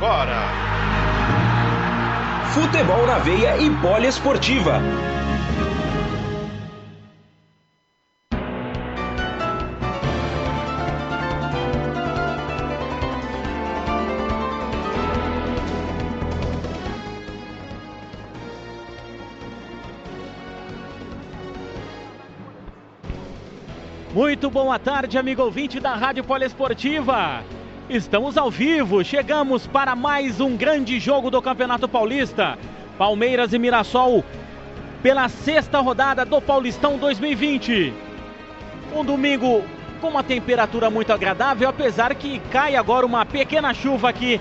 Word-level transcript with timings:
Agora. 0.00 0.52
Futebol 2.54 3.04
na 3.04 3.18
veia 3.18 3.58
e 3.58 3.68
poliesportiva. 3.80 4.80
Muito 24.14 24.48
boa 24.48 24.78
tarde, 24.78 25.18
amigo 25.18 25.42
ouvinte 25.42 25.80
da 25.80 25.96
Rádio 25.96 26.22
Poliesportiva. 26.22 27.42
Estamos 27.90 28.36
ao 28.36 28.50
vivo, 28.50 29.02
chegamos 29.02 29.66
para 29.66 29.96
mais 29.96 30.42
um 30.42 30.58
grande 30.58 31.00
jogo 31.00 31.30
do 31.30 31.40
Campeonato 31.40 31.88
Paulista. 31.88 32.58
Palmeiras 32.98 33.54
e 33.54 33.58
Mirassol 33.58 34.22
pela 35.02 35.26
sexta 35.30 35.80
rodada 35.80 36.22
do 36.22 36.38
Paulistão 36.38 36.98
2020. 36.98 37.94
Um 38.94 39.02
domingo 39.02 39.64
com 40.02 40.08
uma 40.08 40.22
temperatura 40.22 40.90
muito 40.90 41.14
agradável, 41.14 41.66
apesar 41.66 42.14
que 42.14 42.38
cai 42.52 42.76
agora 42.76 43.06
uma 43.06 43.24
pequena 43.24 43.72
chuva 43.72 44.10
aqui 44.10 44.38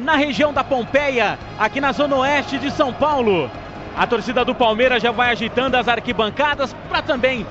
na 0.00 0.16
região 0.16 0.52
da 0.52 0.64
Pompeia, 0.64 1.38
aqui 1.60 1.80
na 1.80 1.92
zona 1.92 2.16
oeste 2.16 2.58
de 2.58 2.72
São 2.72 2.92
Paulo. 2.92 3.48
A 3.96 4.04
torcida 4.04 4.44
do 4.44 4.52
Palmeiras 4.52 5.00
já 5.00 5.12
vai 5.12 5.30
agitando 5.30 5.76
as 5.76 5.86
arquibancadas 5.86 6.74
para 6.88 7.02
também 7.02 7.46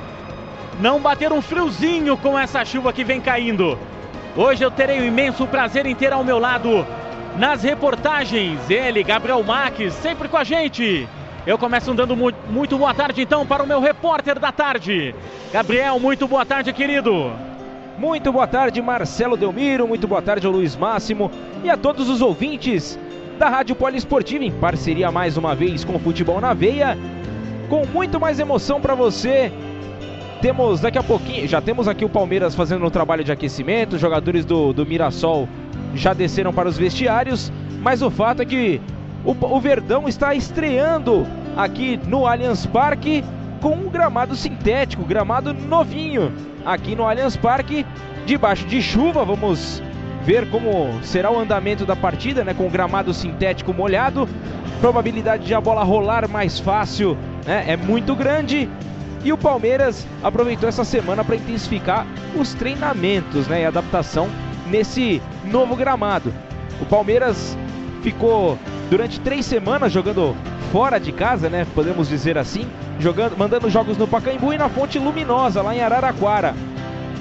não 0.82 1.00
bater 1.00 1.32
um 1.32 1.42
friozinho 1.42 2.18
com 2.18 2.38
essa 2.38 2.66
chuva 2.66 2.92
que 2.92 3.06
vem 3.06 3.22
caindo. 3.22 3.80
Hoje 4.38 4.64
eu 4.64 4.70
terei 4.70 5.00
o 5.00 5.04
imenso 5.04 5.48
prazer 5.48 5.88
em 5.88 5.96
ter 5.96 6.14
ao 6.14 6.24
meu 6.24 6.38
lado 6.38 6.86
nas 7.40 7.64
reportagens 7.64 8.70
ele, 8.70 9.02
Gabriel 9.02 9.44
Marques, 9.44 9.96
sempre 9.96 10.28
com 10.28 10.38
a 10.38 10.44
gente. 10.44 11.10
Eu 11.44 11.58
começo 11.58 11.92
dando 11.96 12.16
muito 12.16 12.78
boa 12.78 12.94
tarde 12.94 13.24
então 13.24 13.48
para 13.48 13.64
o 13.64 13.68
meu 13.68 13.82
repórter 13.82 14.38
da 14.38 14.52
tarde. 14.52 15.16
Gabriel, 15.52 16.00
muito 16.00 16.28
boa 16.28 16.46
tarde, 16.46 16.72
querido. 16.72 17.32
Muito 17.98 18.32
boa 18.32 18.46
tarde, 18.46 18.80
Marcelo 18.80 19.36
Delmiro. 19.36 19.88
Muito 19.88 20.08
boa 20.08 20.22
tarde 20.22 20.46
ao 20.46 20.54
Luiz 20.54 20.76
Máximo 20.76 21.32
e 21.64 21.70
a 21.72 21.76
todos 21.76 22.08
os 22.08 22.22
ouvintes 22.22 23.00
da 23.40 23.50
Rádio 23.50 23.76
Poliesportiva 23.76 24.44
em 24.44 24.52
parceria 24.52 25.12
mais 25.12 25.36
uma 25.36 25.56
vez 25.56 25.84
com 25.84 25.96
o 25.96 26.00
Futebol 26.00 26.40
na 26.40 26.54
Veia. 26.54 26.96
Com 27.70 27.88
muito 27.88 28.20
mais 28.20 28.40
emoção 28.40 28.80
para 28.80 28.94
você 28.94 29.52
temos 30.42 30.80
daqui 30.80 30.98
a 30.98 31.04
pouquinho, 31.04 31.48
já 31.48 31.62
temos 31.62 31.88
aqui 31.88 32.06
o 32.06 32.10
Palmeiras 32.10 32.56
fazendo 32.56 32.86
um 32.86 32.90
trabalho 32.90 33.24
de 33.24 33.32
aquecimento, 33.32 33.94
os 33.94 34.02
jogadores 34.02 34.46
do, 34.46 34.74
do 34.74 34.86
Mirassol 34.86 35.48
já 35.94 36.14
desceram 36.14 36.54
para 36.54 36.70
os 36.70 36.78
vestiários, 36.78 37.52
mas 37.82 38.02
o 38.02 38.10
fato 38.10 38.42
é 38.42 38.46
que 38.46 38.82
o, 39.26 39.32
o 39.32 39.60
Verdão 39.60 40.08
está 40.08 40.34
estreando 40.36 41.26
aqui 41.56 42.00
no 42.08 42.26
Allianz 42.26 42.66
Parque 42.66 43.24
com 43.62 43.74
um 43.74 43.90
gramado 43.90 44.36
sintético, 44.36 45.04
gramado 45.04 45.54
novinho 45.54 46.32
aqui 46.66 46.96
no 46.96 47.08
Allianz 47.08 47.36
Parque, 47.36 47.86
debaixo 48.26 48.66
de 48.66 48.82
chuva. 48.82 49.26
Vamos 49.26 49.82
ver 50.24 50.50
como 50.50 51.00
será 51.02 51.32
o 51.32 51.40
andamento 51.40 51.86
da 51.86 51.96
partida, 51.96 52.44
né? 52.44 52.54
Com 52.54 52.68
o 52.68 52.70
gramado 52.70 53.14
sintético 53.14 53.74
molhado, 53.74 54.28
probabilidade 54.80 55.46
de 55.46 55.54
a 55.54 55.62
bola 55.62 55.84
rolar 55.84 56.28
mais 56.30 56.60
fácil, 56.60 57.18
né? 57.46 57.66
É 57.68 57.78
muito 57.78 58.16
grande. 58.16 58.70
E 59.28 59.34
o 59.34 59.38
Palmeiras 59.38 60.08
aproveitou 60.24 60.70
essa 60.70 60.86
semana 60.86 61.22
para 61.22 61.36
intensificar 61.36 62.08
os 62.34 62.54
treinamentos 62.54 63.46
né, 63.46 63.64
e 63.64 63.66
adaptação 63.66 64.30
nesse 64.68 65.22
novo 65.44 65.76
gramado. 65.76 66.34
O 66.80 66.86
Palmeiras 66.86 67.58
ficou 68.02 68.58
durante 68.90 69.20
três 69.20 69.46
semanas 69.46 69.92
jogando 69.92 70.34
fora 70.72 70.98
de 70.98 71.12
casa, 71.12 71.50
né? 71.50 71.68
Podemos 71.76 72.08
dizer 72.08 72.38
assim, 72.38 72.70
jogando, 73.02 73.38
mandando 73.38 73.70
jogos 73.70 73.98
no 73.98 74.08
Pacaembu 74.08 74.54
e 74.54 74.58
na 74.58 74.70
Fonte 74.70 74.98
Luminosa, 74.98 75.62
lá 75.62 75.76
em 75.76 75.82
Araraquara. 75.82 76.56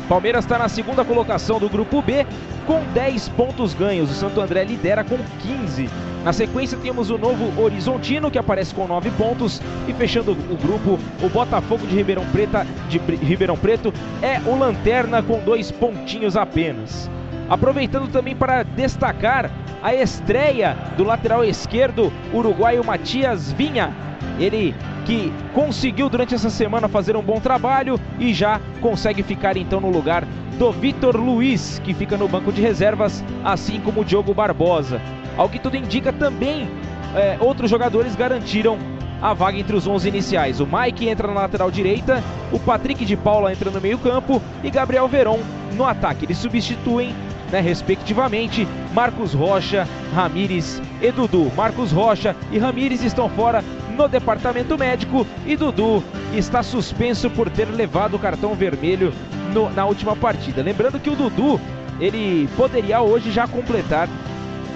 Palmeiras 0.08 0.44
está 0.44 0.56
na 0.56 0.68
segunda 0.68 1.04
colocação 1.04 1.58
do 1.58 1.68
grupo 1.68 2.00
B 2.00 2.24
com 2.64 2.80
10 2.94 3.28
pontos 3.30 3.74
ganhos. 3.74 4.08
O 4.08 4.14
Santo 4.14 4.40
André 4.40 4.62
lidera 4.62 5.02
com 5.02 5.18
15. 5.40 5.90
Na 6.24 6.32
sequência 6.32 6.78
temos 6.78 7.10
o 7.10 7.18
novo 7.18 7.60
Horizontino 7.60 8.30
que 8.30 8.38
aparece 8.38 8.72
com 8.72 8.86
9 8.86 9.10
pontos 9.12 9.60
e 9.88 9.92
fechando 9.92 10.32
o 10.32 10.56
grupo, 10.56 10.98
o 11.20 11.28
Botafogo 11.28 11.86
de 11.86 11.96
Ribeirão, 11.96 12.24
Preta, 12.26 12.64
de 12.88 12.98
Ribeirão 12.98 13.56
Preto 13.56 13.92
é 14.22 14.40
o 14.48 14.56
lanterna 14.56 15.22
com 15.22 15.40
dois 15.40 15.72
pontinhos 15.72 16.36
apenas. 16.36 17.10
Aproveitando 17.48 18.08
também 18.08 18.34
para 18.34 18.62
destacar 18.62 19.50
a 19.82 19.92
estreia 19.94 20.76
do 20.96 21.02
lateral 21.02 21.44
esquerdo 21.44 22.12
uruguaio 22.32 22.84
Matias 22.84 23.52
Vinha. 23.52 23.92
Ele 24.38 24.74
que 25.06 25.32
conseguiu 25.54 26.08
durante 26.08 26.34
essa 26.34 26.50
semana 26.50 26.88
fazer 26.88 27.16
um 27.16 27.22
bom 27.22 27.40
trabalho 27.40 27.98
e 28.18 28.34
já 28.34 28.60
consegue 28.80 29.22
ficar 29.22 29.56
então 29.56 29.80
no 29.80 29.88
lugar 29.88 30.24
do 30.58 30.72
Vitor 30.72 31.16
Luiz, 31.16 31.80
que 31.84 31.94
fica 31.94 32.16
no 32.16 32.26
banco 32.26 32.52
de 32.52 32.60
reservas, 32.60 33.24
assim 33.44 33.80
como 33.80 34.00
o 34.00 34.04
Diogo 34.04 34.34
Barbosa. 34.34 35.00
Ao 35.36 35.48
que 35.48 35.60
tudo 35.60 35.76
indica, 35.76 36.12
também 36.12 36.68
é, 37.14 37.36
outros 37.40 37.70
jogadores 37.70 38.16
garantiram 38.16 38.78
a 39.22 39.32
vaga 39.32 39.58
entre 39.58 39.76
os 39.76 39.86
11 39.86 40.08
iniciais. 40.08 40.60
O 40.60 40.66
Mike 40.66 41.08
entra 41.08 41.28
na 41.28 41.40
lateral 41.42 41.70
direita, 41.70 42.22
o 42.50 42.58
Patrick 42.58 43.04
de 43.04 43.16
Paula 43.16 43.52
entra 43.52 43.70
no 43.70 43.80
meio-campo 43.80 44.42
e 44.64 44.70
Gabriel 44.70 45.06
Veron 45.06 45.38
no 45.74 45.84
ataque. 45.84 46.24
Eles 46.24 46.38
substituem, 46.38 47.14
né, 47.50 47.60
respectivamente, 47.60 48.66
Marcos 48.92 49.34
Rocha, 49.34 49.86
Ramires 50.14 50.80
e 51.00 51.10
Dudu. 51.10 51.50
Marcos 51.56 51.92
Rocha 51.92 52.34
e 52.50 52.58
Ramires 52.58 53.02
estão 53.02 53.28
fora 53.28 53.62
no 53.96 54.08
departamento 54.08 54.76
médico 54.76 55.26
e 55.46 55.56
Dudu 55.56 56.02
está 56.34 56.62
suspenso 56.62 57.30
por 57.30 57.48
ter 57.48 57.66
levado 57.66 58.14
o 58.14 58.18
cartão 58.18 58.54
vermelho 58.54 59.12
no, 59.52 59.70
na 59.70 59.84
última 59.84 60.14
partida. 60.14 60.62
Lembrando 60.62 61.00
que 61.00 61.10
o 61.10 61.16
Dudu 61.16 61.60
ele 61.98 62.48
poderia 62.56 63.00
hoje 63.00 63.30
já 63.30 63.46
completar 63.48 64.08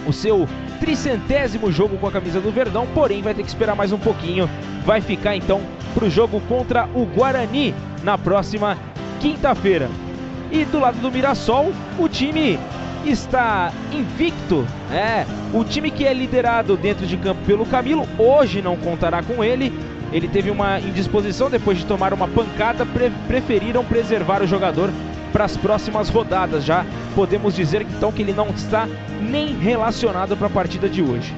o 0.07 0.13
seu 0.13 0.49
tricentésimo 0.79 1.71
jogo 1.71 1.99
com 1.99 2.07
a 2.07 2.13
camisa 2.13 2.41
do 2.41 2.51
Verdão, 2.51 2.87
porém 2.95 3.21
vai 3.21 3.35
ter 3.35 3.43
que 3.43 3.49
esperar 3.49 3.77
mais 3.77 3.93
um 3.93 3.99
pouquinho. 3.99 4.49
Vai 4.87 5.03
ficar 5.03 5.37
então 5.37 5.61
para 5.95 6.07
o 6.07 6.11
jogo 6.11 6.41
contra 6.49 6.89
o 6.95 7.05
Guarani 7.05 7.75
na 8.03 8.17
próxima 8.17 8.79
quinta-feira. 9.21 9.91
E 10.51 10.65
do 10.65 10.81
lado 10.81 10.99
do 11.01 11.11
Mirassol, 11.11 11.73
o 11.99 12.09
time 12.09 12.59
está 13.05 13.73
invicto. 13.93 14.67
É, 14.93 15.25
o 15.53 15.65
time 15.65 15.91
que 15.91 16.05
é 16.05 16.13
liderado 16.13 16.77
dentro 16.77 17.07
de 17.07 17.17
campo 17.17 17.41
pelo 17.47 17.65
Camilo 17.65 18.07
hoje 18.19 18.61
não 18.61 18.77
contará 18.77 19.23
com 19.23 19.43
ele. 19.45 19.73
Ele 20.13 20.27
teve 20.27 20.51
uma 20.51 20.81
indisposição 20.81 21.49
depois 21.49 21.79
de 21.79 21.87
tomar 21.87 22.13
uma 22.13 22.27
pancada, 22.27 22.85
pre 22.85 23.11
preferiram 23.29 23.85
preservar 23.85 24.43
o 24.43 24.47
jogador 24.47 24.91
para 25.33 25.45
as 25.45 25.57
próximas 25.57 26.09
rodadas. 26.09 26.65
Já 26.65 26.85
podemos 27.15 27.55
dizer 27.55 27.83
então 27.83 28.11
que 28.11 28.23
ele 28.23 28.33
não 28.33 28.49
está 28.49 28.89
nem 29.21 29.57
relacionado 29.57 30.37
para 30.37 30.49
a 30.49 30.51
partida 30.51 30.89
de 30.89 31.01
hoje. 31.01 31.33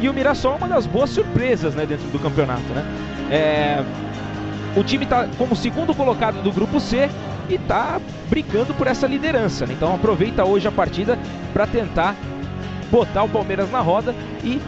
E 0.00 0.08
o 0.08 0.14
Mirassol 0.14 0.52
é 0.52 0.56
uma 0.56 0.68
das 0.68 0.86
boas 0.86 1.10
surpresas 1.10 1.74
né, 1.74 1.84
dentro 1.84 2.06
do 2.08 2.18
campeonato. 2.20 2.62
Né? 2.72 2.84
É, 3.30 3.84
o 4.78 4.84
time 4.84 5.04
está 5.04 5.26
como 5.36 5.56
segundo 5.56 5.94
colocado 5.94 6.42
do 6.42 6.52
grupo 6.52 6.78
C 6.78 7.08
e 7.48 7.54
está 7.54 8.00
brigando 8.28 8.74
por 8.74 8.86
essa 8.86 9.06
liderança. 9.06 9.66
Né? 9.66 9.74
Então 9.74 9.94
aproveita 9.94 10.44
hoje 10.44 10.66
a 10.68 10.72
partida 10.72 11.18
para 11.52 11.66
tentar 11.66 12.14
botar 12.90 13.24
o 13.24 13.28
Palmeiras 13.28 13.70
na 13.70 13.80
roda 13.80 14.14
e 14.44 14.60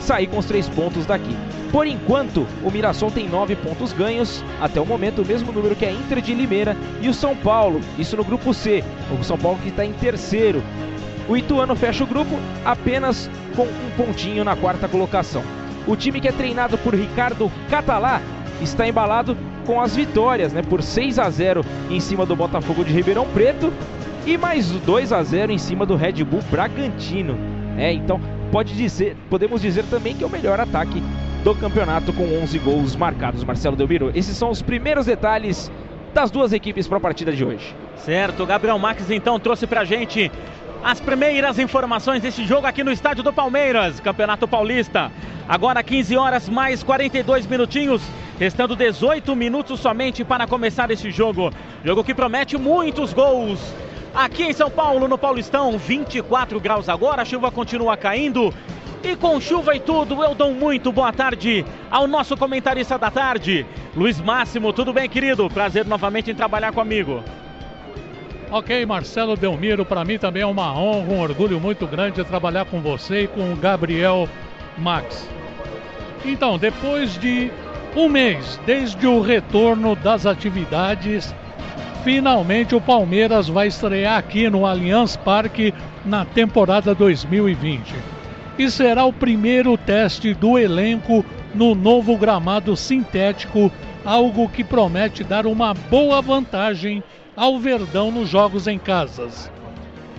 sair 0.00 0.26
com 0.26 0.38
os 0.38 0.46
três 0.46 0.68
pontos 0.68 1.06
daqui. 1.06 1.36
Por 1.70 1.86
enquanto, 1.86 2.46
o 2.64 2.70
Mirassol 2.70 3.12
tem 3.12 3.28
nove 3.28 3.54
pontos 3.54 3.92
ganhos, 3.92 4.44
até 4.60 4.80
o 4.80 4.86
momento 4.86 5.22
o 5.22 5.26
mesmo 5.26 5.52
número 5.52 5.76
que 5.76 5.86
a 5.86 5.92
Inter 5.92 6.20
de 6.20 6.34
Limeira 6.34 6.76
e 7.00 7.08
o 7.08 7.14
São 7.14 7.36
Paulo, 7.36 7.80
isso 7.96 8.16
no 8.16 8.24
grupo 8.24 8.52
C. 8.52 8.82
O 9.18 9.22
São 9.22 9.38
Paulo 9.38 9.58
que 9.62 9.68
está 9.68 9.84
em 9.84 9.92
terceiro. 9.92 10.62
O 11.28 11.36
Ituano 11.36 11.76
fecha 11.76 12.02
o 12.02 12.06
grupo 12.08 12.36
apenas 12.64 13.30
com 13.54 13.62
um 13.62 13.90
pontinho 13.96 14.42
na 14.42 14.56
quarta 14.56 14.88
colocação. 14.88 15.44
O 15.86 15.94
time 15.94 16.20
que 16.20 16.26
é 16.26 16.32
treinado 16.32 16.76
por 16.78 16.92
Ricardo 16.92 17.50
Catalá 17.68 18.20
está 18.60 18.86
embalado 18.88 19.36
com 19.60 19.80
as 19.80 19.94
vitórias, 19.94 20.52
né, 20.52 20.62
por 20.62 20.82
6 20.82 21.18
a 21.18 21.28
0 21.30 21.64
em 21.88 22.00
cima 22.00 22.26
do 22.26 22.34
Botafogo 22.34 22.84
de 22.84 22.92
Ribeirão 22.92 23.26
Preto 23.28 23.72
e 24.26 24.36
mais 24.36 24.70
2 24.70 25.12
a 25.12 25.22
0 25.22 25.52
em 25.52 25.58
cima 25.58 25.86
do 25.86 25.96
Red 25.96 26.24
Bull 26.24 26.42
Bragantino. 26.50 27.36
É, 27.76 27.92
então 27.92 28.20
pode 28.50 28.74
dizer, 28.74 29.16
podemos 29.28 29.62
dizer 29.62 29.84
também 29.84 30.14
que 30.14 30.24
é 30.24 30.26
o 30.26 30.30
melhor 30.30 30.60
ataque 30.60 31.02
do 31.42 31.54
campeonato 31.54 32.12
com 32.12 32.24
11 32.42 32.58
gols 32.58 32.96
marcados, 32.96 33.44
Marcelo 33.44 33.76
Delmiro. 33.76 34.10
Esses 34.14 34.36
são 34.36 34.50
os 34.50 34.60
primeiros 34.60 35.06
detalhes 35.06 35.70
das 36.12 36.30
duas 36.30 36.52
equipes 36.52 36.86
para 36.86 36.98
a 36.98 37.00
partida 37.00 37.32
de 37.32 37.44
hoje. 37.44 37.74
Certo, 37.96 38.44
Gabriel 38.44 38.78
Marques 38.78 39.10
então 39.10 39.38
trouxe 39.38 39.66
para 39.66 39.82
a 39.82 39.84
gente 39.84 40.30
as 40.82 41.00
primeiras 41.00 41.58
informações 41.58 42.22
desse 42.22 42.44
jogo 42.44 42.66
aqui 42.66 42.82
no 42.82 42.90
estádio 42.90 43.22
do 43.22 43.32
Palmeiras, 43.32 44.00
Campeonato 44.00 44.48
Paulista. 44.48 45.10
Agora 45.48 45.82
15 45.82 46.16
horas 46.16 46.48
mais 46.48 46.82
42 46.82 47.46
minutinhos, 47.46 48.02
restando 48.40 48.74
18 48.74 49.36
minutos 49.36 49.80
somente 49.80 50.24
para 50.24 50.46
começar 50.46 50.90
esse 50.90 51.10
jogo. 51.10 51.52
Jogo 51.84 52.02
que 52.02 52.14
promete 52.14 52.56
muitos 52.56 53.12
gols. 53.12 53.60
Aqui 54.14 54.44
em 54.44 54.52
São 54.54 54.70
Paulo, 54.70 55.06
no 55.06 55.18
Paulistão, 55.18 55.76
24 55.76 56.58
graus 56.58 56.88
agora, 56.88 57.20
a 57.20 57.24
chuva 57.26 57.50
continua 57.50 57.98
caindo. 57.98 58.52
E 59.04 59.14
com 59.14 59.38
chuva 59.40 59.76
e 59.76 59.80
tudo, 59.80 60.24
eu 60.24 60.34
dou 60.34 60.52
muito 60.52 60.90
boa 60.90 61.12
tarde 61.12 61.66
ao 61.90 62.06
nosso 62.06 62.34
comentarista 62.34 62.98
da 62.98 63.10
tarde, 63.10 63.66
Luiz 63.94 64.18
Máximo. 64.18 64.72
Tudo 64.72 64.92
bem, 64.92 65.08
querido? 65.08 65.48
Prazer 65.50 65.84
novamente 65.86 66.30
em 66.30 66.34
trabalhar 66.34 66.72
comigo. 66.72 67.22
Ok, 68.50 68.84
Marcelo 68.86 69.36
Delmiro, 69.36 69.84
para 69.84 70.04
mim 70.04 70.18
também 70.18 70.42
é 70.42 70.46
uma 70.46 70.72
honra, 70.76 71.12
um 71.12 71.20
orgulho 71.20 71.60
muito 71.60 71.86
grande 71.86 72.24
trabalhar 72.24 72.64
com 72.64 72.80
você 72.80 73.22
e 73.22 73.28
com 73.28 73.52
o 73.52 73.56
Gabriel 73.56 74.26
Max. 74.78 75.28
Então, 76.24 76.58
depois 76.58 77.18
de 77.18 77.50
um 77.96 78.08
mês 78.08 78.60
desde 78.64 79.06
o 79.06 79.20
retorno 79.20 79.96
das 79.96 80.26
atividades, 80.26 81.34
finalmente 82.04 82.74
o 82.74 82.80
Palmeiras 82.80 83.48
vai 83.48 83.66
estrear 83.66 84.18
aqui 84.18 84.48
no 84.48 84.64
Allianz 84.64 85.16
Parque 85.16 85.74
na 86.04 86.24
temporada 86.24 86.94
2020. 86.94 87.94
E 88.58 88.70
será 88.70 89.04
o 89.04 89.12
primeiro 89.12 89.76
teste 89.76 90.34
do 90.34 90.58
elenco 90.58 91.24
no 91.54 91.74
novo 91.74 92.16
gramado 92.16 92.76
sintético, 92.76 93.72
algo 94.04 94.48
que 94.48 94.62
promete 94.62 95.24
dar 95.24 95.46
uma 95.46 95.74
boa 95.74 96.22
vantagem 96.22 97.02
ao 97.36 97.58
Verdão 97.58 98.10
nos 98.10 98.28
jogos 98.28 98.66
em 98.66 98.78
casas. 98.78 99.50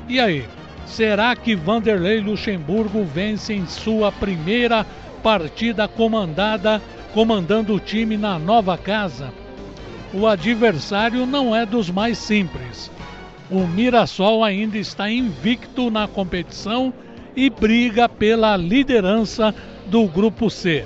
E 0.09 0.19
aí, 0.19 0.45
será 0.85 1.35
que 1.35 1.55
Vanderlei 1.55 2.19
Luxemburgo 2.19 3.03
vence 3.05 3.53
em 3.53 3.65
sua 3.65 4.11
primeira 4.11 4.85
partida 5.21 5.87
comandada, 5.87 6.81
comandando 7.13 7.73
o 7.73 7.79
time 7.79 8.17
na 8.17 8.39
nova 8.39 8.77
casa? 8.77 9.31
O 10.13 10.27
adversário 10.27 11.25
não 11.25 11.55
é 11.55 11.65
dos 11.65 11.89
mais 11.89 12.17
simples. 12.17 12.91
O 13.49 13.67
Mirassol 13.67 14.43
ainda 14.43 14.77
está 14.77 15.09
invicto 15.09 15.89
na 15.89 16.07
competição 16.07 16.93
e 17.35 17.49
briga 17.49 18.07
pela 18.07 18.55
liderança 18.57 19.53
do 19.87 20.05
grupo 20.07 20.49
C. 20.49 20.85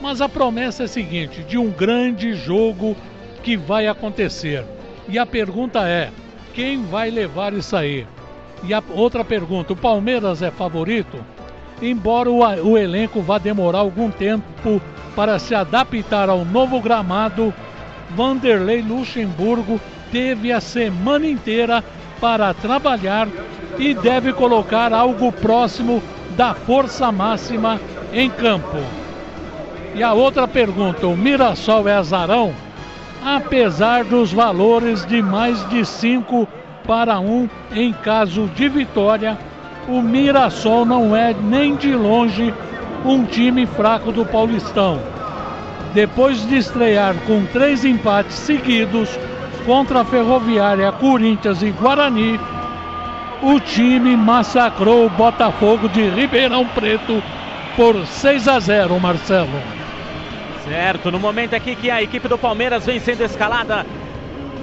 Mas 0.00 0.20
a 0.20 0.28
promessa 0.28 0.82
é 0.82 0.86
a 0.86 0.88
seguinte: 0.88 1.42
de 1.44 1.56
um 1.56 1.70
grande 1.70 2.34
jogo 2.34 2.96
que 3.42 3.56
vai 3.56 3.86
acontecer. 3.86 4.64
E 5.08 5.18
a 5.18 5.24
pergunta 5.24 5.86
é: 5.88 6.10
quem 6.54 6.82
vai 6.82 7.10
levar 7.10 7.52
isso 7.52 7.76
aí? 7.76 8.06
E 8.64 8.74
a 8.74 8.82
outra 8.90 9.24
pergunta: 9.24 9.72
o 9.72 9.76
Palmeiras 9.76 10.42
é 10.42 10.50
favorito? 10.50 11.18
Embora 11.82 12.30
o, 12.30 12.38
o 12.38 12.78
elenco 12.78 13.20
vá 13.20 13.36
demorar 13.36 13.80
algum 13.80 14.10
tempo 14.10 14.80
para 15.14 15.38
se 15.38 15.54
adaptar 15.54 16.30
ao 16.30 16.44
novo 16.44 16.80
gramado, 16.80 17.52
Vanderlei 18.10 18.80
Luxemburgo 18.80 19.78
teve 20.10 20.52
a 20.52 20.60
semana 20.60 21.26
inteira 21.26 21.84
para 22.20 22.54
trabalhar 22.54 23.28
e 23.78 23.92
deve 23.92 24.32
colocar 24.32 24.92
algo 24.92 25.32
próximo 25.32 26.02
da 26.36 26.54
força 26.54 27.10
máxima 27.10 27.80
em 28.12 28.30
campo. 28.30 28.78
E 29.94 30.02
a 30.02 30.12
outra 30.12 30.46
pergunta: 30.46 31.06
o 31.06 31.16
Mirassol 31.16 31.88
é 31.88 31.94
azarão? 31.94 32.54
apesar 33.24 34.04
dos 34.04 34.32
valores 34.32 35.06
de 35.06 35.22
mais 35.22 35.68
de 35.68 35.84
5 35.84 36.48
para 36.84 37.20
1 37.20 37.48
em 37.72 37.92
caso 37.92 38.48
de 38.48 38.68
vitória, 38.68 39.38
o 39.88 40.00
Mirassol 40.00 40.84
não 40.84 41.14
é 41.14 41.34
nem 41.34 41.76
de 41.76 41.94
longe 41.94 42.52
um 43.04 43.24
time 43.24 43.66
fraco 43.66 44.12
do 44.12 44.24
Paulistão. 44.24 45.00
Depois 45.92 46.46
de 46.46 46.56
estrear 46.56 47.14
com 47.26 47.44
três 47.46 47.84
empates 47.84 48.36
seguidos 48.36 49.08
contra 49.66 50.00
a 50.00 50.04
Ferroviária, 50.04 50.90
Corinthians 50.92 51.62
e 51.62 51.70
Guarani, 51.70 52.40
o 53.42 53.58
time 53.60 54.16
massacrou 54.16 55.06
o 55.06 55.10
Botafogo 55.10 55.88
de 55.88 56.08
Ribeirão 56.08 56.66
Preto 56.66 57.22
por 57.76 58.06
6 58.06 58.48
a 58.48 58.60
0, 58.60 59.00
Marcelo. 59.00 59.60
Certo, 60.64 61.10
no 61.10 61.18
momento 61.18 61.54
aqui 61.54 61.74
que 61.74 61.90
a 61.90 62.00
equipe 62.00 62.28
do 62.28 62.38
Palmeiras 62.38 62.86
vem 62.86 63.00
sendo 63.00 63.24
escalada 63.24 63.84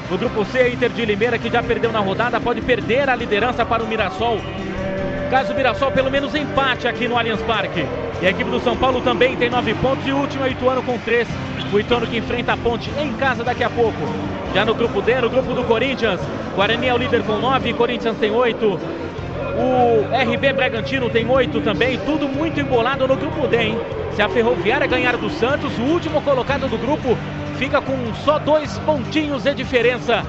No 0.10 0.18
grupo 0.18 0.44
C, 0.44 0.70
Inter 0.70 0.90
de 0.90 1.06
Limeira, 1.06 1.38
que 1.38 1.52
já 1.52 1.62
perdeu 1.62 1.92
na 1.92 2.00
rodada, 2.00 2.42
pode 2.42 2.62
perder 2.62 3.08
a 3.12 3.16
liderança 3.16 3.64
para 3.64 3.84
o 3.84 3.88
Mirassol. 3.88 4.40
Caso 5.30 5.54
o 5.54 5.56
Mirassol 5.56 5.92
pelo 5.92 6.10
menos 6.10 6.34
empate 6.34 6.88
aqui 6.88 7.08
no 7.08 7.16
Allianz 7.16 7.44
Parque. 7.44 7.86
E 8.20 8.26
a 8.26 8.32
equipe 8.32 8.50
do 8.50 8.60
São 8.60 8.76
Paulo 8.76 9.02
também 9.02 9.36
tem 9.36 9.52
9 9.52 9.76
pontos 9.76 10.08
e 10.08 10.12
o 10.12 10.18
último 10.18 10.44
é 10.44 10.48
o 10.48 10.52
Ituano 10.52 10.82
com 10.82 10.98
3. 10.98 11.28
O 11.72 11.80
Ituano 11.80 12.08
que 12.08 12.18
enfrenta 12.18 12.54
a 12.54 12.58
Ponte 12.58 12.90
em 13.00 13.14
casa 13.14 13.44
daqui 13.44 13.64
a 13.64 13.70
pouco. 13.70 14.00
Já 14.52 14.66
no 14.66 14.74
grupo 14.74 15.00
D, 15.00 15.22
no 15.22 15.30
grupo 15.30 15.54
do 15.54 15.64
Corinthians, 15.64 16.20
Guarani 16.56 16.88
é 16.88 16.94
o 16.96 16.98
líder 16.98 17.22
com 17.22 17.38
9, 17.38 17.72
Corinthians 17.74 18.18
tem 18.18 18.32
8. 18.32 19.03
O 19.56 20.06
RB 20.12 20.54
Bragantino 20.54 21.10
tem 21.10 21.30
8 21.30 21.62
também, 21.62 22.00
tudo 22.00 22.28
muito 22.28 22.60
embolado 22.60 23.08
no 23.08 23.16
grupo 23.16 23.48
D, 23.48 23.58
hein? 23.58 23.80
Se 24.16 24.22
a 24.22 24.30
Ferroviária 24.30 24.88
ganhar 24.88 25.16
do 25.18 25.30
Santos, 25.30 25.78
o 25.78 25.84
último 25.84 26.22
colocado 26.22 26.68
do 26.68 26.78
grupo 26.78 27.16
fica 27.58 27.80
com 27.82 27.96
só 28.26 28.40
dois 28.40 28.78
pontinhos 28.80 29.44
de 29.44 29.54
diferença 29.54 30.26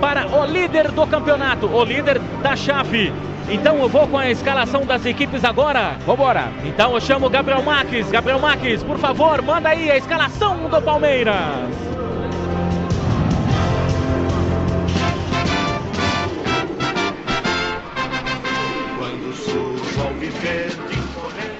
para 0.00 0.26
o 0.26 0.44
líder 0.44 0.90
do 0.90 1.06
campeonato, 1.06 1.66
o 1.66 1.84
líder 1.84 2.18
da 2.42 2.54
chave. 2.54 3.12
Então 3.48 3.78
eu 3.78 3.88
vou 3.88 4.06
com 4.06 4.16
a 4.16 4.30
escalação 4.30 4.86
das 4.86 5.04
equipes 5.04 5.44
agora. 5.44 5.96
Vambora. 6.06 6.48
Então 6.64 6.94
eu 6.94 7.00
chamo 7.00 7.26
o 7.26 7.30
Gabriel 7.30 7.62
Marques. 7.62 8.10
Gabriel 8.10 8.38
Marques, 8.38 8.82
por 8.82 8.98
favor, 8.98 9.42
manda 9.42 9.70
aí 9.70 9.90
a 9.90 9.96
escalação 9.96 10.68
do 10.68 10.80
Palmeiras. 10.80 11.34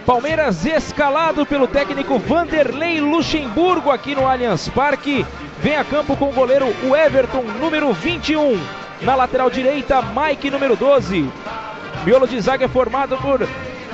Palmeiras 0.05 0.67
escalado 0.67 1.47
pelo 1.47 1.67
técnico 1.67 2.19
Vanderlei 2.19 3.01
Luxemburgo 3.01 3.91
aqui 3.91 4.15
no 4.15 4.27
Allianz 4.27 4.69
Parque. 4.69 5.25
Vem 5.63 5.77
a 5.77 5.85
campo 5.85 6.17
com 6.17 6.31
o 6.31 6.33
goleiro 6.33 6.67
Everton, 6.95 7.43
número 7.61 7.93
21. 7.93 8.59
Na 9.03 9.15
lateral 9.15 9.49
direita, 9.49 10.03
Mike, 10.03 10.51
número 10.51 10.77
12. 10.77 11.31
Miolo 12.05 12.27
de 12.27 12.41
zaga 12.41 12.65
é 12.65 12.69
formado 12.69 13.17
por 13.19 13.47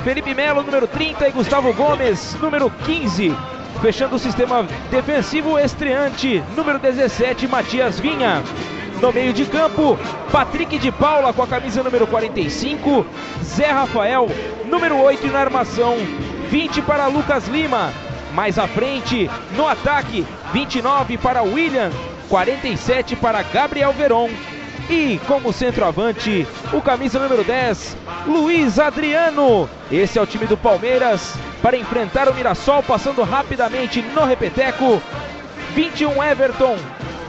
Felipe 0.04 0.34
Melo, 0.34 0.62
número 0.62 0.86
30, 0.86 1.28
e 1.28 1.32
Gustavo 1.32 1.72
Gomes, 1.72 2.36
número 2.40 2.70
15. 2.70 3.34
Fechando 3.82 4.16
o 4.16 4.18
sistema 4.18 4.66
defensivo 4.90 5.58
estreante, 5.58 6.42
número 6.56 6.78
17, 6.78 7.46
Matias 7.46 8.00
Vinha. 8.00 8.42
No 9.00 9.12
meio 9.12 9.32
de 9.32 9.44
campo, 9.44 9.98
Patrick 10.32 10.78
de 10.78 10.90
Paula 10.90 11.32
com 11.32 11.42
a 11.42 11.46
camisa 11.46 11.82
número 11.82 12.06
45, 12.06 13.04
Zé 13.44 13.66
Rafael, 13.66 14.26
número 14.64 14.98
8 14.98 15.26
na 15.26 15.40
armação, 15.40 15.96
20 16.48 16.80
para 16.82 17.06
Lucas 17.06 17.46
Lima. 17.46 17.92
Mais 18.32 18.58
à 18.58 18.66
frente, 18.66 19.30
no 19.54 19.68
ataque, 19.68 20.26
29 20.52 21.18
para 21.18 21.42
William, 21.42 21.90
47 22.28 23.16
para 23.16 23.42
Gabriel 23.42 23.92
Veron. 23.92 24.30
E 24.88 25.20
como 25.26 25.52
centroavante, 25.52 26.46
o 26.72 26.80
camisa 26.80 27.18
número 27.18 27.42
10, 27.44 27.96
Luiz 28.26 28.78
Adriano. 28.78 29.68
Esse 29.90 30.18
é 30.18 30.22
o 30.22 30.26
time 30.26 30.46
do 30.46 30.56
Palmeiras 30.56 31.34
para 31.60 31.76
enfrentar 31.76 32.28
o 32.28 32.34
Mirassol, 32.34 32.82
passando 32.82 33.22
rapidamente 33.24 34.00
no 34.00 34.24
repeteco. 34.24 35.02
21 35.74 36.22
Everton, 36.22 36.76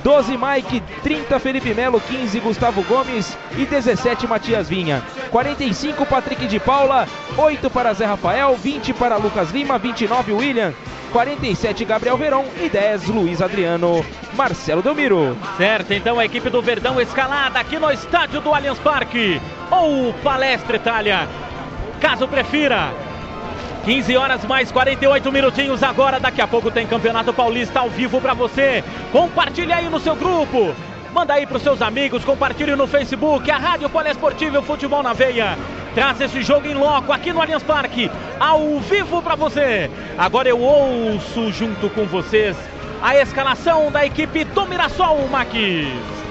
12 0.08 0.38
Mike, 0.38 0.82
30 1.04 1.38
Felipe 1.38 1.74
Melo, 1.74 2.00
15 2.00 2.40
Gustavo 2.40 2.82
Gomes 2.84 3.38
e 3.58 3.66
17 3.66 4.26
Matias 4.26 4.70
Vinha. 4.70 5.04
45 5.30 6.06
Patrick 6.06 6.48
de 6.48 6.62
Paula, 6.62 7.06
8 7.36 7.70
para 7.70 7.92
Zé 7.92 8.06
Rafael, 8.06 8.56
20 8.56 8.94
para 8.94 9.18
Lucas 9.18 9.52
Lima, 9.52 9.78
29 9.78 10.32
William, 10.32 10.74
47 11.12 11.84
Gabriel 11.84 12.16
Verão 12.16 12.46
e 12.56 12.70
10 12.70 13.10
Luiz 13.10 13.42
Adriano, 13.42 14.06
Marcelo 14.34 14.82
Delmiro. 14.82 15.38
Certo, 15.58 15.92
então 15.92 16.18
a 16.18 16.24
equipe 16.24 16.50
do 16.50 16.62
Verdão 16.62 17.02
escalada 17.02 17.60
aqui 17.60 17.78
no 17.78 17.92
estádio 17.92 18.40
do 18.40 18.54
Allianz 18.54 18.80
Parque 18.80 19.42
ou 19.70 20.14
Palestra 20.24 20.78
Itália, 20.78 21.28
caso 22.00 22.30
prefira. 22.30 23.07
15 23.88 24.18
horas 24.18 24.44
mais 24.44 24.70
48 24.70 25.32
minutinhos 25.32 25.82
agora. 25.82 26.20
Daqui 26.20 26.42
a 26.42 26.48
pouco 26.48 26.70
tem 26.70 26.86
Campeonato 26.86 27.34
Paulista 27.34 27.80
ao 27.80 27.90
vivo 27.90 28.20
para 28.20 28.34
você. 28.34 28.84
Compartilhe 29.14 29.72
aí 29.72 29.88
no 29.88 29.98
seu 29.98 30.14
grupo. 30.14 30.76
Manda 31.14 31.36
aí 31.36 31.48
para 31.48 31.56
os 31.56 31.64
seus 31.64 31.82
amigos, 31.82 32.26
compartilhe 32.26 32.76
no 32.76 32.86
Facebook, 32.86 33.50
a 33.50 33.58
Rádio 33.58 33.90
Poliesportiva 33.90 34.62
Futebol 34.62 35.02
na 35.02 35.14
Veia. 35.14 35.58
Traz 35.96 36.20
esse 36.20 36.42
jogo 36.42 36.68
em 36.68 36.74
loco 36.74 37.14
aqui 37.14 37.32
no 37.32 37.42
Allianz 37.42 37.64
Parque, 37.64 38.12
ao 38.38 38.78
vivo 38.82 39.22
para 39.22 39.36
você. 39.36 39.90
Agora 40.18 40.50
eu 40.50 40.60
ouço 40.60 41.50
junto 41.54 41.90
com 41.92 42.06
vocês 42.06 42.58
a 43.02 43.16
escalação 43.16 43.90
da 43.90 44.06
equipe 44.06 44.44
do 44.44 44.66
Mirassol, 44.66 45.30
Maquis. 45.30 46.27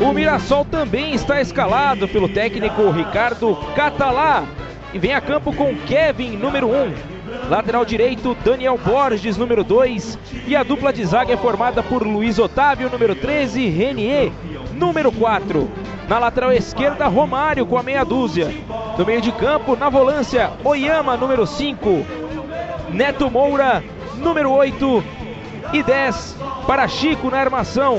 O 0.00 0.12
Mirassol 0.12 0.64
também 0.64 1.14
está 1.14 1.40
escalado 1.40 2.08
pelo 2.08 2.28
técnico 2.28 2.90
Ricardo 2.90 3.56
Catalá. 3.76 4.44
E 4.92 4.98
vem 4.98 5.14
a 5.14 5.20
campo 5.20 5.52
com 5.52 5.74
Kevin, 5.86 6.36
número 6.36 6.68
1. 6.68 7.14
Lateral 7.48 7.84
direito, 7.84 8.36
Daniel 8.44 8.76
Borges, 8.76 9.36
número 9.36 9.62
2. 9.62 10.18
E 10.46 10.56
a 10.56 10.62
dupla 10.62 10.92
de 10.92 11.04
zaga 11.04 11.32
é 11.32 11.36
formada 11.36 11.82
por 11.82 12.02
Luiz 12.02 12.38
Otávio, 12.38 12.90
número 12.90 13.14
13, 13.14 13.60
e 13.60 13.70
Renier, 13.70 14.32
número 14.72 15.12
4. 15.12 15.70
Na 16.08 16.18
lateral 16.18 16.52
esquerda, 16.52 17.06
Romário 17.06 17.66
com 17.66 17.78
a 17.78 17.82
meia 17.82 18.04
dúzia. 18.04 18.52
No 18.98 19.06
meio 19.06 19.20
de 19.20 19.32
campo, 19.32 19.76
na 19.76 19.88
volância, 19.88 20.50
Oyama, 20.64 21.16
número 21.16 21.46
5. 21.46 22.04
Neto 22.90 23.30
Moura, 23.30 23.82
número 24.16 24.50
8. 24.50 25.04
E 25.72 25.82
10 25.82 26.36
para 26.66 26.86
Chico 26.86 27.30
na 27.30 27.38
armação. 27.38 27.98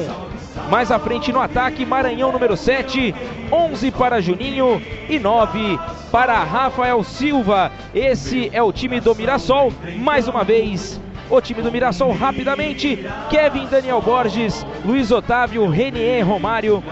Mais 0.69 0.91
à 0.91 0.97
frente 0.97 1.31
no 1.31 1.39
ataque, 1.39 1.85
Maranhão 1.85 2.31
número 2.31 2.57
7, 2.57 3.13
11 3.51 3.91
para 3.91 4.19
Juninho 4.19 4.81
e 5.07 5.19
9 5.19 5.79
para 6.11 6.43
Rafael 6.43 7.03
Silva. 7.03 7.71
Esse 7.93 8.49
é 8.51 8.63
o 8.63 8.73
time 8.73 8.99
do 8.99 9.13
Mirassol. 9.13 9.71
Mais 9.97 10.27
uma 10.27 10.43
vez, 10.43 10.99
o 11.29 11.39
time 11.39 11.61
do 11.61 11.71
Mirassol 11.71 12.11
rapidamente. 12.13 13.05
Kevin 13.29 13.67
Daniel 13.67 14.01
Borges, 14.01 14.65
Luiz 14.83 15.11
Otávio, 15.11 15.67
Renier 15.67 16.25
Romário, 16.25 16.83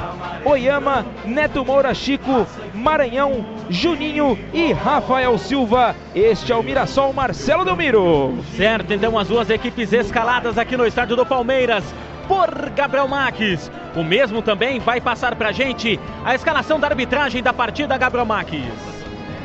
Oyama, 0.45 1.05
Neto 1.25 1.65
Moura 1.65 1.95
Chico, 1.95 2.45
Maranhão, 2.75 3.43
Juninho 3.69 4.37
e 4.53 4.71
Rafael 4.71 5.35
Silva. 5.39 5.95
Este 6.13 6.51
é 6.51 6.55
o 6.55 6.63
Mirassol 6.63 7.11
Marcelo 7.11 7.65
Delmiro. 7.65 8.37
Certo, 8.55 8.93
então 8.93 9.17
as 9.17 9.27
duas 9.27 9.49
equipes 9.49 9.91
escaladas 9.91 10.59
aqui 10.59 10.77
no 10.77 10.85
estádio 10.85 11.15
do 11.15 11.25
Palmeiras 11.25 11.83
por 12.27 12.69
Gabriel 12.71 13.07
Maques. 13.07 13.71
O 13.95 14.03
mesmo 14.03 14.41
também 14.41 14.79
vai 14.79 14.99
passar 14.99 15.35
pra 15.35 15.51
gente 15.51 15.99
a 16.23 16.33
escalação 16.35 16.79
da 16.79 16.87
arbitragem 16.87 17.43
da 17.43 17.53
partida, 17.53 17.97
Gabriel 17.97 18.25
Maques. 18.25 18.93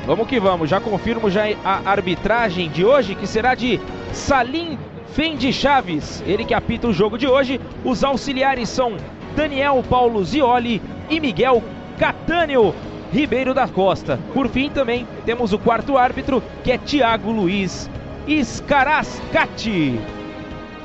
Vamos 0.07 0.27
que 0.27 0.41
vamos, 0.41 0.71
já 0.71 0.81
confirmo 0.81 1.31
já 1.31 1.43
a 1.65 1.91
arbitragem 1.91 2.71
de 2.71 2.85
hoje, 2.85 3.15
que 3.15 3.27
será 3.27 3.55
de 3.55 3.79
Salim 4.13 4.79
Fendi 5.13 5.53
Chaves, 5.53 6.23
ele 6.27 6.45
que 6.45 6.55
apita 6.55 6.87
o 6.87 6.93
jogo 6.93 7.19
de 7.19 7.27
hoje. 7.27 7.61
Os 7.85 8.03
auxiliares 8.03 8.69
são 8.69 8.97
Daniel 9.37 9.85
Paulo 9.89 10.25
Zioli 10.25 10.81
e 11.11 11.21
Miguel 11.21 11.63
Catânio 11.99 12.75
Ribeiro 13.13 13.53
da 13.53 13.67
Costa. 13.67 14.19
Por 14.33 14.49
fim, 14.49 14.71
também 14.71 15.07
temos 15.25 15.53
o 15.53 15.59
quarto 15.59 15.99
árbitro, 15.99 16.43
que 16.63 16.73
é 16.73 16.79
Tiago 16.79 17.31
Luiz 17.31 17.91
Escarascati. 18.27 20.18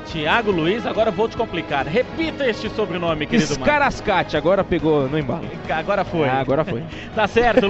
Tiago 0.06 0.50
Luiz, 0.50 0.86
agora 0.86 1.10
vou 1.10 1.28
te 1.28 1.36
complicar. 1.36 1.86
Repita 1.86 2.46
este 2.46 2.68
sobrenome, 2.70 3.26
querido 3.26 3.52
Escarascate, 3.52 4.36
agora 4.36 4.62
pegou 4.62 5.08
no 5.08 5.18
embalo. 5.18 5.48
Agora 5.68 6.04
foi. 6.04 6.28
Ah, 6.28 6.40
agora 6.40 6.64
foi. 6.64 6.82
tá 7.14 7.26
certo. 7.26 7.66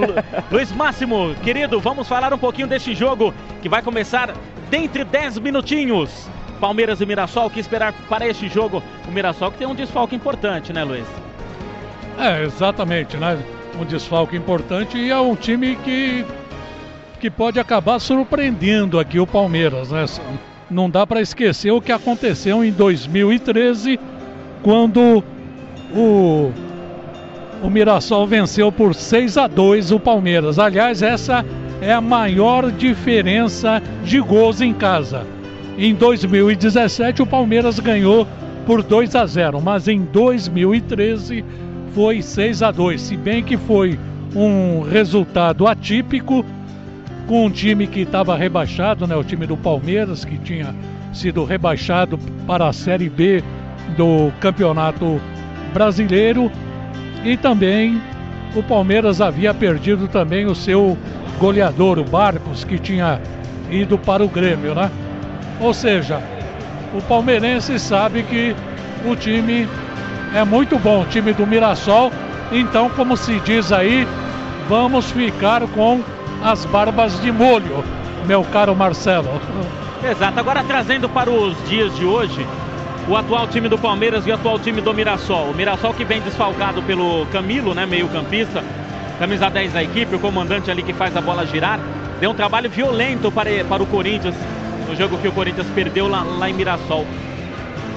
Luiz 0.51 0.71
Máximo, 0.71 1.33
querido, 1.43 1.79
vamos 1.79 2.07
falar 2.07 2.33
um 2.33 2.37
pouquinho 2.37 2.67
deste 2.67 2.93
jogo 2.93 3.33
que 3.61 3.69
vai 3.69 3.81
começar 3.81 4.33
dentro 4.69 5.03
de 5.03 5.05
10 5.05 5.39
minutinhos. 5.39 6.27
Palmeiras 6.59 7.01
e 7.01 7.05
Mirassol, 7.05 7.47
o 7.47 7.49
que 7.49 7.59
esperar 7.59 7.93
para 8.09 8.27
este 8.27 8.47
jogo? 8.47 8.81
O 9.07 9.11
Mirassol 9.11 9.51
que 9.51 9.57
tem 9.57 9.67
um 9.67 9.75
desfalque 9.75 10.15
importante, 10.15 10.71
né, 10.71 10.83
Luiz? 10.83 11.05
É, 12.17 12.43
exatamente, 12.43 13.17
né? 13.17 13.37
Um 13.79 13.83
desfalque 13.83 14.37
importante 14.37 14.97
e 14.97 15.11
é 15.11 15.19
um 15.19 15.35
time 15.35 15.75
que, 15.77 16.25
que 17.19 17.29
pode 17.29 17.59
acabar 17.59 17.99
surpreendendo 17.99 18.99
aqui 18.99 19.19
o 19.19 19.27
Palmeiras, 19.27 19.91
né? 19.91 20.05
Não 20.69 20.89
dá 20.89 21.05
para 21.05 21.21
esquecer 21.21 21.71
o 21.71 21.81
que 21.81 21.91
aconteceu 21.91 22.63
em 22.63 22.71
2013, 22.71 23.99
quando 24.63 25.23
o, 25.95 26.51
o 27.61 27.69
Mirassol 27.69 28.25
venceu 28.25 28.71
por 28.71 28.95
6 28.95 29.37
a 29.37 29.47
2 29.47 29.91
o 29.91 29.99
Palmeiras. 29.99 30.57
Aliás, 30.57 31.01
essa 31.01 31.45
é 31.81 31.93
a 31.93 32.01
maior 32.01 32.71
diferença 32.71 33.81
de 34.03 34.19
gols 34.19 34.61
em 34.61 34.73
casa. 34.73 35.25
Em 35.77 35.93
2017 35.93 37.21
o 37.21 37.27
Palmeiras 37.27 37.79
ganhou 37.79 38.27
por 38.65 38.81
2 38.81 39.15
a 39.15 39.25
0, 39.25 39.61
mas 39.61 39.87
em 39.87 39.99
2013 40.01 41.43
foi 41.93 42.21
6 42.21 42.63
a 42.63 42.71
2, 42.71 42.99
se 43.01 43.15
bem 43.15 43.43
que 43.43 43.57
foi 43.57 43.99
um 44.35 44.81
resultado 44.81 45.67
atípico 45.67 46.45
com 47.27 47.45
um 47.45 47.49
time 47.49 47.87
que 47.87 48.01
estava 48.01 48.35
rebaixado, 48.35 49.07
né, 49.07 49.15
o 49.15 49.23
time 49.23 49.47
do 49.47 49.57
Palmeiras, 49.57 50.23
que 50.23 50.37
tinha 50.37 50.75
sido 51.13 51.43
rebaixado 51.43 52.17
para 52.45 52.67
a 52.67 52.73
Série 52.73 53.09
B 53.09 53.43
do 53.97 54.31
Campeonato 54.39 55.19
Brasileiro. 55.73 56.51
E 57.23 57.35
também 57.35 58.01
o 58.55 58.61
Palmeiras 58.61 59.21
havia 59.21 59.53
perdido 59.53 60.07
também 60.07 60.45
o 60.45 60.55
seu 60.55 60.97
goleador, 61.39 61.99
o 61.99 62.03
Barcos, 62.03 62.63
que 62.63 62.77
tinha 62.77 63.19
ido 63.69 63.97
para 63.97 64.23
o 64.23 64.27
Grêmio, 64.27 64.75
né? 64.75 64.91
Ou 65.59 65.73
seja, 65.73 66.21
o 66.93 67.01
palmeirense 67.01 67.79
sabe 67.79 68.23
que 68.23 68.55
o 69.05 69.15
time 69.15 69.67
é 70.33 70.43
muito 70.43 70.77
bom, 70.79 71.01
o 71.01 71.05
time 71.05 71.33
do 71.33 71.47
Mirassol. 71.47 72.11
Então, 72.51 72.89
como 72.89 73.17
se 73.17 73.39
diz 73.39 73.71
aí, 73.71 74.07
vamos 74.69 75.11
ficar 75.11 75.61
com 75.69 76.01
as 76.45 76.63
barbas 76.65 77.19
de 77.21 77.31
molho, 77.31 77.83
meu 78.27 78.43
caro 78.43 78.75
Marcelo. 78.75 79.41
Exato. 80.07 80.39
Agora 80.39 80.63
trazendo 80.63 81.09
para 81.09 81.27
os 81.27 81.57
dias 81.67 81.95
de 81.95 82.05
hoje, 82.05 82.45
o 83.07 83.17
atual 83.17 83.47
time 83.47 83.67
do 83.67 83.79
Palmeiras 83.79 84.27
e 84.27 84.29
o 84.29 84.35
atual 84.35 84.59
time 84.59 84.79
do 84.79 84.93
Mirassol. 84.93 85.49
O 85.49 85.55
Mirassol 85.55 85.91
que 85.95 86.05
vem 86.05 86.21
desfalcado 86.21 86.83
pelo 86.83 87.25
Camilo, 87.31 87.73
né, 87.73 87.87
meio 87.87 88.07
campista, 88.09 88.63
camisa 89.17 89.49
10 89.49 89.73
da 89.73 89.81
equipe, 89.81 90.15
o 90.15 90.19
comandante 90.19 90.69
ali 90.69 90.83
que 90.83 90.93
faz 90.93 91.17
a 91.17 91.21
bola 91.21 91.47
girar. 91.47 91.79
Deu 92.19 92.29
um 92.29 92.35
trabalho 92.35 92.69
violento 92.69 93.31
para, 93.31 93.49
para 93.67 93.81
o 93.81 93.87
Corinthians, 93.87 94.35
no 94.87 94.95
jogo 94.95 95.17
que 95.17 95.27
o 95.27 95.31
Corinthians 95.31 95.67
perdeu 95.73 96.07
lá, 96.07 96.21
lá 96.21 96.47
em 96.47 96.53
Mirassol. 96.53 97.07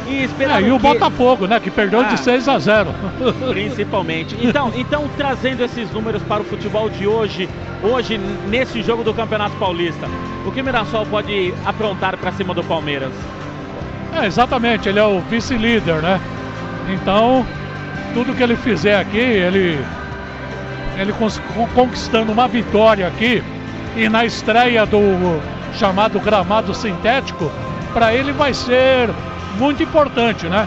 E, 0.09 0.25
é, 0.43 0.61
e 0.62 0.73
o 0.73 0.77
que... 0.77 0.83
Botafogo, 0.83 1.47
né? 1.47 1.61
Que 1.61 1.71
perdeu 1.71 2.00
ah, 2.00 2.05
de 2.05 2.19
6 2.19 2.49
a 2.49 2.59
0. 2.59 2.95
Principalmente. 3.50 4.37
Então, 4.41 4.73
então, 4.75 5.09
trazendo 5.17 5.62
esses 5.62 5.91
números 5.91 6.23
para 6.23 6.41
o 6.41 6.45
futebol 6.45 6.88
de 6.88 7.07
hoje, 7.07 7.49
hoje, 7.83 8.19
nesse 8.49 8.83
jogo 8.83 9.05
do 9.05 9.12
Campeonato 9.12 9.55
Paulista, 9.57 10.09
o 10.47 10.50
que 10.50 10.61
o 10.61 10.65
Mirassol 10.65 11.05
pode 11.07 11.53
aprontar 11.65 12.17
para 12.17 12.33
cima 12.33 12.55
do 12.55 12.65
Palmeiras? 12.65 13.12
É, 14.15 14.27
exatamente, 14.27 14.88
ele 14.88 14.99
é 14.99 15.05
o 15.05 15.21
vice-líder, 15.21 16.00
né? 16.00 16.19
Então, 16.88 17.47
tudo 18.15 18.35
que 18.35 18.43
ele 18.43 18.57
fizer 18.57 18.99
aqui, 18.99 19.19
ele, 19.19 19.79
ele 20.97 21.12
conquistando 21.75 22.33
uma 22.33 22.49
vitória 22.49 23.07
aqui 23.07 23.43
e 23.95 24.09
na 24.09 24.25
estreia 24.25 24.87
do 24.87 24.99
chamado 25.75 26.19
gramado 26.19 26.75
sintético, 26.75 27.50
para 27.93 28.15
ele 28.15 28.33
vai 28.33 28.55
ser 28.55 29.11
muito 29.59 29.83
importante, 29.83 30.47
né? 30.47 30.67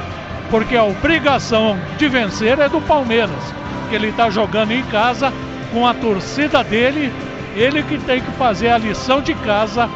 Porque 0.50 0.76
a 0.76 0.84
obrigação 0.84 1.78
de 1.98 2.08
vencer 2.08 2.60
é 2.60 2.68
do 2.68 2.82
Palmeiras, 2.82 3.54
que 3.90 3.96
ele 3.96 4.10
está 4.10 4.30
jogando 4.30 4.72
em 4.72 4.84
casa 4.84 5.32
com 5.72 5.88
a 5.88 5.94
torcida 5.94 6.64
dele, 6.64 7.12
ele 7.56 7.82
que 7.84 7.98
tem 7.98 8.22
que 8.22 8.32
fazer 8.32 8.70
a 8.70 8.78
lição 8.78 9.22
de 9.22 9.34
casa 9.36 9.90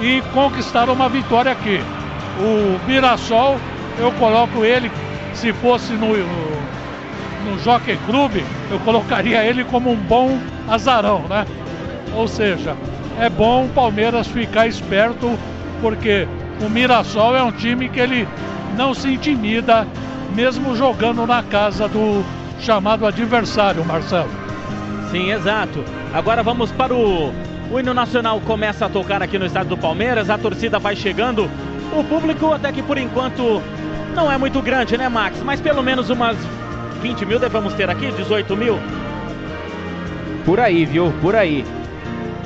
e 0.00 0.22
conquistar 0.32 0.88
uma 0.88 1.08
vitória 1.08 1.50
aqui. 1.50 1.80
O 2.38 2.78
Mirassol, 2.86 3.58
eu 3.98 4.12
coloco 4.12 4.64
ele, 4.64 4.90
se 5.34 5.52
fosse 5.52 5.92
no, 5.94 6.16
no 6.16 7.58
Jockey 7.64 7.98
Club, 8.06 8.36
eu 8.70 8.78
colocaria 8.80 9.44
ele 9.44 9.64
como 9.64 9.90
um 9.90 9.96
bom 9.96 10.38
azarão, 10.68 11.24
né? 11.28 11.44
Ou 12.14 12.28
seja, 12.28 12.76
é 13.20 13.28
bom 13.28 13.64
o 13.64 13.68
Palmeiras 13.68 14.28
ficar 14.28 14.68
esperto, 14.68 15.36
porque 15.80 16.28
o 16.60 16.68
Mirassol 16.68 17.36
é 17.36 17.42
um 17.42 17.52
time 17.52 17.88
que 17.88 18.00
ele 18.00 18.28
não 18.76 18.94
se 18.94 19.08
intimida, 19.08 19.86
mesmo 20.34 20.76
jogando 20.76 21.26
na 21.26 21.42
casa 21.42 21.88
do 21.88 22.24
chamado 22.60 23.06
adversário, 23.06 23.84
Marcelo. 23.84 24.30
Sim, 25.10 25.30
exato. 25.32 25.84
Agora 26.12 26.42
vamos 26.42 26.70
para 26.72 26.94
o. 26.94 27.32
O 27.70 27.78
hino 27.78 27.92
nacional 27.92 28.40
começa 28.40 28.86
a 28.86 28.88
tocar 28.88 29.22
aqui 29.22 29.38
no 29.38 29.44
estádio 29.44 29.70
do 29.70 29.76
Palmeiras, 29.76 30.30
a 30.30 30.38
torcida 30.38 30.78
vai 30.78 30.96
chegando. 30.96 31.50
O 31.92 32.02
público, 32.02 32.52
até 32.52 32.72
que 32.72 32.82
por 32.82 32.96
enquanto, 32.96 33.62
não 34.14 34.32
é 34.32 34.38
muito 34.38 34.62
grande, 34.62 34.96
né, 34.96 35.06
Max? 35.08 35.42
Mas 35.42 35.60
pelo 35.60 35.82
menos 35.82 36.08
umas 36.08 36.36
20 37.02 37.26
mil 37.26 37.38
devemos 37.38 37.74
ter 37.74 37.90
aqui, 37.90 38.10
18 38.10 38.56
mil? 38.56 38.78
Por 40.46 40.58
aí, 40.60 40.86
viu? 40.86 41.12
Por 41.20 41.36
aí. 41.36 41.62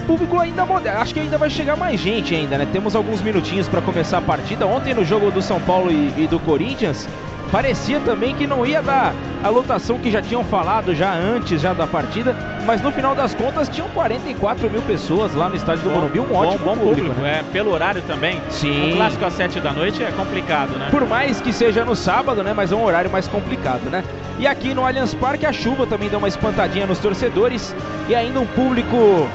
Público 0.02 0.38
ainda 0.38 0.62
acho 0.98 1.14
que 1.14 1.20
ainda 1.20 1.38
vai 1.38 1.50
chegar 1.50 1.76
mais 1.76 2.00
gente 2.00 2.34
ainda, 2.34 2.58
né? 2.58 2.66
Temos 2.70 2.94
alguns 2.94 3.20
minutinhos 3.22 3.68
para 3.68 3.80
começar 3.80 4.18
a 4.18 4.22
partida. 4.22 4.66
Ontem 4.66 4.94
no 4.94 5.04
jogo 5.04 5.30
do 5.30 5.40
São 5.40 5.60
Paulo 5.60 5.90
e, 5.90 6.12
e 6.16 6.26
do 6.26 6.38
Corinthians, 6.38 7.08
Parecia 7.52 8.00
também 8.00 8.34
que 8.34 8.46
não 8.46 8.64
ia 8.64 8.80
dar 8.80 9.14
a 9.44 9.50
lotação 9.50 9.98
que 9.98 10.10
já 10.10 10.22
tinham 10.22 10.42
falado 10.42 10.94
já 10.94 11.12
antes 11.12 11.60
já 11.60 11.74
da 11.74 11.86
partida, 11.86 12.34
mas 12.64 12.80
no 12.80 12.90
final 12.90 13.14
das 13.14 13.34
contas 13.34 13.68
tinham 13.68 13.90
44 13.90 14.70
mil 14.70 14.80
pessoas 14.80 15.34
lá 15.34 15.50
no 15.50 15.56
estádio 15.56 15.82
do 15.82 15.90
bom, 15.90 15.96
Morumbi, 15.96 16.18
um 16.18 16.34
ótimo 16.34 16.64
bom, 16.64 16.74
bom 16.74 16.80
público, 16.80 17.08
público 17.08 17.20
né? 17.20 17.40
é, 17.40 17.52
pelo 17.52 17.70
horário 17.70 18.00
também. 18.06 18.40
Sim. 18.48 18.92
O 18.92 18.96
clássico 18.96 19.26
às 19.26 19.34
7 19.34 19.60
da 19.60 19.70
noite 19.70 20.02
é 20.02 20.10
complicado, 20.12 20.78
né? 20.78 20.88
Por 20.90 21.06
mais 21.06 21.42
que 21.42 21.52
seja 21.52 21.84
no 21.84 21.94
sábado, 21.94 22.42
né, 22.42 22.54
mas 22.56 22.72
é 22.72 22.74
um 22.74 22.84
horário 22.84 23.10
mais 23.10 23.28
complicado, 23.28 23.90
né? 23.90 24.02
E 24.38 24.46
aqui 24.46 24.72
no 24.72 24.86
Allianz 24.86 25.12
Parque 25.12 25.44
a 25.44 25.52
chuva 25.52 25.86
também 25.86 26.08
deu 26.08 26.18
uma 26.18 26.28
espantadinha 26.28 26.86
nos 26.86 27.00
torcedores 27.00 27.76
e 28.08 28.14
ainda 28.14 28.40
um 28.40 28.46
público 28.46 29.28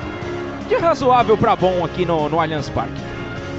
de 0.67 0.75
razoável 0.75 1.37
para 1.37 1.55
bom 1.55 1.83
aqui 1.83 2.05
no, 2.05 2.29
no 2.29 2.39
Allianz 2.39 2.69
Parque. 2.69 3.01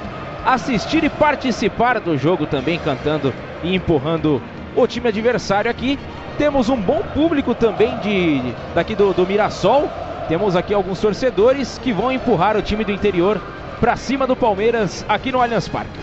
assistir 0.55 1.05
e 1.05 1.09
participar 1.09 2.01
do 2.01 2.17
jogo 2.17 2.47
também, 2.47 2.79
cantando 2.79 3.33
e 3.63 3.75
empurrando 3.75 4.43
o 4.75 4.87
time 4.87 5.09
adversário 5.09 5.71
aqui. 5.71 5.99
Temos 6.37 6.69
um 6.69 6.77
bom 6.77 7.03
público 7.15 7.55
também 7.55 7.97
de 7.99 8.55
daqui 8.75 8.95
do, 8.95 9.13
do 9.13 9.27
Mirassol 9.27 9.89
temos 10.29 10.55
aqui 10.55 10.75
alguns 10.75 11.01
torcedores 11.01 11.79
que 11.79 11.91
vão 11.91 12.13
empurrar 12.13 12.55
o 12.55 12.61
time 12.61 12.85
do 12.85 12.93
interior 12.93 13.41
para 13.81 13.97
cima 13.97 14.27
do 14.27 14.37
Palmeiras 14.37 15.05
aqui 15.09 15.33
no 15.33 15.41
Allianz 15.41 15.67
Parque. 15.67 15.99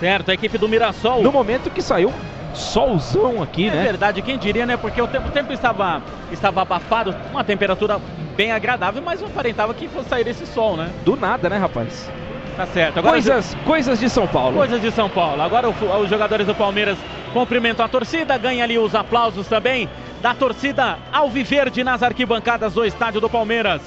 Certo, 0.00 0.32
a 0.32 0.34
equipe 0.34 0.58
do 0.58 0.68
Mirassol. 0.68 1.22
No 1.22 1.30
momento 1.30 1.70
que 1.70 1.80
saiu 1.80 2.12
solzão 2.54 3.40
aqui, 3.40 3.68
é 3.68 3.70
né? 3.70 3.80
É 3.82 3.84
verdade, 3.84 4.20
quem 4.20 4.36
diria, 4.36 4.66
né? 4.66 4.76
Porque 4.76 5.00
o 5.00 5.06
tempo, 5.06 5.28
o 5.28 5.30
tempo 5.30 5.52
estava, 5.52 6.02
estava 6.32 6.62
abafado, 6.62 7.14
uma 7.30 7.44
temperatura 7.44 8.00
bem 8.36 8.50
agradável, 8.50 9.00
mas 9.00 9.20
não 9.20 9.28
aparentava 9.28 9.72
que 9.72 9.86
fosse 9.86 10.08
sair 10.08 10.26
esse 10.26 10.44
sol, 10.44 10.76
né? 10.76 10.90
Do 11.04 11.14
nada, 11.14 11.48
né, 11.48 11.56
rapaz? 11.56 12.10
Tá 12.58 12.66
certo. 12.66 12.98
Agora 12.98 13.12
coisas, 13.12 13.56
coisas 13.64 14.00
de 14.00 14.10
São 14.10 14.26
Paulo. 14.26 14.56
Coisas 14.56 14.82
de 14.82 14.90
São 14.90 15.08
Paulo. 15.08 15.40
Agora 15.40 15.70
o, 15.70 16.02
os 16.02 16.10
jogadores 16.10 16.44
do 16.44 16.56
Palmeiras 16.56 16.98
cumprimentam 17.32 17.86
a 17.86 17.88
torcida, 17.88 18.36
ganha 18.36 18.64
ali 18.64 18.76
os 18.76 18.96
aplausos 18.96 19.46
também 19.46 19.88
da 20.20 20.34
torcida 20.34 20.98
Alviverde 21.12 21.84
nas 21.84 22.02
arquibancadas 22.02 22.74
do 22.74 22.84
estádio 22.84 23.20
do 23.20 23.30
Palmeiras. 23.30 23.80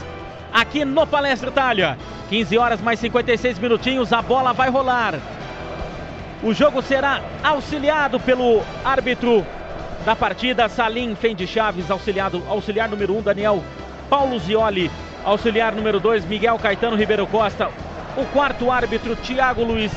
Aqui 0.54 0.86
no 0.86 1.06
Palestra 1.06 1.50
Itália. 1.50 1.98
15 2.30 2.58
horas 2.58 2.82
mais 2.82 2.98
56 3.02 3.60
minutinhos, 3.60 4.14
a 4.14 4.22
bola 4.22 4.54
vai 4.54 4.70
rolar. 4.70 5.16
O 6.42 6.54
jogo 6.54 6.82
será 6.82 7.20
auxiliado 7.44 8.22
pelo 8.22 8.62
árbitro 8.86 9.46
da 10.06 10.16
partida, 10.16 10.70
Salim 10.70 11.14
Fendi 11.14 11.46
Chaves, 11.46 11.92
auxiliado, 11.92 12.42
auxiliar 12.48 12.88
número 12.88 13.16
1, 13.16 13.18
um, 13.18 13.22
Daniel 13.22 13.64
Paulo 14.10 14.40
Zioli, 14.40 14.90
auxiliar 15.26 15.76
número 15.76 16.00
2, 16.00 16.24
Miguel 16.24 16.58
Caetano 16.58 16.96
Ribeiro 16.96 17.28
Costa, 17.28 17.70
o 18.18 18.26
quarto 18.26 18.72
árbitro, 18.72 19.16
Thiago 19.16 19.64
Luiz 19.64 19.92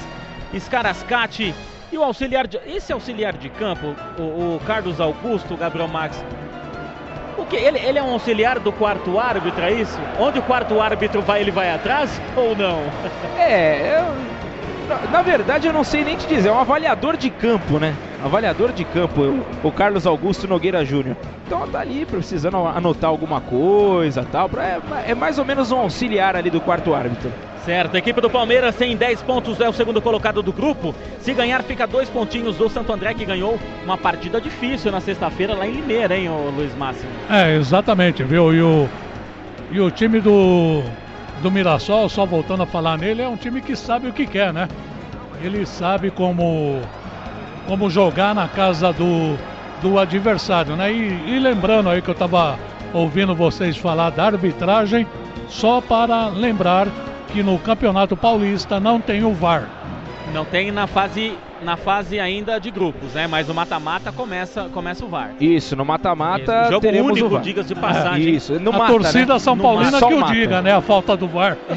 Scarascati, 0.59 1.55
e 1.93 1.99
o 1.99 2.03
auxiliar 2.03 2.47
de. 2.47 2.59
Esse 2.67 2.93
auxiliar 2.93 3.35
de 3.37 3.49
campo, 3.49 3.95
o, 4.19 4.57
o 4.57 4.61
Carlos 4.67 5.01
Augusto, 5.01 5.57
Gabriel 5.57 5.89
Max. 5.89 6.23
O 7.37 7.45
que? 7.45 7.57
Ele, 7.57 7.79
ele 7.79 7.99
é 7.99 8.03
um 8.03 8.13
auxiliar 8.13 8.59
do 8.59 8.73
quarto 8.73 9.19
árbitro, 9.19 9.63
é 9.65 9.73
isso? 9.73 9.99
Onde 10.19 10.39
o 10.39 10.43
quarto 10.43 10.81
árbitro 10.81 11.21
vai, 11.23 11.41
ele 11.41 11.51
vai 11.51 11.73
atrás 11.73 12.21
ou 12.37 12.57
não? 12.57 12.81
É, 13.39 13.99
eu, 13.99 14.34
na, 14.89 15.11
na, 15.11 15.23
verdade 15.23 15.67
eu 15.67 15.73
não 15.73 15.85
sei 15.85 16.05
nem 16.05 16.17
te 16.17 16.27
dizer, 16.27 16.49
é 16.49 16.53
um 16.53 16.59
avaliador 16.59 17.17
de 17.17 17.31
campo, 17.31 17.79
né? 17.79 17.95
Avaliador 18.23 18.73
de 18.73 18.85
campo, 18.85 19.23
o, 19.23 19.69
o 19.69 19.73
Carlos 19.73 20.07
Augusto 20.07 20.49
Nogueira 20.49 20.85
Júnior. 20.85 21.17
Então 21.47 21.67
tá 21.69 21.81
ali 21.81 22.07
precisando 22.07 22.57
anotar 22.57 23.11
alguma 23.11 23.41
coisa 23.41 24.27
tal. 24.31 24.49
Pra, 24.49 24.65
é, 24.65 24.81
é 25.09 25.15
mais 25.15 25.39
ou 25.39 25.45
menos 25.45 25.71
um 25.71 25.79
auxiliar 25.79 26.37
ali 26.37 26.51
do 26.51 26.61
quarto 26.61 26.95
árbitro. 26.95 27.31
Certo, 27.65 27.95
a 27.95 27.99
equipe 27.99 28.21
do 28.21 28.29
Palmeiras 28.29 28.77
tem 28.77 28.95
10 28.95 29.23
pontos, 29.23 29.59
é 29.59 29.67
o 29.67 29.73
segundo 29.73 30.01
colocado 30.03 30.43
do 30.43 30.53
grupo. 30.53 30.95
Se 31.21 31.33
ganhar, 31.33 31.63
fica 31.63 31.87
dois 31.87 32.11
pontinhos 32.11 32.57
do 32.57 32.69
Santo 32.69 32.93
André, 32.93 33.15
que 33.15 33.25
ganhou 33.25 33.59
uma 33.83 33.97
partida 33.97 34.39
difícil 34.39 34.93
na 34.93 35.01
sexta-feira 35.01 35.55
lá 35.55 35.67
em 35.67 35.73
Limeira, 35.73 36.15
hein, 36.15 36.29
Luiz 36.55 36.75
Máximo? 36.77 37.09
É, 37.31 37.57
exatamente, 37.57 38.23
viu? 38.23 38.53
E 38.53 38.61
o, 38.61 38.89
e 39.71 39.81
o 39.81 39.91
time 39.91 40.21
do, 40.21 40.83
do 41.43 41.51
Mirassol, 41.51 42.09
só 42.09 42.25
voltando 42.25 42.63
a 42.63 42.67
falar 42.67 42.99
nele, 42.99 43.23
é 43.23 43.29
um 43.29 43.37
time 43.37 43.61
que 43.61 43.77
sabe 43.77 44.09
o 44.09 44.13
que 44.13 44.27
quer, 44.27 44.53
né? 44.53 44.69
Ele 45.43 45.67
sabe 45.67 46.11
como, 46.11 46.81
como 47.67 47.91
jogar 47.91 48.35
na 48.35 48.49
casa 48.49 48.93
do, 48.93 49.37
do 49.83 49.99
adversário, 49.99 50.77
né? 50.77 50.93
E, 50.93 51.35
e 51.35 51.39
lembrando 51.39 51.91
aí 51.91 52.01
que 52.01 52.09
eu 52.09 52.13
estava 52.13 52.59
ouvindo 52.93 53.35
vocês 53.35 53.77
falar 53.77 54.11
da 54.11 54.27
arbitragem, 54.27 55.07
só 55.49 55.81
para 55.81 56.29
lembrar 56.29 56.89
que 57.33 57.43
no 57.43 57.59
Campeonato 57.59 58.17
Paulista 58.17 58.79
não 58.79 59.01
tem 59.01 59.25
o 59.25 59.35
VAR. 59.35 59.69
Não 60.33 60.45
tem 60.45 60.71
na 60.71 60.87
fase 60.87 61.37
na 61.65 61.77
fase 61.77 62.21
ainda 62.21 62.59
de 62.59 62.71
grupos, 62.71 63.13
né? 63.15 63.27
Mas 63.27 63.49
no 63.49 63.55
mata-mata 63.55 64.13
começa, 64.13 64.65
começa 64.73 65.05
o 65.05 65.09
VAR. 65.09 65.31
Isso, 65.41 65.75
no 65.75 65.85
mata-mata 65.85 66.69
teremos 66.81 67.13
único, 67.13 67.27
o 67.27 67.31
VAR. 67.31 67.43
diga 67.43 67.65
de 67.65 67.75
passagem. 67.75 68.35
Isso, 68.35 68.61
no 68.61 68.71
a 68.71 68.79
mata, 68.79 68.93
torcida 68.93 69.33
né? 69.35 69.39
São 69.39 69.57
No 69.57 69.63
Paulina 69.63 69.93
que 69.93 69.99
Só 69.99 70.09
o 70.09 70.21
mata. 70.21 70.33
diga, 70.33 70.63
né? 70.63 70.73
A 70.75 70.81
falta 70.81 71.17
do 71.17 71.27
VAR. 71.27 71.57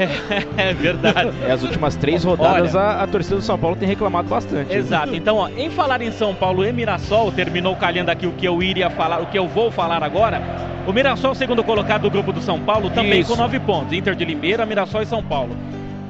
É, 0.58 0.70
é 0.70 0.74
verdade. 0.74 1.32
É, 1.48 1.52
as 1.52 1.64
últimas 1.64 1.96
três 1.96 2.24
rodadas 2.24 2.76
a, 2.76 3.04
a 3.04 3.08
torcida 3.08 3.38
do 3.38 3.42
São 3.42 3.58
Paulo 3.58 3.76
tem 3.76 3.88
reclamado 3.88 4.28
bastante. 4.28 4.74
Exato. 4.74 5.16
Então, 5.16 5.38
ó, 5.38 5.48
em 5.50 5.70
falar 5.70 6.02
em 6.02 6.12
São 6.12 6.36
Paulo 6.36 6.66
e 6.66 6.72
Mirassol, 6.72 7.32
terminou 7.32 7.76
calhando 7.76 8.10
aqui 8.10 8.28
o 8.28 8.32
que 8.34 8.46
eu 8.48 8.62
iria 8.62 8.90
falar, 8.90 9.22
o 9.22 9.28
que 9.28 9.38
eu 9.38 9.48
vou 9.48 9.72
falar 9.72 10.04
agora. 10.04 10.42
O 10.86 10.94
Mirassol, 10.94 11.34
segundo 11.36 11.64
colocado 11.64 12.04
do 12.04 12.12
grupo 12.12 12.32
do 12.32 12.42
São 12.42 12.60
Paulo, 12.60 12.90
também 12.90 13.22
Isso. 13.22 13.32
com 13.32 13.42
nove 13.42 13.60
pontos. 13.60 13.94
Inter 13.94 14.16
de 14.16 14.24
Limeira, 14.26 14.66
Mirassol 14.66 15.02
e 15.02 15.06
São 15.06 15.24
Paulo. 15.24 15.56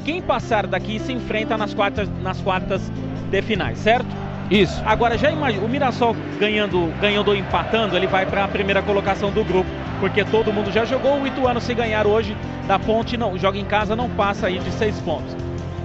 Quem 0.07 0.21
passar 0.21 0.65
daqui 0.65 0.99
se 0.99 1.11
enfrenta 1.11 1.57
nas 1.57 1.73
quartas, 1.73 2.07
nas 2.23 2.39
quartas 2.39 2.81
de 3.29 3.41
finais, 3.41 3.77
certo? 3.77 4.07
Isso. 4.49 4.81
Agora 4.85 5.17
já 5.17 5.29
imagina, 5.29 5.65
o 5.65 5.67
Mirassol 5.67 6.15
ganhando, 6.39 6.93
ganhando 7.01 7.27
ou 7.27 7.35
empatando, 7.35 7.93
ele 7.93 8.07
vai 8.07 8.25
para 8.25 8.45
a 8.45 8.47
primeira 8.47 8.81
colocação 8.81 9.31
do 9.31 9.43
grupo, 9.43 9.69
porque 9.99 10.23
todo 10.23 10.53
mundo 10.53 10.71
já 10.71 10.85
jogou. 10.85 11.19
O 11.19 11.27
Ituano 11.27 11.59
se 11.59 11.73
ganhar 11.73 12.07
hoje 12.07 12.37
da 12.65 12.79
Ponte 12.79 13.17
não 13.17 13.37
joga 13.37 13.57
em 13.57 13.65
casa, 13.65 13.97
não 13.97 14.09
passa 14.09 14.47
aí 14.47 14.59
de 14.59 14.71
seis 14.71 14.97
pontos. 15.01 15.35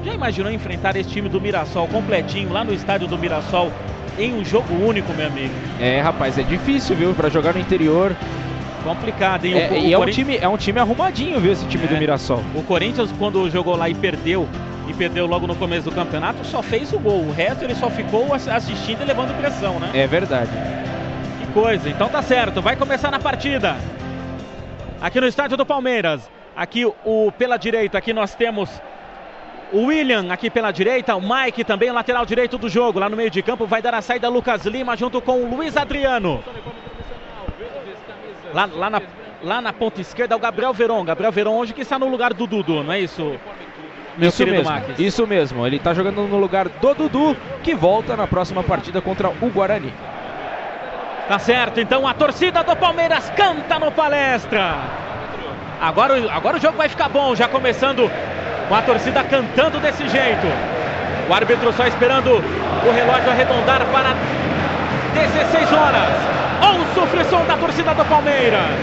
Já 0.05 0.15
imaginou 0.15 0.53
enfrentar 0.53 0.95
esse 0.95 1.11
time 1.11 1.29
do 1.29 1.41
Mirassol 1.41 1.89
completinho 1.89 2.53
lá 2.53 2.63
no 2.63 2.73
estádio 2.73 3.09
do 3.09 3.19
Mirassol 3.19 3.73
em 4.17 4.33
um 4.35 4.45
jogo 4.45 4.73
único, 4.73 5.13
meu 5.15 5.27
amigo? 5.27 5.53
É, 5.81 6.01
rapaz, 6.01 6.39
é 6.39 6.45
difícil, 6.45 6.95
viu? 6.95 7.13
Pra 7.13 7.29
jogar 7.29 7.55
no 7.55 7.59
interior. 7.59 8.15
Complicado, 8.83 9.45
hein? 9.45 9.55
É, 9.59 9.71
o, 9.71 9.77
e 9.77 9.93
é 9.93 9.97
um, 9.97 10.01
Corin- 10.01 10.13
time, 10.13 10.37
é 10.39 10.49
um 10.49 10.57
time 10.57 10.81
arrumadinho, 10.81 11.39
viu? 11.41 11.53
Esse 11.53 11.65
time 11.67 11.85
É. 11.85 11.87
do 11.87 11.97
Mirassol. 11.97 12.43
o 12.55 12.63
Corinthians, 12.63 13.11
quando 13.19 13.49
jogou 13.51 13.77
lá 13.77 13.89
e 13.89 13.95
perdeu, 13.95 14.49
e 14.89 14.93
perdeu 14.93 15.27
logo 15.27 15.47
no 15.47 15.55
começo 15.55 15.85
do 15.89 15.93
campeonato, 15.95 16.45
só 16.45 16.63
fez 16.63 16.93
o 16.93 16.99
gol. 16.99 17.21
O 17.23 17.33
resto 17.33 17.63
ele 17.65 17.75
só 17.77 17.89
ficou 17.89 18.35
ass- 18.35 18.49
assistindo 18.49 19.03
e 19.03 19.05
levando 19.05 19.37
pressão, 19.39 19.79
né? 19.79 19.91
É 19.95 20.07
verdade. 20.07 20.51
Que 21.41 21.53
coisa, 21.53 21.89
então 21.89 22.09
tá 22.09 22.21
certo, 22.23 22.61
vai 22.61 22.75
começar 22.77 23.11
na 23.11 23.21
partida. 23.21 23.77
Aqui 25.01 25.21
no 25.21 25.27
estádio 25.27 25.57
do 25.57 25.65
Palmeiras. 25.67 26.29
Aqui 26.55 26.85
o 26.85 27.33
pela 27.39 27.57
direita, 27.57 27.97
aqui 27.99 28.13
nós 28.13 28.35
temos 28.35 28.69
o 29.73 29.87
William 29.87 30.27
aqui 30.31 30.51
pela 30.51 30.71
direita, 30.71 31.17
o 31.17 31.21
Mike 31.21 31.65
também, 31.65 31.91
o 31.91 31.95
lateral 31.95 32.27
direito 32.27 32.59
do 32.59 32.69
jogo. 32.69 32.99
Lá 32.99 33.09
no 33.09 33.17
meio 33.17 33.31
de 33.31 33.41
campo 33.43 33.65
vai 33.67 33.81
dar 33.81 33.95
a 33.95 34.03
saída 34.03 34.29
Lucas 34.29 34.67
Lima 34.67 34.95
junto 34.97 35.21
com 35.23 35.33
o 35.45 35.57
Luiz 35.57 35.77
Adriano. 35.79 36.43
Lá, 38.53 38.69
lá 38.73 38.91
na, 38.91 39.03
lá 39.43 39.61
na 39.61 39.73
ponta 39.73 40.01
esquerda 40.01 40.35
é 40.35 40.37
o 40.37 40.41
Gabriel 40.41 40.73
Veron. 40.73 41.05
Gabriel 41.05 41.33
Veron 41.33 41.57
hoje 41.57 41.73
que 41.73 41.83
está 41.83 41.99
no 41.99 42.09
lugar 42.09 42.35
do 42.35 42.47
Dudu, 42.47 42.83
não 42.83 42.93
é 42.93 43.01
isso? 43.01 43.37
Meu 44.17 44.29
isso 44.29 44.47
mesmo. 44.47 44.71
Max. 44.71 44.99
Isso 44.99 45.27
mesmo. 45.27 45.67
Ele 45.67 45.79
tá 45.79 45.95
jogando 45.95 46.23
no 46.23 46.39
lugar 46.39 46.69
do 46.69 46.95
Dudu, 46.95 47.37
que 47.63 47.75
volta 47.75 48.17
na 48.17 48.27
próxima 48.27 48.63
partida 48.63 49.01
contra 49.01 49.31
o 49.31 49.51
Guarani. 49.51 49.93
Tá 51.29 51.39
certo, 51.39 51.81
então 51.81 52.07
a 52.07 52.13
torcida 52.13 52.63
do 52.63 52.77
Palmeiras 52.77 53.31
canta 53.31 53.79
no 53.79 53.91
palestra. 53.91 54.77
Agora, 55.81 56.15
agora 56.31 56.57
o 56.59 56.61
jogo 56.61 56.77
vai 56.77 56.89
ficar 56.89 57.09
bom, 57.09 57.35
já 57.35 57.49
começando 57.49 58.11
com 58.69 58.75
a 58.75 58.83
torcida 58.83 59.25
cantando 59.25 59.81
desse 59.81 60.07
jeito. 60.09 60.47
O 61.29 61.33
árbitro 61.33 61.73
só 61.73 61.87
esperando 61.87 62.31
o 62.33 62.93
relógio 62.93 63.31
arredondar 63.31 63.87
para 63.87 64.15
16 65.13 65.73
horas. 65.73 66.13
Ouça 66.75 67.01
o 67.01 67.07
frisson 67.07 67.45
da 67.47 67.57
torcida 67.57 67.95
do 67.95 68.05
Palmeiras. 68.05 68.79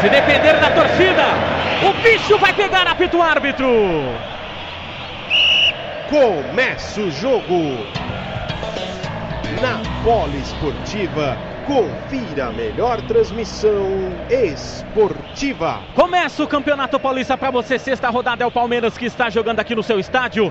Se 0.00 0.08
depender 0.08 0.58
da 0.58 0.70
torcida, 0.70 1.24
o 1.86 1.92
bicho 2.02 2.38
vai 2.38 2.54
pegar, 2.54 2.86
apita 2.88 3.18
o 3.18 3.22
árbitro. 3.22 3.66
Começa 6.08 7.02
o 7.02 7.10
jogo. 7.10 7.86
Na 9.60 9.82
Poliesportiva, 10.02 11.36
confira 11.66 12.46
a 12.46 12.52
melhor 12.52 13.02
transmissão 13.02 14.24
esportiva. 14.30 15.80
Começa 15.94 16.42
o 16.42 16.48
Campeonato 16.48 16.98
Paulista 16.98 17.36
para 17.36 17.50
você. 17.50 17.78
Sexta 17.78 18.08
rodada 18.08 18.42
é 18.42 18.46
o 18.46 18.50
Palmeiras 18.50 18.96
que 18.96 19.04
está 19.04 19.28
jogando 19.28 19.60
aqui 19.60 19.74
no 19.74 19.82
seu 19.82 20.00
estádio. 20.00 20.50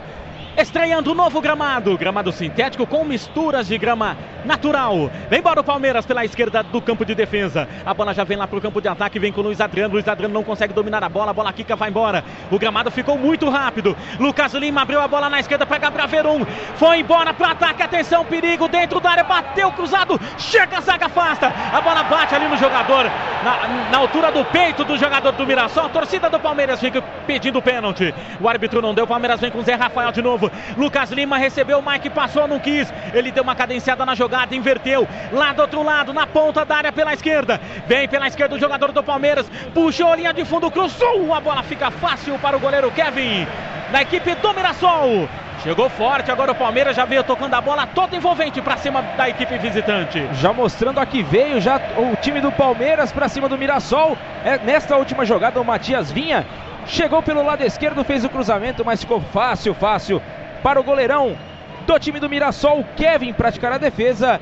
Estreando 0.57 1.11
o 1.11 1.15
novo 1.15 1.39
gramado, 1.39 1.97
gramado 1.97 2.31
sintético 2.31 2.85
com 2.85 3.05
misturas 3.05 3.67
de 3.67 3.77
grama 3.77 4.17
natural. 4.43 5.09
Vem 5.29 5.39
embora 5.39 5.61
o 5.61 5.63
Palmeiras 5.63 6.05
pela 6.05 6.25
esquerda 6.25 6.61
do 6.61 6.81
campo 6.81 7.05
de 7.05 7.15
defesa. 7.15 7.67
A 7.85 7.93
bola 7.93 8.13
já 8.13 8.23
vem 8.23 8.37
lá 8.37 8.47
pro 8.47 8.59
campo 8.59 8.81
de 8.81 8.87
ataque, 8.87 9.19
vem 9.19 9.31
com 9.31 9.41
o 9.41 9.43
Luiz 9.45 9.61
Adriano. 9.61 9.93
Luiz 9.93 10.07
Adriano 10.07 10.33
não 10.33 10.43
consegue 10.43 10.73
dominar 10.73 11.03
a 11.03 11.09
bola, 11.09 11.31
a 11.31 11.33
bola 11.33 11.53
quica, 11.53 11.75
vai 11.75 11.89
embora. 11.89 12.23
O 12.51 12.59
gramado 12.59 12.91
ficou 12.91 13.17
muito 13.17 13.49
rápido. 13.49 13.95
Lucas 14.19 14.53
Lima 14.53 14.81
abriu 14.81 14.99
a 14.99 15.07
bola 15.07 15.29
na 15.29 15.39
esquerda 15.39 15.65
para 15.65 15.77
Gabriel 15.77 16.07
Verum. 16.07 16.45
Foi 16.75 16.99
embora 16.99 17.33
para 17.33 17.51
ataque, 17.51 17.81
atenção, 17.81 18.25
perigo 18.25 18.67
dentro 18.67 18.99
da 18.99 19.11
área, 19.11 19.23
bateu 19.23 19.71
cruzado, 19.71 20.19
chega 20.37 20.79
a 20.79 20.81
zaga 20.81 21.05
afasta. 21.05 21.47
A 21.47 21.79
bola 21.79 22.03
bate 22.03 22.35
ali 22.35 22.47
no 22.47 22.57
jogador, 22.57 23.05
na, 23.43 23.89
na 23.91 23.97
altura 23.97 24.31
do 24.31 24.43
peito 24.45 24.83
do 24.83 24.97
jogador 24.97 25.31
do 25.31 25.45
Mirassol. 25.45 25.85
A 25.85 25.89
torcida 25.89 26.29
do 26.29 26.39
Palmeiras 26.39 26.79
fica 26.79 27.01
pedindo 27.25 27.61
pênalti. 27.61 28.13
O 28.41 28.49
árbitro 28.49 28.81
não 28.81 28.93
deu, 28.93 29.05
o 29.05 29.07
Palmeiras 29.07 29.39
vem 29.39 29.51
com 29.51 29.59
o 29.59 29.63
Zé 29.63 29.75
Rafael 29.75 30.11
de 30.11 30.21
novo. 30.21 30.48
Lucas 30.77 31.11
Lima 31.11 31.37
recebeu, 31.37 31.79
o 31.79 31.91
Mike 31.91 32.09
passou, 32.09 32.47
não 32.47 32.59
quis. 32.59 32.91
Ele 33.13 33.31
deu 33.31 33.43
uma 33.43 33.55
cadenciada 33.55 34.05
na 34.05 34.15
jogada, 34.15 34.55
inverteu. 34.55 35.07
Lá 35.31 35.53
do 35.53 35.61
outro 35.61 35.83
lado, 35.83 36.13
na 36.13 36.27
ponta 36.27 36.65
da 36.65 36.75
área 36.75 36.91
pela 36.91 37.13
esquerda. 37.13 37.59
Vem 37.87 38.07
pela 38.07 38.27
esquerda 38.27 38.55
o 38.55 38.59
jogador 38.59 38.91
do 38.91 39.03
Palmeiras. 39.03 39.49
Puxou 39.73 40.11
a 40.11 40.15
linha 40.15 40.33
de 40.33 40.45
fundo, 40.45 40.69
cruzou. 40.71 41.33
A 41.33 41.39
bola 41.39 41.63
fica 41.63 41.91
fácil 41.91 42.37
para 42.39 42.57
o 42.57 42.59
goleiro 42.59 42.91
Kevin. 42.91 43.47
Da 43.91 44.01
equipe 44.01 44.35
do 44.35 44.53
Mirassol. 44.53 45.27
Chegou 45.63 45.89
forte, 45.89 46.31
agora 46.31 46.53
o 46.53 46.55
Palmeiras 46.55 46.95
já 46.95 47.03
veio 47.03 47.21
tocando 47.21 47.53
a 47.53 47.59
bola 47.59 47.85
toda 47.85 48.15
envolvente 48.15 48.61
para 48.61 48.77
cima 48.77 49.01
da 49.17 49.27
equipe 49.27 49.57
visitante. 49.57 50.25
Já 50.35 50.53
mostrando 50.53 50.99
aqui 50.99 51.21
veio 51.21 51.59
já 51.59 51.81
o 51.97 52.15
time 52.15 52.39
do 52.39 52.49
Palmeiras 52.49 53.11
pra 53.11 53.27
cima 53.27 53.49
do 53.49 53.57
Mirassol. 53.57 54.17
É, 54.45 54.57
nesta 54.59 54.95
última 54.95 55.25
jogada 55.25 55.59
o 55.59 55.65
Matias 55.65 56.09
Vinha 56.11 56.45
chegou 56.87 57.21
pelo 57.21 57.43
lado 57.43 57.61
esquerdo, 57.61 58.05
fez 58.05 58.23
o 58.23 58.29
cruzamento, 58.29 58.85
mas 58.85 59.01
ficou 59.01 59.19
fácil, 59.19 59.73
fácil 59.73 60.21
para 60.61 60.79
o 60.79 60.83
goleirão 60.83 61.37
do 61.85 61.97
time 61.97 62.19
do 62.19 62.29
Mirassol, 62.29 62.85
Kevin 62.95 63.33
praticar 63.33 63.71
a 63.71 63.77
defesa. 63.77 64.39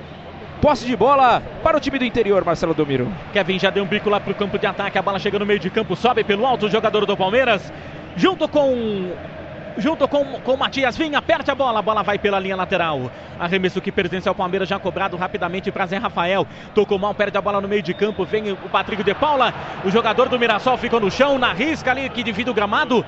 Posse 0.61 0.85
de 0.85 0.95
bola 0.95 1.41
para 1.63 1.77
o 1.77 1.79
time 1.79 1.99
do 1.99 2.05
interior, 2.05 2.43
Marcelo 2.43 2.73
Domiro. 2.73 3.07
Kevin 3.31 3.59
já 3.59 3.69
deu 3.69 3.83
um 3.83 3.87
bico 3.87 4.09
lá 4.09 4.19
pro 4.19 4.33
campo 4.33 4.57
de 4.57 4.65
ataque. 4.65 4.97
A 4.97 5.01
bola 5.01 5.19
chega 5.19 5.37
no 5.37 5.45
meio 5.45 5.59
de 5.59 5.69
campo, 5.69 5.95
sobe 5.95 6.23
pelo 6.23 6.45
alto 6.45 6.65
o 6.65 6.69
jogador 6.69 7.05
do 7.05 7.15
Palmeiras. 7.15 7.71
Junto 8.15 8.47
com. 8.47 9.11
Junto 9.77 10.07
com, 10.07 10.25
com 10.41 10.53
o 10.55 10.57
Matias 10.57 10.97
Vinha, 10.97 11.19
aperte 11.19 11.51
a 11.51 11.55
bola, 11.55 11.77
a 11.77 11.81
bola 11.83 12.01
vai 12.01 12.17
pela 12.17 12.39
linha 12.39 12.55
lateral. 12.55 13.11
Arremesso 13.39 13.79
que 13.79 13.91
pertence 13.91 14.27
ao 14.27 14.33
Palmeiras, 14.33 14.67
já 14.67 14.79
cobrado 14.79 15.15
rapidamente 15.15 15.71
para 15.71 15.85
Zé 15.85 15.97
Rafael. 15.97 16.47
Tocou 16.73 16.97
mal, 16.97 17.13
perde 17.13 17.37
a 17.37 17.41
bola 17.41 17.61
no 17.61 17.67
meio 17.67 17.83
de 17.83 17.93
campo. 17.93 18.25
Vem 18.25 18.53
o 18.53 18.69
Patrick 18.71 19.03
de 19.03 19.13
Paula. 19.13 19.53
O 19.85 19.91
jogador 19.91 20.29
do 20.29 20.39
Mirassol 20.39 20.77
ficou 20.77 20.99
no 20.99 21.11
chão, 21.11 21.37
na 21.37 21.53
risca 21.53 21.91
ali 21.91 22.09
que 22.09 22.23
divide 22.23 22.49
o 22.49 22.55
gramado. 22.55 23.05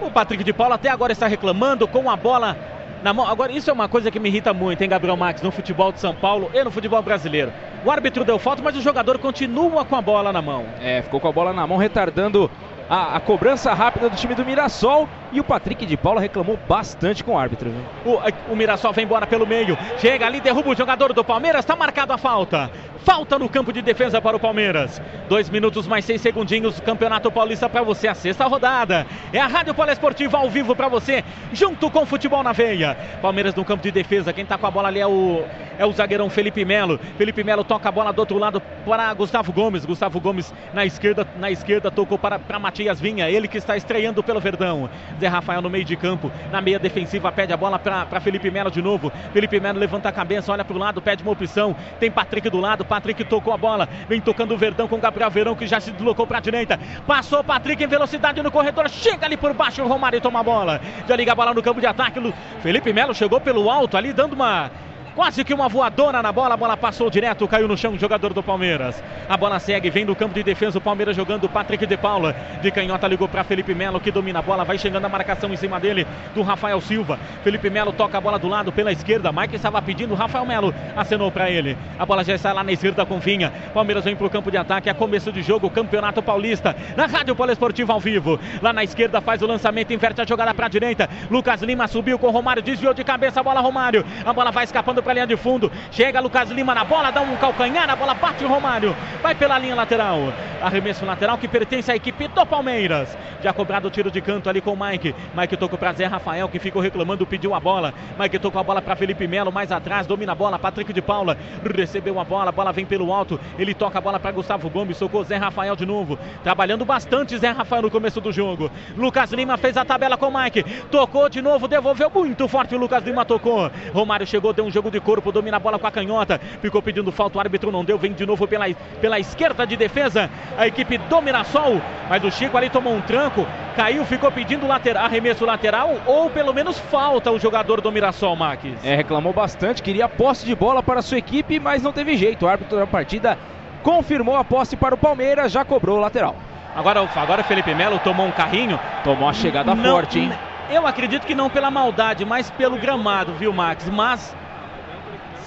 O 0.00 0.10
Patrick 0.10 0.44
de 0.44 0.52
Paula 0.52 0.76
até 0.76 0.88
agora 0.88 1.12
está 1.12 1.26
reclamando 1.26 1.86
com 1.88 2.08
a 2.08 2.16
bola 2.16 2.56
na 3.02 3.12
mão. 3.12 3.26
Agora, 3.26 3.52
isso 3.52 3.68
é 3.68 3.72
uma 3.72 3.88
coisa 3.88 4.10
que 4.10 4.18
me 4.18 4.28
irrita 4.28 4.52
muito, 4.54 4.80
hein, 4.82 4.88
Gabriel 4.88 5.16
Max, 5.16 5.42
no 5.42 5.50
futebol 5.50 5.92
de 5.92 6.00
São 6.00 6.14
Paulo 6.14 6.50
e 6.54 6.62
no 6.62 6.70
futebol 6.70 7.02
brasileiro. 7.02 7.52
O 7.84 7.90
árbitro 7.90 8.24
deu 8.24 8.38
falta, 8.38 8.62
mas 8.62 8.76
o 8.76 8.80
jogador 8.80 9.18
continua 9.18 9.84
com 9.84 9.96
a 9.96 10.02
bola 10.02 10.32
na 10.32 10.42
mão. 10.42 10.64
É, 10.80 11.02
ficou 11.02 11.20
com 11.20 11.28
a 11.28 11.32
bola 11.32 11.52
na 11.52 11.66
mão, 11.66 11.76
retardando 11.76 12.50
a, 12.88 13.16
a 13.16 13.20
cobrança 13.20 13.72
rápida 13.74 14.08
do 14.08 14.16
time 14.16 14.34
do 14.34 14.44
Mirassol. 14.44 15.08
E 15.32 15.40
o 15.40 15.44
Patrick 15.44 15.84
de 15.84 15.96
Paula 15.96 16.20
reclamou 16.20 16.58
bastante 16.68 17.22
com 17.22 17.32
o 17.32 17.38
árbitro. 17.38 17.70
viu? 17.70 18.14
O, 18.14 18.52
o 18.52 18.56
Mirassol 18.56 18.92
vem 18.92 19.04
embora 19.04 19.26
pelo 19.26 19.46
meio. 19.46 19.76
Chega 19.98 20.26
ali, 20.26 20.40
derruba 20.40 20.70
o 20.70 20.74
jogador 20.74 21.12
do 21.12 21.22
Palmeiras. 21.22 21.60
Está 21.60 21.76
marcado 21.76 22.12
a 22.12 22.18
falta. 22.18 22.70
Falta 23.04 23.38
no 23.38 23.48
campo 23.48 23.72
de 23.72 23.80
defesa 23.80 24.20
para 24.20 24.36
o 24.36 24.40
Palmeiras. 24.40 25.00
Dois 25.28 25.48
minutos 25.48 25.86
mais 25.86 26.04
seis 26.04 26.20
segundinhos. 26.20 26.80
Campeonato 26.80 27.30
Paulista 27.30 27.68
para 27.68 27.82
você. 27.82 28.08
A 28.08 28.14
sexta 28.14 28.46
rodada. 28.46 29.06
É 29.32 29.38
a 29.38 29.46
Rádio 29.46 29.74
Poliesportiva 29.74 30.38
ao 30.38 30.50
vivo 30.50 30.74
para 30.74 30.88
você. 30.88 31.22
Junto 31.52 31.90
com 31.90 32.06
Futebol 32.06 32.42
na 32.42 32.52
Veia. 32.52 32.96
Palmeiras 33.20 33.54
no 33.54 33.64
campo 33.64 33.82
de 33.82 33.90
defesa. 33.90 34.32
Quem 34.32 34.44
está 34.44 34.56
com 34.56 34.66
a 34.66 34.70
bola 34.70 34.88
ali 34.88 35.00
é 35.00 35.06
o, 35.06 35.44
é 35.78 35.86
o 35.86 35.92
zagueirão 35.92 36.28
Felipe 36.30 36.64
Melo. 36.64 36.98
Felipe 37.16 37.44
Melo 37.44 37.64
toca 37.64 37.88
a 37.88 37.92
bola 37.92 38.12
do 38.12 38.18
outro 38.18 38.38
lado 38.38 38.60
para 38.84 39.12
Gustavo 39.14 39.52
Gomes. 39.52 39.84
Gustavo 39.84 40.20
Gomes 40.20 40.52
na 40.72 40.84
esquerda, 40.84 41.26
na 41.38 41.50
esquerda 41.50 41.90
tocou 41.90 42.18
para, 42.18 42.38
para 42.38 42.58
Matias 42.58 43.00
Vinha. 43.00 43.30
Ele 43.30 43.48
que 43.48 43.58
está 43.58 43.76
estreando 43.76 44.22
pelo 44.22 44.40
Verdão. 44.40 44.88
Zé 45.18 45.28
Rafael 45.28 45.60
no 45.60 45.70
meio 45.70 45.84
de 45.84 45.96
campo, 45.96 46.30
na 46.50 46.60
meia 46.60 46.78
defensiva, 46.78 47.30
pede 47.32 47.52
a 47.52 47.56
bola 47.56 47.78
para 47.78 48.20
Felipe 48.20 48.50
Melo 48.50 48.70
de 48.70 48.80
novo. 48.80 49.12
Felipe 49.32 49.58
Melo 49.60 49.78
levanta 49.78 50.08
a 50.08 50.12
cabeça, 50.12 50.52
olha 50.52 50.64
para 50.64 50.76
o 50.76 50.78
lado, 50.78 51.02
pede 51.02 51.22
uma 51.22 51.32
opção. 51.32 51.74
Tem 51.98 52.10
Patrick 52.10 52.48
do 52.48 52.58
lado, 52.58 52.84
Patrick 52.84 53.24
tocou 53.24 53.52
a 53.52 53.56
bola, 53.56 53.88
vem 54.08 54.20
tocando 54.20 54.54
o 54.54 54.56
Verdão 54.56 54.88
com 54.88 54.98
Gabriel 54.98 55.30
Verão 55.30 55.54
que 55.54 55.66
já 55.66 55.80
se 55.80 55.90
deslocou 55.90 56.26
para 56.26 56.38
a 56.38 56.40
direita. 56.40 56.78
Passou 57.06 57.42
Patrick 57.42 57.82
em 57.82 57.86
velocidade 57.86 58.42
no 58.42 58.50
corredor, 58.50 58.88
chega 58.88 59.26
ali 59.26 59.36
por 59.36 59.52
baixo, 59.54 59.82
o 59.82 59.88
Romário 59.88 60.20
toma 60.20 60.40
a 60.40 60.42
bola. 60.42 60.80
Já 61.08 61.16
liga 61.16 61.32
a 61.32 61.34
bola 61.34 61.54
no 61.54 61.62
campo 61.62 61.80
de 61.80 61.86
ataque. 61.86 62.18
Felipe 62.60 62.92
Melo 62.92 63.14
chegou 63.14 63.40
pelo 63.40 63.70
alto 63.70 63.96
ali, 63.96 64.12
dando 64.12 64.32
uma 64.34 64.70
Quase 65.18 65.42
que 65.42 65.52
uma 65.52 65.68
voadora 65.68 66.22
na 66.22 66.30
bola, 66.30 66.54
a 66.54 66.56
bola 66.56 66.76
passou 66.76 67.10
direto, 67.10 67.48
caiu 67.48 67.66
no 67.66 67.76
chão, 67.76 67.98
jogador 67.98 68.32
do 68.32 68.40
Palmeiras. 68.40 69.02
A 69.28 69.36
bola 69.36 69.58
segue, 69.58 69.90
vem 69.90 70.06
do 70.06 70.14
campo 70.14 70.32
de 70.32 70.44
defesa, 70.44 70.78
o 70.78 70.80
Palmeiras 70.80 71.16
jogando, 71.16 71.42
o 71.42 71.48
Patrick 71.48 71.84
de 71.84 71.96
Paula. 71.96 72.36
De 72.62 72.70
canhota 72.70 73.08
ligou 73.08 73.26
para 73.26 73.42
Felipe 73.42 73.74
Melo, 73.74 73.98
que 73.98 74.12
domina 74.12 74.38
a 74.38 74.42
bola, 74.42 74.64
vai 74.64 74.78
chegando 74.78 75.06
a 75.06 75.08
marcação 75.08 75.52
em 75.52 75.56
cima 75.56 75.80
dele, 75.80 76.06
do 76.36 76.42
Rafael 76.42 76.80
Silva. 76.80 77.18
Felipe 77.42 77.68
Melo 77.68 77.92
toca 77.92 78.16
a 78.16 78.20
bola 78.20 78.38
do 78.38 78.46
lado 78.46 78.70
pela 78.70 78.92
esquerda, 78.92 79.32
Mike 79.32 79.56
estava 79.56 79.82
pedindo, 79.82 80.14
Rafael 80.14 80.46
Melo 80.46 80.72
acenou 80.96 81.32
para 81.32 81.50
ele. 81.50 81.76
A 81.98 82.06
bola 82.06 82.22
já 82.22 82.36
está 82.36 82.52
lá 82.52 82.62
na 82.62 82.70
esquerda 82.70 83.04
com 83.04 83.18
Vinha. 83.18 83.52
Palmeiras 83.74 84.04
vem 84.04 84.14
para 84.14 84.26
o 84.28 84.30
campo 84.30 84.52
de 84.52 84.56
ataque, 84.56 84.88
é 84.88 84.94
começo 84.94 85.32
de 85.32 85.42
jogo, 85.42 85.68
Campeonato 85.68 86.22
Paulista, 86.22 86.76
na 86.96 87.06
Rádio 87.06 87.34
Poliesportiva 87.34 87.92
ao 87.92 87.98
vivo. 87.98 88.38
Lá 88.62 88.72
na 88.72 88.84
esquerda 88.84 89.20
faz 89.20 89.42
o 89.42 89.48
lançamento, 89.48 89.92
inverte 89.92 90.20
a 90.20 90.24
jogada 90.24 90.54
para 90.54 90.66
a 90.66 90.68
direita. 90.68 91.10
Lucas 91.28 91.60
Lima 91.60 91.88
subiu 91.88 92.20
com 92.20 92.30
Romário, 92.30 92.62
desviou 92.62 92.94
de 92.94 93.02
cabeça 93.02 93.40
a 93.40 93.42
bola, 93.42 93.60
Romário. 93.60 94.06
A 94.24 94.32
bola 94.32 94.52
vai 94.52 94.62
escapando 94.62 95.07
para 95.08 95.12
a 95.12 95.14
linha 95.14 95.26
de 95.26 95.36
fundo. 95.38 95.72
Chega 95.90 96.20
Lucas 96.20 96.50
Lima 96.50 96.74
na 96.74 96.84
bola, 96.84 97.10
dá 97.10 97.22
um 97.22 97.34
calcanhar, 97.36 97.88
a 97.88 97.96
bola 97.96 98.12
bate 98.12 98.44
Romário. 98.44 98.94
Vai 99.22 99.34
pela 99.34 99.58
linha 99.58 99.74
lateral. 99.74 100.18
Arremesso 100.60 101.06
lateral 101.06 101.38
que 101.38 101.48
pertence 101.48 101.90
à 101.90 101.96
equipe 101.96 102.28
do 102.28 102.44
Palmeiras. 102.44 103.16
Já 103.42 103.52
cobrado 103.52 103.86
o 103.86 103.90
tiro 103.90 104.10
de 104.10 104.20
canto 104.20 104.50
ali 104.50 104.60
com 104.60 104.72
o 104.72 104.76
Mike. 104.76 105.14
Mike 105.34 105.56
tocou 105.56 105.78
para 105.78 105.92
Zé 105.92 106.06
Rafael, 106.06 106.48
que 106.48 106.58
ficou 106.58 106.82
reclamando, 106.82 107.24
pediu 107.24 107.54
a 107.54 107.60
bola. 107.60 107.94
Mike 108.18 108.38
tocou 108.40 108.60
a 108.60 108.64
bola 108.64 108.82
para 108.82 108.96
Felipe 108.96 109.28
Melo, 109.28 109.52
mais 109.52 109.70
atrás, 109.70 110.06
domina 110.06 110.32
a 110.32 110.34
bola. 110.34 110.58
Patrick 110.58 110.92
de 110.92 111.00
Paula 111.00 111.38
recebeu 111.74 112.18
a 112.18 112.24
bola, 112.24 112.48
a 112.48 112.52
bola 112.52 112.72
vem 112.72 112.84
pelo 112.84 113.12
alto. 113.12 113.38
Ele 113.56 113.72
toca 113.72 113.98
a 113.98 114.00
bola 114.00 114.18
para 114.18 114.32
Gustavo 114.32 114.68
Gomes, 114.68 114.96
socou 114.96 115.22
Zé 115.22 115.36
Rafael 115.36 115.76
de 115.76 115.86
novo. 115.86 116.18
Trabalhando 116.42 116.84
bastante 116.84 117.38
Zé 117.38 117.50
Rafael 117.50 117.82
no 117.82 117.90
começo 117.90 118.20
do 118.20 118.32
jogo. 118.32 118.70
Lucas 118.96 119.32
Lima 119.32 119.56
fez 119.56 119.76
a 119.76 119.84
tabela 119.84 120.16
com 120.16 120.26
o 120.26 120.36
Mike. 120.36 120.64
Tocou 120.90 121.28
de 121.28 121.40
novo, 121.40 121.68
devolveu 121.68 122.10
muito 122.12 122.48
forte. 122.48 122.74
O 122.74 122.78
Lucas 122.78 123.04
Lima 123.04 123.24
tocou. 123.24 123.70
Romário 123.94 124.26
chegou, 124.26 124.52
deu 124.52 124.64
um 124.64 124.70
jogo 124.70 124.90
de 124.90 124.97
corpo, 125.00 125.32
domina 125.32 125.56
a 125.56 125.60
bola 125.60 125.78
com 125.78 125.86
a 125.86 125.90
canhota. 125.90 126.40
Ficou 126.60 126.82
pedindo 126.82 127.10
falta, 127.12 127.38
o 127.38 127.40
árbitro 127.40 127.70
não 127.70 127.84
deu. 127.84 127.98
Vem 127.98 128.12
de 128.12 128.26
novo 128.26 128.46
pela, 128.46 128.66
pela 129.00 129.18
esquerda 129.18 129.66
de 129.66 129.76
defesa. 129.76 130.30
A 130.56 130.66
equipe 130.66 130.98
do 130.98 131.20
Mirassol. 131.20 131.80
Mas 132.08 132.24
o 132.24 132.30
Chico 132.30 132.56
ali 132.56 132.70
tomou 132.70 132.94
um 132.94 133.00
tranco. 133.00 133.46
Caiu, 133.76 134.04
ficou 134.04 134.30
pedindo 134.30 134.66
lateral, 134.66 135.04
arremesso 135.04 135.44
lateral 135.44 135.96
ou 136.06 136.28
pelo 136.30 136.52
menos 136.52 136.78
falta 136.78 137.30
o 137.30 137.38
jogador 137.38 137.80
do 137.80 137.92
Mirassol, 137.92 138.34
Max. 138.34 138.64
É, 138.82 138.96
reclamou 138.96 139.32
bastante, 139.32 139.82
queria 139.82 140.08
posse 140.08 140.44
de 140.44 140.54
bola 140.54 140.82
para 140.82 141.00
a 141.00 141.02
sua 141.02 141.18
equipe, 141.18 141.60
mas 141.60 141.82
não 141.82 141.92
teve 141.92 142.16
jeito. 142.16 142.44
O 142.44 142.48
árbitro 142.48 142.78
da 142.78 142.86
partida 142.86 143.38
confirmou 143.82 144.36
a 144.36 144.44
posse 144.44 144.76
para 144.76 144.94
o 144.94 144.98
Palmeiras, 144.98 145.52
já 145.52 145.64
cobrou 145.64 145.98
o 145.98 146.00
lateral. 146.00 146.34
Agora, 146.74 147.08
agora 147.16 147.40
o 147.40 147.44
Felipe 147.44 147.74
Melo 147.74 147.98
tomou 148.00 148.26
um 148.26 148.30
carrinho. 148.30 148.78
Tomou 149.02 149.28
a 149.28 149.32
chegada 149.32 149.74
não, 149.74 149.90
forte, 149.90 150.18
hein? 150.18 150.32
Eu 150.70 150.86
acredito 150.86 151.26
que 151.26 151.34
não 151.34 151.48
pela 151.48 151.70
maldade, 151.70 152.24
mas 152.24 152.50
pelo 152.50 152.76
gramado, 152.78 153.32
viu, 153.32 153.52
Max? 153.52 153.88
Mas 153.88 154.36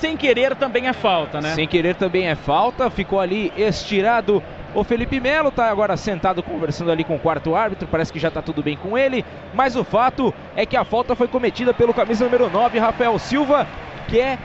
sem 0.01 0.17
querer 0.17 0.55
também 0.55 0.87
é 0.87 0.93
falta, 0.93 1.39
né? 1.39 1.53
Sem 1.53 1.67
querer 1.67 1.95
também 1.95 2.27
é 2.27 2.35
falta. 2.35 2.89
Ficou 2.89 3.19
ali 3.19 3.53
estirado 3.55 4.43
o 4.73 4.85
Felipe 4.85 5.19
Melo 5.19 5.49
está 5.49 5.69
agora 5.69 5.97
sentado 5.97 6.41
conversando 6.41 6.91
ali 6.91 7.03
com 7.03 7.15
o 7.15 7.19
quarto 7.19 7.53
árbitro, 7.53 7.89
parece 7.91 8.11
que 8.11 8.19
já 8.19 8.29
está 8.29 8.41
tudo 8.41 8.63
bem 8.63 8.77
com 8.77 8.97
ele, 8.97 9.25
mas 9.53 9.75
o 9.75 9.83
fato 9.83 10.33
é 10.55 10.65
que 10.65 10.77
a 10.77 10.85
falta 10.85 11.13
foi 11.13 11.27
cometida 11.27 11.73
pelo 11.73 11.93
camisa 11.93 12.23
número 12.23 12.49
9, 12.49 12.79
Rafael 12.79 13.19
Silva, 13.19 13.67
que 14.07 14.17
é 14.17 14.39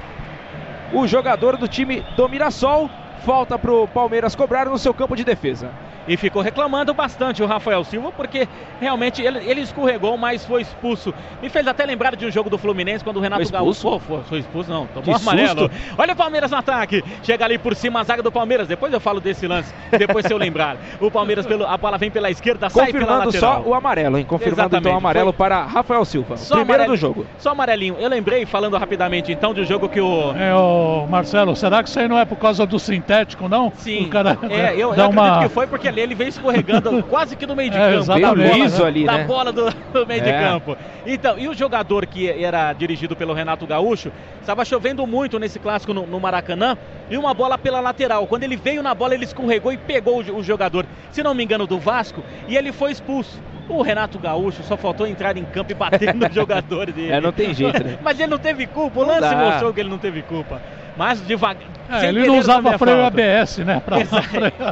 o 0.92 1.07
jogador 1.07 1.57
do 1.57 1.69
time 1.69 2.05
do 2.16 2.29
Mirassol. 2.29 2.90
Falta 3.25 3.57
para 3.57 3.73
o 3.73 3.88
Palmeiras 3.88 4.35
cobrar 4.35 4.66
no 4.66 4.79
seu 4.79 4.92
campo 4.92 5.16
de 5.16 5.25
defesa 5.25 5.71
e 6.07 6.16
ficou 6.16 6.42
reclamando 6.42 6.95
bastante 6.95 7.42
o 7.42 7.47
Rafael 7.47 7.83
Silva, 7.85 8.12
porque 8.12 8.49
realmente 8.81 9.23
ele, 9.23 9.38
ele 9.38 9.61
escorregou, 9.61 10.16
mas 10.16 10.45
foi 10.45 10.62
expulso. 10.62 11.12
Me 11.42 11.49
fez 11.49 11.66
até 11.66 11.85
lembrar 11.85 12.16
de 12.16 12.27
um 12.27 12.31
jogo 12.31 12.49
do 12.49 12.59
Fluminense, 12.59 13.03
quando 13.03 13.16
o 13.16 13.21
Renato 13.21 13.51
Gaúcho. 13.51 13.99
foi, 14.01 14.21
foi 14.23 14.38
expulso, 14.38 14.71
não, 14.71 14.87
tomou 14.87 15.14
que 15.14 15.23
amarelo. 15.23 15.61
Susto. 15.62 15.95
Olha 15.99 16.12
o 16.12 16.16
Palmeiras 16.16 16.51
no 16.51 16.57
ataque, 16.57 17.03
chega 17.23 17.45
ali 17.45 17.59
por 17.59 17.75
cima 17.75 18.01
a 18.01 18.05
zaga 18.05 18.23
do 18.23 18.31
Palmeiras. 18.31 18.69
Depois 18.69 18.92
eu 18.92 19.01
falo 19.01 19.21
desse 19.21 19.47
lance, 19.47 19.73
depois 19.90 20.27
se 20.27 20.33
eu 20.33 20.38
lembrar. 20.38 20.77
O 21.01 21.11
Palmeiras, 21.11 21.47
pelo, 21.47 21.66
a 21.66 21.77
bola 21.77 21.99
vem 21.99 22.11
pela 22.11 22.31
esquerda, 22.31 22.69
sai 22.71 22.92
pela 22.92 23.25
lateral. 23.25 23.62
só 23.64 23.69
o 23.69 23.75
amarelo, 23.75 24.19
hein? 24.19 24.25
Confirmando 24.25 24.61
Exatamente. 24.61 24.83
então 24.83 24.95
o 24.95 24.99
amarelo 24.99 25.33
foi... 25.33 25.38
para 25.38 25.64
Rafael 25.64 26.05
Silva. 26.05 26.37
Só 26.37 26.57
primeiro 26.57 26.87
do 26.87 26.97
jogo. 26.97 27.27
Só 27.38 27.51
amarelinho. 27.51 27.97
Eu 27.99 28.09
lembrei, 28.09 28.47
falando 28.47 28.77
rapidamente 28.77 29.33
então, 29.33 29.53
de 29.53 29.62
um 29.62 29.64
jogo 29.64 29.88
que 29.88 30.01
o. 30.01 30.33
É, 30.37 30.55
o 30.55 31.07
Marcelo, 31.09 31.57
será 31.57 31.83
que 31.83 31.88
isso 31.88 31.99
aí 31.99 32.09
não 32.09 32.19
é 32.19 32.25
por 32.25 32.37
causa 32.37 32.66
do 32.66 32.79
sintético, 32.79 33.49
não? 33.49 33.73
Sim. 33.77 34.05
O 34.05 34.09
cara 34.09 34.38
é, 34.49 34.75
eu, 34.75 34.79
eu 34.79 34.90
acredito 34.92 35.12
uma... 35.12 35.42
que 35.42 35.49
foi 35.49 35.66
porque 35.66 35.90
ali 35.97 36.03
ele 36.03 36.15
veio 36.15 36.29
escorregando 36.29 37.03
quase 37.09 37.35
que 37.35 37.47
no 37.47 37.57
meio 37.57 37.71
de 37.71 37.77
é, 37.77 37.93
campo. 37.93 38.07
Da 38.07 38.15
bola, 38.15 38.87
ali, 38.87 39.05
da 39.05 39.19
né? 39.19 39.25
bola 39.25 39.53
do, 39.53 39.71
do 39.93 40.07
meio 40.07 40.23
é. 40.23 40.25
de 40.25 40.33
campo. 40.33 40.77
Então, 41.07 41.39
e 41.39 41.49
o 41.49 41.55
jogador 41.55 42.07
que 42.07 42.29
era 42.29 42.73
dirigido 42.73 43.17
pelo 43.17 43.33
Renato 43.33 43.67
Gaúcho, 43.67 44.13
estava 44.41 44.65
chovendo 44.65 45.07
muito 45.07 45.39
nesse 45.39 45.59
clássico 45.59 45.95
no, 45.95 46.07
no, 46.07 46.21
Maracanã, 46.21 46.77
e 47.11 47.17
uma 47.17 47.33
bola 47.33 47.57
pela 47.57 47.81
lateral. 47.81 48.27
Quando 48.27 48.43
ele 48.43 48.57
veio 48.57 48.83
na 48.83 48.95
bola, 48.95 49.15
ele 49.15 49.25
escorregou 49.25 49.73
e 49.73 49.79
pegou 49.79 50.23
o, 50.23 50.37
o 50.39 50.43
jogador, 50.43 50.87
se 51.11 51.23
não 51.23 51.35
me 51.35 51.43
engano, 51.43 51.67
do 51.67 51.79
Vasco, 51.79 52.23
e 52.47 52.57
ele 52.57 52.73
foi 52.73 52.93
expulso. 52.93 53.41
O 53.69 53.83
Renato 53.83 54.17
Gaúcho 54.19 54.63
só 54.63 54.77
faltou 54.77 55.09
entrar 55.09 55.37
em 55.37 55.45
campo 55.45 55.73
e 55.73 55.75
bater 55.75 56.15
no 56.15 56.29
jogador 56.33 56.93
dele. 56.93 57.11
É, 57.11 57.21
não 57.21 57.33
tem 57.33 57.53
jeito, 57.53 57.83
né? 57.83 57.99
Mas 58.03 58.19
ele 58.21 58.31
não 58.31 58.39
teve 58.39 58.67
culpa, 58.67 59.01
o 59.01 59.05
lance 59.05 59.35
mostrou 59.35 59.75
que 59.75 59.81
ele 59.81 59.89
não 59.89 59.99
teve 59.99 60.23
culpa. 60.23 60.63
Mas 60.97 61.25
devagar. 61.27 61.63
É, 61.88 62.07
ele 62.09 62.27
não 62.27 62.38
usava 62.38 62.77
freio 62.79 62.99
falta. 63.03 63.22
ABS, 63.22 63.59
né? 63.59 63.81
Pra 63.85 64.01
Exa 64.01 64.22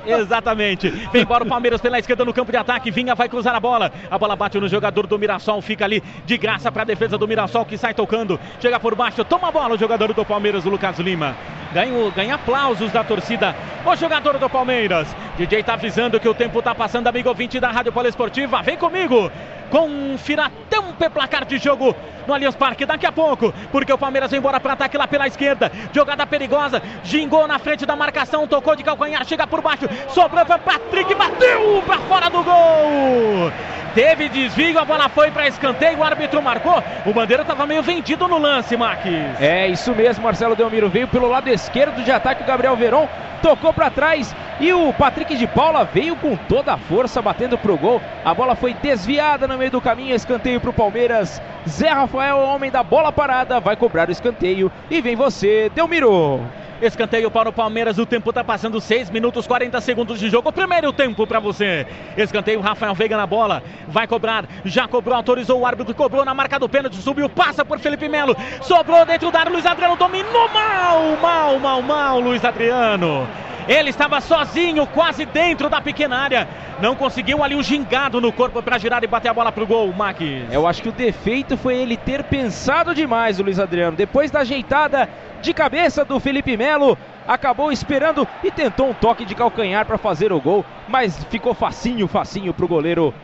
exatamente. 0.21 0.89
Vem 0.89 1.23
embora 1.23 1.45
o 1.45 1.47
Palmeiras 1.47 1.81
pela 1.81 1.99
esquerda 1.99 2.25
no 2.25 2.33
campo 2.33 2.51
de 2.51 2.59
ataque. 2.59 2.91
Vinha, 2.91 3.15
vai 3.15 3.29
cruzar 3.29 3.55
a 3.55 3.61
bola. 3.61 3.93
A 4.11 4.19
bola 4.19 4.37
bate 4.37 4.59
no 4.59 4.69
jogador 4.69 5.07
do 5.07 5.19
Mirassol. 5.19 5.61
Fica 5.63 5.85
ali 5.85 6.03
de 6.25 6.37
graça 6.37 6.71
para 6.71 6.83
a 6.83 6.85
defesa 6.85 7.17
do 7.17 7.29
Mirassol 7.29 7.65
que 7.65 7.79
sai 7.79 7.95
tocando. 7.95 8.39
Chega 8.61 8.79
por 8.81 8.95
baixo, 8.95 9.25
toma 9.25 9.49
a 9.49 9.53
bola 9.53 9.75
o 9.75 9.79
jogador 9.79 10.13
do 10.13 10.25
Palmeiras, 10.25 10.65
o 10.65 10.71
Lucas 10.71 10.99
Lima. 10.99 11.37
Ganha, 11.73 12.11
ganha 12.11 12.35
aplausos 12.37 12.93
da 12.93 13.03
torcida. 13.03 13.55
O 13.85 13.97
jogador 13.97 14.39
do 14.39 14.49
Palmeiras. 14.49 15.15
DJ 15.37 15.63
tá 15.63 15.75
avisando 15.75 16.21
que 16.21 16.29
o 16.29 16.35
tempo 16.35 16.63
tá 16.63 16.75
passando, 16.75 17.09
amigo 17.09 17.29
ouvinte 17.29 17.59
da 17.59 17.71
Rádio 17.71 17.93
Poliesportiva. 17.93 18.63
Vem 18.63 18.77
comigo. 18.77 19.31
Confira 19.71 20.51
tempo 20.71 20.95
e 21.01 21.11
placar 21.11 21.45
de 21.45 21.59
jogo 21.59 21.95
no 22.27 22.35
Allianz 22.35 22.55
Parque 22.55 22.87
daqui 22.87 23.07
a 23.07 23.13
pouco, 23.13 23.53
porque 23.73 23.93
o 23.93 23.99
Palmeiras 23.99 24.31
vem 24.31 24.39
embora 24.39 24.61
para 24.61 24.75
ataque 24.75 24.97
lá 24.97 25.07
pela 25.07 25.27
esquerda. 25.27 25.71
Jogada 25.93 26.27
perigosa, 26.27 26.81
gingou 27.05 27.47
na 27.47 27.59
frente 27.59 27.87
da 27.87 27.95
marcação, 27.95 28.47
tocou 28.49 28.75
de 28.75 28.83
calcanhar, 28.83 29.25
chega 29.25 29.47
por 29.47 29.61
baixo, 29.61 29.89
sobrou 30.09 30.45
para 30.45 30.59
Patrick, 30.59 31.15
bateu 31.15 31.83
para 31.87 31.99
fora 31.99 32.29
do 32.31 32.43
gol. 32.43 33.53
Teve 33.95 34.29
desvio, 34.29 34.77
a 34.81 34.85
bola 34.85 35.09
foi 35.09 35.31
para 35.31 35.47
escanteio, 35.47 35.99
o 35.99 36.03
árbitro 36.03 36.43
marcou. 36.43 36.83
O 37.07 37.13
Bandeira 37.13 37.43
estava 37.43 37.65
meio 37.65 37.81
vendido 37.81 38.27
no 38.27 38.39
lance, 38.39 38.77
Marques. 38.77 39.41
É 39.41 39.69
isso 39.69 39.95
mesmo, 39.95 40.25
Marcelo 40.25 40.57
Delmiro 40.57 40.89
veio 40.89 41.07
pelo 41.07 41.29
lado 41.29 41.49
esquerdo 41.49 42.03
de 42.03 42.11
ataque 42.11 42.43
o 42.43 42.47
Gabriel 42.47 42.75
Veron, 42.75 43.09
tocou 43.41 43.73
para 43.73 43.91
trás 43.91 44.35
e 44.59 44.73
o 44.73 44.93
Patrick 44.95 45.37
de 45.37 45.47
Paula 45.47 45.85
veio 45.85 46.17
com 46.17 46.35
toda 46.35 46.73
a 46.73 46.79
força 46.79 47.23
batendo 47.23 47.57
pro 47.57 47.77
gol. 47.77 48.01
A 48.25 48.35
bola 48.35 48.57
foi 48.57 48.75
desviada 48.75 49.47
no 49.47 49.57
meio 49.57 49.71
do 49.71 49.81
caminho, 49.81 50.15
escanteio 50.15 50.61
para 50.61 50.71
o 50.71 50.75
Palmeiras. 50.75 51.41
Zé 51.69 51.91
Rafael, 51.91 52.39
homem 52.39 52.73
da 52.73 52.83
bola 52.83 53.13
parada, 53.13 53.61
vai 53.61 53.77
cobrar 53.77 54.09
o 54.09 54.13
escanteio 54.13 54.73
e 54.91 55.01
vem 55.01 55.15
você, 55.15 55.71
Delmiro. 55.73 56.41
Escanteio 56.81 57.31
para 57.31 57.49
o 57.49 57.53
Palmeiras. 57.53 57.99
O 57.99 58.07
tempo 58.07 58.31
está 58.31 58.43
passando 58.43 58.81
6 58.81 59.11
minutos 59.11 59.47
40 59.47 59.81
segundos 59.81 60.19
de 60.19 60.29
jogo. 60.29 60.53
Primeiro 60.53 60.93
tempo 60.93 61.27
para 61.27 61.41
você. 61.41 61.87
Escanteio, 62.17 62.61
Rafael 62.61 62.95
Veiga 62.95 63.17
na 63.17 63.27
bola. 63.27 63.63
Vai 63.89 64.07
cobrar. 64.07 64.45
Já 64.65 64.89
cobrou, 64.89 65.17
autorizou 65.17 65.61
o 65.61 65.67
árbitro. 65.67 65.95
Cobrou 65.95 66.25
na 66.25 66.35
marca 66.35 66.59
do 66.59 66.69
pênalti. 66.69 66.97
Subiu, 66.97 67.29
passa 67.29 67.65
por 67.65 67.79
Felipe 67.79 68.09
Melo. 68.09 68.37
Sobrou 68.63 69.05
dentro 69.05 69.31
da 69.31 69.41
área. 69.41 69.53
Luiz 69.53 69.67
Adriano 69.67 69.97
dominou 69.97 70.49
mal, 70.49 71.17
mal, 71.21 71.59
mal, 71.59 71.83
mal. 71.83 72.21
Luiz 72.21 72.45
Adriano. 72.45 73.27
Ele 73.67 73.91
estava 73.91 74.21
sozinho, 74.21 74.87
quase 74.87 75.25
dentro 75.25 75.71
da 75.71 75.81
pequena 75.81 76.19
área. 76.19 76.49
Não 76.81 76.95
conseguiu 76.95 77.43
ali 77.43 77.55
o 77.55 77.59
um 77.59 77.63
gingado 77.63 78.21
no 78.21 78.33
corpo 78.33 78.63
para 78.63 78.79
girar 78.79 79.03
e 79.03 79.07
bater 79.07 79.29
a 79.29 79.35
bola 79.35 79.51
pro 79.51 79.67
gol, 79.67 79.93
Max. 79.93 80.21
Eu 80.51 80.67
acho 80.67 80.83
que 80.83 80.89
o 80.89 80.93
defeito 80.93 81.57
foi 81.57 81.77
ele 81.77 81.97
ter 81.97 82.25
pensado 82.25 82.95
demais, 82.95 83.41
o 83.41 83.43
Luiz 83.43 83.59
Adriano. 83.59 83.97
Depois 83.97 84.31
da 84.31 84.41
ajeitada 84.41 85.09
de 85.41 85.55
cabeça 85.55 86.05
do 86.05 86.21
Felipe 86.21 86.57
Melo, 86.57 86.99
acabou 87.27 87.73
esperando 87.73 88.27
e 88.43 88.51
tentou 88.51 88.91
um 88.91 88.95
toque 88.95 89.25
de 89.25 89.35
calcanhar 89.35 89.87
para 89.87 89.97
fazer 89.97 90.33
o 90.33 90.41
gol, 90.41 90.65
mas 90.89 91.25
ficou 91.31 91.55
facinho, 91.55 92.07
facinho 92.07 92.53
pro 92.53 92.69
goleiro 92.69 93.15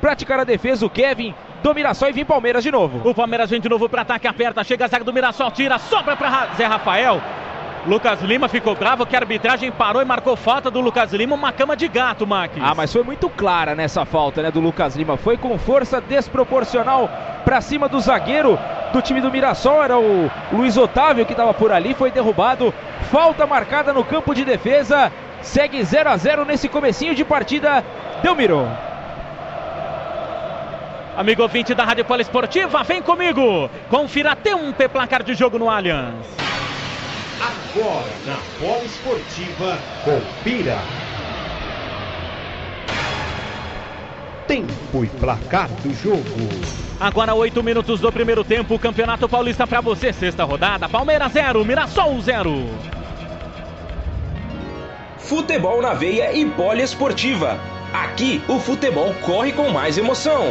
praticar 0.00 0.38
a 0.40 0.44
defesa. 0.44 0.86
O 0.86 0.90
Kevin 0.90 1.34
do 1.62 1.74
Mirassol 1.74 2.10
e 2.10 2.12
vem 2.12 2.24
Palmeiras 2.24 2.62
de 2.62 2.70
novo. 2.70 3.08
O 3.08 3.14
Palmeiras 3.14 3.50
vem 3.50 3.60
de 3.60 3.68
novo 3.68 3.88
para 3.88 4.02
ataque, 4.02 4.28
aperta, 4.28 4.62
chega 4.62 4.84
a 4.84 4.88
zaga 4.88 5.04
do 5.04 5.12
Mirassol, 5.12 5.50
tira, 5.50 5.78
sobra 5.78 6.16
para 6.16 6.54
Zé 6.56 6.66
Rafael. 6.66 7.20
Lucas 7.86 8.20
Lima 8.22 8.48
ficou 8.48 8.74
bravo 8.74 9.06
que 9.06 9.16
a 9.16 9.18
arbitragem 9.20 9.70
parou 9.70 10.02
e 10.02 10.04
marcou 10.04 10.36
falta 10.36 10.70
do 10.70 10.80
Lucas 10.80 11.12
Lima, 11.12 11.34
uma 11.34 11.52
cama 11.52 11.76
de 11.76 11.88
gato, 11.88 12.26
Max. 12.26 12.56
Ah, 12.60 12.74
mas 12.74 12.92
foi 12.92 13.02
muito 13.02 13.28
clara 13.30 13.74
nessa 13.74 14.04
falta, 14.04 14.42
né, 14.42 14.50
do 14.50 14.60
Lucas 14.60 14.96
Lima. 14.96 15.16
Foi 15.16 15.36
com 15.36 15.56
força 15.58 16.00
desproporcional 16.00 17.08
para 17.44 17.60
cima 17.60 17.88
do 17.88 17.98
zagueiro 18.00 18.58
do 18.92 19.02
time 19.02 19.20
do 19.20 19.30
Mirassol, 19.30 19.82
era 19.82 19.98
o 19.98 20.30
Luiz 20.52 20.76
Otávio 20.76 21.26
que 21.26 21.32
estava 21.32 21.52
por 21.54 21.72
ali, 21.72 21.94
foi 21.94 22.10
derrubado. 22.10 22.72
Falta 23.10 23.46
marcada 23.46 23.92
no 23.92 24.04
campo 24.04 24.34
de 24.34 24.44
defesa. 24.44 25.12
Segue 25.40 25.82
0 25.82 26.10
a 26.10 26.16
0 26.16 26.44
nesse 26.44 26.68
comecinho 26.68 27.14
de 27.14 27.24
partida. 27.24 27.84
Delmiro. 28.22 28.68
Amigo 31.16 31.42
ouvinte 31.42 31.74
da 31.74 31.84
Rádio 31.84 32.04
Poliesportiva, 32.04 32.82
vem 32.84 33.02
comigo. 33.02 33.68
Confira 33.90 34.32
até 34.32 34.54
um 34.54 34.72
placar 34.72 35.22
de 35.22 35.34
jogo 35.34 35.58
no 35.58 35.68
Allianz. 35.68 36.26
Agora 37.40 38.10
na 38.26 38.36
Poliesportiva, 38.58 39.78
confira. 40.04 40.78
Tempo 44.48 45.04
e 45.04 45.06
placar 45.06 45.68
do 45.82 45.94
jogo. 45.94 46.24
Agora 46.98 47.34
oito 47.34 47.62
minutos 47.62 48.00
do 48.00 48.10
primeiro 48.10 48.42
tempo, 48.42 48.76
Campeonato 48.76 49.28
Paulista 49.28 49.68
para 49.68 49.80
você, 49.80 50.12
sexta 50.12 50.42
rodada. 50.42 50.88
Palmeiras 50.88 51.30
0, 51.30 51.64
Mirassol 51.64 52.20
0. 52.20 52.66
Futebol 55.18 55.80
na 55.80 55.94
veia 55.94 56.32
e 56.32 56.44
poliesportiva. 56.44 57.60
Aqui 57.92 58.42
o 58.48 58.58
futebol 58.58 59.14
corre 59.24 59.52
com 59.52 59.68
mais 59.68 59.96
emoção. 59.96 60.42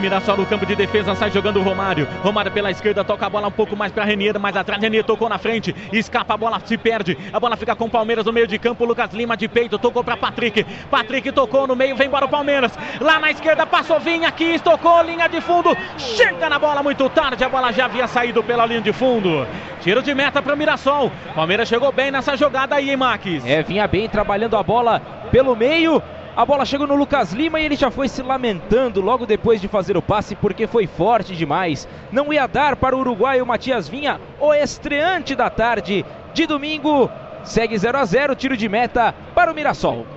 Mirassol 0.00 0.36
no 0.36 0.46
campo 0.46 0.66
de 0.66 0.76
defesa, 0.76 1.14
sai 1.14 1.30
jogando 1.30 1.58
o 1.58 1.62
Romário. 1.62 2.06
Romário 2.22 2.50
pela 2.50 2.70
esquerda, 2.70 3.02
toca 3.02 3.26
a 3.26 3.30
bola 3.30 3.48
um 3.48 3.52
pouco 3.52 3.76
mais 3.76 3.92
para 3.92 4.04
Renier, 4.04 4.38
mais 4.38 4.56
atrás. 4.56 4.80
Renier 4.80 5.04
tocou 5.04 5.28
na 5.28 5.38
frente, 5.38 5.74
escapa 5.92 6.34
a 6.34 6.36
bola, 6.36 6.60
se 6.64 6.76
perde. 6.76 7.16
A 7.32 7.40
bola 7.40 7.56
fica 7.56 7.74
com 7.74 7.86
o 7.86 7.90
Palmeiras 7.90 8.24
no 8.24 8.32
meio 8.32 8.46
de 8.46 8.58
campo. 8.58 8.84
Lucas 8.84 9.12
Lima 9.12 9.36
de 9.36 9.48
peito, 9.48 9.78
tocou 9.78 10.04
para 10.04 10.16
Patrick. 10.16 10.64
Patrick 10.90 11.32
tocou 11.32 11.66
no 11.66 11.74
meio, 11.74 11.96
vem 11.96 12.10
para 12.10 12.26
o 12.26 12.28
Palmeiras. 12.28 12.72
Lá 13.00 13.18
na 13.18 13.30
esquerda, 13.30 13.66
passou, 13.66 13.98
vinha 14.00 14.28
aqui, 14.28 14.58
tocou, 14.58 15.02
linha 15.02 15.28
de 15.28 15.40
fundo. 15.40 15.76
Chega 15.96 16.48
na 16.48 16.58
bola 16.58 16.82
muito 16.82 17.08
tarde, 17.08 17.44
a 17.44 17.48
bola 17.48 17.72
já 17.72 17.86
havia 17.86 18.06
saído 18.06 18.42
pela 18.42 18.66
linha 18.66 18.80
de 18.80 18.92
fundo. 18.92 19.46
Tiro 19.80 20.02
de 20.02 20.14
meta 20.14 20.42
para 20.42 20.54
o 20.54 20.56
Mirassol. 20.56 21.10
Palmeiras 21.34 21.68
chegou 21.68 21.92
bem 21.92 22.10
nessa 22.10 22.36
jogada 22.36 22.74
aí, 22.74 22.96
Max. 22.96 23.24
É, 23.44 23.62
vinha 23.62 23.86
bem 23.86 24.08
trabalhando 24.08 24.56
a 24.56 24.62
bola 24.62 25.00
pelo 25.30 25.54
meio. 25.54 26.02
A 26.36 26.44
bola 26.44 26.66
chegou 26.66 26.86
no 26.86 26.94
Lucas 26.94 27.32
Lima 27.32 27.58
e 27.58 27.64
ele 27.64 27.76
já 27.76 27.90
foi 27.90 28.08
se 28.08 28.20
lamentando 28.20 29.00
logo 29.00 29.24
depois 29.24 29.58
de 29.58 29.68
fazer 29.68 29.96
o 29.96 30.02
passe 30.02 30.36
porque 30.36 30.66
foi 30.66 30.86
forte 30.86 31.34
demais. 31.34 31.88
Não 32.12 32.30
ia 32.30 32.46
dar 32.46 32.76
para 32.76 32.94
o 32.94 33.00
uruguaio 33.00 33.46
Matias 33.46 33.88
Vinha, 33.88 34.20
o 34.38 34.52
estreante 34.52 35.34
da 35.34 35.48
tarde 35.48 36.04
de 36.34 36.46
domingo. 36.46 37.10
Segue 37.42 37.78
0 37.78 37.96
a 37.96 38.04
0, 38.04 38.36
tiro 38.36 38.54
de 38.54 38.68
meta 38.68 39.14
para 39.34 39.50
o 39.50 39.54
Mirassol. 39.54 40.15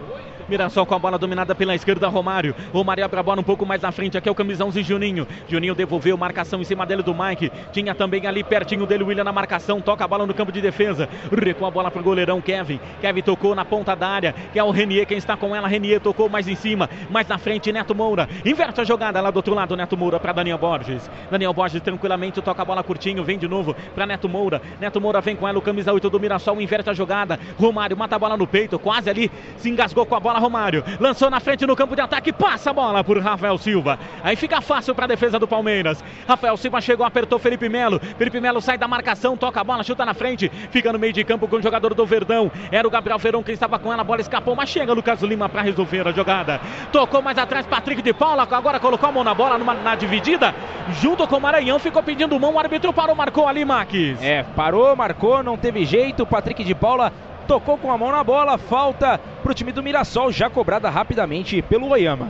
Mirassol 0.49 0.85
com 0.85 0.95
a 0.95 0.99
bola 0.99 1.17
dominada 1.17 1.53
pela 1.53 1.75
esquerda, 1.75 2.07
Romário. 2.07 2.55
Romário 2.73 3.05
abre 3.05 3.19
a 3.19 3.23
bola 3.23 3.39
um 3.39 3.43
pouco 3.43 3.65
mais 3.65 3.81
na 3.81 3.91
frente. 3.91 4.17
Aqui 4.17 4.27
é 4.27 4.31
o 4.31 4.35
camisão 4.35 4.71
de 4.71 4.81
Juninho. 4.81 5.27
Juninho 5.47 5.75
devolveu 5.75 6.17
marcação 6.17 6.59
em 6.59 6.63
cima 6.63 6.85
dele 6.85 7.03
do 7.03 7.13
Mike. 7.13 7.51
Tinha 7.71 7.93
também 7.93 8.25
ali 8.25 8.43
pertinho 8.43 8.88
dele 8.88 9.03
o 9.03 9.07
William 9.07 9.23
na 9.23 9.31
marcação. 9.31 9.79
Toca 9.79 10.03
a 10.03 10.07
bola 10.07 10.25
no 10.25 10.33
campo 10.33 10.51
de 10.51 10.59
defesa. 10.59 11.07
Recua 11.31 11.67
a 11.67 11.71
bola 11.71 11.91
pro 11.91 12.01
goleirão 12.01 12.41
Kevin. 12.41 12.79
Kevin 12.99 13.21
tocou 13.21 13.53
na 13.53 13.63
ponta 13.63 13.95
da 13.95 14.07
área. 14.07 14.33
Que 14.51 14.57
é 14.57 14.63
o 14.63 14.71
Renier. 14.71 15.05
Quem 15.05 15.17
está 15.17 15.38
com 15.38 15.55
ela, 15.55 15.67
Renier 15.67 16.01
tocou 16.01 16.27
mais 16.27 16.47
em 16.47 16.55
cima. 16.55 16.89
Mais 17.12 17.27
na 17.27 17.38
frente, 17.38 17.71
Neto 17.71 17.93
Moura. 17.93 18.27
Inverte 18.43 18.81
a 18.81 18.83
jogada 18.83 19.21
lá 19.21 19.29
do 19.29 19.38
outro 19.38 19.53
lado, 19.53 19.77
Neto 19.77 19.95
Moura 19.95 20.19
para 20.19 20.33
Daniel 20.33 20.57
Borges. 20.57 21.09
Daniel 21.29 21.53
Borges 21.53 21.81
tranquilamente 21.81 22.41
toca 22.41 22.63
a 22.63 22.65
bola 22.65 22.83
curtinho. 22.83 23.23
Vem 23.23 23.38
de 23.38 23.47
novo 23.47 23.75
para 23.93 24.07
Neto 24.07 24.27
Moura. 24.27 24.62
Neto 24.79 24.99
Moura 24.99 25.21
vem 25.21 25.35
com 25.35 25.47
ela, 25.47 25.59
o 25.59 25.62
camisa 25.62 25.93
8 25.93 26.09
do 26.09 26.19
Mirassol. 26.19 26.59
Inverte 26.59 26.89
a 26.89 26.93
jogada. 26.93 27.39
Romário 27.59 27.95
mata 27.95 28.15
a 28.15 28.19
bola 28.19 28.35
no 28.35 28.47
peito. 28.47 28.79
Quase 28.79 29.09
ali 29.09 29.29
se 29.57 29.69
engasgou 29.69 30.05
com 30.05 30.15
a 30.15 30.19
bola, 30.19 30.38
Romário. 30.39 30.84
Lançou 30.99 31.30
na 31.30 31.39
frente 31.39 31.65
no 31.65 31.75
campo 31.75 31.95
de 31.95 32.02
ataque, 32.02 32.32
passa 32.34 32.69
a 32.69 32.73
bola 32.73 33.04
por 33.04 33.17
Rafael 33.19 33.58
Silva. 33.58 33.99
Aí 34.23 34.36
fica 34.36 34.62
fácil 34.62 34.95
para 34.95 35.06
a 35.06 35.08
defesa 35.08 35.38
do 35.38 35.47
Palmeiras. 35.47 36.04
Rafael 36.28 36.58
Silva 36.58 36.82
chegou, 36.82 37.06
apertou 37.06 37.38
Felipe 37.38 37.69
Melo. 37.69 37.99
Felipe 38.17 38.39
Melo 38.39 38.62
sai 38.62 38.78
da 38.78 38.88
marcação, 38.88 39.38
toca 39.38 39.62
a 39.62 39.63
bola, 39.63 39.84
chuta 39.84 40.06
na 40.06 40.13
frente, 40.13 40.49
fica 40.71 40.91
no 40.91 40.99
meio 40.99 41.13
de 41.13 41.23
campo 41.23 41.47
com 41.47 41.58
o 41.58 41.62
jogador 41.62 41.93
do 41.93 42.06
Verdão. 42.06 42.52
Era 42.71 42.88
o 42.88 42.91
Gabriel 42.91 43.19
Verão 43.19 43.43
quem 43.43 43.54
estava 43.54 43.78
com 43.78 43.91
ela, 43.91 44.02
a 44.02 44.06
bola 44.06 44.21
escapou, 44.21 44.56
mas 44.56 44.69
chega 44.69 44.93
Lucas 44.93 45.21
Lima 45.21 45.49
para 45.49 45.62
resolver 45.62 46.08
a 46.08 46.12
jogada. 46.12 46.60
Tocou 46.91 47.21
mais 47.21 47.38
atrás 47.38 47.65
Patrick 47.65 48.02
de 48.02 48.13
Paula, 48.13 48.47
agora 48.49 48.80
colocou 48.80 49.10
a 49.10 49.12
mão 49.12 49.23
na 49.23 49.34
bola 49.34 49.58
numa, 49.58 49.73
na 49.73 49.95
dividida, 49.95 50.54
junto 51.02 51.28
com 51.28 51.38
o 51.38 51.41
Maranhão, 51.41 51.80
ficou 51.80 52.02
pedindo 52.02 52.39
mão, 52.39 52.54
o 52.54 52.60
árbitro 52.60 52.93
parou, 52.93 53.15
marcou 53.15 53.47
ali, 53.47 53.65
Max. 53.65 53.89
É, 54.21 54.43
parou, 54.43 54.95
marcou, 54.95 55.41
não 55.43 55.58
teve 55.58 55.86
jeito. 55.86 56.25
Patrick 56.25 56.63
de 56.63 56.75
Paula 56.75 57.12
tocou 57.49 57.79
com 57.79 57.91
a 57.91 57.97
mão 57.97 58.12
na 58.12 58.23
bola, 58.23 58.59
falta 58.59 59.17
para 59.17 59.51
o 59.51 59.55
time 59.55 59.71
do 59.71 59.81
Mirassol, 59.81 60.31
já 60.31 60.51
cobrada 60.51 60.88
rapidamente 60.88 61.63
pelo 61.63 61.89
Oyama. 61.89 62.29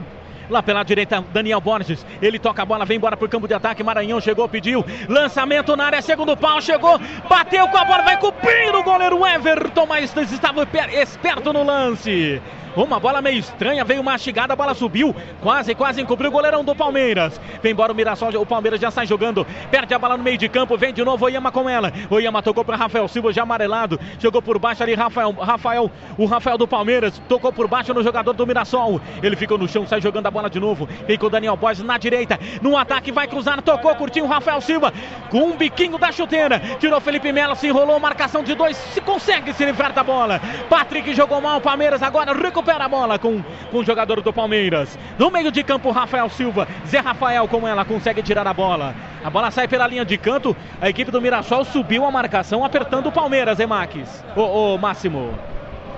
Lá 0.49 0.63
pela 0.63 0.81
direita, 0.81 1.21
Daniel 1.33 1.59
Borges. 1.59 2.05
Ele 2.21 2.39
toca 2.39 2.61
a 2.63 2.65
bola, 2.65 2.85
vem 2.85 2.95
embora 2.95 3.17
pro 3.17 3.27
campo 3.27 3.45
de 3.45 3.53
ataque. 3.53 3.83
Maranhão 3.83 4.21
chegou, 4.21 4.47
pediu. 4.47 4.83
Lançamento 5.09 5.75
na 5.75 5.87
área, 5.87 6.01
segundo 6.01 6.37
pau, 6.37 6.61
chegou. 6.61 6.97
Bateu 7.27 7.67
com 7.67 7.77
a 7.77 7.83
bola, 7.83 8.01
vai 8.01 8.17
cumprir 8.17 8.73
o 8.73 8.81
goleiro 8.81 9.27
Everton, 9.27 9.85
mas 9.85 10.15
estava 10.15 10.65
esperto 10.93 11.51
no 11.51 11.63
lance. 11.63 12.41
Uma 12.75 12.99
bola 12.99 13.21
meio 13.21 13.39
estranha, 13.39 13.83
veio 13.83 14.03
mastigada, 14.03 14.53
a 14.53 14.55
bola 14.55 14.73
subiu, 14.73 15.15
quase, 15.41 15.73
quase 15.73 16.01
encobriu 16.01 16.29
o 16.29 16.33
goleirão 16.33 16.63
do 16.63 16.75
Palmeiras. 16.75 17.39
Vem 17.61 17.71
embora 17.71 17.91
o 17.91 17.95
Mirassol, 17.95 18.29
o 18.35 18.45
Palmeiras 18.45 18.79
já 18.79 18.91
sai 18.91 19.07
jogando, 19.07 19.45
perde 19.71 19.93
a 19.93 19.99
bola 19.99 20.15
no 20.15 20.23
meio 20.23 20.37
de 20.37 20.47
campo, 20.47 20.77
vem 20.77 20.93
de 20.93 21.03
novo 21.03 21.25
Oyama 21.25 21.51
com 21.51 21.69
ela. 21.69 21.91
Oyama 22.09 22.41
tocou 22.41 22.63
para 22.63 22.77
Rafael 22.77 23.07
Silva, 23.07 23.33
já 23.33 23.43
amarelado, 23.43 23.99
jogou 24.19 24.41
por 24.41 24.59
baixo 24.59 24.83
ali, 24.83 24.93
Rafael, 24.93 25.31
Rafael, 25.31 25.91
o 26.17 26.25
Rafael 26.25 26.57
do 26.57 26.67
Palmeiras, 26.67 27.21
tocou 27.27 27.51
por 27.51 27.67
baixo 27.67 27.93
no 27.93 28.03
jogador 28.03 28.33
do 28.33 28.45
Mirassol. 28.45 29.01
Ele 29.21 29.35
ficou 29.35 29.57
no 29.57 29.67
chão, 29.67 29.87
sai 29.87 29.99
jogando 29.99 30.27
a 30.27 30.31
bola 30.31 30.49
de 30.49 30.59
novo. 30.59 30.87
Vem 31.07 31.17
com 31.17 31.25
o 31.25 31.29
Daniel 31.29 31.57
Borges 31.57 31.83
na 31.83 31.97
direita, 31.97 32.39
no 32.61 32.77
ataque, 32.77 33.11
vai 33.11 33.27
cruzar, 33.27 33.61
tocou, 33.61 33.93
curtinho, 33.95 34.27
Rafael 34.27 34.61
Silva, 34.61 34.93
com 35.29 35.39
um 35.39 35.57
biquinho 35.57 35.97
da 35.97 36.11
chuteira, 36.11 36.59
tirou 36.79 37.01
Felipe 37.01 37.31
Melo, 37.31 37.55
se 37.55 37.67
enrolou, 37.67 37.99
marcação 37.99 38.43
de 38.43 38.53
dois, 38.53 38.77
se 38.77 39.01
consegue 39.01 39.53
se 39.53 39.65
livrar 39.65 39.91
da 39.91 40.03
bola. 40.03 40.39
Patrick 40.69 41.13
jogou 41.13 41.41
mal, 41.41 41.57
o 41.57 41.61
Palmeiras 41.61 42.03
agora 42.03 42.31
recupera 42.59 42.85
a 42.85 42.89
bola 42.89 43.17
com, 43.17 43.41
com 43.71 43.77
o 43.77 43.85
jogador 43.85 44.21
do 44.21 44.33
Palmeiras. 44.33 44.97
No 45.17 45.31
meio 45.31 45.51
de 45.51 45.63
campo, 45.63 45.91
Rafael 45.91 46.29
Silva. 46.29 46.67
Zé 46.85 46.99
Rafael 46.99 47.47
com 47.47 47.65
ela 47.67 47.85
consegue 47.85 48.21
tirar 48.21 48.45
a 48.45 48.53
bola. 48.53 48.93
A 49.23 49.29
bola 49.29 49.49
sai 49.49 49.67
pela 49.67 49.87
linha 49.87 50.03
de 50.03 50.17
canto. 50.17 50.55
A 50.81 50.89
equipe 50.89 51.09
do 51.09 51.21
Mirassol 51.21 51.63
subiu 51.63 52.05
a 52.05 52.11
marcação, 52.11 52.63
apertando 52.63 53.07
o 53.07 53.11
Palmeiras, 53.11 53.59
Emaques. 53.59 54.23
Ô, 54.35 54.73
ô 54.73 54.77
Máximo. 54.77 55.33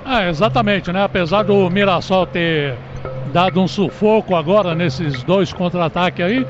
É, 0.05 0.29
exatamente, 0.29 0.91
né? 0.91 1.03
Apesar 1.03 1.43
do 1.43 1.69
Mirassol 1.69 2.27
ter 2.27 2.75
dado 3.33 3.59
um 3.59 3.67
sufoco 3.67 4.35
agora 4.35 4.75
nesses 4.75 5.23
dois 5.23 5.51
contra-ataques 5.51 6.23
aí, 6.23 6.45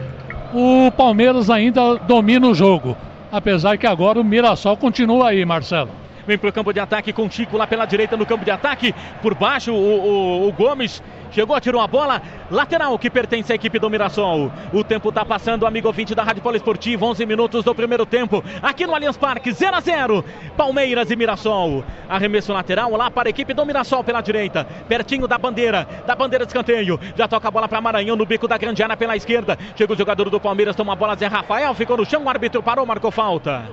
o 0.54 0.92
Palmeiras 0.92 1.50
ainda 1.50 1.96
domina 1.96 2.48
o 2.48 2.54
jogo. 2.54 2.98
Apesar 3.32 3.78
que 3.78 3.88
agora 3.88 4.20
o 4.20 4.24
Mirassol 4.26 4.76
continua 4.76 5.30
aí, 5.30 5.46
Marcelo. 5.46 5.92
Vem 6.26 6.38
para 6.38 6.50
o 6.50 6.54
campo 6.54 6.74
de 6.74 6.80
ataque 6.80 7.14
com 7.14 7.30
Chico 7.30 7.58
lá 7.58 7.66
pela 7.66 7.86
direita 7.86 8.16
no 8.18 8.26
campo 8.26 8.46
de 8.46 8.52
ataque. 8.52 8.94
Por 9.22 9.36
baixo, 9.36 9.74
o, 9.74 9.76
o, 9.76 10.48
o 10.48 10.52
Gomes 10.52 11.02
chegou, 11.32 11.60
tirou 11.60 11.82
a 11.82 11.88
bola. 11.88 12.22
Lateral 12.50 12.98
que 13.00 13.10
pertence 13.10 13.52
à 13.52 13.56
equipe 13.56 13.80
do 13.80 13.90
Mirassol. 13.90 14.52
O 14.74 14.84
tempo 14.84 15.10
está 15.10 15.26
passando, 15.26 15.66
amigo 15.66 15.88
ouvinte 15.88 16.14
da 16.14 16.24
Rádio 16.24 16.42
Poliesportiva. 16.42 17.06
11 17.06 17.26
minutos 17.26 17.64
do 17.64 17.74
primeiro 17.74 18.06
tempo. 18.06 18.44
Aqui 18.62 18.86
no 18.86 18.94
Allianz 18.94 19.18
Parque, 19.18 19.52
0 19.52 19.76
a 19.76 19.80
0 19.80 20.26
Palmeiras 20.56 21.10
e 21.10 21.16
Mirassol. 21.16 21.84
Arremesso 22.10 22.54
lateral 22.54 22.92
lá 22.92 23.10
para 23.10 23.30
a 23.30 23.32
equipe 23.32 23.54
do 23.54 23.66
Mirassol 23.66 24.04
pela 24.04 24.22
direita. 24.22 24.66
Pertinho 24.88 25.28
da 25.28 25.38
bandeira. 25.38 25.88
Da 26.06 26.16
bandeira 26.16 26.46
de 26.46 26.50
escanteio. 26.50 27.00
Já 27.16 27.28
toca 27.28 27.48
a 27.48 27.52
bola 27.52 27.68
para 27.68 27.82
Maranhão 27.82 28.16
no 28.16 28.26
bico 28.26 28.48
da 28.48 28.58
grande 28.58 28.84
área 28.84 28.98
pela 28.98 29.16
esquerda. 29.16 29.58
Chega 29.76 29.94
o 29.94 29.98
jogador 29.98 30.30
do 30.30 30.40
Palmeiras, 30.40 30.76
toma 30.76 30.94
a 30.94 30.96
bola. 30.96 31.16
Zé 31.16 31.28
Rafael 31.28 31.74
ficou 31.74 31.98
no 31.98 32.06
chão. 32.06 32.24
O 32.24 32.30
árbitro 32.30 32.62
parou, 32.62 32.86
marcou 32.86 33.12
falta. 33.12 33.64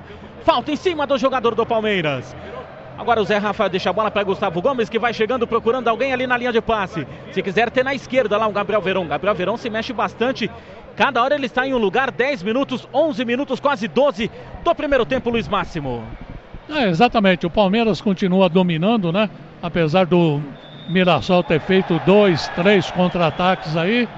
Falta 0.45 0.73
em 0.73 0.77
cima 0.77 1.07
do 1.07 1.19
jogador 1.19 1.55
do 1.55 1.67
Palmeiras. 1.67 2.35
Agora 2.99 3.23
o 3.23 3.25
Zé 3.25 3.39
Rafael 3.39 3.71
deixa 3.71 3.91
a 3.91 3.93
bola 3.93 4.11
para 4.11 4.25
Gustavo 4.25 4.61
Gomes, 4.61 4.89
que 4.89 4.99
vai 4.99 5.15
chegando 5.15 5.47
procurando 5.47 5.87
alguém 5.87 6.13
ali 6.13 6.27
na 6.27 6.37
linha 6.37 6.53
de 6.53 6.61
passe. 6.61 7.07
Se 7.31 7.41
quiser 7.41 7.71
ter 7.71 7.85
na 7.85 7.95
esquerda 7.95 8.37
lá 8.37 8.49
o 8.49 8.53
Gabriel 8.53 8.83
Verão. 8.83 9.07
Gabriel 9.07 9.37
Verão 9.37 9.57
se 9.57 9.71
mexe 9.71 9.93
bastante. 9.93 10.51
Cada 10.97 11.23
hora 11.23 11.37
ele 11.37 11.47
está 11.47 11.65
em 11.65 11.73
um 11.73 11.79
lugar, 11.79 12.11
10 12.11 12.43
minutos, 12.43 12.89
11 12.93 13.25
minutos, 13.25 13.61
quase 13.61 13.87
12 13.87 14.29
do 14.65 14.75
primeiro 14.75 15.07
tempo, 15.07 15.31
Luiz 15.31 15.47
Máximo. 15.47 16.03
É, 16.69 16.89
exatamente, 16.89 17.47
o 17.47 17.51
Palmeiras 17.51 18.01
continua 18.01 18.49
dominando, 18.49 19.13
né? 19.13 19.31
Apesar 19.63 20.05
do 20.05 20.43
Mirassol 20.89 21.45
ter 21.45 21.61
feito 21.61 22.01
dois, 22.05 22.49
três 22.49 22.91
contra-ataques 22.91 23.77
aí. 23.77 24.09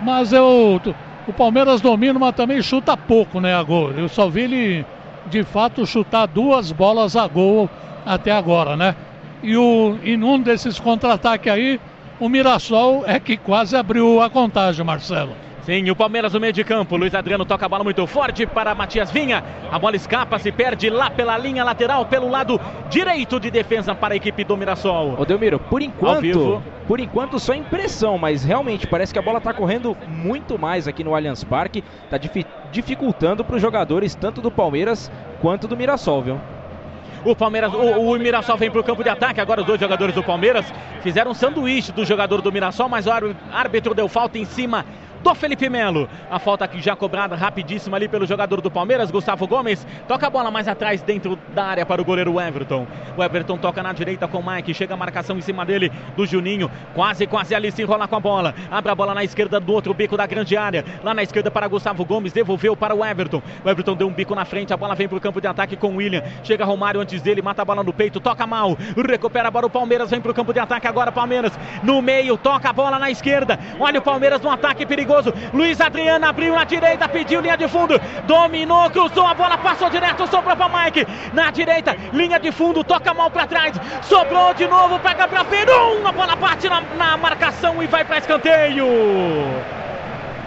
Mas 0.00 0.32
eu, 0.32 0.80
o 1.26 1.32
Palmeiras 1.32 1.80
domina, 1.80 2.20
mas 2.20 2.36
também 2.36 2.62
chuta 2.62 2.96
pouco, 2.96 3.40
né, 3.40 3.52
a 3.52 3.62
gol. 3.64 3.90
Eu 3.90 4.08
só 4.08 4.28
vi 4.28 4.42
ele 4.42 4.86
de 5.26 5.44
fato 5.44 5.86
chutar 5.86 6.26
duas 6.26 6.72
bolas 6.72 7.16
a 7.16 7.26
gol 7.26 7.68
até 8.04 8.32
agora, 8.32 8.76
né? 8.76 8.94
E, 9.42 9.56
o, 9.56 9.96
e 10.02 10.16
num 10.16 10.40
desses 10.40 10.78
contra-ataques 10.78 11.52
aí, 11.52 11.80
o 12.18 12.28
Mirassol 12.28 13.04
é 13.06 13.18
que 13.18 13.36
quase 13.36 13.76
abriu 13.76 14.20
a 14.20 14.28
contagem, 14.28 14.84
Marcelo. 14.84 15.34
Sim, 15.62 15.90
o 15.90 15.96
Palmeiras 15.96 16.32
no 16.32 16.40
meio 16.40 16.52
de 16.52 16.64
campo. 16.64 16.96
Luiz 16.96 17.14
Adriano 17.14 17.44
toca 17.44 17.66
a 17.66 17.68
bola 17.68 17.84
muito 17.84 18.06
forte 18.06 18.46
para 18.46 18.74
Matias 18.74 19.10
Vinha. 19.10 19.44
A 19.70 19.78
bola 19.78 19.94
escapa, 19.94 20.38
se 20.38 20.50
perde 20.50 20.88
lá 20.88 21.10
pela 21.10 21.36
linha 21.36 21.62
lateral, 21.62 22.06
pelo 22.06 22.30
lado 22.30 22.58
direito 22.88 23.38
de 23.38 23.50
defesa 23.50 23.94
para 23.94 24.14
a 24.14 24.16
equipe 24.16 24.42
do 24.42 24.56
Mirassol. 24.56 25.16
Ô 25.18 25.24
Delmiro, 25.24 25.58
por 25.58 25.82
enquanto, 25.82 26.62
por 26.86 26.98
enquanto 26.98 27.38
só 27.38 27.54
impressão, 27.54 28.16
mas 28.16 28.42
realmente 28.42 28.86
parece 28.86 29.12
que 29.12 29.18
a 29.18 29.22
bola 29.22 29.38
está 29.38 29.52
correndo 29.52 29.96
muito 30.08 30.58
mais 30.58 30.88
aqui 30.88 31.04
no 31.04 31.14
Allianz 31.14 31.44
Parque. 31.44 31.84
Está 32.04 32.18
dificultando 32.72 33.44
para 33.44 33.56
os 33.56 33.62
jogadores 33.62 34.14
tanto 34.14 34.40
do 34.40 34.50
Palmeiras 34.50 35.12
quanto 35.42 35.68
do 35.68 35.76
Mirassol, 35.76 36.22
viu? 36.22 36.40
O 37.22 37.36
Palmeiras, 37.36 37.74
o, 37.74 37.76
o 37.76 38.18
Mirassol 38.18 38.56
vem 38.56 38.70
para 38.70 38.80
o 38.80 38.84
campo 38.84 39.02
de 39.02 39.10
ataque. 39.10 39.42
Agora 39.42 39.60
os 39.60 39.66
dois 39.66 39.78
jogadores 39.78 40.14
do 40.14 40.22
Palmeiras 40.22 40.72
fizeram 41.02 41.32
um 41.32 41.34
sanduíche 41.34 41.92
do 41.92 42.02
jogador 42.02 42.40
do 42.40 42.50
Mirassol, 42.50 42.88
mas 42.88 43.06
o 43.06 43.10
árbitro 43.52 43.94
deu 43.94 44.08
falta 44.08 44.38
em 44.38 44.46
cima 44.46 44.86
do 45.22 45.34
Felipe 45.34 45.68
Melo. 45.68 46.08
A 46.30 46.38
falta 46.38 46.64
aqui 46.64 46.80
já 46.80 46.96
cobrada 46.96 47.36
rapidíssima 47.36 47.96
ali 47.96 48.08
pelo 48.08 48.26
jogador 48.26 48.60
do 48.60 48.70
Palmeiras, 48.70 49.10
Gustavo 49.10 49.46
Gomes. 49.46 49.86
Toca 50.08 50.26
a 50.26 50.30
bola 50.30 50.50
mais 50.50 50.66
atrás 50.66 51.02
dentro 51.02 51.38
da 51.54 51.64
área 51.64 51.86
para 51.86 52.00
o 52.00 52.04
goleiro 52.04 52.40
Everton. 52.40 52.86
O 53.16 53.22
Everton 53.22 53.58
toca 53.58 53.82
na 53.82 53.92
direita 53.92 54.26
com 54.26 54.38
o 54.38 54.46
Mike. 54.46 54.72
Chega 54.74 54.94
a 54.94 54.96
marcação 54.96 55.36
em 55.36 55.40
cima 55.40 55.64
dele 55.64 55.92
do 56.16 56.26
Juninho. 56.26 56.70
Quase, 56.94 57.26
quase 57.26 57.54
ali 57.54 57.70
se 57.70 57.82
enrola 57.82 58.08
com 58.08 58.16
a 58.16 58.20
bola. 58.20 58.54
Abre 58.70 58.90
a 58.90 58.94
bola 58.94 59.14
na 59.14 59.22
esquerda 59.22 59.60
do 59.60 59.72
outro 59.72 59.92
bico 59.92 60.16
da 60.16 60.26
grande 60.26 60.56
área. 60.56 60.84
Lá 61.04 61.12
na 61.12 61.22
esquerda 61.22 61.50
para 61.50 61.68
Gustavo 61.68 62.04
Gomes. 62.04 62.32
Devolveu 62.32 62.76
para 62.76 62.94
o 62.94 63.04
Everton. 63.04 63.42
O 63.64 63.68
Everton 63.68 63.94
deu 63.94 64.08
um 64.08 64.12
bico 64.12 64.34
na 64.34 64.44
frente. 64.44 64.72
A 64.72 64.76
bola 64.76 64.94
vem 64.94 65.08
para 65.08 65.18
o 65.18 65.20
campo 65.20 65.40
de 65.40 65.46
ataque 65.46 65.76
com 65.76 65.88
o 65.88 65.96
William. 65.96 66.22
Chega 66.42 66.64
Romário 66.64 67.00
antes 67.00 67.20
dele. 67.20 67.42
Mata 67.42 67.62
a 67.62 67.64
bola 67.64 67.82
no 67.82 67.92
peito. 67.92 68.20
Toca 68.20 68.46
mal. 68.46 68.76
Recupera 68.96 69.48
a 69.48 69.50
bola 69.50 69.66
o 69.66 69.70
Palmeiras. 69.70 70.10
Vem 70.10 70.20
para 70.20 70.30
o 70.30 70.34
campo 70.34 70.52
de 70.52 70.60
ataque 70.60 70.86
agora. 70.86 71.12
Palmeiras 71.12 71.52
no 71.82 72.00
meio. 72.00 72.38
Toca 72.38 72.70
a 72.70 72.72
bola 72.72 72.98
na 72.98 73.10
esquerda. 73.10 73.58
Olha 73.78 73.98
o 73.98 74.02
Palmeiras 74.02 74.40
no 74.40 74.50
ataque 74.50 74.86
perigoso. 74.86 75.09
Luiz 75.52 75.80
Adriano 75.80 76.26
abriu 76.26 76.54
na 76.54 76.64
direita, 76.64 77.08
pediu 77.08 77.40
linha 77.40 77.56
de 77.56 77.68
fundo, 77.68 78.00
dominou, 78.26 78.90
cruzou 78.90 79.26
a 79.26 79.34
bola, 79.34 79.58
passou 79.58 79.90
direto, 79.90 80.26
sobrou 80.28 80.56
para 80.56 80.68
Mike. 80.68 81.06
Na 81.32 81.50
direita, 81.50 81.96
linha 82.12 82.38
de 82.38 82.52
fundo, 82.52 82.84
toca 82.84 83.12
mal 83.12 83.30
para 83.30 83.46
trás, 83.46 83.76
sobrou 84.02 84.54
de 84.54 84.66
novo, 84.66 84.98
para 85.00 85.44
Perum, 85.44 86.06
a 86.06 86.12
bola 86.12 86.36
bate 86.36 86.68
na, 86.68 86.80
na 86.96 87.16
marcação 87.16 87.82
e 87.82 87.86
vai 87.86 88.04
para 88.04 88.18
escanteio. 88.18 88.86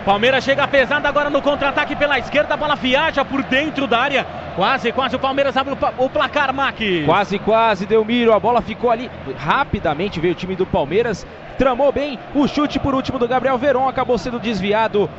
Palmeiras 0.06 0.43
chega 0.43 0.68
pesado 0.68 1.08
agora 1.08 1.30
no 1.30 1.41
contra-ataque 1.41 1.95
pela 1.95 2.20
esquerda, 2.20 2.56
a 2.56 2.58
bola 2.58 2.76
viaja 2.76 3.24
por 3.24 3.41
dentro 3.43 3.88
da 3.88 3.99
área. 3.99 4.26
Quase, 4.56 4.91
quase 4.91 5.16
o 5.16 5.20
Palmeiras 5.20 5.56
abre 5.56 5.74
o, 5.97 6.10
placar, 6.10 6.54
Mac. 6.54 6.78
Quase, 7.06 7.39
quase, 7.39 7.86
Delmiro. 7.86 8.34
A 8.34 8.39
bola 8.39 8.62
ficou 8.62 8.91
ali. 8.91 9.10
Rapidamente 9.38 10.20
veio 10.20 10.34
o 10.34 10.38
time 10.38 10.56
do 10.56 10.66
Palmeiras. 10.66 11.26
Tramou 11.58 11.91
bem. 11.91 12.20
O 12.36 12.47
chute 12.47 12.80
por 12.80 12.93
último 12.93 13.18
do 13.18 13.28
Gabriel 13.28 13.58
Veron 13.58 13.88
acabou 13.88 14.18
sendo 14.18 14.39
desviado. 14.39 15.10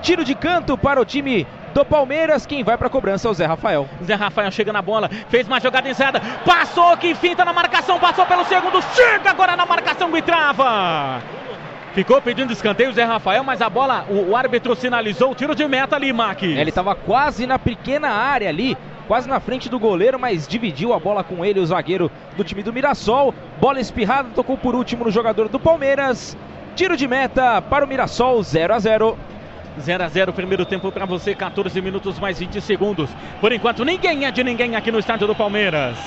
Tiro 0.00 0.24
de 0.24 0.34
canto 0.34 0.76
para 0.78 1.00
o 1.00 1.04
time 1.04 1.46
do 1.74 1.84
Palmeiras. 1.84 2.46
Quem 2.46 2.64
vai 2.64 2.78
para 2.78 2.86
a 2.86 2.90
cobrança 2.90 3.28
é 3.28 3.30
o 3.30 3.34
Zé 3.34 3.44
Rafael. 3.44 3.86
Zé 4.02 4.14
Rafael 4.14 4.50
chega 4.50 4.72
na 4.72 4.82
bola, 4.82 5.08
fez 5.28 5.46
uma 5.46 5.60
jogada 5.60 5.88
ensaiada, 5.88 6.20
passou 6.44 6.96
que 6.96 7.14
finta 7.14 7.44
na 7.44 7.52
marcação, 7.52 7.98
passou 8.00 8.26
pelo 8.26 8.44
segundo, 8.46 8.82
chega 8.94 9.30
agora 9.30 9.56
na 9.56 9.66
marcação 9.66 10.16
e 10.16 10.22
trava. 10.22 11.20
Ficou 11.94 12.22
pedindo 12.22 12.52
escanteio 12.52 12.88
o 12.88 12.92
Zé 12.94 13.04
Rafael, 13.04 13.44
mas 13.44 13.60
a 13.60 13.68
bola, 13.68 14.06
o, 14.08 14.30
o 14.30 14.36
árbitro 14.36 14.74
sinalizou 14.74 15.32
o 15.32 15.34
tiro 15.34 15.54
de 15.54 15.66
meta 15.68 15.94
ali, 15.94 16.10
Mac. 16.10 16.42
Ele 16.42 16.70
estava 16.70 16.94
quase 16.94 17.46
na 17.46 17.58
pequena 17.58 18.08
área 18.08 18.48
ali, 18.48 18.78
quase 19.06 19.28
na 19.28 19.38
frente 19.40 19.68
do 19.68 19.78
goleiro, 19.78 20.18
mas 20.18 20.48
dividiu 20.48 20.94
a 20.94 20.98
bola 20.98 21.22
com 21.22 21.44
ele, 21.44 21.60
o 21.60 21.66
zagueiro 21.66 22.10
do 22.34 22.42
time 22.42 22.62
do 22.62 22.72
Mirassol. 22.72 23.34
Bola 23.60 23.78
espirrada, 23.78 24.30
tocou 24.34 24.56
por 24.56 24.74
último 24.74 25.04
no 25.04 25.10
jogador 25.10 25.50
do 25.50 25.60
Palmeiras. 25.60 26.34
Tiro 26.74 26.96
de 26.96 27.06
meta 27.06 27.60
para 27.60 27.84
o 27.84 27.88
Mirassol, 27.88 28.42
0 28.42 28.72
a 28.72 28.78
0. 28.78 29.18
0 29.78 30.04
a 30.04 30.08
0 30.08 30.32
primeiro 30.32 30.64
tempo 30.64 30.90
para 30.90 31.04
você, 31.04 31.34
14 31.34 31.78
minutos 31.82 32.18
mais 32.18 32.38
20 32.38 32.58
segundos. 32.62 33.10
Por 33.38 33.52
enquanto, 33.52 33.84
ninguém 33.84 34.24
é 34.24 34.30
de 34.30 34.42
ninguém 34.42 34.76
aqui 34.76 34.90
no 34.90 34.98
estádio 34.98 35.26
do 35.26 35.34
Palmeiras. 35.34 35.98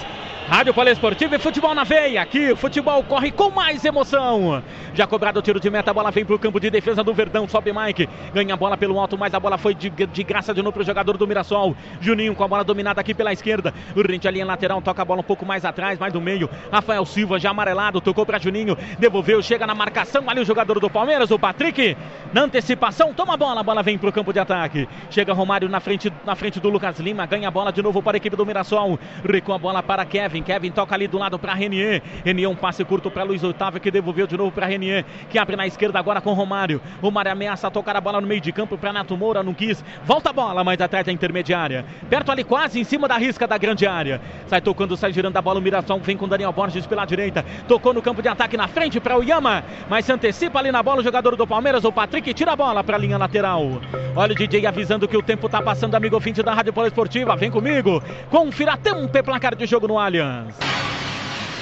Rádio 0.47 0.75
Poliesportiva 0.75 1.35
e 1.35 1.39
futebol 1.39 1.73
na 1.73 1.83
veia. 1.83 2.21
Aqui 2.21 2.51
o 2.51 2.55
futebol 2.55 3.03
corre 3.03 3.31
com 3.31 3.49
mais 3.49 3.83
emoção. 3.83 4.61
Já 4.93 5.07
cobrado 5.07 5.39
o 5.39 5.41
tiro 5.41 5.59
de 5.59 5.71
meta, 5.71 5.89
a 5.89 5.93
bola 5.93 6.11
vem 6.11 6.23
para 6.23 6.35
o 6.35 6.39
campo 6.39 6.59
de 6.59 6.69
defesa 6.69 7.03
do 7.03 7.11
Verdão. 7.15 7.47
Sobe 7.47 7.73
Mike, 7.73 8.07
ganha 8.31 8.53
a 8.53 8.57
bola 8.57 8.77
pelo 8.77 8.99
alto, 8.99 9.17
mas 9.17 9.33
a 9.33 9.39
bola 9.39 9.57
foi 9.57 9.73
de, 9.73 9.89
de 9.89 10.23
graça 10.23 10.53
de 10.53 10.61
novo 10.61 10.73
para 10.73 10.83
o 10.83 10.85
jogador 10.85 11.17
do 11.17 11.27
Mirassol. 11.27 11.75
Juninho 11.99 12.35
com 12.35 12.43
a 12.43 12.47
bola 12.47 12.63
dominada 12.63 13.01
aqui 13.01 13.11
pela 13.11 13.33
esquerda. 13.33 13.73
O 13.95 14.03
Rente 14.03 14.27
a 14.27 14.31
linha 14.31 14.45
lateral, 14.45 14.79
toca 14.83 15.01
a 15.01 15.05
bola 15.05 15.21
um 15.21 15.23
pouco 15.23 15.47
mais 15.47 15.65
atrás, 15.65 15.97
mais 15.97 16.13
no 16.13 16.21
meio. 16.21 16.47
Rafael 16.71 17.03
Silva 17.07 17.39
já 17.39 17.49
amarelado, 17.49 17.99
tocou 17.99 18.23
para 18.23 18.37
Juninho, 18.37 18.77
devolveu, 18.99 19.41
chega 19.41 19.65
na 19.65 19.73
marcação. 19.73 20.29
Ali 20.29 20.41
o 20.41 20.45
jogador 20.45 20.79
do 20.79 20.91
Palmeiras, 20.91 21.31
o 21.31 21.39
Patrick, 21.39 21.97
na 22.31 22.43
antecipação, 22.43 23.15
toma 23.15 23.33
a 23.33 23.37
bola, 23.37 23.61
a 23.61 23.63
bola 23.63 23.81
vem 23.81 23.97
para 23.97 24.09
o 24.09 24.13
campo 24.13 24.31
de 24.31 24.39
ataque. 24.39 24.87
Chega 25.09 25.33
Romário 25.33 25.67
na 25.67 25.79
frente, 25.79 26.13
na 26.23 26.35
frente 26.35 26.59
do 26.59 26.69
Lucas 26.69 26.99
Lima, 26.99 27.25
ganha 27.25 27.47
a 27.47 27.51
bola 27.51 27.73
de 27.73 27.81
novo 27.81 28.03
para 28.03 28.15
a 28.15 28.19
equipe 28.19 28.35
do 28.35 28.45
Mirassol. 28.45 28.99
Recua 29.27 29.55
a 29.55 29.57
bola 29.57 29.81
para 29.81 30.05
Kevin. 30.05 30.34
Kevin. 30.41 30.55
Kevin 30.55 30.71
toca 30.71 30.95
ali 30.95 31.07
do 31.07 31.17
lado 31.17 31.37
para 31.37 31.53
Renier. 31.53 32.01
Renier 32.23 32.49
um 32.49 32.55
passe 32.55 32.83
curto 32.85 33.11
para 33.11 33.23
Luiz 33.23 33.43
Otávio 33.43 33.79
que 33.79 33.91
devolveu 33.91 34.25
de 34.25 34.37
novo 34.37 34.51
para 34.51 34.65
Renier, 34.65 35.03
que 35.29 35.37
abre 35.37 35.55
na 35.55 35.67
esquerda 35.67 35.99
agora 35.99 36.21
com 36.21 36.33
Romário. 36.33 36.81
Romário 37.01 37.31
ameaça 37.31 37.69
tocar 37.69 37.95
a 37.95 38.01
bola 38.01 38.21
no 38.21 38.27
meio 38.27 38.41
de 38.41 38.51
campo 38.51 38.77
para 38.77 38.93
Nato 38.93 39.17
Moura, 39.17 39.43
não 39.43 39.53
quis. 39.53 39.83
Volta 40.05 40.29
a 40.29 40.33
bola, 40.33 40.63
mas 40.63 40.79
atrás 40.79 41.05
da 41.05 41.11
intermediária. 41.11 41.85
Perto 42.09 42.31
ali 42.31 42.43
quase 42.43 42.79
em 42.79 42.83
cima 42.83 43.07
da 43.07 43.17
risca 43.17 43.45
da 43.45 43.57
grande 43.57 43.85
área. 43.85 44.21
Sai 44.47 44.61
tocando, 44.61 44.95
sai 44.95 45.11
girando 45.11 45.35
a 45.35 45.41
bola 45.41 45.59
o 45.59 45.61
Mirassol, 45.61 45.99
vem 45.99 46.17
com 46.17 46.27
Daniel 46.27 46.53
Borges 46.53 46.87
pela 46.87 47.05
direita. 47.05 47.45
Tocou 47.67 47.93
no 47.93 48.01
campo 48.01 48.21
de 48.21 48.29
ataque 48.29 48.55
na 48.55 48.67
frente 48.67 48.99
para 48.99 49.17
o 49.17 49.23
Yama, 49.23 49.63
mas 49.89 50.05
se 50.05 50.13
antecipa 50.13 50.59
ali 50.59 50.71
na 50.71 50.81
bola 50.81 51.01
o 51.01 51.03
jogador 51.03 51.35
do 51.35 51.45
Palmeiras, 51.45 51.83
o 51.83 51.91
Patrick 51.91 52.33
tira 52.33 52.53
a 52.53 52.55
bola 52.55 52.83
para 52.83 52.95
a 52.95 52.99
linha 52.99 53.17
lateral. 53.17 53.81
Olha 54.15 54.31
o 54.31 54.35
DJ 54.35 54.65
avisando 54.65 55.07
que 55.07 55.17
o 55.17 55.21
tempo 55.21 55.47
está 55.47 55.61
passando, 55.61 55.95
amigo 55.95 56.15
ouvinte 56.15 56.41
da 56.41 56.53
Rádio 56.53 56.71
Poliesportiva. 56.71 57.35
Vem 57.35 57.51
comigo. 57.51 58.01
Confira 58.29 58.77
tempo 58.77 59.17
e 59.17 59.21
placar 59.21 59.55
de 59.55 59.65
jogo 59.65 59.87
no 59.87 59.99
Allianz. 59.99 60.24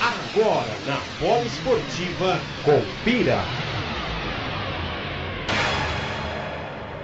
Agora 0.01 0.73
na 0.87 0.97
Bola 1.19 1.43
Esportiva, 1.43 2.39
confira. 2.63 3.39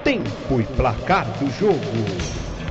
Tempo 0.03 0.62
e 0.62 0.64
placar 0.64 1.26
do 1.38 1.51
jogo. 1.51 1.80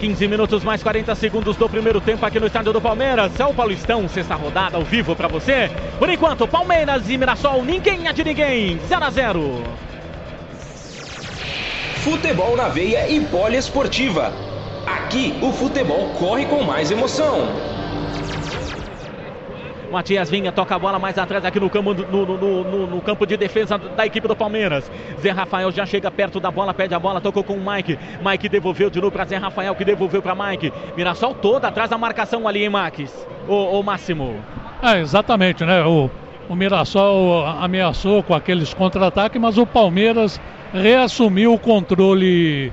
15 0.00 0.28
minutos 0.28 0.64
mais 0.64 0.82
40 0.82 1.14
segundos 1.16 1.56
do 1.56 1.68
primeiro 1.68 2.00
tempo 2.00 2.24
aqui 2.24 2.40
no 2.40 2.46
estádio 2.46 2.72
do 2.72 2.80
Palmeiras. 2.80 3.38
É 3.38 3.44
o 3.44 3.52
Paulistão, 3.52 4.08
sexta 4.08 4.36
rodada 4.36 4.76
ao 4.76 4.84
vivo 4.84 5.14
para 5.14 5.28
você. 5.28 5.70
Por 5.98 6.08
enquanto, 6.08 6.48
Palmeiras 6.48 7.10
e 7.10 7.18
Mirassol, 7.18 7.62
ninguém 7.64 8.06
é 8.06 8.12
de 8.12 8.24
ninguém. 8.24 8.80
0 8.88 9.04
a 9.04 9.10
0. 9.10 9.64
Futebol 12.04 12.56
na 12.56 12.68
veia 12.68 13.08
e 13.08 13.20
poliesportiva. 13.26 14.32
Aqui 14.86 15.38
o 15.42 15.52
futebol 15.52 16.08
corre 16.18 16.46
com 16.46 16.62
mais 16.62 16.90
emoção. 16.90 17.48
Matias 19.90 20.30
Vinha 20.30 20.52
toca 20.52 20.74
a 20.74 20.78
bola 20.78 20.98
mais 20.98 21.16
atrás 21.18 21.44
aqui 21.44 21.58
no 21.58 21.70
campo, 21.70 21.94
no, 21.94 22.26
no, 22.26 22.64
no, 22.64 22.86
no, 22.86 23.00
campo 23.00 23.26
de 23.26 23.36
defesa 23.36 23.78
da 23.78 24.06
equipe 24.06 24.28
do 24.28 24.36
Palmeiras. 24.36 24.90
Zé 25.20 25.30
Rafael 25.30 25.70
já 25.70 25.86
chega 25.86 26.10
perto 26.10 26.38
da 26.38 26.50
bola, 26.50 26.74
pede 26.74 26.94
a 26.94 26.98
bola, 26.98 27.20
tocou 27.20 27.42
com 27.42 27.54
o 27.54 27.72
Mike. 27.72 27.98
Mike 28.24 28.48
devolveu 28.48 28.90
de 28.90 29.00
novo 29.00 29.12
para 29.12 29.24
Zé 29.24 29.36
Rafael, 29.36 29.74
que 29.74 29.84
devolveu 29.84 30.20
para 30.20 30.34
Mike. 30.34 30.72
Mirassol 30.96 31.34
toda 31.34 31.68
atrás 31.68 31.90
da 31.90 31.98
marcação 31.98 32.46
ali, 32.46 32.64
em 32.64 32.68
Max? 32.68 33.26
O, 33.46 33.80
o 33.80 33.82
Máximo. 33.82 34.36
É, 34.82 35.00
exatamente, 35.00 35.64
né? 35.64 35.82
O, 35.84 36.10
o 36.48 36.54
Mirassol 36.54 37.46
ameaçou 37.46 38.22
com 38.22 38.34
aqueles 38.34 38.74
contra-ataques, 38.74 39.40
mas 39.40 39.58
o 39.58 39.66
Palmeiras 39.66 40.40
reassumiu 40.72 41.54
o 41.54 41.58
controle 41.58 42.72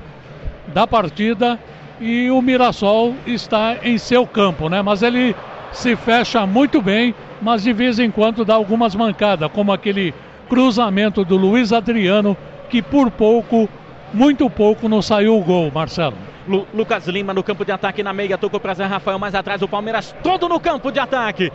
da 0.68 0.86
partida 0.86 1.58
e 2.00 2.30
o 2.30 2.42
Mirassol 2.42 3.14
está 3.26 3.78
em 3.82 3.96
seu 3.96 4.26
campo, 4.26 4.68
né? 4.68 4.82
Mas 4.82 5.02
ele 5.02 5.34
se 5.72 5.96
fecha 5.96 6.46
muito 6.46 6.80
bem, 6.80 7.14
mas 7.40 7.62
de 7.62 7.72
vez 7.72 7.98
em 7.98 8.10
quando 8.10 8.44
dá 8.44 8.54
algumas 8.54 8.94
mancadas, 8.94 9.50
como 9.52 9.72
aquele 9.72 10.14
cruzamento 10.48 11.24
do 11.24 11.36
Luiz 11.36 11.72
Adriano, 11.72 12.36
que 12.68 12.80
por 12.80 13.10
pouco, 13.10 13.68
muito 14.12 14.48
pouco, 14.48 14.88
não 14.88 15.02
saiu 15.02 15.38
o 15.38 15.44
gol, 15.44 15.70
Marcelo. 15.72 16.16
Lu 16.46 16.66
Lucas 16.72 17.06
Lima 17.08 17.34
no 17.34 17.42
campo 17.42 17.64
de 17.64 17.72
ataque 17.72 18.02
na 18.02 18.12
meia, 18.12 18.38
tocou 18.38 18.60
para 18.60 18.74
Zé 18.74 18.84
Rafael 18.84 19.18
mais 19.18 19.34
atrás, 19.34 19.60
o 19.62 19.68
Palmeiras 19.68 20.14
todo 20.22 20.48
no 20.48 20.60
campo 20.60 20.92
de 20.92 21.00
ataque. 21.00 21.52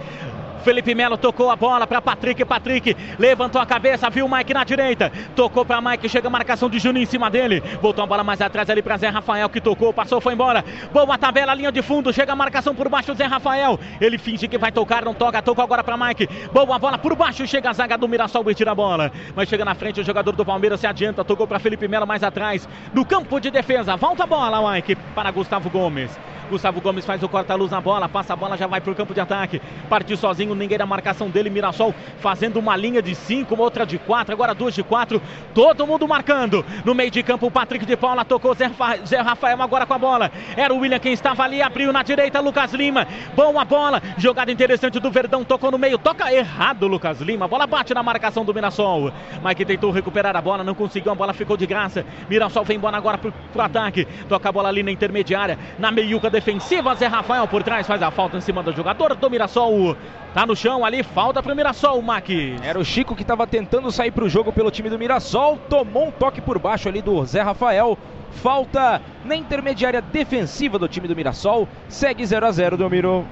Felipe 0.62 0.96
Melo 0.96 1.18
tocou 1.18 1.50
a 1.50 1.56
bola 1.56 1.86
para 1.86 2.02
Patrick. 2.02 2.46
Patrick 2.46 2.96
levantou 3.20 3.62
a 3.62 3.66
cabeça, 3.66 4.10
viu 4.10 4.26
o 4.26 4.32
Mike 4.32 4.54
na 4.54 4.64
direita. 4.64 5.12
Tocou 5.36 5.66
para 5.66 5.82
Mike, 5.82 6.08
chega 6.08 6.28
a 6.28 6.32
marcação 6.32 6.70
de 6.70 6.80
Juninho 6.80 7.04
em 7.04 7.08
cima 7.08 7.30
dele. 7.30 7.62
Voltou 7.82 8.04
a 8.04 8.08
bola 8.08 8.24
mais 8.24 8.42
atrás 8.42 8.70
ali 8.70 8.82
para 8.82 8.98
Zé 8.98 9.10
Rafael 9.10 9.50
que 9.50 9.60
tocou, 9.60 9.94
passou, 9.94 10.22
foi 10.22 10.34
embora. 10.34 10.64
Boa 10.94 11.18
tabela, 11.18 11.54
linha 11.54 11.72
de 11.72 11.82
fundo, 11.82 12.14
chega 12.14 12.34
a 12.34 12.36
marcação 12.36 12.74
por 12.74 12.88
baixo 12.90 13.14
Zé 13.14 13.26
Rafael. 13.26 13.80
Ele 14.00 14.18
finge 14.18 14.48
que 14.48 14.58
vai 14.58 14.72
tocar, 14.72 15.04
não 15.04 15.14
toca, 15.14 15.42
tocou 15.42 15.64
agora 15.64 15.84
para 15.84 15.98
Mike. 15.98 16.28
Boa 16.54 16.78
bola 16.80 16.98
por 16.98 17.16
baixo, 17.16 17.46
chega 17.48 17.70
a 17.70 17.74
zaga 17.74 17.98
do 17.98 18.08
Mirassol 18.08 18.50
e 18.50 18.56
tira 18.56 18.72
a 18.72 18.76
bola. 18.76 19.12
Mas 19.36 19.50
chega 19.50 19.66
na 19.66 19.76
frente 19.76 20.00
o 20.00 20.04
jogador 20.04 20.36
do 20.36 20.46
Palmeiras 20.46 20.80
se 20.80 20.88
adianta, 20.88 21.24
tocou 21.24 21.48
para 21.48 21.60
Felipe 21.60 21.88
Melo 21.88 22.08
mais 22.08 22.24
atrás. 22.24 22.68
No 22.94 23.06
campo 23.06 23.40
de 23.40 23.50
defesa, 23.52 23.96
volta 23.96 24.24
a 24.24 24.28
bola, 24.28 24.74
Mike, 24.74 24.96
para 25.16 25.32
Gustavo 25.32 25.70
Gomes. 25.70 26.12
Gustavo 26.50 26.82
Gomes 26.82 27.06
faz 27.06 27.24
o 27.24 27.30
corta-luz 27.30 27.72
na 27.72 27.80
bola, 27.80 28.10
passa 28.10 28.34
a 28.34 28.36
bola, 28.36 28.58
já 28.58 28.68
vai 28.68 28.82
pro 28.82 28.94
campo 28.94 29.14
de 29.14 29.22
ataque. 29.22 29.62
Partiu 29.90 30.18
sozinho, 30.18 30.51
ninguém 30.56 30.78
na 30.78 30.86
marcação 30.86 31.30
dele. 31.30 31.50
Mirassol 31.50 31.94
fazendo 32.20 32.58
uma 32.58 32.76
linha 32.76 33.02
de 33.02 33.14
cinco, 33.16 33.56
uma 33.56 33.64
outra 33.64 33.86
de 33.86 33.98
quatro, 33.98 34.34
agora 34.34 34.54
duas 34.54 34.74
de 34.74 34.84
quatro. 34.84 35.22
Todo 35.54 35.86
mundo 35.86 36.08
marcando. 36.08 36.66
No 36.86 36.94
meio 36.94 37.12
de 37.12 37.24
campo, 37.24 37.48
o 37.48 37.52
Patrick 37.52 37.86
de 37.86 37.96
Paula 37.96 38.24
tocou 38.24 38.54
Zé, 38.54 38.72
Zé 39.06 39.20
Rafael 39.20 39.62
agora 39.62 39.86
com 39.86 39.94
a 39.94 39.98
bola. 39.98 40.32
Era 40.56 40.74
o 40.74 40.80
William 40.80 41.00
quem 41.00 41.14
estava 41.14 41.44
ali, 41.44 41.62
abriu 41.62 41.92
na 41.92 42.04
direita, 42.04 42.40
Lucas 42.40 42.74
Lima. 42.74 43.08
Boa 43.36 43.66
bola, 43.66 44.02
jogada 44.18 44.52
interessante 44.52 45.00
do 45.00 45.12
Verdão, 45.12 45.44
tocou 45.44 45.72
no 45.72 45.78
meio, 45.78 45.98
toca 45.98 46.32
errado, 46.34 46.88
Lucas 46.88 47.22
Lima. 47.22 47.46
A 47.46 47.48
bola 47.48 47.68
bate 47.68 47.94
na 47.94 48.04
marcação 48.04 48.46
do 48.46 48.54
Mirassol. 48.54 49.12
Mike 49.44 49.66
tentou 49.66 49.92
recuperar 49.92 50.36
a 50.36 50.42
bola, 50.42 50.64
não 50.64 50.76
conseguiu, 50.76 51.12
a 51.12 51.16
bola 51.16 51.34
ficou 51.34 51.58
de 51.58 51.66
graça. 51.66 52.06
Mirassol 52.30 52.64
vem 52.64 52.78
embora 52.78 52.98
agora 52.98 53.18
pro, 53.18 53.32
pro 53.32 53.62
ataque. 53.62 54.06
Toca 54.28 54.50
a 54.50 54.52
bola 54.52 54.70
ali 54.70 54.84
na 54.84 54.92
intermediária, 54.92 55.58
na 55.78 55.92
meiuca 55.92 56.30
defensiva. 56.30 56.96
Zé 56.96 57.08
Rafael 57.08 57.48
por 57.48 57.64
trás 57.64 57.88
faz 57.88 58.02
a 58.02 58.12
falta 58.12 58.38
em 58.38 58.42
cima 58.42 58.64
do 58.64 58.72
jogador 58.74 59.16
do 59.16 59.30
Mirassol. 59.30 59.96
Tá 60.34 60.46
no 60.46 60.56
chão 60.56 60.86
ali, 60.86 61.04
falta 61.04 61.44
pro 61.44 61.54
Mirassol, 61.54 62.02
Max. 62.02 62.30
Era 62.64 62.80
o 62.80 62.86
Chico 62.86 63.14
que 63.16 63.22
estava 63.22 63.46
tentando 63.46 63.92
sair 63.92 64.12
pro 64.12 64.30
jogo 64.30 64.54
pelo 64.54 64.72
time 64.72 64.90
do 64.90 64.98
Mirassol. 64.98 65.58
Tomou 65.70 66.08
um 66.08 66.12
toque 66.12 66.40
por 66.40 66.58
baixo 66.58 66.88
ali 66.88 67.02
do 67.02 67.26
Zé 67.26 67.42
Rafael. 67.42 67.98
Falta 68.42 69.02
na 69.26 69.36
intermediária 69.36 70.02
defensiva 70.02 70.80
do 70.80 70.88
time 70.88 71.06
do 71.06 71.16
Mirassol. 71.18 71.68
Segue 71.90 72.26
0 72.26 72.46
a 72.46 72.52
0 72.52 72.78
Delmiro. 72.78 73.28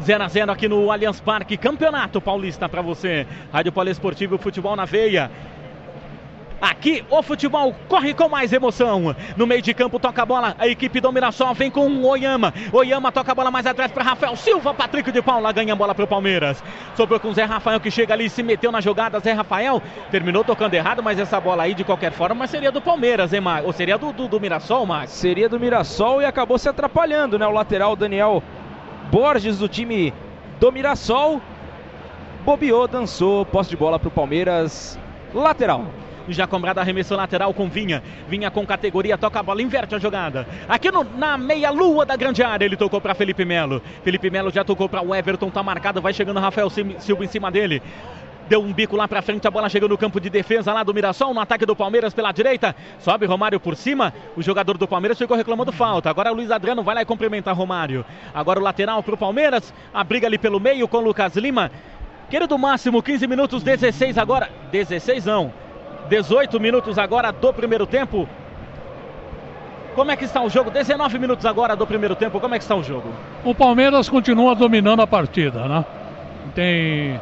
0 0.00 0.22
a 0.22 0.28
0 0.28 0.52
aqui 0.52 0.68
no 0.68 0.92
Allianz 0.92 1.18
Parque, 1.20 1.56
Campeonato 1.56 2.20
Paulista 2.20 2.68
para 2.68 2.80
você. 2.80 3.26
Rádio 3.52 3.72
Poliesportivo 3.72 4.38
Futebol 4.38 4.76
na 4.76 4.84
Veia. 4.84 5.32
Aqui 6.60 7.04
o 7.10 7.22
futebol 7.22 7.74
corre 7.86 8.14
com 8.14 8.28
mais 8.28 8.52
emoção. 8.52 9.14
No 9.36 9.46
meio 9.46 9.60
de 9.60 9.74
campo 9.74 9.98
toca 9.98 10.22
a 10.22 10.26
bola. 10.26 10.54
A 10.58 10.66
equipe 10.66 11.00
do 11.00 11.12
Mirassol 11.12 11.52
vem 11.54 11.70
com 11.70 11.86
o 11.86 12.06
Oyama. 12.06 12.52
Oyama 12.72 13.12
toca 13.12 13.32
a 13.32 13.34
bola 13.34 13.50
mais 13.50 13.66
atrás 13.66 13.92
para 13.92 14.02
Rafael 14.02 14.34
Silva. 14.36 14.72
Patrick 14.72 15.12
de 15.12 15.20
Paula 15.20 15.52
ganha 15.52 15.74
a 15.74 15.76
bola 15.76 15.94
para 15.94 16.04
o 16.04 16.08
Palmeiras. 16.08 16.62
Sobrou 16.96 17.20
com 17.20 17.28
o 17.28 17.34
Zé 17.34 17.44
Rafael 17.44 17.78
que 17.78 17.90
chega 17.90 18.14
ali 18.14 18.26
e 18.26 18.30
se 18.30 18.42
meteu 18.42 18.72
na 18.72 18.80
jogada. 18.80 19.20
Zé 19.20 19.32
Rafael 19.32 19.82
terminou 20.10 20.44
tocando 20.44 20.72
errado, 20.72 21.02
mas 21.02 21.18
essa 21.18 21.38
bola 21.38 21.64
aí 21.64 21.74
de 21.74 21.84
qualquer 21.84 22.12
forma 22.12 22.46
seria 22.46 22.72
do 22.72 22.80
Palmeiras, 22.80 23.32
hein, 23.34 23.40
Mar? 23.40 23.62
Ou 23.64 23.72
seria 23.72 23.98
do, 23.98 24.12
do, 24.12 24.26
do 24.26 24.40
Mirassol, 24.40 24.86
Max? 24.86 25.12
Seria 25.12 25.48
do 25.48 25.60
Mirassol 25.60 26.22
e 26.22 26.24
acabou 26.24 26.56
se 26.56 26.68
atrapalhando, 26.68 27.38
né? 27.38 27.46
O 27.46 27.50
lateral 27.50 27.94
Daniel 27.94 28.42
Borges 29.10 29.58
do 29.58 29.68
time 29.68 30.12
do 30.58 30.72
Mirassol. 30.72 31.40
Bobeou, 32.44 32.88
dançou, 32.88 33.44
posse 33.44 33.68
de 33.68 33.76
bola 33.76 33.98
para 33.98 34.08
o 34.08 34.12
Palmeiras. 34.12 34.98
Lateral. 35.34 35.84
Já 36.28 36.46
cobrada 36.46 36.80
arremesso 36.80 37.14
lateral 37.14 37.52
com 37.54 37.68
Vinha. 37.68 38.02
Vinha 38.28 38.50
com 38.50 38.66
categoria, 38.66 39.16
toca 39.16 39.40
a 39.40 39.42
bola, 39.42 39.62
inverte 39.62 39.94
a 39.94 39.98
jogada. 39.98 40.46
Aqui 40.68 40.90
no, 40.90 41.04
na 41.04 41.38
meia-lua 41.38 42.04
da 42.04 42.16
grande 42.16 42.42
área, 42.42 42.64
ele 42.64 42.76
tocou 42.76 43.00
para 43.00 43.14
Felipe 43.14 43.44
Melo. 43.44 43.82
Felipe 44.02 44.30
Melo 44.30 44.50
já 44.50 44.64
tocou 44.64 44.88
para 44.88 45.02
o 45.02 45.14
Everton, 45.14 45.50
tá 45.50 45.62
marcado, 45.62 46.00
vai 46.00 46.12
chegando 46.12 46.40
Rafael 46.40 46.70
Silva 46.70 47.24
em 47.24 47.28
cima 47.28 47.50
dele. 47.50 47.82
Deu 48.48 48.62
um 48.62 48.72
bico 48.72 48.94
lá 48.94 49.08
pra 49.08 49.22
frente, 49.22 49.46
a 49.48 49.50
bola 49.50 49.68
chegou 49.68 49.88
no 49.88 49.98
campo 49.98 50.20
de 50.20 50.30
defesa 50.30 50.72
lá 50.72 50.84
do 50.84 50.94
Mirassol, 50.94 51.34
no 51.34 51.40
ataque 51.40 51.66
do 51.66 51.74
Palmeiras 51.74 52.14
pela 52.14 52.30
direita. 52.30 52.76
Sobe 53.00 53.26
Romário 53.26 53.58
por 53.58 53.74
cima. 53.74 54.14
O 54.36 54.42
jogador 54.42 54.78
do 54.78 54.86
Palmeiras 54.86 55.18
ficou 55.18 55.36
reclamando 55.36 55.72
falta. 55.72 56.08
Agora 56.08 56.30
o 56.30 56.34
Luiz 56.36 56.52
Adriano 56.52 56.82
vai 56.84 56.94
lá 56.94 57.02
e 57.02 57.04
cumprimentar 57.04 57.56
Romário. 57.56 58.04
Agora 58.32 58.60
o 58.60 58.62
lateral 58.62 59.02
pro 59.02 59.16
Palmeiras. 59.16 59.74
A 59.92 60.04
briga 60.04 60.28
ali 60.28 60.38
pelo 60.38 60.60
meio 60.60 60.86
com 60.86 60.98
o 60.98 61.00
Lucas 61.00 61.34
Lima. 61.34 61.72
Querido 62.30 62.56
Máximo, 62.56 63.02
15 63.02 63.26
minutos, 63.26 63.64
16 63.64 64.16
agora. 64.16 64.48
16 64.70 65.24
não. 65.24 65.52
18 66.08 66.58
minutos 66.60 66.98
agora 66.98 67.32
do 67.32 67.52
primeiro 67.52 67.86
tempo. 67.86 68.28
Como 69.94 70.10
é 70.10 70.16
que 70.16 70.24
está 70.24 70.42
o 70.42 70.50
jogo? 70.50 70.70
19 70.70 71.18
minutos 71.18 71.46
agora 71.46 71.74
do 71.74 71.86
primeiro 71.86 72.14
tempo. 72.14 72.38
Como 72.38 72.54
é 72.54 72.58
que 72.58 72.64
está 72.64 72.74
o 72.74 72.82
jogo? 72.82 73.08
O 73.44 73.54
Palmeiras 73.54 74.08
continua 74.08 74.54
dominando 74.54 75.00
a 75.00 75.06
partida, 75.06 75.66
né? 75.66 75.84
Tem 76.54 77.20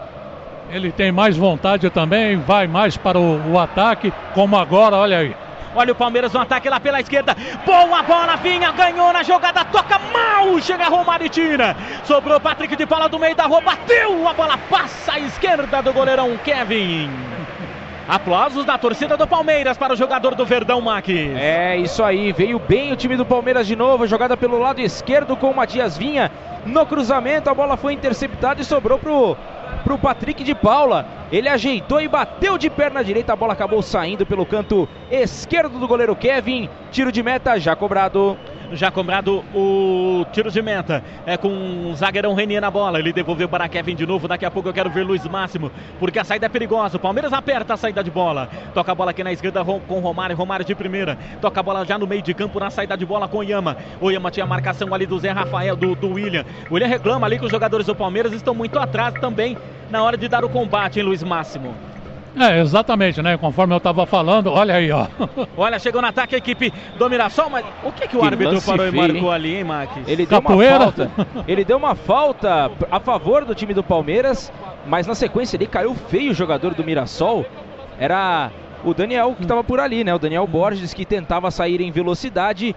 ele 0.70 0.91
tem 0.91 1.12
mais 1.12 1.37
vontade 1.37 1.89
também, 1.91 2.37
vai 2.37 2.66
mais 2.66 2.97
para 2.97 3.18
o, 3.18 3.53
o, 3.53 3.59
ataque, 3.59 4.12
como 4.32 4.57
agora, 4.57 4.97
olha 4.97 5.18
aí. 5.18 5.37
Olha 5.76 5.93
o 5.93 5.95
Palmeiras 5.95 6.32
no 6.32 6.41
ataque 6.41 6.68
lá 6.68 6.80
pela 6.80 7.01
esquerda. 7.01 7.37
Boa 7.66 8.03
bola, 8.03 8.37
Vinha, 8.37 8.72
ganhou 8.72 9.12
na 9.12 9.22
jogada, 9.22 9.64
toca 9.64 9.99
mal. 10.12 10.61
Chega 10.61 10.89
Romário 10.89 11.26
e 11.26 11.28
tira. 11.28 11.76
Sobrou 12.05 12.41
Patrick 12.41 12.76
de 12.76 12.87
Paula 12.87 13.09
do 13.09 13.18
meio 13.18 13.35
da 13.35 13.47
rua, 13.47 13.61
bateu. 13.61 14.26
A 14.26 14.32
bola 14.32 14.57
passa 14.70 15.14
à 15.14 15.18
esquerda 15.18 15.82
do 15.82 15.93
goleirão 15.93 16.37
Kevin. 16.39 17.11
Aplausos 18.07 18.67
da 18.67 18.77
torcida 18.77 19.17
do 19.17 19.27
Palmeiras 19.27 19.79
para 19.79 19.95
o 19.95 19.97
jogador 19.97 20.35
do 20.35 20.45
Verdão, 20.45 20.81
Max. 20.81 21.09
É, 21.09 21.77
isso 21.77 22.03
aí. 22.03 22.33
Veio 22.33 22.59
bem 22.59 22.93
o 22.93 22.97
time 22.97 23.17
do 23.17 23.25
Palmeiras 23.25 23.67
de 23.67 23.75
novo. 23.75 24.07
Jogada 24.07 24.37
pelo 24.37 24.59
lado 24.59 24.81
esquerdo 24.81 25.35
com 25.37 25.51
o 25.51 25.57
Matias 25.57 25.97
Vinha. 25.97 26.31
No 26.67 26.85
cruzamento, 26.85 27.49
a 27.49 27.55
bola 27.55 27.77
foi 27.77 27.95
interceptada 27.95 28.61
e 28.61 28.65
sobrou 28.65 28.99
pro 28.99 29.37
para 29.83 29.95
o 29.95 29.99
Patrick 29.99 30.43
de 30.43 30.55
Paula. 30.55 31.07
Ele 31.31 31.49
ajeitou 31.49 32.01
e 32.01 32.09
bateu 32.09 32.57
de 32.57 32.71
perna 32.71 33.05
direita. 33.05 33.33
A 33.33 33.37
bola 33.37 33.53
acabou 33.53 33.83
saindo 33.83 34.25
pelo 34.25 34.47
canto 34.47 34.89
esquerdo 35.11 35.79
do 35.79 35.87
goleiro 35.87 36.17
Kevin. 36.17 36.69
Tiro 36.91 37.13
de 37.13 37.23
meta 37.23 37.59
já 37.59 37.77
cobrado. 37.77 38.37
Já 38.73 38.91
cobrado 38.91 39.45
o 39.55 40.25
tiro 40.33 40.51
de 40.51 40.61
meta. 40.62 41.03
É 41.27 41.37
com 41.37 41.91
o 41.91 41.95
zagueirão 41.95 42.35
Renier 42.35 42.61
na 42.61 42.71
bola. 42.71 42.99
Ele 42.99 43.12
devolveu 43.12 43.49
para 43.49 43.69
Kevin 43.69 43.95
de 43.95 44.07
novo. 44.07 44.27
Daqui 44.27 44.45
a 44.45 44.51
pouco 44.51 44.69
eu 44.69 44.73
quero 44.73 44.91
ver 44.91 45.05
Luiz 45.05 45.25
Máximo. 45.27 45.71
Porque 45.99 46.19
a 46.19 46.25
saída 46.25 46.47
é 46.47 46.49
perigosa. 46.49 46.97
O 46.97 47.01
Palmeiras 47.01 47.33
aperta 47.33 47.75
a 47.75 47.77
saída 47.77 48.03
de 48.03 48.11
bola. 48.11 48.49
Toca 48.73 48.93
a 48.93 48.95
bola 48.95 49.11
aqui 49.11 49.23
na 49.23 49.33
esquerda 49.33 49.65
com 49.65 50.01
Romário. 50.01 50.37
Romário 50.37 50.65
de 50.65 50.75
primeira. 50.75 51.19
Toca 51.41 51.61
a 51.61 51.62
bola 51.62 51.85
já 51.85 51.99
no 51.99 52.07
meio 52.07 52.23
de 52.23 52.35
campo 52.35 52.59
na 52.59 52.71
saída 52.71 52.97
de 52.97 53.07
bola 53.07 53.29
com 53.29 53.39
o 53.39 53.43
Yama. 53.43 53.77
O 54.01 54.11
Yama 54.11 54.31
tinha 54.31 54.45
a 54.45 54.49
marcação 54.49 54.93
ali 54.93 55.07
do 55.07 55.19
Zé 55.19 55.31
Rafael, 55.31 55.77
do, 55.77 55.95
do 55.95 56.12
William. 56.12 56.45
O 56.71 56.75
William 56.75 56.89
reclama 56.89 57.27
ali 57.27 57.39
que 57.39 57.45
os 57.45 57.51
jogadores 57.51 57.87
do 57.87 57.95
Palmeiras 57.95 58.33
estão 58.33 58.55
muito 58.55 58.79
atrás 58.79 59.15
também 59.15 59.57
na 59.91 60.03
hora 60.03 60.17
de 60.17 60.29
dar 60.29 60.45
o 60.45 60.49
combate, 60.49 60.99
hein, 60.99 61.05
Luiz 61.05 61.23
Máximo? 61.23 61.75
É, 62.37 62.61
exatamente, 62.61 63.22
né? 63.22 63.37
Conforme 63.37 63.74
eu 63.74 63.78
estava 63.78 64.05
falando, 64.07 64.51
olha 64.51 64.74
aí, 64.74 64.91
ó. 64.91 65.07
Olha, 65.57 65.78
chegou 65.78 66.03
no 66.03 66.09
ataque 66.09 66.35
a 66.35 66.39
equipe 66.39 66.72
do 66.99 67.09
Mirassol, 67.09 67.49
mas 67.49 67.64
o 67.85 67.93
que, 67.93 68.09
que 68.09 68.16
o 68.16 68.20
que 68.20 68.26
árbitro 68.26 68.61
parou 68.62 68.91
feio, 68.91 68.95
e 68.95 69.12
marcou 69.12 69.28
hein? 69.28 69.35
ali, 69.35 69.57
hein, 69.57 69.64
Max? 69.64 69.93
Ele 70.07 70.26
deu 70.26 70.43
Capoeira. 70.43 70.74
uma 70.74 70.93
falta. 70.93 71.11
Ele 71.47 71.64
deu 71.64 71.76
uma 71.76 71.95
falta 71.95 72.70
a 72.91 72.99
favor 72.99 73.45
do 73.45 73.55
time 73.55 73.72
do 73.72 73.85
Palmeiras, 73.85 74.53
mas 74.87 75.07
na 75.07 75.14
sequência 75.14 75.57
ele 75.57 75.66
caiu 75.66 75.95
feio 75.95 76.32
o 76.32 76.35
jogador 76.35 76.74
do 76.74 76.82
Mirassol. 76.82 77.47
Era 77.99 78.51
o 78.85 78.93
Daniel 78.93 79.35
que 79.37 79.43
estava 79.43 79.62
por 79.62 79.78
ali, 79.78 80.03
né? 80.03 80.12
O 80.12 80.18
Daniel 80.18 80.47
Borges 80.47 80.93
que 80.93 81.05
tentava 81.05 81.51
sair 81.51 81.80
em 81.80 81.93
velocidade. 81.93 82.74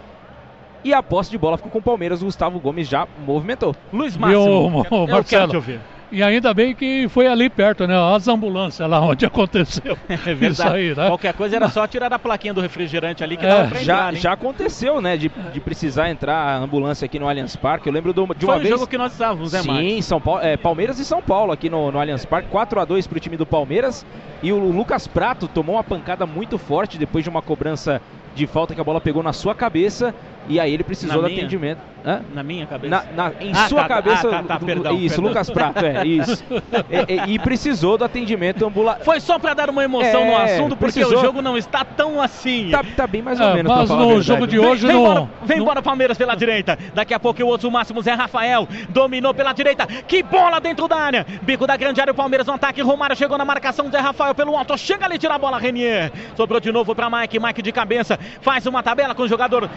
E 0.84 0.94
a 0.94 1.02
posse 1.02 1.32
de 1.32 1.38
bola 1.38 1.58
ficou 1.58 1.72
com 1.72 1.80
o 1.80 1.82
Palmeiras. 1.82 2.22
O 2.22 2.26
Gustavo 2.26 2.60
Gomes 2.60 2.88
já 2.88 3.08
movimentou. 3.26 3.76
Luiz 3.92 4.16
Máximo, 4.16 4.86
eu, 4.90 4.98
eu, 4.98 5.16
eu 5.18 5.24
quero 5.24 5.50
te 5.50 5.56
ouvir. 5.56 5.82
E 6.12 6.24
ainda 6.24 6.54
bem 6.54 6.74
que 6.74 7.08
foi 7.10 7.28
ali 7.28 7.50
perto, 7.50 7.86
né? 7.86 7.96
As 8.16 8.28
ambulâncias 8.28 8.90
lá 8.90 9.02
onde 9.06 9.26
aconteceu. 9.26 9.98
É 10.10 10.34
verdade. 10.34 10.52
Isso 10.52 10.68
aí, 10.68 10.96
né? 10.96 11.08
Qualquer 11.08 11.34
coisa 11.34 11.56
era 11.56 11.70
só 11.70 11.86
tirar 11.86 12.12
a 12.12 12.20
plaquinha 12.20 12.54
do 12.54 12.62
refrigerante 12.62 13.24
ali 13.24 13.38
que 13.38 13.46
é, 13.46 13.50
dava 13.50 13.70
pra 13.70 13.80
já, 13.80 14.08
entrar, 14.10 14.16
já 14.16 14.32
aconteceu, 14.34 15.02
né? 15.02 15.18
De, 15.18 15.30
de 15.30 15.60
precisar 15.60 16.10
entrar 16.10 16.36
a 16.36 16.58
ambulância 16.58 17.06
aqui 17.06 17.20
no 17.20 17.28
Allianz 17.28 17.56
Parque. 17.56 17.88
Eu 17.88 17.94
lembro 17.94 18.14
de 18.14 18.20
uma, 18.20 18.34
de 18.34 18.46
uma 18.46 18.54
foi 18.54 18.64
vez. 18.64 18.74
jogo 18.74 18.88
que 18.88 18.98
nós 18.98 19.12
estávamos, 19.12 19.52
né, 19.52 19.62
Sim, 19.62 20.02
São 20.02 20.20
Paulo, 20.20 20.42
é, 20.42 20.58
Palmeiras 20.58 21.00
e 21.00 21.06
São 21.06 21.22
Paulo 21.22 21.52
aqui 21.52 21.70
no, 21.70 21.92
no 21.92 22.00
Allianz 22.00 22.26
Parque. 22.26 22.50
4 22.50 22.80
a 22.80 22.86
2 22.86 23.08
pro 23.08 23.20
time 23.20 23.38
do 23.38 23.46
Palmeiras. 23.46 24.06
E 24.42 24.52
o 24.52 24.72
Lucas 24.72 25.08
Prato 25.08 25.48
tomou 25.48 25.76
uma 25.76 25.84
pancada 25.84 26.26
muito 26.26 26.58
forte 26.58 26.98
depois 26.98 27.24
de 27.24 27.30
uma 27.30 27.42
cobrança 27.42 28.02
de 28.38 28.48
falta 28.48 28.76
que 28.76 28.80
a 28.80 28.84
bola 28.84 29.02
pegou 29.02 29.24
na 29.24 29.34
sua 29.34 29.56
cabeça 29.56 30.14
e 30.50 30.60
aí 30.60 30.74
ele 30.74 30.84
precisou 30.84 31.18
na 31.18 31.28
do 31.28 31.28
minha? 31.28 31.42
atendimento. 31.42 31.80
Hã? 32.06 32.22
Na 32.34 32.42
minha 32.42 32.66
cabeça? 32.66 32.90
Na, 32.90 33.04
na, 33.30 33.34
em 33.42 33.52
ah, 33.52 33.68
sua 33.68 33.82
tá, 33.82 33.88
cabeça. 33.88 34.28
Ah, 34.30 34.32
tá, 34.32 34.44
tá, 34.44 34.60
perdão, 34.60 34.96
isso, 34.96 35.16
perdão. 35.16 35.30
Lucas 35.30 35.50
Prato, 35.50 35.86
é, 35.86 36.06
isso. 36.08 36.44
e, 36.90 37.32
e, 37.32 37.34
e, 37.34 37.40
precisou 37.40 37.98
do 37.98 38.06
atendimento 38.06 38.66
ambulatório. 38.66 39.04
Foi 39.04 39.20
só 39.20 39.38
para 39.38 39.54
dar 39.54 39.70
uma 39.70 39.84
emoção 39.84 40.22
é, 40.22 40.26
no 40.26 40.38
assunto, 40.38 40.78
porque 40.78 41.00
precisou... 41.00 41.20
o 41.20 41.22
jogo 41.22 41.42
não 41.42 41.58
está 41.58 41.84
tão 41.84 42.22
assim. 42.22 42.70
Tá, 42.72 42.82
tá 42.96 43.08
bem 43.08 43.22
mais 43.22 43.42
ou 43.42 43.48
é, 43.48 43.56
menos. 43.56 43.72
Mas 43.72 43.90
no 43.90 44.22
jogo 44.22 44.48
de 44.48 44.58
hoje 44.58 44.88
vem, 44.88 44.96
não. 44.96 45.04
Vem 45.04 45.12
embora, 45.12 45.30
vem 45.44 45.58
embora 45.60 45.82
Palmeiras 45.82 46.18
pela 46.18 46.34
direita. 46.36 46.78
Daqui 46.94 47.14
a 47.14 47.20
pouco 47.20 47.44
o 47.44 47.48
outro 47.48 47.70
máximo 47.70 48.02
Zé 48.02 48.14
Rafael 48.14 48.68
dominou 48.88 49.34
pela 49.34 49.52
direita. 49.52 49.86
Que 49.86 50.24
bola 50.24 50.62
dentro 50.62 50.88
da 50.88 50.96
área. 50.96 51.26
Bico 51.42 51.68
da 51.68 51.76
grande 51.76 52.00
área, 52.00 52.12
o 52.12 52.16
Palmeiras 52.16 52.48
no 52.48 52.54
ataque. 52.54 52.82
Romário 52.82 53.18
chegou 53.18 53.38
na 53.38 53.44
marcação. 53.44 53.92
Zé 53.92 54.00
Rafael 54.00 54.34
pelo 54.34 54.56
alto. 54.56 54.78
Chega 54.78 55.06
ali, 55.06 55.18
tira 55.18 55.36
a 55.36 55.38
bola, 55.38 55.60
Renier. 55.60 56.12
Sobrou 56.38 56.62
de 56.62 56.72
novo 56.72 56.96
para 56.96 57.10
Mike. 57.10 57.38
Mike 57.38 57.62
de 57.62 57.72
cabeça. 57.74 58.18
Faz 58.42 58.66
uma 58.66 58.82
tabela 58.84 59.14
com 59.16 59.24
o 59.24 59.28
jogador 59.28 59.70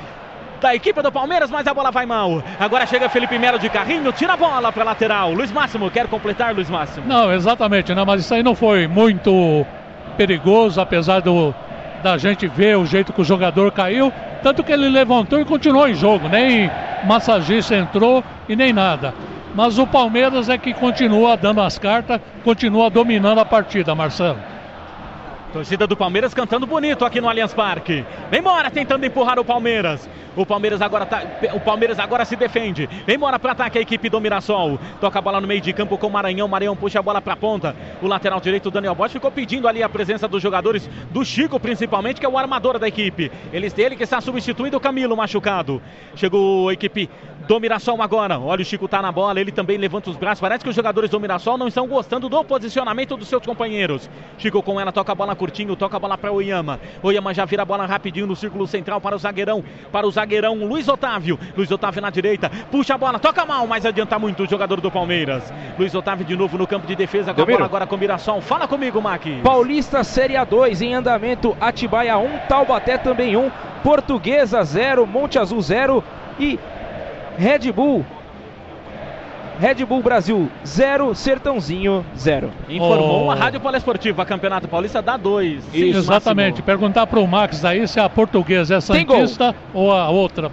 da 0.61 0.75
equipe 0.75 1.01
do 1.03 1.11
Palmeiras, 1.11 1.51
mas 1.51 1.67
a 1.67 1.75
bola 1.75 1.91
vai 1.91 2.05
mal. 2.05 2.43
Agora 2.59 2.87
chega 2.87 3.09
Felipe 3.09 3.39
Melo 3.39 3.59
de 3.59 3.69
carrinho, 3.69 4.13
tira 4.13 4.35
a 4.35 4.37
bola 4.37 4.71
para 4.71 4.85
lateral. 4.85 5.33
Luiz 5.33 5.51
Máximo, 5.51 5.91
quer 5.91 6.07
completar, 6.07 6.55
Luiz 6.55 6.69
Máximo? 6.69 7.07
Não, 7.07 7.33
exatamente, 7.33 7.95
não, 7.95 8.05
mas 8.05 8.21
isso 8.21 8.35
aí 8.35 8.43
não 8.43 8.55
foi 8.55 8.87
muito 8.87 9.65
perigoso, 10.17 10.81
apesar 10.81 11.21
do, 11.21 11.55
da 12.03 12.19
gente 12.19 12.47
ver 12.47 12.77
o 12.77 12.85
jeito 12.85 13.13
que 13.13 13.21
o 13.21 13.25
jogador 13.25 13.73
caiu. 13.73 14.13
Tanto 14.43 14.63
que 14.63 14.73
ele 14.73 14.89
levantou 14.89 15.41
e 15.41 15.45
continuou 15.45 15.89
em 15.89 15.95
jogo, 15.95 16.29
nem 16.29 16.71
massagista 17.05 17.75
entrou 17.75 18.23
e 18.49 18.55
nem 18.55 18.73
nada. 18.73 19.15
Mas 19.55 19.79
o 19.79 19.87
Palmeiras 19.87 20.49
é 20.49 20.57
que 20.57 20.73
continua 20.73 21.37
dando 21.37 21.61
as 21.61 21.79
cartas, 21.79 22.21
continua 22.45 22.89
dominando 22.89 23.41
a 23.41 23.45
partida, 23.45 23.95
Marcelo. 23.95 24.39
Torcida 25.53 25.85
do 25.85 25.97
Palmeiras 25.97 26.33
cantando 26.33 26.67
bonito 26.67 27.05
aqui 27.05 27.21
no 27.21 27.29
Allianz 27.29 27.53
Parque. 27.53 28.05
Vem 28.31 28.41
embora 28.41 28.71
tentando 28.71 29.05
empurrar 29.05 29.39
o 29.39 29.45
Palmeiras. 29.45 30.09
O 30.37 30.47
Palmeiras 30.47 30.81
agora 30.81 31.05
tá, 31.05 31.23
o 31.53 31.61
Palmeiras 31.61 31.99
agora 31.99 32.25
se 32.25 32.37
defende. 32.37 32.89
Vem 33.05 33.17
embora 33.17 33.37
para 33.37 33.51
ataque 33.51 33.79
a 33.79 33.81
equipe 33.81 34.09
do 34.09 34.21
Mirassol. 34.21 34.79
Toca 35.01 35.19
a 35.19 35.23
bola 35.23 35.41
no 35.41 35.49
meio 35.49 35.61
de 35.61 35.73
campo 35.73 35.99
com 35.99 36.07
o 36.07 36.11
Maranhão. 36.11 36.47
Maranhão 36.47 36.77
puxa 36.77 37.01
a 37.01 37.03
bola 37.03 37.21
para 37.21 37.35
ponta. 37.35 37.75
O 38.01 38.07
lateral 38.07 38.41
direito 38.41 38.71
Daniel 38.71 38.95
Bosch 38.95 39.13
ficou 39.13 39.33
pedindo 39.33 39.67
ali 39.67 39.83
a 39.83 39.89
presença 39.89 40.29
dos 40.29 40.41
jogadores 40.41 40.89
do 41.11 41.25
Chico 41.25 41.59
principalmente, 41.59 42.21
que 42.21 42.27
é 42.27 42.29
o 42.29 42.39
armador 42.39 42.79
da 42.79 42.87
equipe. 42.87 43.31
Eles 43.53 43.73
dele 43.73 43.97
que 43.97 44.05
está 44.05 44.21
substituindo 44.21 44.77
o 44.77 44.81
Camilo 44.81 45.17
machucado. 45.17 45.83
Chegou 46.15 46.69
a 46.69 46.73
equipe 46.73 47.11
do 47.49 47.59
Mirassol 47.59 48.01
agora. 48.01 48.39
Olha 48.39 48.63
o 48.63 48.65
Chico 48.65 48.87
tá 48.87 49.03
na 49.03 49.11
bola, 49.11 49.41
ele 49.41 49.51
também 49.51 49.77
levanta 49.77 50.11
os 50.11 50.17
braços. 50.17 50.41
Parece 50.41 50.63
que 50.63 50.71
os 50.71 50.77
jogadores 50.77 51.11
do 51.11 51.19
Mirassol 51.19 51.59
não 51.59 51.67
estão 51.67 51.89
gostando 51.89 52.29
do 52.29 52.45
posicionamento 52.45 53.17
dos 53.17 53.27
seus 53.27 53.45
companheiros. 53.45 54.09
Chico 54.39 54.63
com 54.63 54.81
ela 54.81 54.93
toca 54.93 55.11
a 55.11 55.15
bola 55.15 55.35
curtinho, 55.41 55.75
toca 55.75 55.97
a 55.97 56.01
bola 56.01 56.19
para 56.19 56.31
o 56.31 56.35
Oyama. 56.35 56.79
Oyama 57.03 57.33
já 57.33 57.47
vira 57.47 57.63
a 57.63 57.65
bola 57.65 57.87
rapidinho 57.87 58.27
no 58.27 58.37
círculo 58.37 58.67
central 58.67 59.01
para 59.01 59.17
o 59.17 59.19
zagueirão, 59.19 59.65
para 59.91 60.07
o 60.07 60.11
zagueirão 60.11 60.67
Luiz 60.67 60.87
Otávio. 60.87 61.39
Luiz 61.57 61.71
Otávio 61.71 62.03
na 62.03 62.11
direita, 62.11 62.51
puxa 62.71 62.95
a 62.95 62.99
bola, 62.99 63.19
toca 63.19 63.47
mal, 63.47 63.67
mas 63.67 63.87
adianta 63.87 64.19
muito 64.19 64.43
o 64.43 64.47
jogador 64.47 64.83
do 64.83 64.91
Palmeiras. 64.91 65.51
Luiz 65.79 65.95
Otávio 65.95 66.27
de 66.27 66.37
novo 66.37 66.59
no 66.59 66.67
campo 66.67 66.87
de 66.87 66.95
defesa 66.95 67.33
com 67.33 67.41
a 67.41 67.47
bola 67.47 67.65
agora 67.65 67.87
com 67.87 67.97
o 67.97 67.99
Mirassol. 67.99 68.43
Fala 68.43 68.69
comigo, 68.69 69.01
Mac. 69.01 69.23
Paulista 69.43 70.05
Série 70.05 70.35
A2 70.35 70.83
em 70.83 70.93
andamento, 70.93 71.57
Atibaia 71.59 72.19
1, 72.19 72.41
Taubaté 72.47 72.99
também 72.99 73.35
1, 73.35 73.51
Portuguesa 73.83 74.63
0, 74.63 75.07
Monte 75.07 75.39
Azul 75.39 75.63
0 75.63 76.05
e 76.39 76.59
Red 77.39 77.73
Bull 77.73 78.05
Red 79.61 79.85
Bull 79.85 80.03
Brasil 80.03 80.51
0, 80.67 81.15
Sertãozinho 81.15 82.03
0. 82.17 82.51
Informou 82.67 83.27
oh. 83.27 83.31
a 83.31 83.35
Rádio 83.35 83.61
Poliesportiva, 83.61 84.25
Campeonato 84.25 84.67
Paulista 84.67 85.03
dá 85.03 85.19
2. 85.19 85.75
Exatamente. 85.75 86.53
Máximo. 86.53 86.67
Perguntar 86.67 87.07
para 87.07 87.21
o 87.21 87.27
Max 87.29 87.63
aí 87.63 87.87
se 87.87 88.01
a 88.01 88.09
portuguesa 88.09 88.77
é 88.77 88.81
Santista 88.81 89.55
ou 89.75 89.93
a 89.93 90.09
outra. 90.09 90.51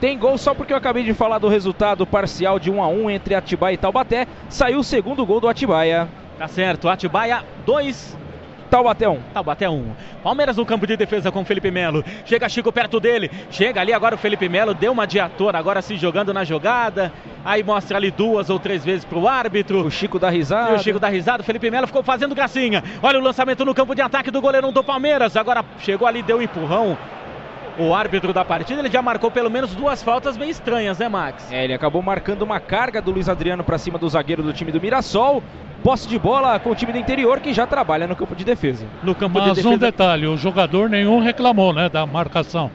Tem 0.00 0.16
gol 0.16 0.38
só 0.38 0.54
porque 0.54 0.72
eu 0.72 0.76
acabei 0.76 1.02
de 1.02 1.12
falar 1.12 1.38
do 1.40 1.48
resultado 1.48 2.06
parcial 2.06 2.60
de 2.60 2.70
1 2.70 2.80
a 2.80 2.86
1 2.86 3.10
entre 3.10 3.34
Atibaia 3.34 3.74
e 3.74 3.78
Taubaté. 3.78 4.28
Saiu 4.48 4.78
o 4.78 4.84
segundo 4.84 5.26
gol 5.26 5.40
do 5.40 5.48
Atibaia. 5.48 6.06
Tá 6.38 6.46
certo, 6.46 6.88
Atibaia 6.88 7.42
2, 7.64 8.16
Taubaté 8.70 9.08
1. 9.08 9.20
Taubaté 9.32 9.68
1. 9.68 9.92
Palmeiras 10.22 10.56
no 10.56 10.66
campo 10.66 10.86
de 10.86 10.96
defesa 10.96 11.30
com 11.30 11.44
Felipe 11.44 11.70
Melo. 11.70 12.04
Chega 12.24 12.48
Chico 12.48 12.72
perto 12.72 12.98
dele. 12.98 13.30
Chega 13.50 13.80
ali 13.80 13.92
agora 13.92 14.14
o 14.14 14.18
Felipe 14.18 14.48
Melo. 14.48 14.74
Deu 14.74 14.92
uma 14.92 15.06
de 15.06 15.20
ator 15.20 15.54
agora 15.54 15.80
se 15.80 15.96
jogando 15.96 16.32
na 16.34 16.44
jogada. 16.44 17.12
Aí 17.44 17.62
mostra 17.62 17.96
ali 17.96 18.10
duas 18.10 18.50
ou 18.50 18.58
três 18.58 18.84
vezes 18.84 19.04
pro 19.04 19.28
árbitro. 19.28 19.86
O 19.86 19.90
Chico 19.90 20.18
da 20.18 20.30
risada. 20.30 20.72
E 20.72 20.74
o 20.76 20.78
Chico 20.78 20.98
da 20.98 21.08
risada. 21.08 21.42
O 21.42 21.46
Felipe 21.46 21.70
Melo 21.70 21.86
ficou 21.86 22.02
fazendo 22.02 22.34
gracinha. 22.34 22.82
Olha 23.02 23.18
o 23.18 23.22
lançamento 23.22 23.64
no 23.64 23.74
campo 23.74 23.94
de 23.94 24.02
ataque 24.02 24.30
do 24.30 24.40
goleirão 24.40 24.72
do 24.72 24.82
Palmeiras. 24.82 25.36
Agora 25.36 25.64
chegou 25.78 26.06
ali, 26.06 26.22
deu 26.22 26.38
um 26.38 26.42
empurrão 26.42 26.96
o 27.78 27.94
árbitro 27.94 28.32
da 28.32 28.44
partida, 28.44 28.80
ele 28.80 28.90
já 28.90 29.02
marcou 29.02 29.30
pelo 29.30 29.50
menos 29.50 29.74
duas 29.74 30.02
faltas 30.02 30.36
bem 30.36 30.50
estranhas, 30.50 30.98
né, 30.98 31.08
Max? 31.08 31.50
É, 31.50 31.64
ele 31.64 31.74
acabou 31.74 32.02
marcando 32.02 32.42
uma 32.42 32.60
carga 32.60 33.00
do 33.00 33.10
Luiz 33.10 33.28
Adriano 33.28 33.62
para 33.64 33.78
cima 33.78 33.98
do 33.98 34.08
zagueiro 34.08 34.42
do 34.42 34.52
time 34.52 34.72
do 34.72 34.80
Mirassol 34.80 35.42
posse 35.82 36.08
de 36.08 36.18
bola 36.18 36.58
com 36.58 36.70
o 36.70 36.74
time 36.74 36.92
do 36.92 36.98
interior 36.98 37.38
que 37.38 37.52
já 37.52 37.66
trabalha 37.66 38.06
no 38.08 38.16
campo 38.16 38.34
de 38.34 38.44
defesa. 38.44 38.86
No 39.02 39.14
campo 39.14 39.38
Mas 39.38 39.50
de 39.50 39.54
defesa... 39.56 39.68
um 39.68 39.78
detalhe, 39.78 40.26
o 40.26 40.36
jogador 40.36 40.88
nenhum 40.88 41.20
reclamou, 41.20 41.72
né, 41.72 41.88
da 41.88 42.04
marcação. 42.04 42.70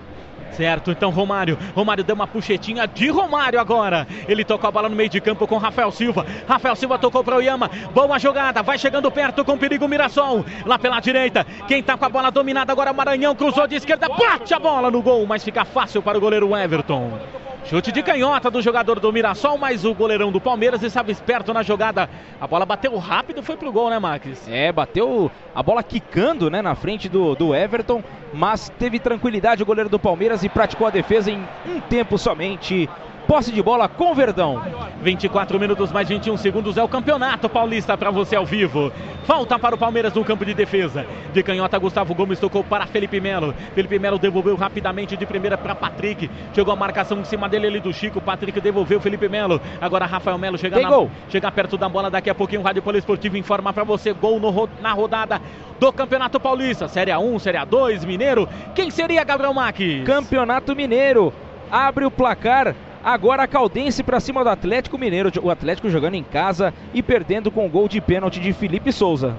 Certo, 0.51 0.91
então 0.91 1.09
Romário. 1.09 1.57
Romário 1.75 2.03
deu 2.03 2.15
uma 2.15 2.27
puxetinha 2.27 2.87
de 2.87 3.09
Romário 3.09 3.59
agora. 3.59 4.07
Ele 4.27 4.43
tocou 4.43 4.67
a 4.67 4.71
bola 4.71 4.89
no 4.89 4.95
meio 4.95 5.09
de 5.09 5.21
campo 5.21 5.47
com 5.47 5.57
Rafael 5.57 5.91
Silva. 5.91 6.25
Rafael 6.47 6.75
Silva 6.75 6.97
tocou 6.97 7.23
para 7.23 7.37
o 7.37 7.41
Yama. 7.41 7.69
Boa 7.93 8.19
jogada, 8.19 8.61
vai 8.61 8.77
chegando 8.77 9.09
perto 9.11 9.43
com 9.45 9.57
perigo 9.57 9.87
Mirassol. 9.87 10.45
Lá 10.65 10.77
pela 10.77 10.99
direita, 10.99 11.45
quem 11.67 11.81
tá 11.81 11.97
com 11.97 12.05
a 12.05 12.09
bola 12.09 12.29
dominada 12.29 12.71
agora 12.71 12.93
Maranhão 12.93 13.35
cruzou 13.35 13.67
de 13.67 13.75
esquerda, 13.75 14.07
bate 14.09 14.53
a 14.53 14.59
bola 14.59 14.91
no 14.91 15.01
gol, 15.01 15.25
mas 15.25 15.43
fica 15.43 15.65
fácil 15.65 16.01
para 16.01 16.17
o 16.17 16.21
goleiro 16.21 16.55
Everton. 16.55 17.40
Chute 17.63 17.91
de 17.91 18.03
canhota 18.03 18.49
do 18.49 18.61
jogador 18.61 18.99
do 18.99 19.13
Mirassol, 19.13 19.57
mas 19.57 19.85
o 19.85 19.93
goleirão 19.93 20.31
do 20.31 20.41
Palmeiras 20.41 20.81
estava 20.83 21.11
esperto 21.11 21.53
na 21.53 21.63
jogada. 21.63 22.09
A 22.39 22.47
bola 22.47 22.65
bateu 22.65 22.97
rápido, 22.97 23.43
foi 23.43 23.55
pro 23.55 23.71
gol, 23.71 23.89
né, 23.89 23.99
Max? 23.99 24.47
É, 24.49 24.71
bateu 24.71 25.31
a 25.55 25.63
bola 25.63 25.83
quicando, 25.83 26.49
né, 26.49 26.61
na 26.61 26.75
frente 26.75 27.07
do, 27.07 27.35
do 27.35 27.55
Everton, 27.55 28.03
mas 28.33 28.69
teve 28.77 28.99
tranquilidade 28.99 29.63
o 29.63 29.65
goleiro 29.65 29.89
do 29.89 29.99
Palmeiras 29.99 30.43
e 30.43 30.49
praticou 30.49 30.87
a 30.87 30.89
defesa 30.89 31.31
em 31.31 31.47
um 31.65 31.79
tempo 31.81 32.17
somente 32.17 32.89
posse 33.21 33.51
de 33.51 33.61
bola 33.61 33.87
com 33.87 34.13
Verdão. 34.13 34.61
24 35.01 35.59
minutos 35.59 35.91
mais 35.91 36.07
21 36.07 36.37
segundos 36.37 36.77
é 36.77 36.83
o 36.83 36.87
campeonato 36.87 37.49
paulista 37.49 37.97
para 37.97 38.11
você 38.11 38.35
ao 38.35 38.45
vivo. 38.45 38.91
Falta 39.25 39.57
para 39.57 39.75
o 39.75 39.77
Palmeiras 39.77 40.13
no 40.13 40.23
campo 40.23 40.45
de 40.45 40.53
defesa. 40.53 41.05
De 41.33 41.41
canhota, 41.41 41.77
Gustavo 41.79 42.13
Gomes 42.13 42.39
tocou 42.39 42.63
para 42.63 42.85
Felipe 42.85 43.19
Melo. 43.19 43.53
Felipe 43.73 43.97
Melo 43.97 44.19
devolveu 44.19 44.55
rapidamente 44.55 45.15
de 45.15 45.25
primeira 45.25 45.57
para 45.57 45.73
Patrick. 45.73 46.29
Chegou 46.53 46.73
a 46.73 46.75
marcação 46.75 47.19
em 47.19 47.23
cima 47.23 47.47
dele 47.47 47.67
ali 47.67 47.79
do 47.79 47.93
Chico. 47.93 48.21
Patrick 48.21 48.59
devolveu 48.59 48.99
Felipe 48.99 49.27
Melo. 49.29 49.61
Agora 49.79 50.05
Rafael 50.05 50.37
Melo 50.37 50.57
chega, 50.57 50.79
na, 50.79 50.89
gol. 50.89 51.09
chega 51.29 51.51
perto 51.51 51.77
da 51.77 51.87
bola. 51.87 52.09
Daqui 52.09 52.29
a 52.29 52.35
pouquinho 52.35 52.61
o 52.61 52.63
Rádio 52.63 52.81
Poliesportivo 52.81 53.37
informa 53.37 53.71
para 53.71 53.83
você. 53.83 54.13
Gol 54.13 54.39
no, 54.39 54.69
na 54.81 54.91
rodada 54.91 55.41
do 55.79 55.91
Campeonato 55.91 56.39
Paulista. 56.39 56.87
Série 56.87 57.11
A1, 57.11 57.39
Série 57.39 57.57
A2, 57.57 58.05
Mineiro. 58.05 58.47
Quem 58.75 58.91
seria 58.91 59.23
Gabriel 59.23 59.53
Maques? 59.53 60.03
Campeonato 60.03 60.75
Mineiro. 60.75 61.33
Abre 61.71 62.05
o 62.05 62.11
placar 62.11 62.75
Agora 63.03 63.41
a 63.41 63.47
Caldense 63.47 64.03
para 64.03 64.19
cima 64.19 64.43
do 64.43 64.49
Atlético 64.49 64.95
Mineiro. 64.97 65.31
O 65.41 65.49
Atlético 65.49 65.89
jogando 65.89 66.13
em 66.13 66.23
casa 66.23 66.71
e 66.93 67.01
perdendo 67.01 67.49
com 67.49 67.65
o 67.65 67.69
gol 67.69 67.87
de 67.87 67.99
pênalti 67.99 68.39
de 68.39 68.53
Felipe 68.53 68.91
Souza. 68.91 69.35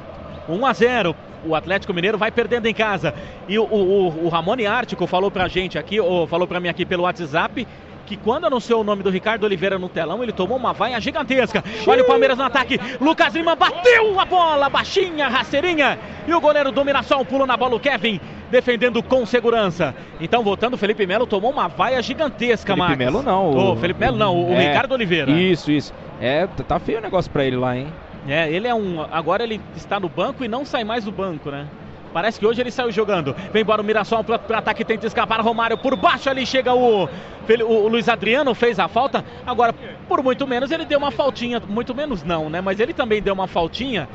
1 0.49 0.67
a 0.67 0.73
0. 0.73 1.17
O 1.45 1.55
Atlético 1.55 1.95
Mineiro 1.95 2.19
vai 2.19 2.33
perdendo 2.33 2.67
em 2.67 2.75
casa. 2.75 3.15
E 3.49 3.59
o, 3.59 3.65
o, 3.65 4.25
o 4.25 4.29
Ramone 4.29 4.67
Ártico 4.67 5.07
falou 5.07 5.31
pra 5.31 5.47
gente 5.47 5.79
aqui, 5.79 6.01
ou 6.01 6.27
falou 6.27 6.47
pra 6.47 6.59
mim 6.59 6.69
aqui 6.69 6.85
pelo 6.85 7.05
WhatsApp, 7.05 7.67
que 8.07 8.17
quando 8.17 8.47
anunciou 8.47 8.81
o 8.81 8.85
nome 8.85 9.03
do 9.03 9.11
Ricardo 9.11 9.45
Oliveira 9.45 9.79
no 9.79 9.89
telão, 9.89 10.23
ele 10.23 10.33
tomou 10.33 10.57
uma 10.57 10.73
vaia 10.73 11.01
gigantesca. 11.01 11.63
Olha 11.87 12.03
o 12.03 12.07
Palmeiras 12.07 12.39
no 12.39 12.45
ataque. 12.45 12.79
Lucas 13.01 13.35
Lima 13.35 13.55
bateu 13.55 14.19
a 14.19 14.25
bola, 14.25 14.69
baixinha, 14.69 15.29
rasteirinha. 15.29 15.99
E 16.27 16.35
o 16.35 16.41
goleiro 16.41 16.71
do 16.71 16.85
Mirassol 16.85 17.25
pulou 17.25 17.47
na 17.47 17.57
bola, 17.57 17.77
o 17.77 17.81
Kevin 17.81 18.21
defendendo 18.51 19.03
com 19.03 19.25
segurança. 19.25 19.95
Então, 20.21 20.45
voltando, 20.45 20.77
Felipe 20.77 21.07
Melo 21.07 21.27
tomou 21.27 21.51
uma 21.51 21.69
vaia 21.69 22.03
gigantesca, 22.03 22.75
Felipe 22.75 22.97
Melo 22.97 23.23
não. 23.23 23.51
O, 23.51 23.73
oh, 23.73 23.77
Felipe 23.77 23.99
Melo 23.99 24.19
não, 24.19 24.51
o, 24.51 24.53
é, 24.53 24.69
Ricardo 24.69 24.93
Oliveira. 24.93 25.33
Isso, 25.33 25.73
isso. 25.73 25.93
É, 26.21 26.47
tá 26.47 26.79
feio 26.79 26.99
o 26.99 27.03
negócio 27.03 27.31
pra 27.31 27.45
ele 27.45 27.57
lá, 27.57 27.77
hein? 27.77 27.89
É, 28.29 28.49
ele 28.53 28.69
é 28.69 28.75
um. 28.75 29.05
Agora 29.11 29.43
ele 29.43 29.61
está 29.75 29.99
no 29.99 30.09
banco 30.09 30.45
e 30.45 30.49
não 30.49 30.65
sai 30.65 30.85
mais 30.85 31.05
do 31.05 31.11
banco, 31.11 31.51
né? 31.51 31.67
Parece 32.13 32.39
que 32.39 32.47
hoje 32.47 32.61
ele 32.61 32.71
saiu 32.71 32.93
jogando. 32.93 33.35
Vem 33.53 33.63
embora 33.63 33.81
o 33.81 33.85
Mirassol 33.85 34.23
para 34.23 34.41
o 34.49 34.55
ataque, 34.55 34.85
tenta 34.85 35.07
escapar. 35.07 35.41
Romário 35.41 35.79
por 35.79 35.97
baixo 35.97 36.29
ali 36.29 36.47
chega 36.47 36.75
o, 36.75 37.05
o, 37.05 37.89
Luiz 37.89 38.09
Adriano, 38.09 38.55
fez 38.55 38.79
a 38.79 38.89
falta. 38.89 39.25
Agora, 39.47 39.75
por 40.09 40.23
muito 40.23 40.47
menos, 40.47 40.71
ele 40.71 40.85
deu 40.85 40.99
uma 40.99 41.11
faltinha. 41.11 41.61
Muito 41.67 41.95
menos 41.95 42.23
não, 42.23 42.51
né? 42.51 42.61
Mas 42.61 42.81
ele 42.81 42.93
também 42.93 43.23
deu 43.23 43.35
uma 43.35 43.47
faltinha 43.47 44.09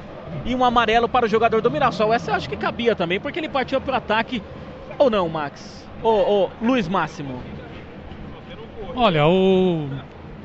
e 0.45 0.55
um 0.55 0.63
amarelo 0.63 1.09
para 1.09 1.25
o 1.25 1.29
jogador 1.29 1.61
do 1.61 1.71
Mirassol. 1.71 2.13
Essa 2.13 2.31
eu 2.31 2.35
acho 2.35 2.49
que 2.49 2.55
cabia 2.55 2.95
também, 2.95 3.19
porque 3.19 3.39
ele 3.39 3.49
partiu 3.49 3.81
para 3.81 3.93
o 3.93 3.97
ataque. 3.97 4.41
Ou 4.97 5.09
não, 5.09 5.27
Max? 5.27 5.87
Ou, 6.01 6.51
Luiz 6.61 6.87
Máximo? 6.87 7.41
Olha, 8.95 9.27
o, 9.27 9.87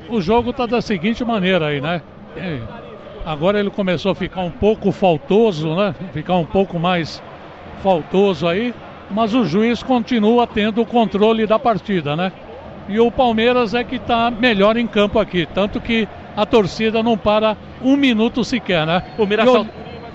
o 0.09 0.21
jogo 0.21 0.49
está 0.51 0.65
da 0.65 0.81
seguinte 0.81 1.23
maneira 1.23 1.67
aí, 1.67 1.81
né? 1.81 2.01
Agora 3.25 3.59
ele 3.59 3.69
começou 3.69 4.11
a 4.11 4.15
ficar 4.15 4.41
um 4.41 4.51
pouco 4.51 4.91
faltoso, 4.91 5.75
né? 5.75 5.95
Ficar 6.11 6.35
um 6.35 6.45
pouco 6.45 6.77
mais 6.77 7.21
faltoso 7.81 8.47
aí, 8.47 8.73
mas 9.09 9.33
o 9.33 9.45
juiz 9.45 9.81
continua 9.81 10.47
tendo 10.47 10.81
o 10.81 10.85
controle 10.85 11.45
da 11.45 11.57
partida, 11.57 12.15
né? 12.15 12.31
E 12.87 12.99
o 12.99 13.09
Palmeiras 13.09 13.73
é 13.73 13.83
que 13.83 13.95
está 13.95 14.29
melhor 14.29 14.75
em 14.77 14.85
campo 14.87 15.19
aqui, 15.19 15.47
tanto 15.53 15.79
que 15.79 16.07
a 16.35 16.45
torcida 16.45 17.01
não 17.01 17.17
para 17.17 17.55
um 17.81 17.95
minuto 17.95 18.43
sequer, 18.43 18.85
né? 18.85 19.03
O 19.17 19.25
Mirassol. 19.25 19.67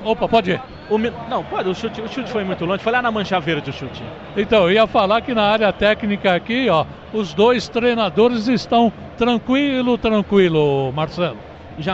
Opa, 0.05 0.29
pode 0.29 0.53
ir. 0.53 0.61
O... 0.91 0.99
Não, 0.99 1.45
pode, 1.45 1.69
o 1.69 1.75
chute, 1.75 2.01
o 2.01 2.09
chute 2.09 2.31
foi 2.31 2.45
muito 2.45 2.65
longe, 2.65 2.83
foi 2.83 2.93
lá 2.93 3.03
na 3.03 3.11
mancha 3.11 3.39
verde 3.39 3.71
o 3.71 3.73
chute. 3.73 4.03
Então, 4.37 4.65
eu 4.65 4.73
ia 4.73 4.87
falar 4.87 5.21
que 5.21 5.35
na 5.35 5.43
área 5.43 5.73
técnica 5.73 6.35
aqui, 6.35 6.69
ó, 6.71 6.87
os 7.13 7.35
dois 7.35 7.69
treinadores 7.69 8.49
estão 8.49 8.93
tranquilo, 9.17 9.99
tranquilo, 9.99 10.93
Marcelo. 10.93 11.48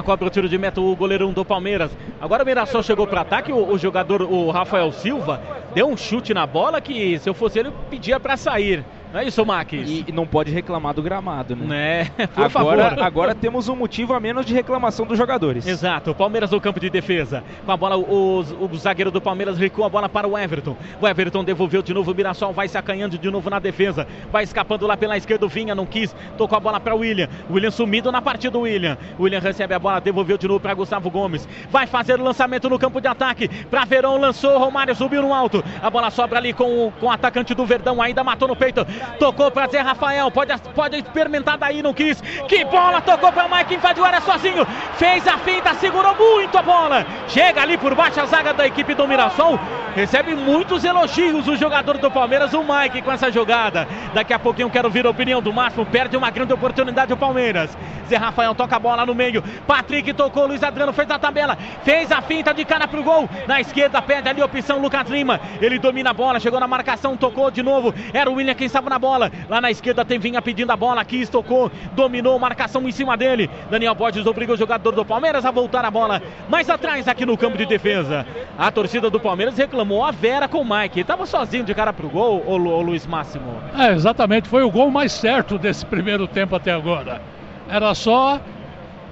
Cobra 0.04 0.26
o 0.26 0.30
tiro 0.30 0.48
de 0.48 0.58
meta 0.58 0.80
o 0.80 0.96
goleirão 0.96 1.32
do 1.32 1.44
Palmeiras. 1.44 1.90
Agora 2.20 2.42
o 2.42 2.46
Mirassol 2.46 2.82
chegou 2.82 3.06
para 3.06 3.20
ataque, 3.20 3.52
o, 3.52 3.72
o, 3.72 3.78
jogador, 3.78 4.22
o 4.22 4.50
Rafael 4.50 4.90
Silva, 4.92 5.40
deu 5.74 5.88
um 5.88 5.96
chute 5.96 6.32
na 6.32 6.46
bola 6.46 6.80
que 6.80 7.18
se 7.18 7.28
eu 7.28 7.34
fosse 7.34 7.58
ele, 7.58 7.72
pedia 7.90 8.18
para 8.18 8.36
sair. 8.36 8.84
Não 9.14 9.20
é 9.20 9.26
isso, 9.26 9.46
Max? 9.46 9.72
E 9.72 10.10
não 10.12 10.26
pode 10.26 10.50
reclamar 10.50 10.92
do 10.92 11.00
gramado, 11.00 11.54
né? 11.54 11.66
Né? 11.68 12.26
Por 12.34 12.42
agora, 12.46 12.90
favor. 12.90 13.04
agora 13.04 13.32
temos 13.32 13.68
um 13.68 13.76
motivo 13.76 14.12
a 14.12 14.18
menos 14.18 14.44
de 14.44 14.52
reclamação 14.52 15.06
dos 15.06 15.16
jogadores. 15.16 15.64
Exato, 15.64 16.10
o 16.10 16.14
Palmeiras 16.16 16.50
no 16.50 16.60
campo 16.60 16.80
de 16.80 16.90
defesa. 16.90 17.44
Com 17.64 17.70
a 17.70 17.76
bola, 17.76 17.96
o, 17.96 18.40
o 18.40 18.76
zagueiro 18.76 19.12
do 19.12 19.20
Palmeiras 19.20 19.56
recua 19.56 19.86
a 19.86 19.88
bola 19.88 20.08
para 20.08 20.26
o 20.26 20.36
Everton. 20.36 20.76
O 21.00 21.06
Everton 21.06 21.44
devolveu 21.44 21.80
de 21.80 21.94
novo, 21.94 22.10
o 22.10 22.14
Mirassol 22.14 22.52
vai 22.52 22.66
se 22.66 22.76
acanhando 22.76 23.16
de 23.16 23.30
novo 23.30 23.48
na 23.48 23.60
defesa. 23.60 24.04
Vai 24.32 24.42
escapando 24.42 24.84
lá 24.84 24.96
pela 24.96 25.16
esquerda, 25.16 25.46
o 25.46 25.48
Vinha 25.48 25.76
não 25.76 25.86
quis, 25.86 26.12
tocou 26.36 26.58
a 26.58 26.60
bola 26.60 26.80
para 26.80 26.96
o 26.96 26.98
William. 26.98 27.28
William 27.48 27.70
sumido 27.70 28.10
na 28.10 28.20
partida 28.20 28.50
do 28.50 28.62
William. 28.62 28.98
O 29.16 29.22
William 29.22 29.38
recebe 29.38 29.74
a 29.74 29.78
bola, 29.78 30.00
devolveu 30.00 30.36
de 30.36 30.48
novo 30.48 30.58
para 30.58 30.74
Gustavo 30.74 31.08
Gomes. 31.08 31.48
Vai 31.70 31.86
fazer 31.86 32.18
o 32.18 32.24
lançamento 32.24 32.68
no 32.68 32.80
campo 32.80 33.00
de 33.00 33.06
ataque. 33.06 33.46
Para 33.66 33.84
Verão, 33.84 34.18
lançou, 34.18 34.58
Romário 34.58 34.92
subiu 34.96 35.22
no 35.22 35.32
alto. 35.32 35.62
A 35.80 35.88
bola 35.88 36.10
sobra 36.10 36.40
ali 36.40 36.52
com, 36.52 36.92
com 36.98 37.06
o 37.06 37.10
atacante 37.12 37.54
do 37.54 37.64
Verdão, 37.64 38.02
ainda 38.02 38.24
matou 38.24 38.48
no 38.48 38.56
peito. 38.56 38.84
Tocou 39.18 39.50
para 39.50 39.68
Zé 39.68 39.80
Rafael, 39.80 40.30
pode, 40.30 40.52
pode 40.74 40.96
experimentar 40.96 41.56
daí, 41.56 41.82
não 41.82 41.94
quis. 41.94 42.20
Que 42.48 42.64
bola, 42.64 43.00
tocou 43.00 43.32
para 43.32 43.48
Mike, 43.48 43.74
invadiu 43.74 44.04
a 44.04 44.08
área 44.08 44.20
sozinho. 44.20 44.66
Fez 44.96 45.26
a 45.26 45.38
finta, 45.38 45.74
segurou 45.74 46.14
muito 46.16 46.56
a 46.56 46.62
bola. 46.62 47.06
Chega 47.28 47.62
ali 47.62 47.76
por 47.76 47.94
baixo 47.94 48.20
a 48.20 48.26
zaga 48.26 48.52
da 48.52 48.66
equipe 48.66 48.94
do 48.94 49.06
Mirassol. 49.06 49.58
Recebe 49.94 50.34
muitos 50.34 50.84
elogios 50.84 51.46
o 51.46 51.54
jogador 51.54 51.98
do 51.98 52.10
Palmeiras, 52.10 52.52
o 52.52 52.64
Mike, 52.64 53.00
com 53.00 53.12
essa 53.12 53.30
jogada. 53.30 53.86
Daqui 54.12 54.32
a 54.32 54.38
pouquinho 54.40 54.68
quero 54.68 54.88
ouvir 54.88 55.06
a 55.06 55.10
opinião 55.10 55.40
do 55.40 55.52
Máximo. 55.52 55.86
Perde 55.86 56.16
uma 56.16 56.30
grande 56.30 56.52
oportunidade 56.52 57.12
o 57.12 57.16
Palmeiras. 57.16 57.76
Zé 58.08 58.16
Rafael 58.16 58.54
toca 58.56 58.74
a 58.74 58.78
bola 58.78 59.06
no 59.06 59.14
meio. 59.14 59.42
Patrick 59.66 60.12
tocou, 60.12 60.46
Luiz 60.46 60.62
Adriano 60.64 60.92
fez 60.92 61.08
a 61.10 61.18
tabela. 61.18 61.56
Fez 61.84 62.10
a 62.10 62.20
finta 62.20 62.52
de 62.52 62.64
cara 62.64 62.88
pro 62.88 63.04
gol. 63.04 63.28
Na 63.46 63.60
esquerda 63.60 64.02
perde 64.02 64.28
ali 64.28 64.42
a 64.42 64.46
opção 64.46 64.80
Lucas 64.80 65.08
Lima. 65.08 65.40
Ele 65.60 65.78
domina 65.78 66.10
a 66.10 66.12
bola, 66.12 66.40
chegou 66.40 66.58
na 66.58 66.66
marcação, 66.66 67.16
tocou 67.16 67.48
de 67.50 67.62
novo. 67.62 67.94
Era 68.12 68.28
o 68.28 68.34
William 68.34 68.54
quem 68.54 68.66
estava 68.66 68.90
na 68.90 68.93
bola. 68.98 69.30
Lá 69.48 69.60
na 69.60 69.70
esquerda 69.70 70.04
tem 70.04 70.18
Vinha 70.18 70.40
pedindo 70.40 70.70
a 70.70 70.76
bola. 70.76 71.00
Aqui 71.00 71.26
tocou, 71.26 71.70
dominou, 71.92 72.38
marcação 72.38 72.86
em 72.88 72.92
cima 72.92 73.16
dele. 73.16 73.50
Daniel 73.70 73.94
Borges 73.94 74.26
obriga 74.26 74.52
o 74.52 74.56
jogador 74.56 74.92
do 74.92 75.04
Palmeiras 75.04 75.44
a 75.44 75.50
voltar 75.50 75.84
a 75.84 75.90
bola 75.90 76.22
mais 76.48 76.68
atrás 76.70 77.08
aqui 77.08 77.26
no 77.26 77.36
campo 77.36 77.56
de 77.56 77.66
defesa. 77.66 78.26
A 78.58 78.70
torcida 78.70 79.10
do 79.10 79.20
Palmeiras 79.20 79.56
reclamou 79.56 80.04
a 80.04 80.10
Vera 80.10 80.48
com 80.48 80.58
o 80.60 80.64
Mike. 80.64 81.00
Estava 81.00 81.26
sozinho 81.26 81.64
de 81.64 81.74
cara 81.74 81.92
pro 81.92 82.08
gol, 82.08 82.42
o, 82.46 82.52
o 82.52 82.82
Luiz 82.82 83.06
Máximo. 83.06 83.56
É, 83.76 83.92
exatamente, 83.92 84.48
foi 84.48 84.62
o 84.62 84.70
gol 84.70 84.90
mais 84.90 85.12
certo 85.12 85.58
desse 85.58 85.84
primeiro 85.84 86.26
tempo 86.26 86.54
até 86.54 86.72
agora. 86.72 87.20
Era 87.68 87.94
só 87.94 88.40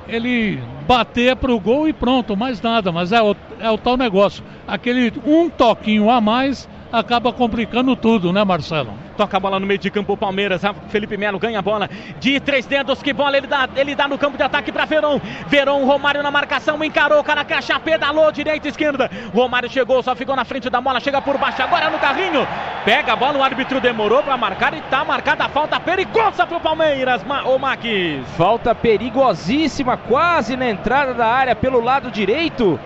ele 0.08 0.62
bater 0.86 1.36
pro 1.36 1.58
gol 1.58 1.88
e 1.88 1.92
pronto, 1.92 2.36
mais 2.36 2.60
nada. 2.60 2.92
Mas 2.92 3.12
é 3.12 3.22
o, 3.22 3.34
é 3.60 3.70
o 3.70 3.78
tal 3.78 3.96
negócio. 3.96 4.44
Aquele 4.66 5.12
um 5.24 5.48
toquinho 5.48 6.10
a 6.10 6.20
mais 6.20 6.68
acaba 6.92 7.32
complicando 7.32 7.96
tudo, 7.96 8.32
né, 8.32 8.44
Marcelo? 8.44 8.92
Toca 9.16 9.36
a 9.36 9.40
bola 9.40 9.58
no 9.58 9.66
meio 9.66 9.78
de 9.78 9.90
campo 9.90 10.12
o 10.12 10.16
Palmeiras. 10.16 10.62
Felipe 10.88 11.16
Melo 11.16 11.38
ganha 11.38 11.58
a 11.58 11.62
bola 11.62 11.88
de 12.20 12.38
três 12.40 12.66
dedos. 12.66 13.02
Que 13.02 13.12
bola 13.12 13.36
ele 13.36 13.46
dá, 13.46 13.68
ele 13.74 13.94
dá 13.94 14.06
no 14.06 14.18
campo 14.18 14.36
de 14.36 14.42
ataque 14.42 14.70
para 14.70 14.84
Verão. 14.84 15.20
Verão, 15.48 15.84
Romário 15.86 16.22
na 16.22 16.30
marcação, 16.30 16.82
encarou 16.84 17.20
o 17.20 17.24
cara 17.24 17.44
caixa, 17.44 17.80
pedalou 17.80 18.30
direita 18.30 18.68
esquerda. 18.68 19.10
Romário 19.34 19.70
chegou, 19.70 20.02
só 20.02 20.14
ficou 20.14 20.36
na 20.36 20.44
frente 20.44 20.68
da 20.68 20.80
bola, 20.80 21.00
chega 21.00 21.20
por 21.22 21.38
baixo 21.38 21.62
agora 21.62 21.90
no 21.90 21.98
carrinho. 21.98 22.46
Pega 22.84 23.14
a 23.14 23.16
bola, 23.16 23.38
o 23.38 23.42
árbitro 23.42 23.80
demorou 23.80 24.22
para 24.22 24.36
marcar 24.36 24.74
e 24.74 24.80
tá 24.82 25.04
marcada 25.04 25.44
a 25.44 25.48
falta 25.48 25.80
perigosa 25.80 26.46
pro 26.46 26.60
Palmeiras, 26.60 27.24
Ma 27.24 27.44
ô 27.44 27.58
Maquis. 27.58 28.26
Falta 28.36 28.74
perigosíssima, 28.74 29.96
quase 29.96 30.56
na 30.56 30.68
entrada 30.68 31.14
da 31.14 31.26
área 31.26 31.56
pelo 31.56 31.80
lado 31.80 32.10
direito. 32.10 32.78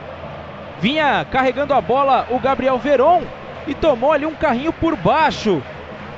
Vinha 0.80 1.26
carregando 1.30 1.72
a 1.72 1.80
bola 1.80 2.26
o 2.30 2.38
Gabriel 2.38 2.78
Veron 2.78 3.22
e 3.66 3.74
tomou 3.74 4.12
ali 4.12 4.26
um 4.26 4.34
carrinho 4.34 4.72
por 4.72 4.96
baixo. 4.96 5.62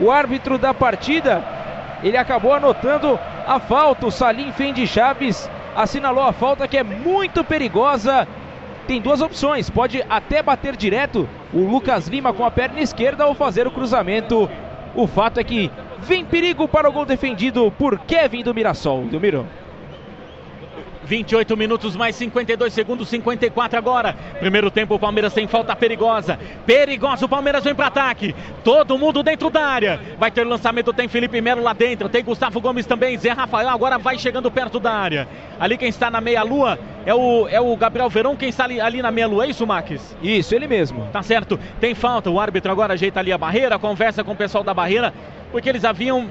O 0.00 0.10
árbitro 0.10 0.58
da 0.58 0.72
partida, 0.72 1.44
ele 2.02 2.16
acabou 2.16 2.52
anotando 2.52 3.18
a 3.46 3.58
falta. 3.58 4.06
O 4.06 4.10
Salim 4.10 4.52
Fendi 4.52 4.86
Chaves 4.86 5.50
assinalou 5.74 6.22
a 6.22 6.32
falta 6.32 6.68
que 6.68 6.76
é 6.76 6.82
muito 6.82 7.42
perigosa. 7.42 8.26
Tem 8.86 9.00
duas 9.00 9.20
opções, 9.20 9.68
pode 9.68 10.02
até 10.08 10.42
bater 10.42 10.74
direto 10.74 11.28
o 11.52 11.60
Lucas 11.60 12.08
Lima 12.08 12.32
com 12.32 12.44
a 12.44 12.50
perna 12.50 12.80
esquerda 12.80 13.26
ou 13.26 13.34
fazer 13.34 13.66
o 13.66 13.70
cruzamento. 13.70 14.48
O 14.94 15.06
fato 15.06 15.38
é 15.38 15.44
que 15.44 15.70
vem 15.98 16.24
perigo 16.24 16.66
para 16.66 16.88
o 16.88 16.92
gol 16.92 17.04
defendido 17.04 17.70
por 17.78 17.98
Kevin 18.00 18.42
do 18.42 18.54
Mirassol. 18.54 19.02
Do 19.02 19.20
Mirão. 19.20 19.46
28 21.08 21.56
minutos 21.56 21.96
mais 21.96 22.14
52 22.16 22.70
segundos, 22.70 23.08
54 23.08 23.78
agora. 23.78 24.14
Primeiro 24.38 24.70
tempo, 24.70 24.94
o 24.94 24.98
Palmeiras 24.98 25.32
tem 25.32 25.48
falta 25.48 25.74
perigosa. 25.74 26.38
Perigosa, 26.66 27.24
o 27.24 27.28
Palmeiras 27.28 27.64
vem 27.64 27.74
para 27.74 27.86
ataque. 27.86 28.34
Todo 28.62 28.98
mundo 28.98 29.22
dentro 29.22 29.48
da 29.48 29.64
área. 29.64 29.98
Vai 30.18 30.30
ter 30.30 30.44
lançamento, 30.44 30.92
tem 30.92 31.08
Felipe 31.08 31.40
Melo 31.40 31.62
lá 31.62 31.72
dentro, 31.72 32.10
tem 32.10 32.22
Gustavo 32.22 32.60
Gomes 32.60 32.84
também. 32.84 33.16
Zé 33.16 33.30
Rafael 33.30 33.70
agora 33.70 33.96
vai 33.96 34.18
chegando 34.18 34.50
perto 34.50 34.78
da 34.78 34.92
área. 34.92 35.26
Ali 35.58 35.78
quem 35.78 35.88
está 35.88 36.10
na 36.10 36.20
meia-lua 36.20 36.78
é 37.06 37.14
o, 37.14 37.48
é 37.48 37.58
o 37.58 37.74
Gabriel 37.74 38.10
Verão, 38.10 38.36
quem 38.36 38.50
está 38.50 38.64
ali, 38.64 38.78
ali 38.78 39.00
na 39.00 39.10
meia-lua. 39.10 39.46
É 39.46 39.48
isso, 39.48 39.66
Max? 39.66 40.14
Isso, 40.22 40.54
ele 40.54 40.68
mesmo. 40.68 41.08
Tá 41.10 41.22
certo. 41.22 41.58
Tem 41.80 41.94
falta, 41.94 42.28
o 42.28 42.38
árbitro 42.38 42.70
agora 42.70 42.92
ajeita 42.92 43.18
ali 43.18 43.32
a 43.32 43.38
barreira, 43.38 43.78
conversa 43.78 44.22
com 44.22 44.32
o 44.32 44.36
pessoal 44.36 44.62
da 44.62 44.74
barreira, 44.74 45.14
porque 45.50 45.70
eles 45.70 45.86
haviam 45.86 46.30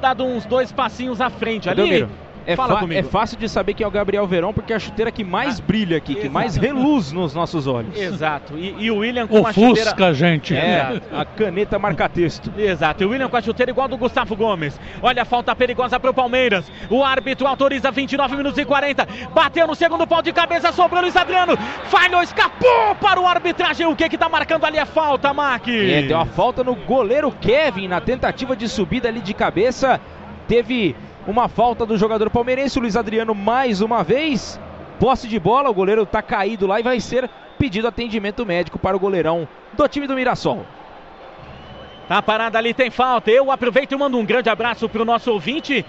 dado 0.00 0.24
uns 0.24 0.46
dois 0.46 0.72
passinhos 0.72 1.20
à 1.20 1.28
frente. 1.28 1.68
Ali. 1.68 2.08
É, 2.46 2.54
é, 2.98 3.02
fácil 3.02 3.38
de 3.38 3.48
saber 3.48 3.74
que 3.74 3.84
é 3.84 3.86
o 3.86 3.90
Gabriel 3.90 4.26
Verão, 4.26 4.52
porque 4.52 4.72
é 4.72 4.76
a 4.76 4.78
chuteira 4.78 5.10
que 5.10 5.22
mais 5.22 5.60
ah, 5.60 5.62
brilha 5.66 5.96
aqui, 5.96 6.14
que 6.14 6.28
mais 6.28 6.56
reluz 6.56 7.12
nos 7.12 7.34
nossos 7.34 7.66
olhos. 7.66 7.98
Exato. 7.98 8.56
E, 8.56 8.74
e 8.78 8.90
o 8.90 8.98
William 8.98 9.26
com 9.26 9.40
o 9.40 9.46
a 9.46 9.52
Fusca, 9.52 9.90
chuteira. 9.90 10.14
gente. 10.14 10.54
É, 10.54 11.00
a 11.12 11.24
caneta 11.24 11.78
marca-texto. 11.78 12.52
Exato. 12.56 13.02
E 13.02 13.06
o 13.06 13.10
William 13.10 13.28
com 13.28 13.36
a 13.36 13.42
chuteira 13.42 13.70
igual 13.70 13.88
do 13.88 13.96
Gustavo 13.96 14.34
Gomes. 14.34 14.78
Olha 15.00 15.22
a 15.22 15.24
falta 15.24 15.54
perigosa 15.54 15.98
para 15.98 16.10
o 16.10 16.14
Palmeiras. 16.14 16.70
O 16.90 17.02
árbitro 17.02 17.46
autoriza 17.46 17.90
29 17.90 18.36
minutos 18.36 18.58
e 18.58 18.64
40. 18.64 19.06
Bateu 19.32 19.66
no 19.66 19.74
segundo 19.74 20.06
pau 20.06 20.22
de 20.22 20.32
cabeça, 20.32 20.72
sobrou 20.72 21.02
Luiz 21.02 21.16
Adriano. 21.16 21.56
Falhou, 21.84 22.22
escapou 22.22 22.94
para 23.00 23.20
o 23.20 23.26
arbitragem. 23.26 23.86
O 23.86 23.96
que 23.96 24.08
que 24.08 24.18
tá 24.18 24.28
marcando 24.28 24.64
ali 24.64 24.78
a 24.78 24.86
falta, 24.86 25.32
Mac? 25.32 25.68
É, 25.68 26.02
deu 26.02 26.18
a 26.18 26.26
falta 26.26 26.64
no 26.64 26.74
goleiro 26.74 27.30
Kevin 27.40 27.88
na 27.88 28.00
tentativa 28.00 28.56
de 28.56 28.68
subida 28.68 29.08
ali 29.08 29.20
de 29.20 29.34
cabeça. 29.34 30.00
Teve 30.48 30.96
uma 31.26 31.48
falta 31.48 31.86
do 31.86 31.96
jogador 31.96 32.30
palmeirense, 32.30 32.78
o 32.78 32.82
Luiz 32.82 32.96
Adriano 32.96 33.34
mais 33.34 33.80
uma 33.80 34.02
vez. 34.02 34.60
Posse 34.98 35.28
de 35.28 35.38
bola, 35.38 35.70
o 35.70 35.74
goleiro 35.74 36.02
está 36.02 36.22
caído 36.22 36.66
lá 36.66 36.80
e 36.80 36.82
vai 36.82 37.00
ser 37.00 37.28
pedido 37.58 37.88
atendimento 37.88 38.44
médico 38.44 38.78
para 38.78 38.96
o 38.96 39.00
goleirão 39.00 39.46
do 39.72 39.88
time 39.88 40.06
do 40.06 40.14
Mirassol. 40.14 40.64
Tá 42.08 42.20
parada 42.20 42.58
ali, 42.58 42.74
tem 42.74 42.90
falta. 42.90 43.30
Eu 43.30 43.50
aproveito 43.50 43.92
e 43.92 43.96
mando 43.96 44.18
um 44.18 44.24
grande 44.24 44.50
abraço 44.50 44.88
para 44.88 45.02
o 45.02 45.04
nosso 45.04 45.32
ouvinte. 45.32 45.84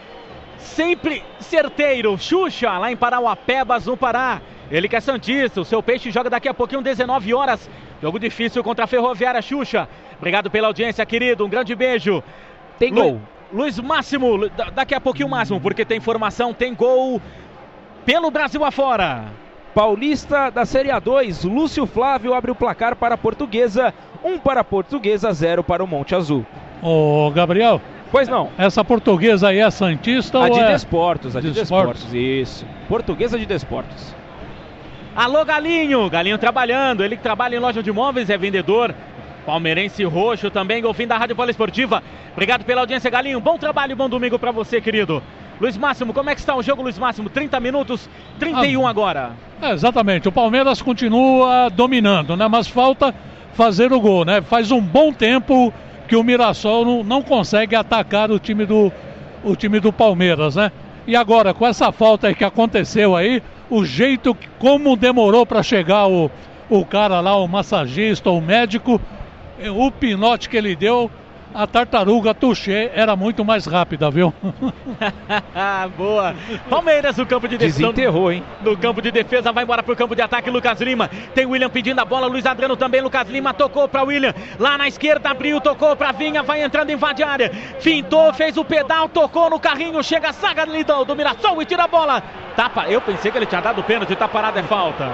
Sempre 0.58 1.24
certeiro, 1.40 2.18
Xuxa, 2.18 2.78
lá 2.78 2.92
em 2.92 2.96
Parauapebas, 2.96 3.88
no 3.88 3.98
Pará. 3.98 4.42
Ele 4.72 4.88
que 4.88 4.96
é 4.96 5.00
Santista, 5.00 5.62
o 5.62 5.66
seu 5.66 5.84
peixe 5.84 6.10
joga 6.10 6.30
daqui 6.30 6.48
a 6.48 6.54
pouquinho, 6.54 6.82
19 6.82 7.34
horas. 7.34 7.70
Jogo 8.02 8.20
difícil 8.20 8.64
contra 8.64 8.86
a 8.86 8.88
Ferroviária 8.88 9.42
Xuxa. 9.42 9.88
Obrigado 10.18 10.50
pela 10.50 10.68
audiência, 10.68 11.06
querido. 11.06 11.46
Um 11.46 11.50
grande 11.50 11.76
beijo. 11.76 12.24
Tem 12.80 12.94
gol. 12.94 13.22
Luiz 13.54 13.80
Máximo, 13.80 14.50
daqui 14.74 14.96
a 14.96 15.00
pouquinho 15.00 15.30
Máximo, 15.30 15.62
porque 15.62 15.86
tem 15.86 15.98
informação, 15.98 16.54
tem 16.54 16.74
gol 16.74 17.22
pelo 18.04 18.32
Brasil 18.32 18.66
afora. 18.66 19.26
Paulista 19.76 20.50
da 20.50 20.66
Série 20.66 20.90
A2, 20.90 21.48
Lúcio 21.50 21.86
Flávio 21.86 22.34
abre 22.34 22.52
o 22.52 22.56
placar 22.56 22.96
para 22.96 23.16
a 23.16 23.18
Portuguesa, 23.18 23.94
um 24.24 24.40
para 24.40 24.62
a 24.62 24.64
Portuguesa, 24.64 25.32
zero 25.34 25.64
para 25.64 25.84
o 25.84 25.88
Monte 25.88 26.16
Azul. 26.16 26.46
Ô, 26.82 27.32
Gabriel. 27.32 27.80
Pois 28.12 28.28
não. 28.28 28.50
Essa 28.58 28.84
portuguesa 28.84 29.48
aí 29.50 29.60
é 29.60 29.72
Santista 29.72 30.38
a 30.38 30.42
ou 30.42 30.50
de 30.52 30.60
é... 30.60 30.72
Desportos, 30.72 31.36
a 31.36 31.42
de 31.42 31.50
Desportos. 31.50 32.04
Desportos, 32.04 32.14
isso. 32.14 32.66
Portuguesa 32.88 33.40
de 33.40 33.46
Desportos. 33.46 34.16
Alô, 35.16 35.44
Galinho, 35.46 36.10
Galinho 36.10 36.38
trabalhando, 36.38 37.04
ele 37.04 37.16
que 37.18 37.24
trabalha 37.24 37.56
em 37.56 37.60
loja 37.60 37.82
de 37.82 37.90
imóveis, 37.90 38.30
é 38.30 38.38
vendedor, 38.38 38.94
Palmeirense 39.46 40.04
Roxo 40.04 40.50
também, 40.50 40.82
golfinho 40.82 41.10
da 41.10 41.18
Rádio 41.18 41.36
Poliesportiva. 41.36 42.02
Obrigado 42.32 42.64
pela 42.64 42.82
audiência, 42.82 43.10
Galinho. 43.10 43.40
Bom 43.40 43.58
trabalho, 43.58 43.96
bom 43.96 44.10
domingo 44.10 44.40
para 44.40 44.52
você, 44.52 44.80
querido. 44.80 45.22
Luiz 45.60 45.78
Máximo, 45.78 46.14
como 46.14 46.30
é 46.30 46.36
que 46.36 46.42
está 46.42 46.56
o 46.56 46.64
jogo, 46.64 46.82
Luiz 46.82 46.98
Máximo? 46.98 47.30
30 47.30 47.60
minutos, 47.60 48.10
31 48.40 48.86
ah, 48.86 48.90
agora. 48.90 49.32
É, 49.62 49.72
exatamente. 49.72 50.28
O 50.28 50.32
Palmeiras 50.32 50.82
continua 50.82 51.70
dominando, 51.70 52.36
né? 52.36 52.48
Mas 52.48 52.68
falta 52.68 53.14
fazer 53.54 53.94
o 53.94 54.00
gol, 54.00 54.26
né? 54.26 54.42
Faz 54.42 54.72
um 54.72 54.82
bom 54.82 55.14
tempo 55.14 55.74
que 56.08 56.16
o 56.16 56.24
Mirassol 56.24 56.86
não, 56.86 57.04
não 57.04 57.22
consegue 57.22 57.76
atacar 57.76 58.32
o 58.32 58.40
time 58.40 58.66
do 58.66 58.92
o 59.44 59.56
time 59.56 59.80
do 59.80 59.92
Palmeiras, 59.92 60.56
né? 60.56 60.72
E 61.06 61.16
agora, 61.16 61.54
com 61.54 61.68
essa 61.68 61.92
falta 61.92 62.34
que 62.34 62.46
aconteceu 62.46 63.16
aí, 63.16 63.44
o 63.70 63.84
jeito 63.84 64.36
como 64.58 64.96
demorou 64.96 65.46
para 65.46 65.62
chegar 65.62 66.08
o, 66.08 66.32
o 66.70 66.86
cara 66.86 67.20
lá, 67.20 67.36
o 67.36 67.48
massagista, 67.48 68.30
o 68.30 68.40
médico, 68.40 69.02
o 69.76 69.92
pinote 69.92 70.50
que 70.50 70.58
ele 70.58 70.76
deu 70.76 71.10
a 71.54 71.68
tartaruga 71.68 72.34
Touché 72.34 72.92
era 72.96 73.16
muito 73.16 73.46
mais 73.46 73.68
rápida, 73.68 74.10
viu? 74.10 74.34
Boa. 75.96 76.36
Palmeiras 76.68 77.16
no 77.16 77.26
campo 77.28 77.48
de 77.48 77.58
defesa. 77.58 77.80
Desenterrou, 77.80 78.32
hein? 78.32 78.44
No 78.62 78.76
campo 78.76 79.02
de 79.02 79.12
defesa, 79.12 79.52
vai 79.52 79.64
embora 79.64 79.84
pro 79.84 79.96
campo 79.96 80.16
de 80.16 80.22
ataque. 80.22 80.50
Lucas 80.50 80.82
Lima. 80.82 81.10
Tem 81.36 81.46
William 81.46 81.70
pedindo 81.70 82.00
a 82.00 82.06
bola. 82.06 82.26
Luiz 82.26 82.46
Adriano 82.46 82.76
também. 82.76 83.02
Lucas 83.02 83.30
Lima 83.30 83.54
tocou 83.54 83.88
para 83.88 84.04
William. 84.04 84.34
Lá 84.58 84.78
na 84.80 84.88
esquerda 84.88 85.30
abriu, 85.30 85.62
tocou 85.62 85.96
para 85.96 86.12
Vinha. 86.12 86.42
Vai 86.42 86.64
entrando, 86.64 86.92
invade 86.92 87.22
a 87.22 87.30
área. 87.30 87.52
Fintou, 87.80 88.34
fez 88.34 88.58
o 88.58 88.66
pedal, 88.66 89.08
tocou 89.08 89.50
no 89.50 89.60
carrinho. 89.60 90.04
Chega 90.04 90.30
a 90.30 90.34
saga 90.34 90.66
do, 90.66 91.06
do 91.06 91.16
Mirassol 91.16 91.62
e 91.62 91.66
tira 91.66 91.84
a 91.84 91.88
bola. 91.88 92.24
Tapa. 92.56 92.88
Eu 92.90 93.00
pensei 93.00 93.32
que 93.32 93.38
ele 93.38 93.46
tinha 93.46 93.62
dado 93.62 93.84
pênalti. 93.84 94.16
Tá 94.16 94.28
parado, 94.28 94.58
é 94.58 94.64
falta. 94.64 95.12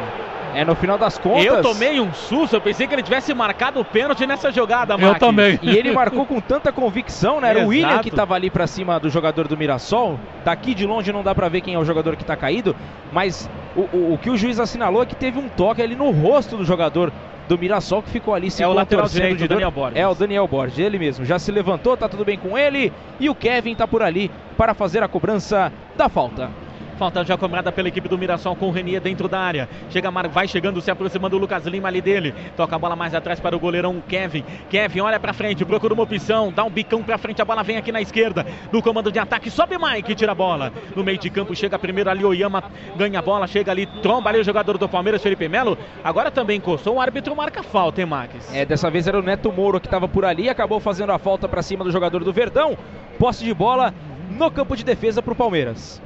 É, 0.53 0.65
no 0.65 0.75
final 0.75 0.97
das 0.97 1.17
contas. 1.17 1.45
Eu 1.45 1.61
tomei 1.61 1.99
um 1.99 2.13
susto, 2.13 2.55
eu 2.55 2.61
pensei 2.61 2.87
que 2.87 2.93
ele 2.93 3.03
tivesse 3.03 3.33
marcado 3.33 3.79
o 3.79 3.85
pênalti 3.85 4.25
nessa 4.25 4.51
jogada, 4.51 4.95
Eu 4.99 5.15
também. 5.15 5.59
E 5.61 5.77
ele 5.77 5.91
marcou 5.91 6.25
com 6.25 6.39
tanta 6.39 6.71
convicção, 6.71 7.39
né? 7.39 7.49
Era 7.49 7.65
o 7.65 7.67
William 7.67 7.99
que 7.99 8.09
estava 8.09 8.35
ali 8.35 8.49
para 8.49 8.67
cima 8.67 8.99
do 8.99 9.09
jogador 9.09 9.47
do 9.47 9.57
Mirassol. 9.57 10.19
Daqui 10.43 10.73
de 10.73 10.85
longe 10.85 11.11
não 11.11 11.23
dá 11.23 11.33
para 11.33 11.49
ver 11.49 11.61
quem 11.61 11.73
é 11.73 11.79
o 11.79 11.85
jogador 11.85 12.15
que 12.15 12.23
está 12.23 12.35
caído, 12.35 12.75
mas 13.11 13.49
o, 13.75 13.81
o, 13.81 14.13
o, 14.13 14.17
que 14.17 14.29
o 14.29 14.37
juiz 14.37 14.59
assinalou 14.59 15.03
é 15.03 15.05
que 15.05 15.15
teve 15.15 15.39
um 15.39 15.49
toque 15.49 15.81
ali 15.81 15.95
no 15.95 16.09
rosto 16.11 16.57
do 16.57 16.65
jogador 16.65 17.11
do 17.47 17.57
Mirassol 17.57 18.03
que 18.03 18.11
ficou 18.11 18.35
ali 18.35 18.51
se 18.51 18.61
É 18.61 18.67
o 18.67 18.73
lateral 18.73 19.07
direito, 19.07 19.37
de 19.37 19.47
Daniel 19.47 19.71
Borges. 19.71 19.99
É 19.99 20.07
o 20.07 20.13
Daniel 20.13 20.47
Borges, 20.47 20.77
ele 20.77 20.99
mesmo. 20.99 21.25
Já 21.25 21.39
se 21.39 21.51
levantou, 21.51 21.97
tá 21.97 22.07
tudo 22.07 22.23
bem 22.23 22.37
com 22.37 22.57
ele. 22.57 22.93
E 23.19 23.29
o 23.29 23.35
Kevin 23.35 23.73
tá 23.73 23.87
por 23.87 24.03
ali 24.03 24.29
para 24.55 24.73
fazer 24.73 25.01
a 25.01 25.07
cobrança 25.07 25.73
da 25.97 26.07
falta. 26.07 26.51
Falta 26.99 27.23
já 27.23 27.37
cobrada 27.37 27.71
pela 27.71 27.87
equipe 27.87 28.09
do 28.09 28.17
Mirassol 28.17 28.57
com 28.57 28.67
o 28.67 28.71
Renier 28.71 28.99
dentro 28.99 29.29
da 29.29 29.39
área. 29.39 29.69
Chega 29.89 30.11
vai 30.29 30.49
chegando, 30.49 30.81
se 30.81 30.91
aproximando 30.91 31.37
o 31.37 31.39
Lucas 31.39 31.65
Lima 31.65 31.87
ali 31.87 32.01
dele. 32.01 32.35
Toca 32.57 32.75
a 32.75 32.79
bola 32.79 32.93
mais 32.93 33.15
atrás 33.15 33.39
para 33.39 33.55
o 33.55 33.59
goleirão 33.59 34.03
Kevin. 34.05 34.43
Kevin 34.69 34.99
olha 34.99 35.17
para 35.17 35.31
frente, 35.31 35.63
procura 35.63 35.93
uma 35.93 36.03
opção, 36.03 36.51
dá 36.51 36.65
um 36.65 36.69
bicão 36.69 37.01
para 37.01 37.17
frente, 37.17 37.41
a 37.41 37.45
bola 37.45 37.63
vem 37.63 37.77
aqui 37.77 37.89
na 37.89 38.01
esquerda. 38.01 38.45
No 38.69 38.81
comando 38.81 39.13
de 39.13 39.17
ataque, 39.17 39.49
sobe 39.49 39.77
Mike, 39.77 40.13
tira 40.13 40.33
a 40.33 40.35
bola. 40.35 40.73
No 40.93 41.01
meio 41.01 41.17
de 41.17 41.29
campo 41.29 41.55
chega 41.55 41.79
primeiro 41.79 42.09
ali 42.09 42.25
Oyama, 42.25 42.65
ganha 42.97 43.19
a 43.19 43.21
bola, 43.21 43.47
chega 43.47 43.71
ali, 43.71 43.85
tromba 44.01 44.29
ali 44.29 44.41
o 44.41 44.43
jogador 44.43 44.77
do 44.77 44.89
Palmeiras, 44.89 45.23
Felipe 45.23 45.47
Melo. 45.47 45.77
Agora 46.03 46.29
também 46.29 46.57
encostou, 46.57 46.95
o 46.95 46.99
árbitro 46.99 47.33
marca 47.33 47.63
falta, 47.63 48.01
hein, 48.01 48.07
Max? 48.07 48.53
É, 48.53 48.65
dessa 48.65 48.91
vez 48.91 49.07
era 49.07 49.17
o 49.17 49.23
Neto 49.23 49.53
Mouro 49.53 49.79
que 49.79 49.87
estava 49.87 50.09
por 50.09 50.25
ali, 50.25 50.49
acabou 50.49 50.81
fazendo 50.81 51.13
a 51.13 51.17
falta 51.17 51.47
para 51.47 51.61
cima 51.61 51.85
do 51.85 51.91
jogador 51.91 52.25
do 52.25 52.33
Verdão. 52.33 52.77
Posse 53.17 53.45
de 53.45 53.53
bola 53.53 53.93
no 54.29 54.51
campo 54.51 54.75
de 54.75 54.83
defesa 54.83 55.21
para 55.21 55.31
o 55.31 55.35
Palmeiras. 55.35 56.01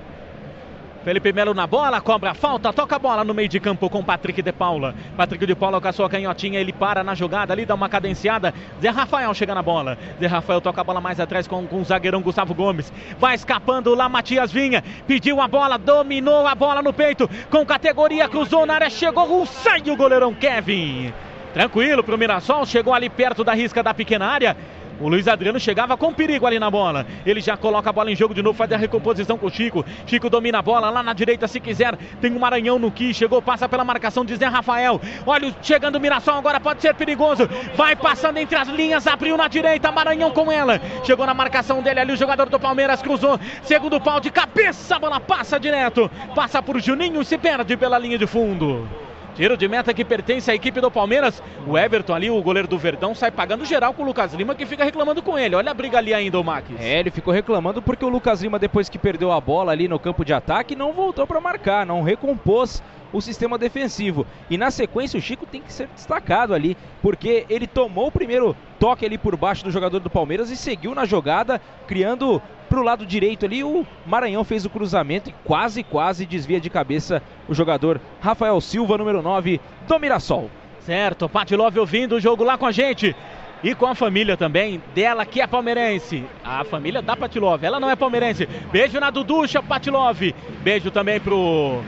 Felipe 1.04 1.34
Melo 1.34 1.54
na 1.54 1.68
bola, 1.68 1.99
cobra 1.99 2.32
a 2.32 2.34
falta, 2.34 2.72
toca 2.72 2.95
a 2.95 2.99
bola 2.99 3.26
no 3.26 3.34
meio 3.34 3.49
de 3.49 3.60
campo 3.60 3.89
com 3.89 4.01
Patrick 4.01 4.41
de 4.41 4.54
Paula. 4.54 4.95
Patrick 5.18 5.45
de 5.45 5.54
Paula 5.54 5.82
com 5.82 5.88
a 5.89 5.91
sua 5.91 6.10
canhotinha, 6.10 6.62
ele 6.62 6.72
para 6.72 7.04
na 7.04 7.14
jogada 7.14 7.51
ali, 7.51 7.66
dá 7.66 7.76
uma 7.76 7.89
cadenciada. 7.89 8.54
Zé 8.82 8.89
Rafael 8.89 9.34
chega 9.34 9.54
na 9.54 9.62
bola. 9.62 9.97
Zé 10.18 10.28
Rafael 10.28 10.62
toca 10.62 10.80
a 10.80 10.84
bola 10.84 11.01
mais 11.01 11.20
atrás 11.20 11.45
com, 11.45 11.68
com 11.68 11.82
o 11.82 11.84
zagueirão 11.84 12.22
Gustavo 12.22 12.54
Gomes. 12.54 12.91
Vai 13.20 13.36
escapando 13.36 13.93
lá 13.93 14.08
Matias 14.08 14.49
Vinha, 14.49 14.82
pediu 15.06 15.41
a 15.41 15.47
bola, 15.47 15.78
dominou 15.78 16.47
a 16.47 16.56
bola 16.56 16.82
no 16.82 16.93
peito, 16.93 17.30
com 17.49 17.66
categoria, 17.66 18.30
cruzou 18.30 18.66
na 18.66 18.76
área, 18.76 18.89
chegou, 18.89 19.45
sai 19.45 19.82
o 19.82 19.97
goleirão 19.97 20.34
Kevin. 20.34 21.14
Tranquilo 21.54 22.01
pro 22.01 22.18
Mirassol, 22.18 22.66
chegou 22.66 22.93
ali 22.93 23.10
perto 23.10 23.43
da 23.43 23.54
risca 23.54 23.84
da 23.84 23.93
pequena 23.93 24.26
área. 24.26 24.56
O 24.99 25.07
Luiz 25.07 25.27
Adriano 25.27 25.59
chegava 25.59 25.97
com 25.97 26.13
perigo 26.13 26.45
ali 26.45 26.59
na 26.59 26.69
bola. 26.69 27.05
Ele 27.25 27.41
já 27.41 27.57
coloca 27.57 27.89
a 27.89 27.93
bola 27.93 28.11
em 28.11 28.15
jogo 28.15 28.33
de 28.33 28.41
novo, 28.41 28.57
faz 28.57 28.71
a 28.71 28.77
recomposição 28.77 29.37
com 29.37 29.47
o 29.47 29.49
Chico. 29.49 29.83
Chico 30.05 30.29
domina 30.29 30.59
a 30.59 30.61
bola 30.61 30.89
lá 30.89 31.01
na 31.01 31.13
direita, 31.13 31.47
se 31.47 31.59
quiser. 31.59 31.95
Tem 32.21 32.31
um 32.31 32.39
Maranhão 32.39 32.77
no 32.77 32.91
que 32.91 33.13
chegou, 33.13 33.41
passa 33.41 33.67
pela 33.67 33.83
marcação 33.83 34.23
de 34.23 34.35
Zé 34.35 34.45
Rafael. 34.45 35.01
Olha, 35.25 35.53
chegando 35.61 35.95
o 35.95 35.99
Mirassol, 35.99 36.35
agora 36.35 36.59
pode 36.59 36.81
ser 36.81 36.93
perigoso. 36.93 37.49
Vai 37.75 37.95
passando 37.95 38.37
entre 38.37 38.55
as 38.55 38.67
linhas, 38.67 39.07
abriu 39.07 39.35
na 39.35 39.47
direita, 39.47 39.91
Maranhão 39.91 40.31
com 40.31 40.51
ela. 40.51 40.79
Chegou 41.03 41.25
na 41.25 41.33
marcação 41.33 41.81
dele 41.81 41.99
ali, 41.99 42.13
o 42.13 42.17
jogador 42.17 42.49
do 42.49 42.59
Palmeiras 42.59 43.01
cruzou. 43.01 43.39
Segundo 43.63 43.99
pau 43.99 44.19
de 44.19 44.29
cabeça, 44.31 44.95
a 44.95 44.99
bola 44.99 45.19
passa 45.19 45.59
direto. 45.59 46.09
Passa 46.35 46.61
por 46.61 46.79
Juninho 46.79 47.21
e 47.21 47.25
se 47.25 47.37
perde 47.37 47.75
pela 47.75 47.97
linha 47.97 48.17
de 48.17 48.27
fundo. 48.27 48.87
Tiro 49.36 49.57
de 49.57 49.67
meta 49.67 49.93
que 49.93 50.05
pertence 50.05 50.51
à 50.51 50.55
equipe 50.55 50.79
do 50.79 50.91
Palmeiras. 50.91 51.41
O 51.65 51.75
Everton 51.75 52.13
ali, 52.13 52.29
o 52.29 52.41
goleiro 52.41 52.67
do 52.67 52.77
Verdão, 52.77 53.15
sai 53.15 53.31
pagando 53.31 53.65
geral 53.65 53.93
com 53.93 54.03
o 54.03 54.05
Lucas 54.05 54.34
Lima, 54.34 54.53
que 54.53 54.65
fica 54.65 54.84
reclamando 54.84 55.23
com 55.23 55.38
ele. 55.39 55.55
Olha 55.55 55.71
a 55.71 55.73
briga 55.73 55.97
ali 55.97 56.13
ainda, 56.13 56.39
o 56.39 56.43
Max. 56.43 56.69
É, 56.79 56.99
ele 56.99 57.09
ficou 57.09 57.34
reclamando 57.34 57.81
porque 57.81 58.05
o 58.05 58.09
Lucas 58.09 58.43
Lima, 58.43 58.59
depois 58.59 58.89
que 58.89 58.99
perdeu 58.99 59.31
a 59.31 59.41
bola 59.41 59.71
ali 59.71 59.88
no 59.88 59.97
campo 59.97 60.23
de 60.23 60.34
ataque, 60.34 60.75
não 60.75 60.93
voltou 60.93 61.25
para 61.25 61.41
marcar, 61.41 61.84
não 61.84 62.03
recompôs 62.03 62.84
o 63.11 63.21
sistema 63.21 63.57
defensivo. 63.57 64.25
E 64.49 64.57
na 64.57 64.69
sequência 64.69 65.17
o 65.17 65.21
Chico 65.21 65.45
tem 65.45 65.61
que 65.61 65.73
ser 65.73 65.88
destacado 65.88 66.53
ali, 66.53 66.75
porque 67.01 67.45
ele 67.49 67.67
tomou 67.67 68.07
o 68.07 68.11
primeiro 68.11 68.55
toque 68.79 69.05
ali 69.05 69.17
por 69.17 69.36
baixo 69.38 69.63
do 69.63 69.71
jogador 69.71 69.99
do 69.99 70.09
Palmeiras 70.09 70.49
e 70.49 70.57
seguiu 70.57 70.93
na 70.93 71.05
jogada, 71.05 71.61
criando 71.88 72.41
para 72.74 72.82
o 72.82 72.84
lado 72.84 73.05
direito 73.05 73.45
ali. 73.45 73.63
O 73.63 73.86
Maranhão 74.03 74.43
fez 74.43 74.65
o 74.65 74.69
cruzamento 74.69 75.30
e 75.30 75.36
quase, 75.43 75.84
quase 75.84 76.26
desvia 76.26 76.59
de 76.59 76.71
cabeça 76.71 77.21
o 77.47 77.53
jogador 77.53 78.01
Rafael 78.19 78.59
Silva, 78.59 78.97
número 78.97 79.21
9 79.21 79.61
do 79.88 79.99
Mirassol. 79.99 80.49
Certo, 80.80 81.30
Patilov 81.30 81.78
ouvindo 81.78 82.15
o 82.15 82.19
jogo 82.19 82.43
lá 82.43 82.57
com 82.57 82.65
a 82.65 82.71
gente. 82.71 83.15
E 83.63 83.76
com 83.76 83.86
a 83.86 83.95
família 83.95 84.36
também, 84.36 84.82
dela 84.93 85.24
que 85.24 85.39
é 85.39 85.45
palmeirense. 85.45 86.26
A 86.43 86.65
família 86.65 87.01
da 87.01 87.15
Patilov, 87.15 87.63
ela 87.63 87.80
não 87.80 87.91
é 87.91 87.95
palmeirense. 87.95 88.49
Beijo 88.71 88.99
na 88.99 89.11
Duducha, 89.11 89.61
Patilov. 89.61 90.34
Beijo 90.63 90.89
também 90.89 91.19
pro 91.19 91.80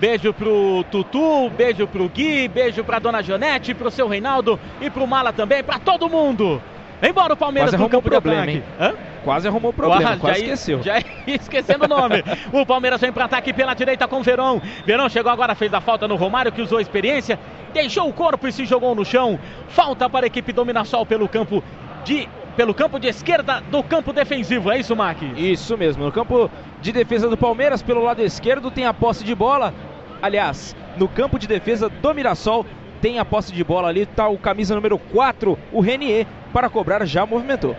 Beijo 0.00 0.34
pro 0.34 0.84
Tutu, 0.90 1.48
beijo 1.50 1.86
pro 1.86 2.08
Gui, 2.08 2.48
beijo 2.48 2.82
pra 2.84 2.98
Dona 2.98 3.22
Janete, 3.22 3.72
pro 3.72 3.90
seu 3.90 4.08
Reinaldo 4.08 4.58
e 4.80 4.90
pro 4.90 5.06
Mala 5.06 5.32
também, 5.32 5.62
pra 5.62 5.78
todo 5.78 6.10
mundo. 6.10 6.60
Embora 7.02 7.34
o 7.34 7.36
Palmeiras 7.36 7.70
Quase 7.70 7.82
no 7.82 7.88
campo 7.88 8.10
problema, 8.10 8.46
de 8.46 8.52
hein? 8.52 8.64
Hã? 8.80 8.94
Quase 9.22 9.46
arrumou 9.46 9.72
problema, 9.72 10.02
Quase, 10.02 10.20
quase 10.20 10.40
já, 10.40 10.44
esqueceu. 10.44 10.82
Já 10.82 10.98
ia 10.98 11.36
esquecendo 11.36 11.84
o 11.84 11.88
nome. 11.88 12.24
o 12.52 12.64
Palmeiras 12.66 13.00
vem 13.00 13.12
para 13.12 13.26
ataque 13.26 13.52
pela 13.52 13.74
direita 13.74 14.08
com 14.08 14.20
o 14.20 14.22
Verão. 14.22 14.60
Verão 14.84 15.08
chegou 15.08 15.30
agora, 15.30 15.54
fez 15.54 15.72
a 15.72 15.80
falta 15.80 16.08
no 16.08 16.16
Romário, 16.16 16.50
que 16.50 16.62
usou 16.62 16.78
a 16.78 16.82
experiência, 16.82 17.38
deixou 17.72 18.08
o 18.08 18.12
corpo 18.12 18.48
e 18.48 18.52
se 18.52 18.64
jogou 18.64 18.94
no 18.94 19.04
chão. 19.04 19.38
Falta 19.68 20.08
para 20.08 20.26
a 20.26 20.28
equipe 20.28 20.52
Dominassol 20.52 21.06
pelo 21.06 21.28
campo 21.28 21.62
de 22.04 22.28
pelo 22.56 22.74
campo 22.74 22.98
de 22.98 23.06
esquerda 23.06 23.62
do 23.70 23.84
campo 23.84 24.12
defensivo. 24.12 24.72
É 24.72 24.80
isso, 24.80 24.96
Mac? 24.96 25.22
Isso 25.36 25.78
mesmo. 25.78 26.04
No 26.04 26.10
campo 26.10 26.50
de 26.80 26.90
defesa 26.90 27.28
do 27.28 27.36
Palmeiras, 27.36 27.82
pelo 27.82 28.02
lado 28.02 28.20
esquerdo, 28.20 28.68
tem 28.68 28.84
a 28.84 28.92
posse 28.92 29.22
de 29.22 29.32
bola. 29.32 29.72
Aliás, 30.20 30.74
no 30.96 31.06
campo 31.06 31.38
de 31.38 31.46
defesa 31.46 31.88
do 31.88 32.12
Mirassol, 32.12 32.66
tem 33.00 33.18
a 33.18 33.24
posse 33.24 33.52
de 33.52 33.64
bola 33.64 33.88
ali. 33.88 34.06
Tá 34.06 34.28
o 34.28 34.38
camisa 34.38 34.74
número 34.74 34.98
4, 34.98 35.58
o 35.72 35.80
Renier, 35.80 36.26
para 36.52 36.68
cobrar, 36.68 37.04
já 37.04 37.24
movimentou. 37.24 37.76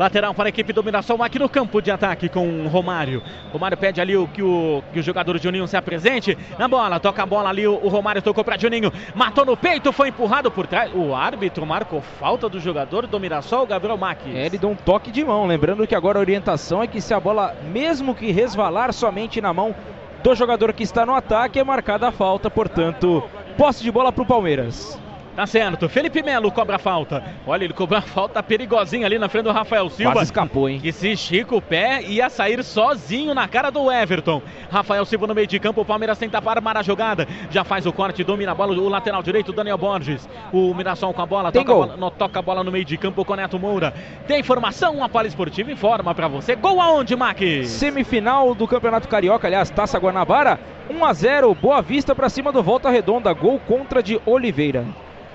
Lateral 0.00 0.32
para 0.32 0.48
a 0.48 0.48
equipe 0.48 0.72
do 0.72 0.82
Mirassol 0.82 1.22
aqui 1.22 1.38
no 1.38 1.46
campo 1.46 1.82
de 1.82 1.90
ataque 1.90 2.26
com 2.26 2.64
o 2.64 2.68
Romário. 2.68 3.22
Romário 3.52 3.76
pede 3.76 4.00
ali 4.00 4.16
o, 4.16 4.26
que, 4.26 4.42
o, 4.42 4.82
que 4.94 4.98
o 4.98 5.02
jogador 5.02 5.38
Juninho 5.38 5.68
se 5.68 5.76
apresente. 5.76 6.38
Na 6.58 6.66
bola, 6.66 6.98
toca 6.98 7.22
a 7.22 7.26
bola 7.26 7.50
ali. 7.50 7.66
O, 7.66 7.74
o 7.74 7.88
Romário 7.88 8.22
tocou 8.22 8.42
para 8.42 8.56
Juninho. 8.56 8.90
Matou 9.14 9.44
no 9.44 9.58
peito, 9.58 9.92
foi 9.92 10.08
empurrado 10.08 10.50
por 10.50 10.66
trás. 10.66 10.90
O 10.94 11.14
árbitro 11.14 11.66
marcou 11.66 12.00
falta 12.00 12.48
do 12.48 12.58
jogador 12.58 13.06
do 13.06 13.20
Mirassol, 13.20 13.66
Gabriel 13.66 13.98
Maques. 13.98 14.34
É, 14.34 14.46
ele 14.46 14.56
deu 14.56 14.70
um 14.70 14.74
toque 14.74 15.10
de 15.10 15.22
mão. 15.22 15.46
Lembrando 15.46 15.86
que 15.86 15.94
agora 15.94 16.18
a 16.18 16.22
orientação 16.22 16.82
é 16.82 16.86
que 16.86 17.02
se 17.02 17.12
a 17.12 17.20
bola, 17.20 17.54
mesmo 17.70 18.14
que 18.14 18.32
resvalar 18.32 18.94
somente 18.94 19.38
na 19.38 19.52
mão 19.52 19.74
do 20.22 20.34
jogador 20.34 20.72
que 20.72 20.82
está 20.82 21.04
no 21.04 21.14
ataque, 21.14 21.58
é 21.58 21.62
marcada 21.62 22.08
a 22.08 22.10
falta. 22.10 22.48
Portanto, 22.48 23.22
posse 23.58 23.82
de 23.82 23.92
bola 23.92 24.10
para 24.10 24.22
o 24.22 24.26
Palmeiras. 24.26 24.98
Tá 25.34 25.46
certo. 25.46 25.88
Felipe 25.88 26.22
Melo 26.22 26.50
cobra 26.50 26.76
a 26.76 26.78
falta. 26.78 27.22
Olha, 27.46 27.64
ele 27.64 27.72
cobrou 27.72 27.98
a 27.98 28.02
falta 28.02 28.42
perigosinha 28.42 29.06
ali 29.06 29.18
na 29.18 29.28
frente 29.28 29.44
do 29.44 29.52
Rafael 29.52 29.88
Silva. 29.88 30.12
Quase 30.12 30.26
escapou, 30.26 30.68
hein? 30.68 30.80
Que 30.80 30.92
se 30.92 31.12
estica 31.12 31.54
o 31.54 31.62
pé 31.62 32.02
ia 32.02 32.28
sair 32.28 32.62
sozinho 32.64 33.34
na 33.34 33.46
cara 33.48 33.70
do 33.70 33.90
Everton. 33.90 34.42
Rafael 34.70 35.04
Silva 35.04 35.26
no 35.26 35.34
meio 35.34 35.46
de 35.46 35.58
campo. 35.58 35.80
O 35.80 35.84
Palmeiras 35.84 36.18
tenta 36.18 36.38
armar 36.44 36.76
a 36.76 36.82
jogada. 36.82 37.26
Já 37.50 37.64
faz 37.64 37.86
o 37.86 37.92
corte, 37.92 38.24
domina 38.24 38.52
a 38.52 38.54
bola. 38.54 38.72
O 38.74 38.88
lateral 38.88 39.22
direito, 39.22 39.52
Daniel 39.52 39.78
Borges. 39.78 40.28
O 40.52 40.74
Mirassol 40.74 41.14
com 41.14 41.22
a 41.22 41.26
bola. 41.26 41.52
Tem 41.52 41.62
toca, 41.64 41.72
gol. 41.72 41.82
A 41.82 41.86
bola 41.86 41.96
no, 41.98 42.10
toca 42.10 42.38
a 42.38 42.42
bola 42.42 42.64
no 42.64 42.72
meio 42.72 42.84
de 42.84 42.96
campo 42.96 43.24
com 43.24 43.32
o 43.32 43.36
Neto 43.36 43.58
Moura. 43.58 43.94
Tem 44.26 44.40
informação? 44.40 45.02
A 45.02 45.08
Pala 45.08 45.28
Esportiva 45.28 45.70
informa 45.70 46.14
pra 46.14 46.28
você. 46.28 46.56
Gol 46.56 46.80
aonde, 46.80 47.14
Mac? 47.16 47.38
Semifinal 47.64 48.54
do 48.54 48.66
Campeonato 48.66 49.08
Carioca, 49.08 49.46
aliás, 49.46 49.70
Taça 49.70 49.98
Guanabara. 49.98 50.58
1 50.90 51.04
a 51.04 51.12
0, 51.12 51.54
Boa 51.54 51.80
Vista 51.80 52.14
para 52.14 52.28
cima 52.28 52.50
do 52.50 52.62
Volta 52.62 52.90
Redonda. 52.90 53.32
Gol 53.32 53.60
contra 53.60 54.02
de 54.02 54.20
Oliveira. 54.26 54.84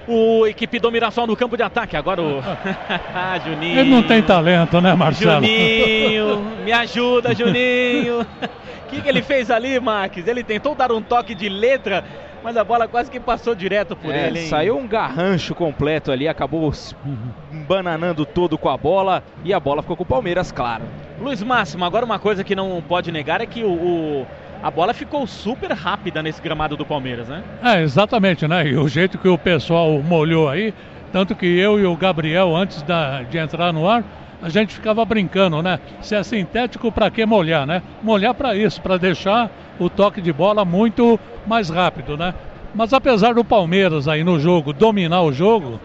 O 0.08 0.45
equipe 0.45 0.78
do 0.80 0.91
Mirassol 0.91 1.26
no 1.26 1.36
campo 1.36 1.58
de 1.58 1.64
ataque. 1.64 1.95
Agora 1.97 2.22
o. 2.22 2.41
Juninho. 3.45 3.80
Ele 3.80 3.89
não 3.89 4.03
tem 4.03 4.22
talento, 4.22 4.80
né, 4.82 4.93
Marcelo? 4.93 5.43
Juninho, 5.45 6.41
me 6.64 6.72
ajuda, 6.72 7.34
Juninho. 7.36 8.22
O 8.22 8.88
que, 8.89 9.01
que 9.01 9.10
ele 9.10 9.22
fez 9.24 9.49
ali, 9.49 9.80
Max? 9.80 10.26
Ele 10.28 10.43
tentou 10.43 10.76
dar 10.76 10.91
um 10.91 11.01
toque 11.01 11.34
de 11.34 11.49
letra, 11.49 12.03
mas 12.43 12.56
a 12.56 12.64
bola 12.64 12.88
quase 12.88 13.10
que 13.10 13.20
passou 13.20 13.56
direto 13.56 13.95
por 13.95 14.14
É, 14.14 14.28
ele. 14.28 14.41
Hein? 14.41 14.47
saiu 14.47 14.78
um 14.78 14.88
garrancho 14.88 15.56
completo 15.56 16.12
ali, 16.12 16.28
acabou 16.28 16.72
se 16.72 16.95
bananando 17.68 18.26
todo 18.26 18.58
com 18.58 18.70
a 18.70 18.78
bola 18.78 19.24
e 19.43 19.53
a 19.53 19.60
bola 19.60 19.82
ficou 19.82 19.97
com 19.97 20.03
o 20.03 20.06
Palmeiras, 20.06 20.51
claro. 20.51 20.84
Luiz 21.20 21.41
Máximo, 21.41 21.84
agora 21.84 22.06
uma 22.06 22.20
coisa 22.20 22.43
que 22.43 22.56
não 22.56 22.82
pode 22.88 23.12
negar 23.12 23.41
é 23.41 23.45
que 23.47 23.64
o, 23.64 23.70
o- 23.72 24.28
a 24.66 24.72
bola 24.72 24.95
ficou 24.95 25.28
super 25.28 25.72
rápida 25.74 26.24
nesse 26.24 26.41
gramado 26.41 26.76
do 26.76 26.84
Palmeiras, 26.84 27.28
né? 27.28 27.43
É, 27.61 27.84
exatamente, 27.84 28.47
né? 28.47 28.68
E 28.68 28.76
o 28.76 28.88
jeito 28.88 29.20
que 29.20 29.28
o 29.28 29.38
pessoal 29.38 30.01
molhou 30.01 30.49
aí, 30.49 30.74
tanto 31.11 31.36
que 31.36 31.45
eu 31.45 31.80
e 31.80 31.86
o 31.86 31.95
Gabriel, 31.95 32.55
antes 32.55 32.82
da- 32.82 33.22
de 33.22 33.38
entrar 33.38 33.72
no 33.72 33.88
ar, 33.88 34.03
a 34.41 34.49
gente 34.49 34.74
ficava 34.74 35.05
brincando, 35.05 35.61
né? 35.61 35.80
Se 36.01 36.16
é 36.16 36.24
sintético, 36.24 36.91
para 36.91 37.11
que 37.11 37.24
molhar, 37.28 37.68
né? 37.68 37.84
Molhar 38.01 38.34
para 38.34 38.55
isso, 38.55 38.82
para 38.82 38.97
deixar 38.97 39.51
o 39.78 39.88
toque 39.88 40.20
de 40.20 40.34
bola 40.34 40.66
muito 40.66 41.20
mais 41.45 41.70
rápido, 41.70 42.18
né? 42.18 42.34
Mas 42.74 42.91
apesar 42.91 43.36
do 43.36 43.45
Palmeiras 43.45 44.07
aí 44.07 44.24
no 44.24 44.39
jogo 44.39 44.74
dominar 44.74 45.22
o 45.22 45.32
jogo, 45.32 45.80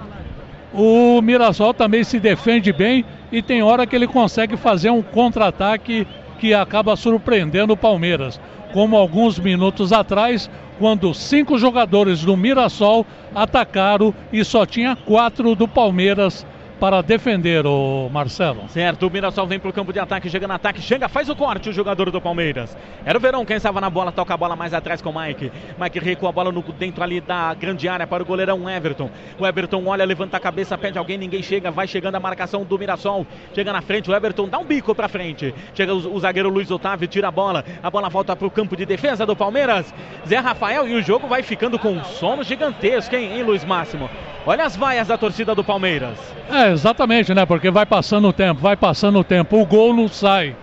o 0.72 1.20
Mirassol 1.20 1.74
também 1.74 2.02
se 2.02 2.18
defende 2.18 2.72
bem 2.72 3.04
e 3.30 3.42
tem 3.42 3.62
hora 3.62 3.86
que 3.86 3.94
ele 3.94 4.06
consegue 4.06 4.56
fazer 4.56 4.88
um 4.88 5.02
contra-ataque 5.02 6.06
que 6.38 6.54
acaba 6.54 6.96
surpreendendo 6.96 7.74
o 7.74 7.76
Palmeiras. 7.76 8.40
Como 8.72 8.96
alguns 8.96 9.38
minutos 9.38 9.92
atrás, 9.92 10.48
quando 10.78 11.12
cinco 11.12 11.58
jogadores 11.58 12.24
do 12.24 12.36
Mirassol 12.36 13.04
atacaram 13.34 14.14
e 14.32 14.44
só 14.44 14.64
tinha 14.64 14.94
quatro 14.94 15.54
do 15.54 15.66
Palmeiras 15.66 16.46
para 16.80 17.02
defender 17.02 17.66
o 17.66 18.08
Marcelo. 18.10 18.66
Certo, 18.70 19.06
o 19.06 19.10
Mirassol 19.10 19.46
vem 19.46 19.60
pro 19.60 19.70
campo 19.70 19.92
de 19.92 20.00
ataque, 20.00 20.30
chega 20.30 20.48
no 20.48 20.54
ataque, 20.54 20.80
chega, 20.80 21.10
faz 21.10 21.28
o 21.28 21.36
corte 21.36 21.68
o 21.68 21.72
jogador 21.74 22.10
do 22.10 22.18
Palmeiras. 22.22 22.74
Era 23.04 23.18
o 23.18 23.20
Verão 23.20 23.44
quem 23.44 23.58
estava 23.58 23.82
na 23.82 23.90
bola, 23.90 24.10
toca 24.10 24.32
a 24.32 24.36
bola 24.36 24.56
mais 24.56 24.72
atrás 24.72 25.02
com 25.02 25.10
o 25.10 25.20
Mike. 25.20 25.52
Mike 25.78 25.98
recua 25.98 26.30
a 26.30 26.32
bola 26.32 26.50
no, 26.50 26.62
dentro 26.62 27.04
ali 27.04 27.20
da 27.20 27.52
grande 27.52 27.86
área 27.86 28.06
para 28.06 28.22
o 28.22 28.26
goleirão 28.26 28.68
Everton. 28.68 29.10
O 29.38 29.46
Everton 29.46 29.84
olha, 29.84 30.06
levanta 30.06 30.38
a 30.38 30.40
cabeça, 30.40 30.78
pede 30.78 30.96
alguém, 30.96 31.18
ninguém 31.18 31.42
chega, 31.42 31.70
vai 31.70 31.86
chegando 31.86 32.14
a 32.14 32.20
marcação 32.20 32.64
do 32.64 32.78
Mirassol. 32.78 33.26
Chega 33.54 33.74
na 33.74 33.82
frente, 33.82 34.10
o 34.10 34.14
Everton 34.14 34.48
dá 34.48 34.58
um 34.58 34.64
bico 34.64 34.94
pra 34.94 35.06
frente. 35.06 35.54
Chega 35.74 35.94
o, 35.94 36.14
o 36.14 36.18
zagueiro 36.18 36.48
Luiz 36.48 36.70
Otávio, 36.70 37.06
tira 37.06 37.28
a 37.28 37.30
bola. 37.30 37.62
A 37.82 37.90
bola 37.90 38.08
volta 38.08 38.34
pro 38.34 38.50
campo 38.50 38.74
de 38.74 38.86
defesa 38.86 39.26
do 39.26 39.36
Palmeiras. 39.36 39.92
Zé 40.26 40.38
Rafael 40.38 40.88
e 40.88 40.94
o 40.94 41.02
jogo 41.02 41.28
vai 41.28 41.42
ficando 41.42 41.78
com 41.78 41.90
um 41.90 42.04
sono 42.04 42.42
gigantesco, 42.42 43.14
hein, 43.14 43.32
hein 43.34 43.42
Luiz 43.42 43.66
Máximo? 43.66 44.08
Olha 44.46 44.64
as 44.64 44.74
vaias 44.74 45.08
da 45.08 45.18
torcida 45.18 45.54
do 45.54 45.62
Palmeiras. 45.62 46.18
É, 46.50 46.69
exatamente, 46.70 47.32
né? 47.34 47.44
Porque 47.46 47.70
vai 47.70 47.86
passando 47.86 48.28
o 48.28 48.32
tempo, 48.32 48.60
vai 48.60 48.76
passando 48.76 49.18
o 49.18 49.24
tempo, 49.24 49.60
o 49.60 49.66
gol 49.66 49.94
não 49.94 50.08
sai. 50.08 50.54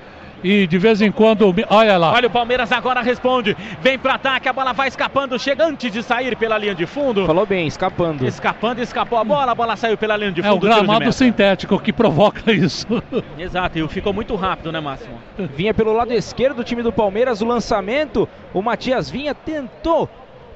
E 0.43 0.67
de 0.67 0.77
vez 0.77 1.01
em 1.01 1.11
quando, 1.11 1.51
olha 1.67 1.97
lá. 1.97 2.13
Olha 2.13 2.27
o 2.27 2.29
Palmeiras 2.29 2.71
agora 2.71 3.01
responde. 3.01 3.57
Vem 3.81 3.97
pro 3.97 4.11
ataque, 4.11 4.47
a 4.47 4.53
bola 4.53 4.71
vai 4.71 4.87
escapando, 4.87 5.37
chega 5.39 5.65
antes 5.65 5.91
de 5.91 6.03
sair 6.03 6.35
pela 6.37 6.59
linha 6.59 6.75
de 6.75 6.85
fundo. 6.85 7.25
Falou 7.25 7.43
bem, 7.43 7.65
escapando. 7.65 8.23
Escapando, 8.23 8.79
escapou 8.79 9.17
a 9.17 9.23
bola, 9.23 9.51
a 9.51 9.55
bola 9.55 9.75
saiu 9.75 9.97
pela 9.97 10.15
linha 10.15 10.31
de 10.31 10.41
É 10.41 10.43
fundo. 10.43 10.57
o 10.57 10.59
tiro 10.59 10.73
de 10.75 10.79
gramado 10.85 11.11
sintético 11.11 11.79
que 11.79 11.91
provoca 11.91 12.51
isso. 12.53 12.85
Exato, 13.37 13.79
e 13.79 13.87
ficou 13.87 14.13
muito 14.13 14.35
rápido, 14.35 14.71
né, 14.71 14.79
Máximo? 14.79 15.15
Vinha 15.55 15.73
pelo 15.73 15.91
lado 15.91 16.13
esquerdo 16.13 16.57
do 16.57 16.63
time 16.63 16.83
do 16.83 16.91
Palmeiras 16.91 17.41
o 17.41 17.45
lançamento. 17.45 18.29
O 18.53 18.61
Matias 18.61 19.09
Vinha 19.09 19.33
tentou 19.33 20.07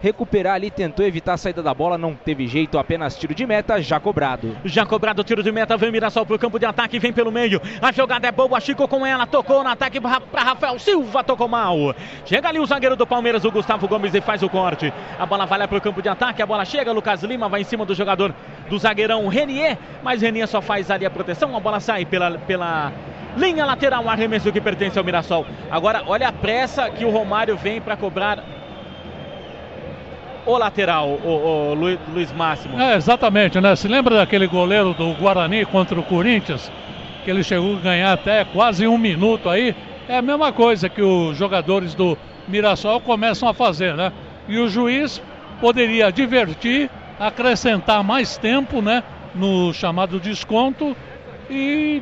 recuperar 0.01 0.55
ali, 0.55 0.71
tentou 0.71 1.05
evitar 1.05 1.33
a 1.33 1.37
saída 1.37 1.61
da 1.61 1.73
bola, 1.73 1.97
não 1.97 2.15
teve 2.15 2.47
jeito, 2.47 2.77
apenas 2.79 3.15
tiro 3.15 3.35
de 3.35 3.45
meta, 3.45 3.81
já 3.81 3.99
cobrado. 3.99 4.57
Já 4.65 4.85
cobrado 4.85 5.21
o 5.21 5.23
tiro 5.23 5.43
de 5.43 5.51
meta, 5.51 5.77
vem 5.77 5.91
Mirassol 5.91 6.25
pro 6.25 6.39
campo 6.39 6.57
de 6.57 6.65
ataque, 6.65 6.99
vem 6.99 7.13
pelo 7.13 7.31
meio. 7.31 7.61
A 7.81 7.91
jogada 7.91 8.27
é 8.27 8.31
boa, 8.31 8.59
Chico 8.59 8.87
com 8.87 9.05
ela, 9.05 9.27
tocou 9.27 9.63
no 9.63 9.69
ataque 9.69 10.01
pra 10.01 10.43
Rafael 10.43 10.79
Silva, 10.79 11.23
tocou 11.23 11.47
mal. 11.47 11.95
Chega 12.25 12.49
ali 12.49 12.59
o 12.59 12.65
zagueiro 12.65 12.95
do 12.95 13.05
Palmeiras, 13.05 13.45
o 13.45 13.51
Gustavo 13.51 13.87
Gomes, 13.87 14.13
e 14.15 14.21
faz 14.21 14.41
o 14.41 14.49
corte. 14.49 14.91
A 15.19 15.25
bola 15.25 15.45
vai 15.45 15.59
lá 15.59 15.67
pro 15.67 15.79
campo 15.79 16.01
de 16.01 16.09
ataque, 16.09 16.41
a 16.41 16.45
bola 16.45 16.65
chega, 16.65 16.91
Lucas 16.91 17.21
Lima 17.23 17.47
vai 17.47 17.61
em 17.61 17.65
cima 17.65 17.85
do 17.85 17.93
jogador 17.93 18.33
do 18.69 18.79
zagueirão 18.79 19.27
Renier, 19.27 19.77
mas 20.01 20.21
Renier 20.21 20.47
só 20.47 20.61
faz 20.61 20.89
ali 20.89 21.05
a 21.05 21.09
proteção, 21.11 21.55
a 21.55 21.59
bola 21.59 21.79
sai 21.79 22.05
pela, 22.05 22.31
pela 22.39 22.91
linha 23.37 23.65
lateral, 23.65 24.03
um 24.03 24.09
arremesso 24.09 24.51
que 24.51 24.59
pertence 24.59 24.97
ao 24.97 25.05
Mirassol. 25.05 25.45
Agora, 25.69 26.03
olha 26.07 26.27
a 26.27 26.33
pressa 26.33 26.89
que 26.89 27.05
o 27.05 27.09
Romário 27.09 27.55
vem 27.55 27.79
para 27.79 27.95
cobrar 27.95 28.43
o 30.45 30.57
lateral, 30.57 31.07
o, 31.09 31.71
o 31.71 31.73
Lu- 31.73 31.99
Luiz 32.13 32.31
Máximo. 32.31 32.79
É, 32.79 32.95
exatamente, 32.95 33.59
né? 33.59 33.75
Se 33.75 33.87
lembra 33.87 34.15
daquele 34.15 34.47
goleiro 34.47 34.93
do 34.93 35.13
Guarani 35.13 35.65
contra 35.65 35.99
o 35.99 36.03
Corinthians? 36.03 36.71
Que 37.23 37.29
ele 37.29 37.43
chegou 37.43 37.75
a 37.77 37.79
ganhar 37.79 38.13
até 38.13 38.43
quase 38.45 38.87
um 38.87 38.97
minuto 38.97 39.49
aí. 39.49 39.75
É 40.07 40.17
a 40.17 40.21
mesma 40.21 40.51
coisa 40.51 40.89
que 40.89 41.01
os 41.01 41.37
jogadores 41.37 41.93
do 41.93 42.17
Mirassol 42.47 42.99
começam 42.99 43.47
a 43.47 43.53
fazer, 43.53 43.95
né? 43.95 44.11
E 44.47 44.57
o 44.57 44.67
juiz 44.67 45.21
poderia 45.59 46.11
divertir, 46.11 46.89
acrescentar 47.19 48.03
mais 48.03 48.37
tempo, 48.37 48.81
né? 48.81 49.03
No 49.35 49.71
chamado 49.73 50.19
desconto 50.19 50.97
e, 51.49 52.01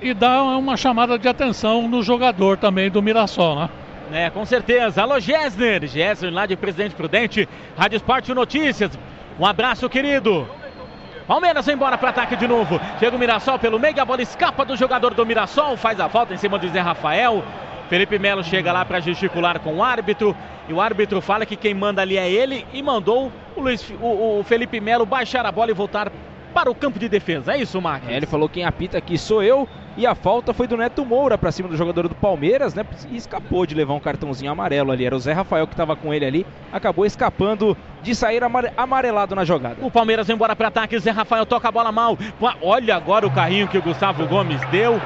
e 0.00 0.12
dar 0.14 0.42
uma 0.42 0.76
chamada 0.76 1.18
de 1.18 1.26
atenção 1.26 1.88
no 1.88 2.02
jogador 2.02 2.58
também 2.58 2.90
do 2.90 3.02
Mirassol, 3.02 3.56
né? 3.56 3.70
É, 4.10 4.30
com 4.30 4.44
certeza. 4.44 5.02
Alô, 5.02 5.20
Gessner. 5.20 5.86
Gessner 5.86 6.32
lá 6.32 6.46
de 6.46 6.56
Presidente 6.56 6.94
Prudente. 6.94 7.48
Rádio 7.76 7.96
Esporte 7.96 8.34
Notícias. 8.34 8.98
Um 9.38 9.46
abraço, 9.46 9.88
querido. 9.88 10.48
Palmeiras 11.26 11.64
vai 11.64 11.74
embora 11.74 11.96
para 11.96 12.10
ataque 12.10 12.36
de 12.36 12.46
novo. 12.46 12.80
Chega 12.98 13.16
o 13.16 13.18
Mirassol 13.18 13.58
pelo 13.58 13.78
meio, 13.78 14.00
a 14.00 14.04
bola 14.04 14.22
escapa 14.22 14.64
do 14.64 14.76
jogador 14.76 15.14
do 15.14 15.24
Mirassol, 15.24 15.76
faz 15.76 16.00
a 16.00 16.08
falta 16.08 16.34
em 16.34 16.36
cima 16.36 16.58
do 16.58 16.68
Zé 16.68 16.80
Rafael. 16.80 17.44
Felipe 17.88 18.18
Melo 18.18 18.42
chega 18.42 18.72
lá 18.72 18.84
para 18.84 19.00
gesticular 19.00 19.60
com 19.60 19.76
o 19.76 19.82
árbitro. 19.82 20.36
E 20.68 20.72
o 20.72 20.80
árbitro 20.80 21.20
fala 21.20 21.44
que 21.44 21.56
quem 21.56 21.74
manda 21.74 22.02
ali 22.02 22.16
é 22.16 22.30
ele 22.30 22.66
e 22.72 22.82
mandou 22.82 23.30
o, 23.56 23.60
Luiz, 23.60 23.92
o, 24.00 24.40
o 24.40 24.44
Felipe 24.44 24.80
Melo 24.80 25.04
baixar 25.04 25.44
a 25.44 25.52
bola 25.52 25.70
e 25.70 25.74
voltar 25.74 26.10
para 26.52 26.70
o 26.70 26.74
campo 26.74 26.98
de 26.98 27.08
defesa. 27.08 27.54
É 27.54 27.58
isso, 27.58 27.80
Marcos? 27.80 28.08
É, 28.08 28.16
ele 28.16 28.26
falou 28.26 28.48
quem 28.48 28.64
apita 28.64 28.98
aqui 28.98 29.18
sou 29.18 29.42
eu. 29.42 29.68
E 29.96 30.06
a 30.06 30.14
falta 30.14 30.54
foi 30.54 30.66
do 30.66 30.76
Neto 30.76 31.04
Moura 31.04 31.36
pra 31.36 31.52
cima 31.52 31.68
do 31.68 31.76
jogador 31.76 32.08
do 32.08 32.14
Palmeiras, 32.14 32.74
né? 32.74 32.82
E 33.10 33.16
escapou 33.16 33.66
de 33.66 33.74
levar 33.74 33.92
um 33.92 34.00
cartãozinho 34.00 34.50
amarelo 34.50 34.90
ali. 34.90 35.04
Era 35.04 35.14
o 35.14 35.18
Zé 35.20 35.32
Rafael 35.34 35.66
que 35.66 35.74
estava 35.74 35.94
com 35.94 36.14
ele 36.14 36.24
ali. 36.24 36.46
Acabou 36.72 37.04
escapando 37.04 37.76
de 38.02 38.14
sair 38.14 38.42
amare- 38.42 38.72
amarelado 38.74 39.34
na 39.34 39.44
jogada. 39.44 39.76
O 39.82 39.90
Palmeiras 39.90 40.26
vai 40.26 40.34
embora 40.34 40.56
para 40.56 40.68
ataque. 40.68 40.98
Zé 40.98 41.10
Rafael 41.10 41.44
toca 41.44 41.68
a 41.68 41.72
bola 41.72 41.92
mal. 41.92 42.16
Olha 42.62 42.96
agora 42.96 43.26
o 43.26 43.30
carrinho 43.30 43.68
que 43.68 43.76
o 43.76 43.82
Gustavo 43.82 44.26
Gomes 44.26 44.60
deu. 44.70 44.98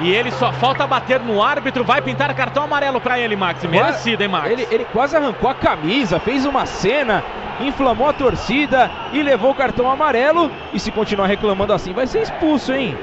E 0.00 0.12
ele 0.14 0.30
só 0.30 0.52
falta 0.52 0.86
bater 0.86 1.18
no 1.18 1.42
árbitro. 1.42 1.82
Vai 1.82 2.00
pintar 2.00 2.32
cartão 2.36 2.62
amarelo 2.62 3.00
para 3.00 3.18
ele, 3.18 3.34
Max. 3.34 3.64
Merecido, 3.64 4.22
hein, 4.22 4.28
Max? 4.28 4.48
Ele, 4.48 4.68
ele 4.70 4.84
quase 4.92 5.16
arrancou 5.16 5.50
a 5.50 5.54
camisa, 5.54 6.20
fez 6.20 6.46
uma 6.46 6.64
cena, 6.64 7.24
inflamou 7.60 8.08
a 8.08 8.12
torcida 8.12 8.88
e 9.12 9.20
levou 9.20 9.50
o 9.50 9.54
cartão 9.56 9.90
amarelo. 9.90 10.48
E 10.72 10.78
se 10.78 10.92
continuar 10.92 11.26
reclamando 11.26 11.72
assim, 11.72 11.92
vai 11.92 12.06
ser 12.06 12.22
expulso, 12.22 12.72
hein? 12.72 12.96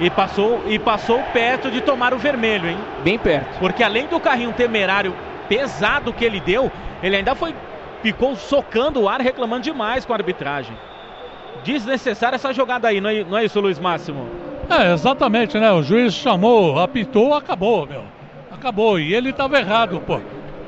E 0.00 0.10
passou, 0.10 0.62
e 0.66 0.78
passou 0.78 1.22
perto 1.32 1.70
de 1.70 1.80
tomar 1.80 2.12
o 2.12 2.18
vermelho, 2.18 2.68
hein? 2.68 2.78
Bem 3.04 3.18
perto. 3.18 3.58
Porque 3.58 3.82
além 3.82 4.06
do 4.06 4.18
carrinho 4.18 4.52
temerário 4.52 5.14
pesado 5.48 6.12
que 6.12 6.24
ele 6.24 6.40
deu, 6.40 6.70
ele 7.02 7.16
ainda 7.16 7.34
foi 7.34 7.54
ficou 8.02 8.36
socando 8.36 9.00
o 9.00 9.08
ar, 9.08 9.20
reclamando 9.22 9.62
demais 9.62 10.04
com 10.04 10.12
a 10.12 10.16
arbitragem. 10.16 10.76
Desnecessária 11.64 12.36
essa 12.36 12.52
jogada 12.52 12.88
aí, 12.88 13.00
não 13.00 13.08
é, 13.08 13.24
não 13.24 13.38
é 13.38 13.44
isso, 13.44 13.58
Luiz 13.58 13.78
Máximo? 13.78 14.28
É, 14.68 14.92
exatamente, 14.92 15.58
né? 15.58 15.72
O 15.72 15.82
juiz 15.82 16.12
chamou, 16.12 16.78
apitou, 16.78 17.32
acabou, 17.32 17.86
meu. 17.86 18.02
Acabou. 18.52 18.98
E 18.98 19.14
ele 19.14 19.30
estava 19.30 19.58
errado, 19.58 20.02
pô. 20.06 20.20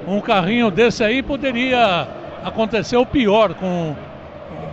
Um 0.06 0.20
carrinho 0.20 0.70
desse 0.70 1.04
aí 1.04 1.22
poderia 1.22 2.08
acontecer 2.42 2.96
o 2.96 3.04
pior 3.04 3.52
com 3.54 3.94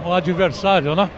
o 0.05 0.13
adversário, 0.13 0.95
né? 0.95 1.09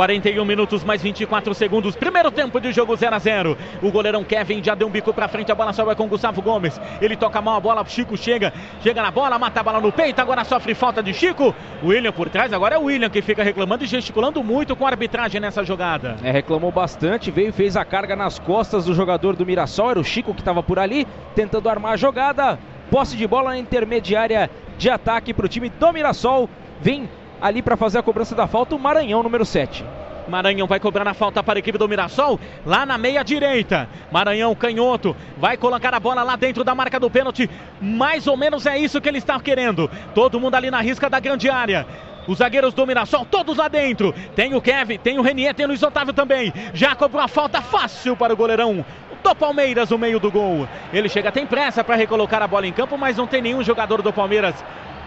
41 0.00 0.46
minutos 0.46 0.82
mais 0.82 1.02
24 1.02 1.52
segundos. 1.52 1.94
Primeiro 1.94 2.30
tempo 2.30 2.58
de 2.58 2.72
jogo 2.72 2.96
0 2.96 3.14
a 3.14 3.18
0. 3.18 3.58
O 3.82 3.90
goleirão 3.90 4.24
Kevin 4.24 4.64
já 4.64 4.74
deu 4.74 4.88
um 4.88 4.90
bico 4.90 5.12
pra 5.12 5.28
frente. 5.28 5.52
A 5.52 5.54
bola 5.54 5.74
sobra 5.74 5.94
com 5.94 6.08
Gustavo 6.08 6.40
Gomes. 6.40 6.80
Ele 7.02 7.14
toca 7.14 7.42
mal 7.42 7.56
a 7.56 7.60
bola. 7.60 7.84
Chico 7.84 8.16
chega. 8.16 8.50
Chega 8.82 9.02
na 9.02 9.10
bola, 9.10 9.38
mata 9.38 9.60
a 9.60 9.62
bola 9.62 9.78
no 9.78 9.92
peito. 9.92 10.18
Agora 10.18 10.42
sofre 10.42 10.74
falta 10.74 11.02
de 11.02 11.12
Chico. 11.12 11.54
William 11.84 12.12
por 12.12 12.30
trás. 12.30 12.50
Agora 12.50 12.76
é 12.76 12.78
o 12.78 12.84
William 12.84 13.10
que 13.10 13.20
fica 13.20 13.42
reclamando 13.42 13.84
e 13.84 13.86
gesticulando 13.86 14.42
muito 14.42 14.74
com 14.74 14.86
a 14.86 14.88
arbitragem 14.88 15.38
nessa 15.38 15.62
jogada. 15.62 16.16
É, 16.24 16.30
reclamou 16.30 16.72
bastante. 16.72 17.30
Veio 17.30 17.52
fez 17.52 17.76
a 17.76 17.84
carga 17.84 18.16
nas 18.16 18.38
costas 18.38 18.86
do 18.86 18.94
jogador 18.94 19.36
do 19.36 19.44
Mirassol. 19.44 19.90
Era 19.90 20.00
o 20.00 20.04
Chico 20.04 20.32
que 20.32 20.40
estava 20.40 20.62
por 20.62 20.78
ali, 20.78 21.06
tentando 21.34 21.68
armar 21.68 21.92
a 21.92 21.96
jogada. 21.98 22.58
Posse 22.90 23.18
de 23.18 23.26
bola 23.26 23.50
na 23.50 23.58
intermediária 23.58 24.48
de 24.78 24.88
ataque 24.88 25.34
para 25.34 25.44
o 25.44 25.48
time 25.48 25.68
do 25.68 25.92
Mirassol. 25.92 26.48
Vem 26.80 27.06
ali 27.40 27.62
para 27.62 27.76
fazer 27.76 27.98
a 27.98 28.02
cobrança 28.02 28.34
da 28.34 28.46
falta 28.46 28.74
o 28.74 28.78
Maranhão, 28.78 29.22
número 29.22 29.44
7. 29.44 29.84
Maranhão 30.28 30.66
vai 30.66 30.78
cobrar 30.78 31.06
a 31.08 31.14
falta 31.14 31.42
para 31.42 31.58
a 31.58 31.60
equipe 31.60 31.76
do 31.76 31.88
Mirassol, 31.88 32.38
lá 32.64 32.86
na 32.86 32.96
meia 32.96 33.22
direita. 33.22 33.88
Maranhão, 34.12 34.54
canhoto, 34.54 35.16
vai 35.36 35.56
colocar 35.56 35.92
a 35.92 36.00
bola 36.00 36.22
lá 36.22 36.36
dentro 36.36 36.62
da 36.62 36.74
marca 36.74 37.00
do 37.00 37.10
pênalti. 37.10 37.50
Mais 37.80 38.26
ou 38.26 38.36
menos 38.36 38.64
é 38.64 38.78
isso 38.78 39.00
que 39.00 39.08
ele 39.08 39.18
está 39.18 39.38
querendo. 39.40 39.90
Todo 40.14 40.38
mundo 40.38 40.54
ali 40.54 40.70
na 40.70 40.80
risca 40.80 41.10
da 41.10 41.18
grande 41.18 41.50
área. 41.50 41.86
Os 42.28 42.38
zagueiros 42.38 42.72
do 42.74 42.86
Mirassol, 42.86 43.26
todos 43.26 43.56
lá 43.56 43.66
dentro. 43.66 44.14
Tem 44.36 44.54
o 44.54 44.60
Kevin, 44.60 44.98
tem 44.98 45.18
o 45.18 45.22
Renier, 45.22 45.54
tem 45.54 45.64
o 45.64 45.68
Luiz 45.68 45.82
Otávio 45.82 46.12
também. 46.12 46.52
Já 46.72 46.94
cobrou 46.94 47.22
a 47.22 47.28
falta 47.28 47.60
fácil 47.60 48.14
para 48.14 48.32
o 48.32 48.36
goleirão 48.36 48.84
do 49.22 49.34
Palmeiras 49.34 49.90
no 49.90 49.98
meio 49.98 50.20
do 50.20 50.30
gol. 50.30 50.68
Ele 50.92 51.08
chega, 51.08 51.32
tem 51.32 51.46
pressa 51.46 51.82
para 51.82 51.96
recolocar 51.96 52.42
a 52.42 52.46
bola 52.46 52.66
em 52.66 52.72
campo, 52.72 52.96
mas 52.96 53.16
não 53.16 53.26
tem 53.26 53.42
nenhum 53.42 53.62
jogador 53.62 54.00
do 54.00 54.12
Palmeiras 54.12 54.54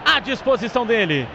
à 0.05 0.19
disposição 0.19 0.85
dele. 0.85 1.27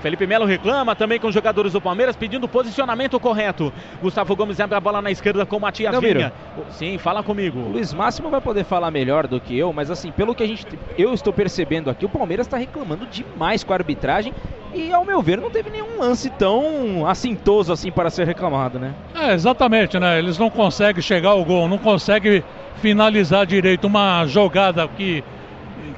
Felipe 0.00 0.26
Melo 0.26 0.44
reclama 0.44 0.94
também 0.94 1.18
com 1.18 1.28
os 1.28 1.34
jogadores 1.34 1.72
do 1.72 1.80
Palmeiras 1.80 2.16
pedindo 2.16 2.46
posicionamento 2.46 3.18
correto. 3.18 3.72
Gustavo 4.00 4.36
Gomes 4.36 4.60
abre 4.60 4.76
a 4.76 4.80
bola 4.80 5.02
na 5.02 5.10
esquerda 5.10 5.44
com 5.46 5.56
o 5.56 5.60
Matias 5.60 5.92
Não, 5.92 6.00
Vinha. 6.00 6.32
Sim, 6.70 6.98
fala 6.98 7.22
comigo. 7.22 7.58
O 7.58 7.72
Luiz 7.72 7.92
Máximo 7.92 8.30
vai 8.30 8.40
poder 8.40 8.64
falar 8.64 8.90
melhor 8.90 9.26
do 9.26 9.40
que 9.40 9.56
eu, 9.56 9.72
mas 9.72 9.90
assim, 9.90 10.12
pelo 10.12 10.34
que 10.34 10.42
a 10.42 10.46
gente 10.46 10.66
eu 10.96 11.12
estou 11.12 11.32
percebendo 11.32 11.90
aqui, 11.90 12.04
o 12.04 12.08
Palmeiras 12.08 12.46
está 12.46 12.56
reclamando 12.56 13.06
demais 13.06 13.64
com 13.64 13.72
a 13.72 13.76
arbitragem 13.76 14.32
e 14.74 14.92
ao 14.92 15.04
meu 15.04 15.22
ver 15.22 15.40
não 15.40 15.50
teve 15.50 15.70
nenhum 15.70 15.98
lance 15.98 16.28
tão 16.30 17.06
assintoso 17.06 17.72
assim 17.72 17.90
para 17.90 18.10
ser 18.10 18.26
reclamado, 18.26 18.78
né? 18.78 18.94
É, 19.14 19.32
exatamente, 19.32 19.98
né? 19.98 20.18
Eles 20.18 20.38
não 20.38 20.50
conseguem 20.50 21.02
chegar 21.02 21.30
ao 21.30 21.44
gol, 21.44 21.68
não 21.68 21.78
conseguem 21.78 22.44
finalizar 22.76 23.46
direito 23.46 23.86
uma 23.86 24.26
jogada 24.26 24.86
que, 24.88 25.24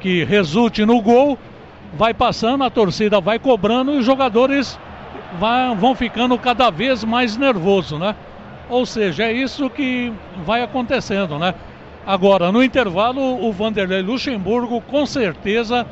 que 0.01 0.25
resulte 0.25 0.85
no 0.85 1.01
gol. 1.01 1.39
Vai 1.95 2.13
passando, 2.13 2.65
a 2.65 2.71
torcida 2.71 3.21
vai 3.21 3.39
cobrando 3.39 3.95
e 3.95 3.99
os 3.99 4.05
jogadores 4.05 4.79
vai, 5.39 5.75
vão 5.75 5.95
ficando 5.95 6.39
cada 6.39 6.71
vez 6.71 7.03
mais 7.03 7.37
nervosos, 7.37 7.99
né? 7.99 8.15
Ou 8.69 8.85
seja, 8.85 9.25
é 9.25 9.33
isso 9.33 9.71
que 9.71 10.13
vai 10.45 10.63
acontecendo, 10.63 11.39
né? 11.39 11.55
Agora, 12.07 12.53
no 12.53 12.63
intervalo, 12.63 13.21
o 13.45 13.53
Vanderlei 13.53 14.03
Luxemburgo 14.03 14.81
com 14.83 15.07
certeza 15.07 15.87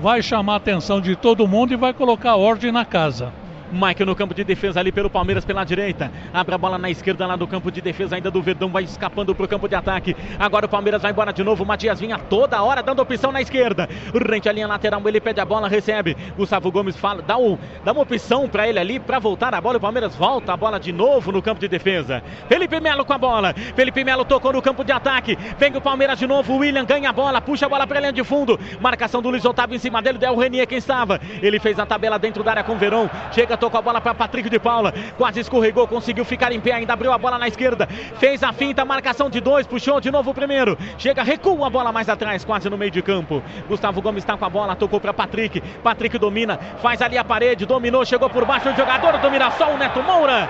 vai 0.00 0.22
chamar 0.22 0.54
a 0.54 0.56
atenção 0.56 1.00
de 1.00 1.16
todo 1.16 1.48
mundo 1.48 1.72
e 1.72 1.76
vai 1.76 1.92
colocar 1.92 2.36
ordem 2.36 2.70
na 2.70 2.84
casa. 2.84 3.32
Mike 3.72 4.04
no 4.04 4.14
campo 4.14 4.34
de 4.34 4.44
defesa 4.44 4.80
ali 4.80 4.90
pelo 4.90 5.10
Palmeiras 5.10 5.44
pela 5.44 5.64
direita. 5.64 6.10
Abre 6.32 6.54
a 6.54 6.58
bola 6.58 6.78
na 6.78 6.90
esquerda 6.90 7.26
lá 7.26 7.36
do 7.36 7.46
campo 7.46 7.70
de 7.70 7.80
defesa 7.80 8.16
ainda 8.16 8.30
do 8.30 8.42
Verdão. 8.42 8.68
Vai 8.68 8.84
escapando 8.84 9.34
pro 9.34 9.46
campo 9.46 9.68
de 9.68 9.74
ataque. 9.74 10.16
Agora 10.38 10.66
o 10.66 10.68
Palmeiras 10.68 11.02
vai 11.02 11.10
embora 11.10 11.32
de 11.32 11.44
novo. 11.44 11.64
Matias 11.64 12.00
vinha 12.00 12.18
toda 12.18 12.62
hora 12.62 12.82
dando 12.82 13.00
opção 13.00 13.30
na 13.30 13.42
esquerda. 13.42 13.88
Rente 14.14 14.48
a 14.48 14.52
linha 14.52 14.66
lateral. 14.66 15.02
Ele 15.06 15.20
pede 15.20 15.40
a 15.40 15.44
bola, 15.44 15.68
recebe. 15.68 16.16
Gustavo 16.36 16.70
Gomes 16.70 16.96
fala, 16.96 17.22
dá, 17.22 17.36
um, 17.36 17.58
dá 17.84 17.92
uma 17.92 18.02
opção 18.02 18.48
para 18.48 18.68
ele 18.68 18.78
ali 18.78 18.98
para 18.98 19.18
voltar 19.18 19.54
a 19.54 19.60
bola. 19.60 19.76
O 19.76 19.80
Palmeiras 19.80 20.14
volta 20.16 20.52
a 20.52 20.56
bola 20.56 20.80
de 20.80 20.92
novo 20.92 21.30
no 21.30 21.42
campo 21.42 21.60
de 21.60 21.68
defesa. 21.68 22.22
Felipe 22.48 22.80
Melo 22.80 23.04
com 23.04 23.12
a 23.12 23.18
bola. 23.18 23.54
Felipe 23.74 24.02
Melo 24.02 24.24
tocou 24.24 24.52
no 24.52 24.62
campo 24.62 24.82
de 24.82 24.92
ataque. 24.92 25.36
Vem 25.58 25.76
o 25.76 25.80
Palmeiras 25.80 26.18
de 26.18 26.26
novo. 26.26 26.54
O 26.54 26.58
William 26.58 26.84
ganha 26.84 27.10
a 27.10 27.12
bola. 27.12 27.40
Puxa 27.40 27.66
a 27.66 27.68
bola 27.68 27.86
para 27.86 28.00
linha 28.00 28.12
de 28.12 28.24
fundo. 28.24 28.58
Marcação 28.80 29.20
do 29.20 29.28
Luiz 29.28 29.44
Otávio 29.44 29.76
em 29.76 29.78
cima 29.78 30.00
dele. 30.00 30.18
Del 30.18 30.36
Renier 30.36 30.66
quem 30.66 30.78
estava. 30.78 31.20
Ele 31.42 31.58
fez 31.58 31.78
a 31.78 31.84
tabela 31.84 32.18
dentro 32.18 32.42
da 32.42 32.52
área 32.52 32.64
com 32.64 32.72
o 32.72 32.78
Verão. 32.78 33.10
Chega 33.32 33.57
tocou 33.58 33.78
a 33.78 33.82
bola 33.82 34.00
para 34.00 34.14
Patrick 34.14 34.48
de 34.48 34.58
Paula, 34.58 34.92
quase 35.16 35.40
escorregou, 35.40 35.86
conseguiu 35.86 36.24
ficar 36.24 36.52
em 36.52 36.60
pé, 36.60 36.72
ainda 36.72 36.92
abriu 36.92 37.12
a 37.12 37.18
bola 37.18 37.38
na 37.38 37.48
esquerda, 37.48 37.86
fez 38.18 38.42
a 38.42 38.52
finta, 38.52 38.84
marcação 38.84 39.28
de 39.28 39.40
dois, 39.40 39.66
puxou 39.66 40.00
de 40.00 40.10
novo 40.10 40.30
o 40.30 40.34
primeiro, 40.34 40.78
chega, 40.96 41.22
recua 41.22 41.66
a 41.66 41.70
bola 41.70 41.92
mais 41.92 42.08
atrás, 42.08 42.44
quase 42.44 42.70
no 42.70 42.78
meio 42.78 42.90
de 42.90 43.02
campo. 43.02 43.42
Gustavo 43.68 44.00
Gomes 44.00 44.22
está 44.22 44.36
com 44.36 44.44
a 44.44 44.50
bola, 44.50 44.76
tocou 44.76 45.00
para 45.00 45.12
Patrick, 45.12 45.60
Patrick 45.82 46.18
domina, 46.18 46.58
faz 46.80 47.02
ali 47.02 47.18
a 47.18 47.24
parede, 47.24 47.66
dominou, 47.66 48.04
chegou 48.04 48.30
por 48.30 48.44
baixo 48.44 48.68
o 48.68 48.76
jogador 48.76 49.18
do 49.18 49.30
Mirassol, 49.30 49.74
o 49.74 49.78
Neto 49.78 50.02
Moura. 50.02 50.48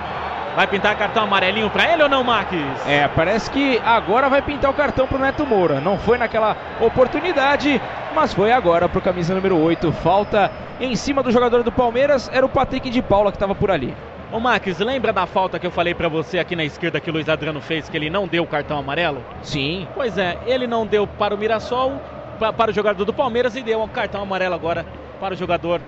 Vai 0.55 0.67
pintar 0.67 0.97
cartão 0.97 1.23
amarelinho 1.23 1.69
para 1.69 1.93
ele 1.93 2.03
ou 2.03 2.09
não, 2.09 2.23
Marques? 2.23 2.59
É, 2.85 3.07
parece 3.07 3.49
que 3.51 3.79
agora 3.85 4.27
vai 4.27 4.41
pintar 4.41 4.71
o 4.71 4.73
cartão 4.73 5.07
pro 5.07 5.19
Neto 5.19 5.45
Moura. 5.45 5.79
Não 5.79 5.97
foi 5.97 6.17
naquela 6.17 6.57
oportunidade, 6.81 7.79
mas 8.13 8.33
foi 8.33 8.51
agora 8.51 8.89
pro 8.89 8.99
camisa 8.99 9.33
número 9.33 9.57
8. 9.57 9.91
Falta 9.93 10.51
em 10.79 10.95
cima 10.95 11.21
do 11.21 11.31
jogador 11.31 11.63
do 11.63 11.71
Palmeiras, 11.71 12.29
era 12.33 12.45
o 12.45 12.49
Patrick 12.49 12.89
de 12.89 12.98
Paula 13.01 13.31
que 13.31 13.35
estava 13.37 13.55
por 13.55 13.71
ali. 13.71 13.93
Ô 14.31 14.39
Marques, 14.39 14.77
lembra 14.77 15.11
da 15.11 15.25
falta 15.25 15.57
que 15.57 15.65
eu 15.65 15.71
falei 15.71 15.95
para 15.95 16.07
você 16.07 16.37
aqui 16.37 16.55
na 16.55 16.63
esquerda 16.63 16.99
que 16.99 17.09
o 17.09 17.13
Luiz 17.13 17.27
Adriano 17.27 17.59
fez, 17.59 17.89
que 17.89 17.97
ele 17.97 18.09
não 18.11 18.27
deu 18.27 18.43
o 18.43 18.47
cartão 18.47 18.77
amarelo? 18.77 19.23
Sim. 19.41 19.87
Pois 19.95 20.17
é, 20.17 20.37
ele 20.45 20.67
não 20.67 20.85
deu 20.85 21.07
para 21.07 21.33
o 21.33 21.37
Mirassol, 21.37 21.99
pra, 22.37 22.53
para 22.53 22.69
o 22.69 22.73
jogador 22.73 23.03
do 23.05 23.13
Palmeiras 23.13 23.55
e 23.55 23.63
deu 23.63 23.81
o 23.81 23.87
cartão 23.87 24.21
amarelo 24.21 24.53
agora 24.53 24.85
para 25.19 25.33
o 25.33 25.37
jogador 25.37 25.81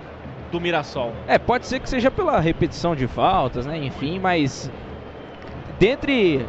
do 0.50 0.60
Mirassol. 0.60 1.12
É, 1.28 1.38
pode 1.38 1.66
ser 1.66 1.78
que 1.78 1.88
seja 1.88 2.10
pela 2.10 2.40
repetição 2.40 2.96
de 2.96 3.06
faltas, 3.06 3.64
né? 3.64 3.78
Enfim, 3.78 4.18
mas 4.18 4.68
dentre 5.78 6.44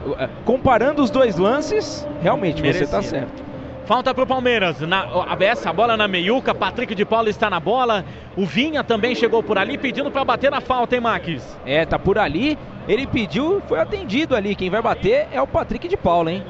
comparando 0.46 1.02
os 1.02 1.12
dois 1.12 1.38
lances, 1.38 2.08
realmente 2.22 2.62
Merecido. 2.62 2.90
você 2.90 2.98
está 2.98 3.02
certo. 3.02 3.53
Falta 3.86 4.14
para 4.14 4.24
o 4.24 4.28
Palmeiras. 4.28 4.80
Na, 4.82 5.06
essa 5.42 5.74
bola 5.74 5.98
na 5.98 6.08
meiuca. 6.08 6.56
Patrick 6.56 6.96
de 6.96 7.04
Paula 7.04 7.30
está 7.30 7.50
na 7.50 7.60
bola. 7.60 8.06
O 8.36 8.46
Vinha 8.46 8.84
também 8.84 9.14
chegou 9.14 9.44
por 9.44 9.58
ali 9.58 9.78
pedindo 9.78 10.10
para 10.10 10.24
bater 10.24 10.54
a 10.54 10.62
falta, 10.62 10.96
hein, 10.96 11.02
Max? 11.02 11.58
É, 11.66 11.86
tá 11.86 12.00
por 12.00 12.18
ali. 12.18 12.58
Ele 12.88 13.06
pediu, 13.06 13.62
foi 13.68 13.80
atendido 13.80 14.36
ali. 14.36 14.56
Quem 14.56 14.70
vai 14.70 14.82
bater 14.82 15.28
é 15.32 15.42
o 15.42 15.48
Patrick 15.48 15.88
de 15.88 15.98
Paula, 15.98 16.32
hein? 16.32 16.44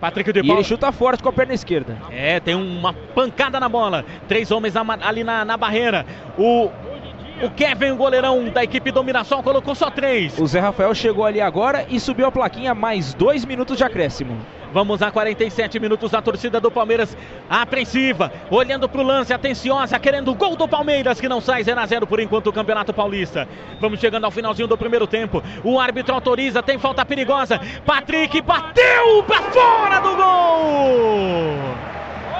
Patrick 0.00 0.32
de 0.32 0.40
E 0.40 0.42
Paula. 0.42 0.60
ele 0.60 0.64
chuta 0.68 0.90
forte 0.92 1.22
com 1.22 1.28
a 1.28 1.32
perna 1.32 1.54
esquerda. 1.54 1.96
É, 2.10 2.40
tem 2.40 2.54
uma 2.54 2.92
pancada 2.92 3.60
na 3.60 3.68
bola. 3.68 4.04
Três 4.28 4.50
homens 4.50 4.74
na- 4.74 4.98
ali 5.02 5.24
na, 5.24 5.44
na 5.44 5.56
barreira. 5.58 6.04
O, 6.38 6.70
o 7.42 7.50
Kevin, 7.54 7.90
o 7.92 7.96
goleirão 7.96 8.44
da 8.48 8.62
equipe 8.64 8.90
do 8.90 9.02
Mirassol, 9.04 9.42
colocou 9.42 9.74
só 9.74 9.90
três. 9.90 10.38
O 10.38 10.46
Zé 10.46 10.60
Rafael 10.60 10.94
chegou 10.94 11.24
ali 11.24 11.40
agora 11.40 11.86
e 11.88 11.98
subiu 12.00 12.26
a 12.26 12.32
plaquinha 12.32 12.74
mais 12.74 13.12
dois 13.14 13.44
minutos 13.44 13.76
de 13.78 13.84
acréscimo. 13.84 14.36
Vamos 14.76 15.00
a 15.00 15.10
47 15.10 15.80
minutos 15.80 16.10
da 16.10 16.20
torcida 16.20 16.60
do 16.60 16.70
Palmeiras 16.70 17.16
apreensiva, 17.48 18.30
olhando 18.50 18.86
para 18.86 19.00
o 19.00 19.04
lance, 19.04 19.32
atenciosa, 19.32 19.98
querendo 19.98 20.30
o 20.30 20.34
gol 20.34 20.54
do 20.54 20.68
Palmeiras 20.68 21.18
que 21.18 21.30
não 21.30 21.40
sai 21.40 21.64
0 21.64 21.80
a 21.80 21.86
0 21.86 22.06
por 22.06 22.20
enquanto 22.20 22.48
o 22.48 22.52
Campeonato 22.52 22.92
Paulista. 22.92 23.48
Vamos 23.80 23.98
chegando 23.98 24.26
ao 24.26 24.30
finalzinho 24.30 24.68
do 24.68 24.76
primeiro 24.76 25.06
tempo. 25.06 25.42
O 25.64 25.80
árbitro 25.80 26.14
autoriza, 26.14 26.62
tem 26.62 26.78
falta 26.78 27.06
perigosa. 27.06 27.58
Patrick 27.86 28.38
bateu 28.42 29.22
para 29.26 29.42
fora 29.44 29.98
do 30.00 30.14
gol. 30.14 31.56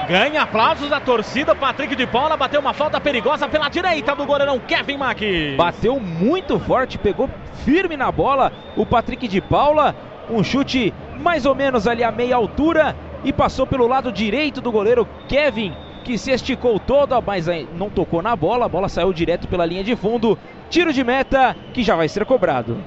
Ganha 0.07 0.43
aplausos 0.43 0.91
da 0.91 0.99
torcida. 0.99 1.55
Patrick 1.55 1.95
de 1.95 2.05
Paula 2.05 2.37
bateu 2.37 2.59
uma 2.59 2.71
falta 2.71 3.01
perigosa 3.01 3.47
pela 3.47 3.67
direita 3.67 4.15
do 4.15 4.27
goleirão 4.27 4.59
Kevin 4.59 4.97
Mack. 4.97 5.55
Bateu 5.57 5.99
muito 5.99 6.59
forte, 6.59 6.99
pegou 6.99 7.27
firme 7.65 7.97
na 7.97 8.11
bola 8.11 8.53
o 8.75 8.85
Patrick 8.85 9.27
de 9.27 9.41
Paula. 9.41 9.95
Um 10.29 10.43
chute 10.43 10.93
mais 11.21 11.45
ou 11.45 11.55
menos 11.55 11.87
ali 11.87 12.03
a 12.03 12.11
meia 12.11 12.35
altura 12.35 12.95
e 13.23 13.31
passou 13.31 13.65
pelo 13.65 13.87
lado 13.87 14.11
direito 14.11 14.61
do 14.61 14.71
goleiro 14.71 15.07
Kevin, 15.27 15.73
que 16.03 16.17
se 16.17 16.31
esticou 16.31 16.79
todo, 16.79 17.19
mas 17.21 17.47
não 17.77 17.89
tocou 17.89 18.21
na 18.21 18.35
bola. 18.35 18.65
A 18.65 18.69
bola 18.69 18.89
saiu 18.89 19.11
direto 19.13 19.47
pela 19.47 19.65
linha 19.65 19.83
de 19.83 19.95
fundo. 19.95 20.37
Tiro 20.69 20.91
de 20.91 21.03
meta 21.03 21.55
que 21.73 21.83
já 21.83 21.95
vai 21.95 22.09
ser 22.09 22.25
cobrado. 22.25 22.77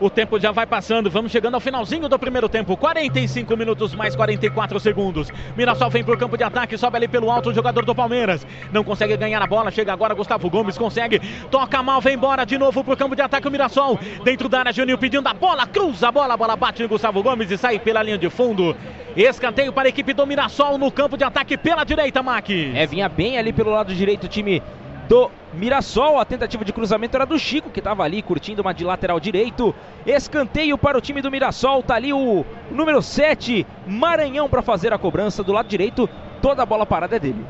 O 0.00 0.08
tempo 0.08 0.40
já 0.40 0.50
vai 0.50 0.64
passando, 0.66 1.10
vamos 1.10 1.30
chegando 1.30 1.56
ao 1.56 1.60
finalzinho 1.60 2.08
do 2.08 2.18
primeiro 2.18 2.48
tempo. 2.48 2.74
45 2.74 3.54
minutos 3.54 3.94
mais 3.94 4.16
44 4.16 4.80
segundos. 4.80 5.30
Mirassol 5.54 5.90
vem 5.90 6.02
pro 6.02 6.16
campo 6.16 6.38
de 6.38 6.42
ataque, 6.42 6.78
sobe 6.78 6.96
ali 6.96 7.06
pelo 7.06 7.30
alto 7.30 7.50
o 7.50 7.54
jogador 7.54 7.84
do 7.84 7.94
Palmeiras. 7.94 8.46
Não 8.72 8.82
consegue 8.82 9.14
ganhar 9.18 9.42
a 9.42 9.46
bola, 9.46 9.70
chega 9.70 9.92
agora 9.92 10.14
Gustavo 10.14 10.48
Gomes, 10.48 10.78
consegue. 10.78 11.20
Toca 11.50 11.82
mal, 11.82 12.00
vem 12.00 12.14
embora 12.14 12.46
de 12.46 12.56
novo 12.56 12.82
pro 12.82 12.96
campo 12.96 13.14
de 13.14 13.20
ataque 13.20 13.46
o 13.46 13.50
Mirassol. 13.50 13.98
Dentro 14.24 14.48
da 14.48 14.60
área, 14.60 14.72
Juninho 14.72 14.96
pedindo 14.96 15.28
a 15.28 15.34
bola, 15.34 15.66
cruza 15.66 16.08
a 16.08 16.12
bola, 16.12 16.32
a 16.32 16.36
bola 16.36 16.56
bate 16.56 16.82
em 16.82 16.88
Gustavo 16.88 17.22
Gomes 17.22 17.50
e 17.50 17.58
sai 17.58 17.78
pela 17.78 18.02
linha 18.02 18.16
de 18.16 18.30
fundo. 18.30 18.74
Escanteio 19.14 19.70
para 19.70 19.86
a 19.86 19.90
equipe 19.90 20.14
do 20.14 20.26
Mirassol 20.26 20.78
no 20.78 20.90
campo 20.90 21.18
de 21.18 21.24
ataque 21.24 21.58
pela 21.58 21.84
direita, 21.84 22.22
Mac. 22.22 22.48
É, 22.48 22.86
vinha 22.86 23.06
bem 23.06 23.36
ali 23.36 23.52
pelo 23.52 23.70
lado 23.70 23.94
direito 23.94 24.24
o 24.24 24.28
time 24.28 24.62
do 25.10 25.28
Mirassol. 25.52 26.20
A 26.20 26.24
tentativa 26.24 26.64
de 26.64 26.72
cruzamento 26.72 27.16
era 27.16 27.26
do 27.26 27.36
Chico, 27.36 27.68
que 27.68 27.80
estava 27.80 28.04
ali 28.04 28.22
curtindo 28.22 28.62
uma 28.62 28.72
de 28.72 28.84
lateral 28.84 29.18
direito. 29.18 29.74
Escanteio 30.06 30.78
para 30.78 30.96
o 30.96 31.00
time 31.00 31.20
do 31.20 31.30
Mirassol. 31.32 31.82
Tá 31.82 31.96
ali 31.96 32.12
o 32.12 32.46
número 32.70 33.02
7, 33.02 33.66
Maranhão, 33.88 34.48
para 34.48 34.62
fazer 34.62 34.92
a 34.92 34.98
cobrança 34.98 35.42
do 35.42 35.52
lado 35.52 35.66
direito. 35.66 36.08
Toda 36.40 36.62
a 36.62 36.66
bola 36.66 36.86
parada 36.86 37.16
é 37.16 37.18
dele. 37.18 37.44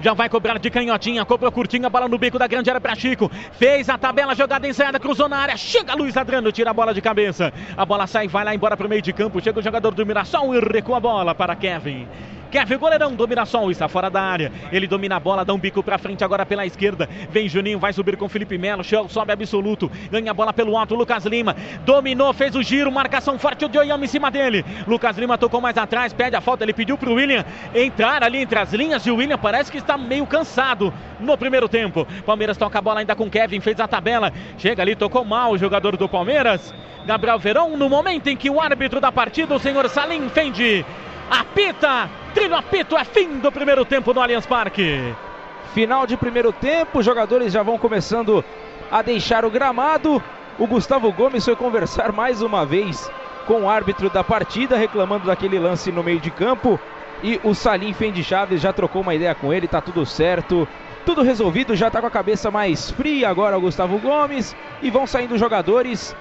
Já 0.00 0.14
vai 0.14 0.28
cobrar 0.30 0.58
de 0.58 0.70
canhotinha, 0.70 1.24
cobrou 1.26 1.52
curtinha, 1.52 1.88
bola 1.90 2.08
no 2.08 2.18
bico 2.18 2.38
da 2.38 2.46
grande 2.46 2.70
área 2.70 2.80
para 2.80 2.96
Chico. 2.96 3.30
Fez 3.52 3.88
a 3.88 3.96
tabela, 3.96 4.34
jogada 4.34 4.66
ensaiada, 4.66 4.98
cruzou 4.98 5.28
na 5.28 5.36
área. 5.36 5.56
Chega 5.56 5.94
Luiz 5.94 6.16
Adriano, 6.16 6.50
tira 6.50 6.70
a 6.70 6.74
bola 6.74 6.92
de 6.92 7.00
cabeça. 7.00 7.52
A 7.76 7.86
bola 7.86 8.08
sai, 8.08 8.26
vai 8.26 8.44
lá 8.44 8.52
embora 8.52 8.76
para 8.76 8.86
o 8.86 8.90
meio 8.90 9.02
de 9.02 9.12
campo. 9.12 9.40
Chega 9.40 9.60
o 9.60 9.62
jogador 9.62 9.94
do 9.94 10.04
Mirassol 10.04 10.54
e 10.56 10.58
recua 10.58 10.96
a 10.96 11.00
bola 11.00 11.34
para 11.36 11.54
Kevin. 11.54 12.08
Kevin, 12.50 12.78
goleirão 12.78 13.14
do 13.14 13.28
Mirassol, 13.28 13.70
está 13.70 13.88
fora 13.88 14.10
da 14.10 14.20
área. 14.20 14.52
Ele 14.72 14.86
domina 14.86 15.16
a 15.16 15.20
bola, 15.20 15.44
dá 15.44 15.54
um 15.54 15.58
bico 15.58 15.82
pra 15.82 15.98
frente 15.98 16.24
agora 16.24 16.44
pela 16.44 16.66
esquerda. 16.66 17.08
Vem 17.30 17.48
Juninho, 17.48 17.78
vai 17.78 17.92
subir 17.92 18.16
com 18.16 18.28
Felipe 18.28 18.58
Melo. 18.58 18.82
Sobe 18.84 19.32
absoluto. 19.32 19.90
Ganha 20.10 20.32
a 20.32 20.34
bola 20.34 20.52
pelo 20.52 20.76
alto. 20.76 20.94
Lucas 20.94 21.24
Lima 21.24 21.54
dominou, 21.84 22.32
fez 22.32 22.54
o 22.56 22.62
giro. 22.62 22.90
Marcação 22.90 23.38
forte. 23.38 23.64
O 23.64 23.68
Dioyama 23.68 24.04
em 24.04 24.08
cima 24.08 24.30
dele. 24.30 24.64
Lucas 24.86 25.16
Lima 25.16 25.38
tocou 25.38 25.60
mais 25.60 25.78
atrás, 25.78 26.12
pede 26.12 26.34
a 26.34 26.40
falta. 26.40 26.64
Ele 26.64 26.72
pediu 26.72 26.98
pro 26.98 27.14
William 27.14 27.44
entrar 27.74 28.24
ali 28.24 28.38
entre 28.38 28.58
as 28.58 28.72
linhas. 28.72 29.06
E 29.06 29.10
o 29.10 29.16
William 29.16 29.38
parece 29.38 29.70
que 29.70 29.78
está 29.78 29.96
meio 29.96 30.26
cansado 30.26 30.92
no 31.20 31.38
primeiro 31.38 31.68
tempo. 31.68 32.06
Palmeiras 32.26 32.56
toca 32.56 32.78
a 32.78 32.82
bola 32.82 33.00
ainda 33.00 33.14
com 33.14 33.30
Kevin, 33.30 33.60
fez 33.60 33.78
a 33.78 33.86
tabela. 33.86 34.32
Chega 34.58 34.82
ali, 34.82 34.96
tocou 34.96 35.24
mal 35.24 35.52
o 35.52 35.58
jogador 35.58 35.96
do 35.96 36.08
Palmeiras. 36.08 36.74
Gabriel 37.06 37.38
Verão, 37.38 37.76
no 37.76 37.88
momento 37.88 38.26
em 38.26 38.36
que 38.36 38.50
o 38.50 38.60
árbitro 38.60 39.00
da 39.00 39.10
partida, 39.10 39.54
o 39.54 39.58
senhor 39.58 39.88
Salim 39.88 40.28
Fendi, 40.28 40.84
apita 41.30 42.10
Trilho 42.34 42.54
apito, 42.54 42.96
é 42.96 43.04
fim 43.04 43.38
do 43.38 43.50
primeiro 43.50 43.84
tempo 43.84 44.14
no 44.14 44.20
Allianz 44.20 44.46
Parque. 44.46 45.14
Final 45.74 46.06
de 46.06 46.16
primeiro 46.16 46.52
tempo, 46.52 47.00
os 47.00 47.04
jogadores 47.04 47.52
já 47.52 47.60
vão 47.62 47.76
começando 47.76 48.44
a 48.90 49.02
deixar 49.02 49.44
o 49.44 49.50
gramado. 49.50 50.22
O 50.56 50.66
Gustavo 50.66 51.12
Gomes 51.12 51.44
foi 51.44 51.56
conversar 51.56 52.12
mais 52.12 52.40
uma 52.40 52.64
vez 52.64 53.10
com 53.46 53.62
o 53.62 53.68
árbitro 53.68 54.08
da 54.08 54.22
partida, 54.22 54.76
reclamando 54.76 55.26
daquele 55.26 55.58
lance 55.58 55.90
no 55.90 56.04
meio 56.04 56.20
de 56.20 56.30
campo. 56.30 56.78
E 57.20 57.40
o 57.42 57.52
Salim 57.52 57.92
Fendi 57.92 58.22
Chaves 58.22 58.60
já 58.60 58.72
trocou 58.72 59.02
uma 59.02 59.14
ideia 59.14 59.34
com 59.34 59.52
ele, 59.52 59.66
tá 59.66 59.80
tudo 59.80 60.06
certo. 60.06 60.68
Tudo 61.04 61.22
resolvido, 61.22 61.74
já 61.74 61.90
tá 61.90 62.00
com 62.00 62.06
a 62.06 62.10
cabeça 62.10 62.48
mais 62.50 62.92
fria 62.92 63.28
agora 63.28 63.58
o 63.58 63.60
Gustavo 63.60 63.98
Gomes. 63.98 64.54
E 64.80 64.88
vão 64.88 65.04
saindo 65.04 65.34
os 65.34 65.40
jogadores. 65.40 66.14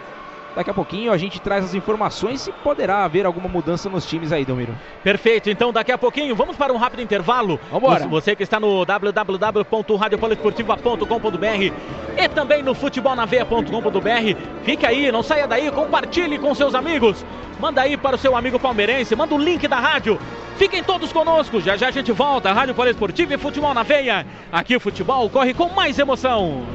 Daqui 0.55 0.69
a 0.69 0.73
pouquinho 0.73 1.11
a 1.11 1.17
gente 1.17 1.39
traz 1.39 1.65
as 1.65 1.73
informações 1.73 2.45
e 2.47 2.51
poderá 2.51 3.05
haver 3.05 3.25
alguma 3.25 3.47
mudança 3.47 3.89
nos 3.89 4.05
times 4.05 4.31
aí, 4.31 4.45
Domiro. 4.45 4.75
Perfeito, 5.03 5.49
então 5.49 5.71
daqui 5.71 5.91
a 5.91 5.97
pouquinho 5.97 6.35
vamos 6.35 6.57
para 6.57 6.73
um 6.73 6.77
rápido 6.77 7.01
intervalo. 7.01 7.59
Vambora. 7.71 8.07
Você 8.07 8.35
que 8.35 8.43
está 8.43 8.59
no 8.59 8.85
www.radiopoliesportiva.com.br 8.85 11.73
e 12.17 12.29
também 12.29 12.63
no 12.63 12.73
futebolnaveia.com.br. 12.73 14.35
Fique 14.63 14.85
aí, 14.85 15.11
não 15.11 15.23
saia 15.23 15.47
daí, 15.47 15.69
compartilhe 15.71 16.37
com 16.37 16.53
seus 16.55 16.75
amigos. 16.75 17.25
Manda 17.59 17.81
aí 17.81 17.97
para 17.97 18.15
o 18.15 18.19
seu 18.19 18.35
amigo 18.35 18.59
palmeirense, 18.59 19.15
manda 19.15 19.35
o 19.35 19.37
link 19.37 19.67
da 19.67 19.79
rádio. 19.79 20.19
Fiquem 20.57 20.83
todos 20.83 21.13
conosco, 21.13 21.61
já 21.61 21.77
já 21.77 21.87
a 21.87 21.91
gente 21.91 22.11
volta. 22.11 22.51
Rádio 22.51 22.75
Poliesportiva 22.75 23.33
e 23.33 23.37
Futebol 23.37 23.73
na 23.73 23.83
Veia. 23.83 24.25
Aqui 24.51 24.75
o 24.75 24.79
futebol 24.79 25.29
corre 25.29 25.53
com 25.53 25.69
mais 25.69 25.99
emoção. 25.99 26.65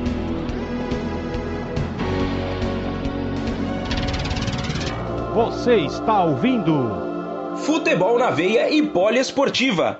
Você 5.35 5.79
está 5.79 6.23
ouvindo 6.23 7.57
Futebol 7.57 8.21
na 8.21 8.31
Veia 8.31 8.71
e 8.71 8.81
Poliesportiva. 8.87 9.99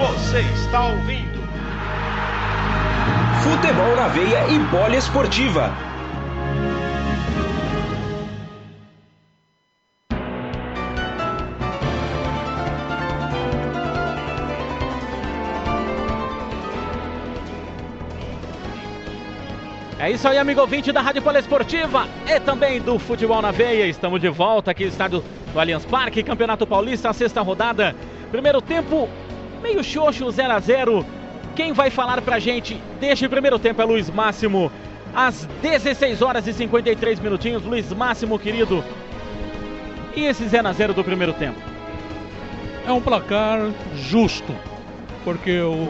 Você 0.00 0.40
está 0.40 0.84
ouvindo 0.84 1.38
Futebol 3.40 3.94
na 3.94 4.08
Veia 4.08 4.48
e 4.48 4.58
Poliesportiva. 4.68 5.93
É 20.04 20.10
isso 20.10 20.28
aí, 20.28 20.36
amigo 20.36 20.60
ouvinte 20.60 20.92
da 20.92 21.00
Rádio 21.00 21.22
Poliesportiva 21.22 22.06
e 22.26 22.38
também 22.38 22.78
do 22.78 22.98
Futebol 22.98 23.40
na 23.40 23.50
Veia. 23.50 23.86
Estamos 23.86 24.20
de 24.20 24.28
volta 24.28 24.70
aqui 24.70 24.84
no 24.84 24.90
estádio 24.90 25.24
do 25.50 25.58
Allianz 25.58 25.86
Parque, 25.86 26.22
Campeonato 26.22 26.66
Paulista, 26.66 27.10
sexta 27.14 27.40
rodada. 27.40 27.96
Primeiro 28.30 28.60
tempo, 28.60 29.08
meio 29.62 29.82
xoxo, 29.82 30.30
0 30.30 30.52
a 30.52 30.60
0 30.60 31.06
Quem 31.56 31.72
vai 31.72 31.88
falar 31.88 32.20
pra 32.20 32.38
gente 32.38 32.74
deste 33.00 33.26
primeiro 33.30 33.58
tempo 33.58 33.80
é 33.80 33.84
Luiz 33.86 34.10
Máximo. 34.10 34.70
Às 35.14 35.48
16 35.62 36.20
horas 36.20 36.46
e 36.46 36.52
53 36.52 37.18
minutinhos, 37.20 37.64
Luiz 37.64 37.90
Máximo, 37.90 38.38
querido. 38.38 38.84
E 40.14 40.26
esse 40.26 40.46
0 40.46 40.68
a 40.68 40.72
0 40.74 40.92
do 40.92 41.02
primeiro 41.02 41.32
tempo? 41.32 41.58
É 42.86 42.92
um 42.92 43.00
placar 43.00 43.70
justo, 43.96 44.54
porque 45.24 45.60
o, 45.60 45.88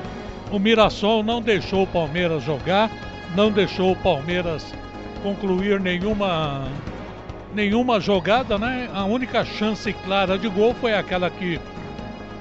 o 0.53 0.59
Mirassol 0.61 1.25
não 1.25 1.43
deixou 1.43 1.83
o 1.83 1.87
Palmeiras 1.89 2.45
jogar 2.45 2.89
não 3.35 3.51
deixou 3.51 3.93
o 3.93 3.97
Palmeiras 3.97 4.73
concluir 5.23 5.81
nenhuma 5.81 6.69
nenhuma 7.55 8.01
jogada, 8.01 8.59
né? 8.59 8.91
A 8.93 9.05
única 9.05 9.45
chance 9.45 9.93
clara 10.05 10.37
de 10.37 10.49
gol 10.49 10.75
foi 10.75 10.95
aquela 10.95 11.31
que 11.31 11.61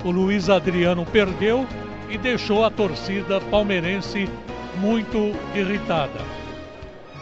o 0.03 0.10
Luiz 0.10 0.49
Adriano 0.49 1.06
perdeu 1.06 1.68
e 2.10 2.18
deixou 2.18 2.65
a 2.65 2.72
torcida 2.72 3.40
palmeirense 3.40 4.28
muito 4.80 5.34
irritada. 5.56 6.20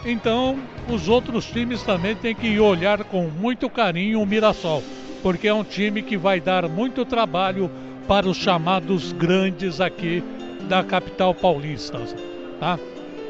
Então, 0.06 0.58
os 0.90 1.08
outros 1.08 1.46
times 1.46 1.84
também 1.84 2.16
têm 2.16 2.34
que 2.34 2.60
olhar 2.60 3.04
com 3.04 3.28
muito 3.28 3.70
carinho 3.70 4.22
o 4.22 4.26
Mirassol, 4.26 4.82
porque 5.22 5.48
é 5.48 5.54
um 5.54 5.64
time 5.64 6.02
que 6.02 6.18
vai 6.18 6.40
dar 6.40 6.68
muito 6.68 7.06
trabalho 7.06 7.70
para 8.08 8.28
os 8.28 8.38
chamados 8.38 9.12
grandes 9.12 9.80
aqui 9.80 10.24
da 10.68 10.84
capital 10.84 11.36
paulista, 11.36 12.00
tá? 12.60 12.80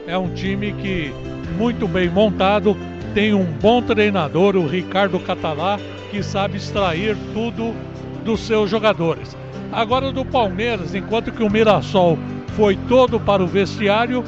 É 0.07 0.17
um 0.17 0.29
time 0.29 0.73
que 0.73 1.13
muito 1.57 1.87
bem 1.87 2.09
montado, 2.09 2.75
tem 3.13 3.33
um 3.33 3.45
bom 3.45 3.81
treinador, 3.81 4.55
o 4.55 4.65
Ricardo 4.65 5.19
Catalá, 5.19 5.79
que 6.09 6.23
sabe 6.23 6.57
extrair 6.57 7.15
tudo 7.33 7.73
dos 8.25 8.39
seus 8.41 8.69
jogadores. 8.69 9.37
Agora 9.71 10.11
do 10.11 10.25
Palmeiras, 10.25 10.95
enquanto 10.95 11.31
que 11.31 11.43
o 11.43 11.49
Mirassol 11.49 12.17
foi 12.55 12.77
todo 12.89 13.19
para 13.19 13.43
o 13.43 13.47
vestiário, 13.47 14.23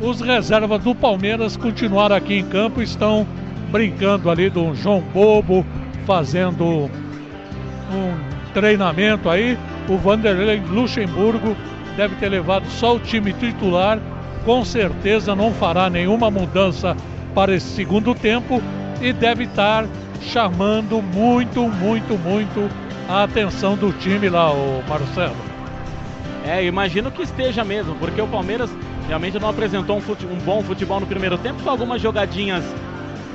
os 0.00 0.20
reservas 0.20 0.82
do 0.82 0.94
Palmeiras 0.94 1.56
continuaram 1.56 2.16
aqui 2.16 2.34
em 2.34 2.44
campo, 2.44 2.82
estão 2.82 3.26
brincando 3.70 4.30
ali 4.30 4.50
do 4.50 4.74
João 4.74 5.00
Bobo, 5.00 5.64
fazendo 6.06 6.64
um 6.64 8.52
treinamento 8.52 9.30
aí. 9.30 9.56
O 9.88 9.96
Vanderlei 9.96 10.60
Luxemburgo 10.70 11.56
deve 11.96 12.16
ter 12.16 12.28
levado 12.28 12.66
só 12.68 12.96
o 12.96 13.00
time 13.00 13.32
titular 13.32 13.98
com 14.38 14.64
certeza 14.64 15.34
não 15.34 15.52
fará 15.52 15.88
nenhuma 15.90 16.30
mudança 16.30 16.96
para 17.34 17.54
esse 17.54 17.66
segundo 17.66 18.14
tempo 18.14 18.62
e 19.00 19.12
deve 19.12 19.44
estar 19.44 19.86
chamando 20.20 21.00
muito, 21.00 21.68
muito, 21.68 22.18
muito 22.18 22.68
a 23.08 23.22
atenção 23.22 23.76
do 23.76 23.92
time 23.92 24.28
lá, 24.28 24.52
o 24.52 24.82
Marcelo. 24.88 25.36
É, 26.44 26.64
imagino 26.64 27.10
que 27.10 27.22
esteja 27.22 27.64
mesmo, 27.64 27.94
porque 27.96 28.20
o 28.20 28.26
Palmeiras 28.26 28.70
realmente 29.06 29.38
não 29.38 29.48
apresentou 29.48 29.96
um, 29.96 30.00
fute 30.00 30.26
um 30.26 30.36
bom 30.36 30.62
futebol 30.62 31.00
no 31.00 31.06
primeiro 31.06 31.36
tempo, 31.38 31.62
com 31.62 31.70
algumas 31.70 32.00
jogadinhas 32.00 32.64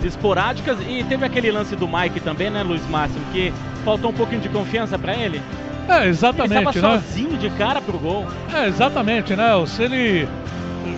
esporádicas 0.04 0.78
e 0.88 1.04
teve 1.04 1.26
aquele 1.26 1.52
lance 1.52 1.76
do 1.76 1.88
Mike 1.88 2.20
também, 2.20 2.50
né, 2.50 2.64
Luiz 2.64 2.86
Máximo, 2.90 3.24
que 3.32 3.54
faltou 3.86 4.12
um 4.12 4.14
pouquinho 4.14 4.42
de 4.42 4.50
confiança 4.50 4.98
para 4.98 5.16
ele. 5.16 5.42
É, 5.88 6.08
exatamente, 6.08 6.78
ele 6.78 6.88
né? 6.88 7.00
sozinho 7.00 7.38
de 7.38 7.50
cara 7.52 7.82
pro 7.82 7.98
gol. 7.98 8.26
É, 8.54 8.68
exatamente, 8.68 9.36
né? 9.36 9.52
Se 9.66 9.84
ele 9.84 10.28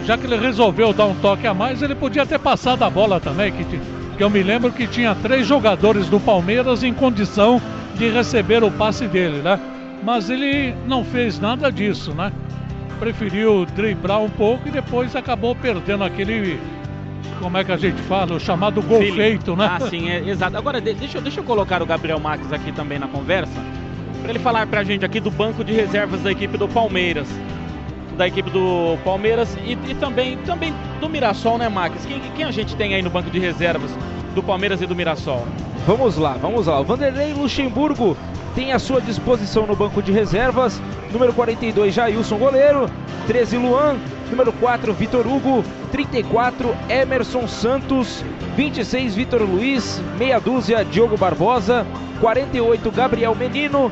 já 0.05 0.17
que 0.17 0.25
ele 0.25 0.37
resolveu 0.37 0.93
dar 0.93 1.05
um 1.05 1.15
toque 1.15 1.47
a 1.47 1.53
mais, 1.53 1.81
ele 1.81 1.95
podia 1.95 2.25
ter 2.25 2.39
passado 2.39 2.83
a 2.83 2.89
bola 2.89 3.19
também, 3.19 3.51
que, 3.51 3.63
que 3.63 4.23
eu 4.23 4.29
me 4.29 4.43
lembro 4.43 4.71
que 4.71 4.87
tinha 4.87 5.15
três 5.15 5.45
jogadores 5.47 6.07
do 6.07 6.19
Palmeiras 6.19 6.83
em 6.83 6.93
condição 6.93 7.61
de 7.95 8.09
receber 8.09 8.63
o 8.63 8.71
passe 8.71 9.07
dele, 9.07 9.41
né? 9.41 9.59
Mas 10.03 10.29
ele 10.29 10.75
não 10.85 11.03
fez 11.03 11.39
nada 11.39 11.71
disso, 11.71 12.13
né? 12.13 12.31
Preferiu 12.99 13.65
driblar 13.65 14.21
um 14.21 14.29
pouco 14.29 14.67
e 14.67 14.71
depois 14.71 15.15
acabou 15.15 15.55
perdendo 15.55 16.03
aquele 16.03 16.59
como 17.39 17.57
é 17.57 17.63
que 17.63 17.71
a 17.71 17.77
gente 17.77 18.01
fala, 18.03 18.35
o 18.35 18.39
chamado 18.39 18.81
gol 18.81 19.01
Sim. 19.01 19.13
feito, 19.13 19.55
né? 19.55 19.69
Ah, 19.69 19.79
sim, 19.89 20.09
é, 20.09 20.19
exato. 20.27 20.55
Agora, 20.55 20.79
deixa, 20.79 21.19
deixa 21.19 21.39
eu 21.39 21.43
colocar 21.43 21.81
o 21.81 21.85
Gabriel 21.85 22.19
Marques 22.19 22.51
aqui 22.51 22.71
também 22.71 22.97
na 22.97 23.07
conversa, 23.07 23.53
para 24.21 24.29
ele 24.29 24.39
falar 24.39 24.65
pra 24.67 24.83
gente 24.83 25.03
aqui 25.03 25.19
do 25.19 25.29
banco 25.31 25.63
de 25.63 25.73
reservas 25.73 26.21
da 26.21 26.31
equipe 26.31 26.57
do 26.57 26.67
Palmeiras. 26.67 27.27
Da 28.15 28.27
equipe 28.27 28.49
do 28.49 28.97
Palmeiras 29.03 29.55
e, 29.63 29.73
e 29.89 29.95
também, 29.95 30.37
também 30.39 30.73
do 30.99 31.09
Mirassol, 31.09 31.57
né, 31.57 31.69
Max? 31.69 32.05
Quem, 32.05 32.19
quem 32.35 32.45
a 32.45 32.51
gente 32.51 32.75
tem 32.75 32.95
aí 32.95 33.01
no 33.01 33.09
banco 33.09 33.29
de 33.29 33.39
reservas 33.39 33.91
do 34.33 34.41
Palmeiras 34.41 34.81
e 34.81 34.85
do 34.85 34.95
Mirassol? 34.95 35.45
Vamos 35.85 36.17
lá, 36.17 36.33
vamos 36.41 36.67
lá. 36.67 36.79
O 36.79 36.83
Vanderlei 36.83 37.33
Luxemburgo 37.33 38.17
tem 38.55 38.71
à 38.71 38.79
sua 38.79 39.01
disposição 39.01 39.67
no 39.67 39.75
banco 39.75 40.01
de 40.01 40.11
reservas. 40.11 40.81
Número 41.11 41.33
42, 41.33 41.93
Jailson 41.93 42.37
Goleiro. 42.37 42.89
13, 43.27 43.57
Luan. 43.57 43.97
Número 44.31 44.51
4, 44.53 44.93
Vitor 44.93 45.27
Hugo. 45.27 45.63
34, 45.91 46.75
Emerson 46.89 47.47
Santos. 47.47 48.23
26, 48.55 49.13
Vitor 49.13 49.41
Luiz. 49.41 50.01
Meia 50.17 50.39
dúzia, 50.39 50.83
Diogo 50.85 51.17
Barbosa. 51.17 51.85
48, 52.19 52.89
Gabriel 52.91 53.35
Menino. 53.35 53.91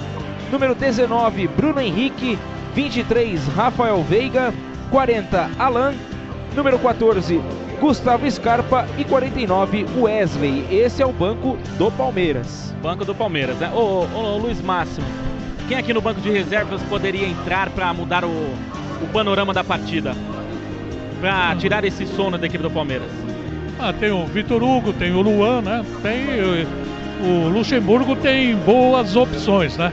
Número 0.52 0.74
19, 0.74 1.48
Bruno 1.50 1.80
Henrique. 1.82 2.40
23, 2.74 3.48
Rafael 3.50 4.04
Veiga. 4.04 4.54
40, 4.90 5.50
Alan. 5.58 5.94
Número 6.56 6.78
14, 6.78 7.42
Gustavo 7.82 8.30
Scarpa 8.30 8.88
e 8.96 9.04
49 9.04 9.88
Wesley. 9.98 10.68
Esse 10.70 11.02
é 11.02 11.06
o 11.06 11.12
banco 11.12 11.58
do 11.80 11.92
Palmeiras. 11.92 12.74
Banco 12.82 13.04
do 13.04 13.16
Palmeiras, 13.16 13.58
né? 13.58 13.72
Ô, 13.74 14.06
ô, 14.06 14.20
ô 14.20 14.38
Luiz 14.38 14.62
Máximo, 14.62 15.08
quem 15.68 15.78
aqui 15.78 15.92
no 15.94 16.02
banco 16.02 16.22
de 16.22 16.30
reservas 16.30 16.82
poderia 16.84 17.28
entrar 17.28 17.72
para 17.72 17.92
mudar 17.92 18.24
o, 18.24 18.28
o 18.28 19.08
panorama 19.12 19.52
da 19.52 19.64
partida? 19.64 20.16
Para 21.20 21.56
tirar 21.56 21.84
esse 21.84 22.06
sono 22.06 22.38
da 22.38 22.46
equipe 22.46 22.62
do 22.62 22.70
Palmeiras? 22.70 23.10
Ah, 23.80 23.92
tem 23.92 24.12
o 24.12 24.28
Vitor 24.28 24.62
Hugo, 24.62 24.94
tem 24.94 25.12
o 25.12 25.22
Luan, 25.22 25.62
né? 25.62 25.84
Tem 26.04 26.68
o 27.24 27.50
Luxemburgo 27.50 28.16
tem 28.16 28.56
boas 28.58 29.16
opções, 29.16 29.78
né? 29.78 29.92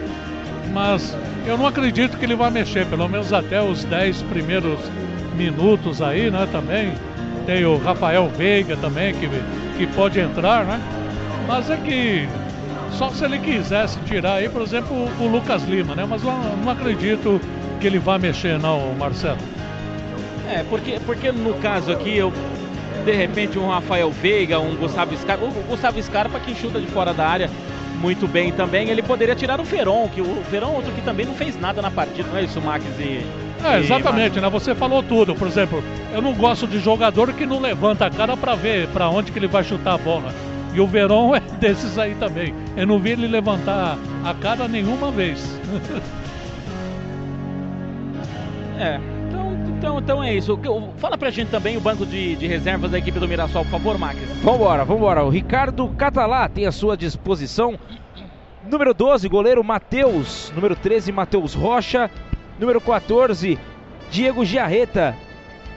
Mas 0.73 1.16
eu 1.46 1.56
não 1.56 1.66
acredito 1.66 2.16
que 2.16 2.24
ele 2.24 2.34
vai 2.34 2.50
mexer, 2.50 2.86
pelo 2.86 3.08
menos 3.08 3.32
até 3.32 3.62
os 3.62 3.84
10 3.84 4.22
primeiros 4.22 4.78
minutos 5.36 6.02
aí, 6.02 6.30
né? 6.30 6.46
Também 6.50 6.92
tem 7.46 7.64
o 7.64 7.78
Rafael 7.78 8.28
Veiga 8.28 8.76
também, 8.76 9.14
que, 9.14 9.28
que 9.78 9.86
pode 9.94 10.20
entrar, 10.20 10.64
né? 10.64 10.80
Mas 11.46 11.70
é 11.70 11.76
que 11.76 12.28
só 12.92 13.10
se 13.10 13.24
ele 13.24 13.38
quisesse 13.38 13.98
tirar 14.00 14.34
aí, 14.34 14.48
por 14.48 14.62
exemplo, 14.62 14.94
o, 14.94 15.24
o 15.24 15.28
Lucas 15.28 15.62
Lima, 15.64 15.94
né? 15.94 16.06
Mas 16.08 16.22
eu 16.22 16.32
não 16.32 16.70
acredito 16.70 17.40
que 17.80 17.86
ele 17.86 17.98
vá 17.98 18.18
mexer, 18.18 18.58
não, 18.58 18.94
Marcelo. 18.94 19.38
É, 20.48 20.64
porque, 20.68 21.00
porque 21.06 21.32
no 21.32 21.54
caso 21.54 21.92
aqui, 21.92 22.16
eu, 22.16 22.32
de 23.04 23.12
repente, 23.12 23.58
um 23.58 23.68
Rafael 23.68 24.10
Veiga, 24.10 24.58
um 24.58 24.76
Gustavo 24.76 25.16
Scarpa, 25.16 25.44
o 25.44 25.50
Gustavo 25.68 26.02
Scarpa 26.02 26.38
que 26.40 26.54
chuta 26.54 26.80
de 26.80 26.86
fora 26.88 27.14
da 27.14 27.26
área 27.26 27.50
muito 28.01 28.27
bem 28.27 28.51
também, 28.51 28.89
ele 28.89 29.02
poderia 29.02 29.35
tirar 29.35 29.60
o 29.60 29.64
Feron, 29.64 30.09
que 30.09 30.20
o 30.20 30.43
Feron 30.51 30.72
outro 30.72 30.90
que 30.93 31.02
também 31.02 31.27
não 31.27 31.35
fez 31.35 31.60
nada 31.60 31.82
na 31.82 31.90
partida, 31.90 32.28
não 32.28 32.39
é 32.39 32.44
isso, 32.44 32.60
Max 32.60 32.85
e 32.98 33.22
é, 33.62 33.78
exatamente, 33.78 34.40
né? 34.40 34.48
Você 34.48 34.74
falou 34.74 35.02
tudo. 35.02 35.35
Por 35.35 35.47
exemplo, 35.47 35.82
eu 36.12 36.22
não 36.22 36.32
gosto 36.32 36.66
de 36.66 36.78
jogador 36.78 37.32
que 37.32 37.44
não 37.44 37.60
levanta 37.60 38.06
a 38.06 38.10
cara 38.10 38.36
para 38.36 38.55
ver 38.55 38.89
para 38.89 39.09
onde 39.09 39.31
que 39.31 39.39
ele 39.39 39.47
vai 39.47 39.62
chutar 39.62 39.94
a 39.94 39.98
bola. 39.98 40.35
E 40.72 40.81
o 40.81 40.86
Verón 40.86 41.35
é 41.36 41.40
desses 41.40 41.98
aí 41.98 42.14
também. 42.14 42.55
Eu 42.77 42.86
não 42.86 42.98
vi 42.98 43.10
ele 43.10 43.27
levantar 43.27 43.98
a 44.24 44.35
cara 44.35 44.66
nenhuma 44.66 45.10
vez. 45.10 45.60
é, 48.78 48.98
então, 49.81 49.98
então, 49.98 50.23
é 50.23 50.35
isso. 50.35 50.59
Fala 50.98 51.16
pra 51.16 51.31
gente 51.31 51.51
também 51.51 51.78
o 51.78 51.81
banco 51.81 52.05
de, 52.05 52.36
de 52.36 52.47
reservas 52.47 52.90
da 52.90 52.98
equipe 52.98 53.19
do 53.19 53.27
Mirassol, 53.27 53.65
por 53.65 53.70
favor, 53.70 53.98
Max. 53.98 54.19
Vambora, 54.43 54.85
vambora. 54.85 55.24
O 55.24 55.31
Ricardo 55.31 55.89
Catalá 55.97 56.47
tem 56.51 56.66
à 56.66 56.73
sua 56.73 56.98
disposição. 56.98 57.78
Número 58.70 58.93
12, 58.93 59.27
goleiro 59.27 59.65
Matheus. 59.65 60.52
Número 60.55 60.77
13, 60.77 61.11
Matheus 61.12 61.55
Rocha. 61.55 62.11
Número 62.59 62.78
14, 62.78 63.59
Diego 64.11 64.44
Giarreta. 64.44 65.16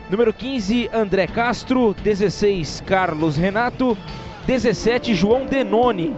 Número 0.09 0.33
15, 0.33 0.89
André 0.93 1.25
Castro. 1.25 1.95
16, 2.03 2.83
Carlos 2.85 3.37
Renato. 3.37 3.97
17, 4.45 5.15
João 5.15 5.45
Denoni. 5.45 6.13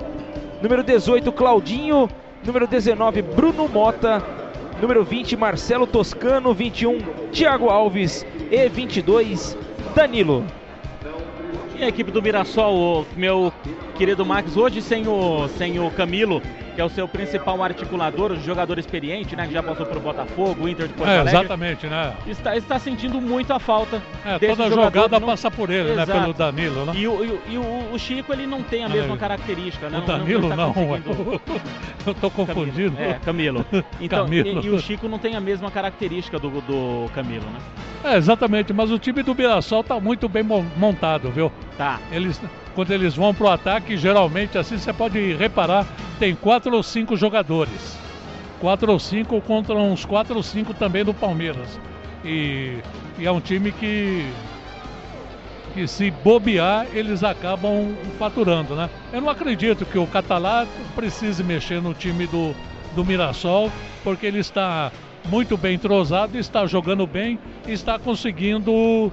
Número 0.60 0.84
18, 0.84 1.32
Claudinho. 1.32 2.10
Número 2.44 2.66
19, 2.66 3.22
Bruno 3.22 3.68
Mota. 3.68 4.45
Número 4.82 5.04
20, 5.04 5.36
Marcelo 5.38 5.88
Toscano. 5.88 6.54
21, 6.54 7.00
Thiago 7.32 7.70
Alves. 7.70 8.26
E 8.52 8.70
22, 8.70 9.58
Danilo. 9.96 10.46
E 11.78 11.84
a 11.84 11.88
equipe 11.88 12.12
do 12.12 12.22
Mirassol, 12.22 13.06
meu 13.18 13.52
querido 13.98 14.26
Max, 14.26 14.56
hoje 14.56 14.82
sem 14.82 15.08
o, 15.08 15.48
sem 15.58 15.78
o 15.78 15.92
Camilo, 15.92 16.42
que 16.76 16.82
é 16.82 16.86
o 16.86 16.90
seu 16.90 17.08
principal 17.08 17.64
articulador, 17.64 18.34
o 18.34 18.36
jogador 18.36 18.78
experiente, 18.78 19.36
né? 19.36 19.48
Que 19.48 19.54
já 19.54 19.64
passou 19.64 19.86
pelo 19.86 20.02
Botafogo, 20.02 20.68
Inter 20.68 20.88
de 20.88 20.94
Porto 20.94 21.10
é, 21.10 21.20
Alegre. 21.20 21.40
Exatamente, 21.40 21.88
né? 21.88 22.14
Está, 22.28 22.58
está 22.58 22.78
sentindo 22.78 23.22
muito 23.22 23.54
a 23.54 23.60
falta. 23.60 24.02
É, 24.26 24.38
toda 24.38 24.70
jogada 24.70 25.20
não... 25.20 25.28
passa 25.28 25.50
por 25.50 25.70
ele, 25.70 25.94
Exato. 25.94 26.14
né? 26.14 26.20
Pelo 26.20 26.34
Danilo, 26.34 26.86
né? 26.86 26.94
E 26.96 27.08
o, 27.08 27.24
e, 27.24 27.54
e 27.54 27.58
o, 27.58 27.94
o, 27.94 27.98
Chico, 27.98 28.34
ele 28.34 28.46
não 28.46 28.62
tem 28.62 28.84
a 28.84 28.90
mesma 28.90 29.16
é. 29.16 29.18
característica, 29.18 29.90
né? 29.90 30.00
O 30.00 30.02
Danilo 30.02 30.50
não. 30.50 30.56
não, 30.58 30.74
tá 30.74 30.82
conseguindo... 30.82 31.42
Eu 32.06 32.14
tô 32.14 32.30
confundindo. 32.30 32.96
Camilo. 32.98 33.12
É, 33.12 33.20
Camilo. 33.26 33.66
Então, 34.00 34.26
Camilo. 34.26 34.62
E, 34.62 34.66
e, 34.66 34.70
o 34.70 34.80
Chico 34.80 35.08
não 35.08 35.18
tem 35.18 35.36
a 35.36 35.42
mesma 35.42 35.72
característica 35.72 36.38
do, 36.38 36.50
do 36.62 37.10
Camilo, 37.14 37.46
né? 37.46 37.60
É, 38.04 38.18
exatamente, 38.18 38.72
mas 38.74 38.92
o 38.92 39.00
time 39.00 39.24
do 39.24 39.34
Mirassol 39.34 39.84
tá 39.84 40.00
muito 40.00 40.30
bem 40.30 40.44
montado, 40.44 41.32
viu? 41.32 41.52
Tá. 41.78 42.00
Eles 42.12 42.40
quando 42.76 42.92
eles 42.92 43.16
vão 43.16 43.34
para 43.34 43.46
o 43.46 43.50
ataque, 43.50 43.96
geralmente 43.96 44.58
assim 44.58 44.78
você 44.78 44.92
pode 44.92 45.34
reparar, 45.34 45.88
tem 46.20 46.36
quatro 46.36 46.76
ou 46.76 46.84
cinco 46.84 47.16
jogadores. 47.16 47.98
Quatro 48.60 48.92
ou 48.92 49.00
cinco 49.00 49.42
contra 49.42 49.76
uns 49.76 50.06
quatro 50.06 50.36
ou 50.36 50.44
cinco 50.44 50.74
também 50.74 51.04
do 51.04 51.14
Palmeiras. 51.14 51.80
E, 52.24 52.80
e 53.18 53.26
é 53.26 53.32
um 53.32 53.40
time 53.40 53.72
que, 53.72 54.26
que 55.74 55.88
se 55.88 56.12
bobear, 56.12 56.88
eles 56.94 57.24
acabam 57.24 57.96
faturando, 58.20 58.76
né? 58.76 58.90
Eu 59.14 59.22
não 59.22 59.30
acredito 59.30 59.86
que 59.86 59.98
o 59.98 60.06
Catalá 60.06 60.68
precise 60.96 61.44
mexer 61.44 61.82
no 61.82 61.94
time 61.94 62.28
do, 62.28 62.54
do 62.94 63.06
Mirassol, 63.06 63.72
porque 64.04 64.26
ele 64.26 64.40
está 64.40 64.92
muito 65.30 65.56
bem 65.58 65.76
entrosado, 65.76 66.38
está 66.38 66.66
jogando 66.66 67.08
bem, 67.08 67.40
está 67.68 67.98
conseguindo 67.98 69.12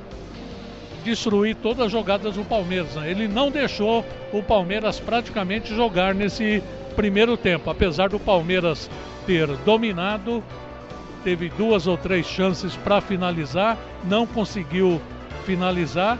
destruir 1.03 1.57
todas 1.57 1.87
as 1.87 1.93
jogadas 1.93 2.35
do 2.35 2.45
Palmeiras. 2.45 2.95
Né? 2.95 3.11
Ele 3.11 3.29
não 3.29 3.51
deixou 3.51 4.05
o 4.33 4.43
Palmeiras 4.43 4.99
praticamente 4.99 5.75
jogar 5.75 6.15
nesse 6.15 6.63
primeiro 6.97 7.37
tempo, 7.37 7.71
apesar 7.71 8.09
do 8.09 8.19
Palmeiras 8.19 8.91
ter 9.27 9.47
dominado, 9.65 10.43
teve 11.25 11.49
duas 11.51 11.87
ou 11.87 11.97
três 11.97 12.27
chances 12.27 12.77
para 12.77 13.01
finalizar, 13.01 13.79
não 14.05 14.27
conseguiu 14.27 15.01
finalizar 15.45 16.19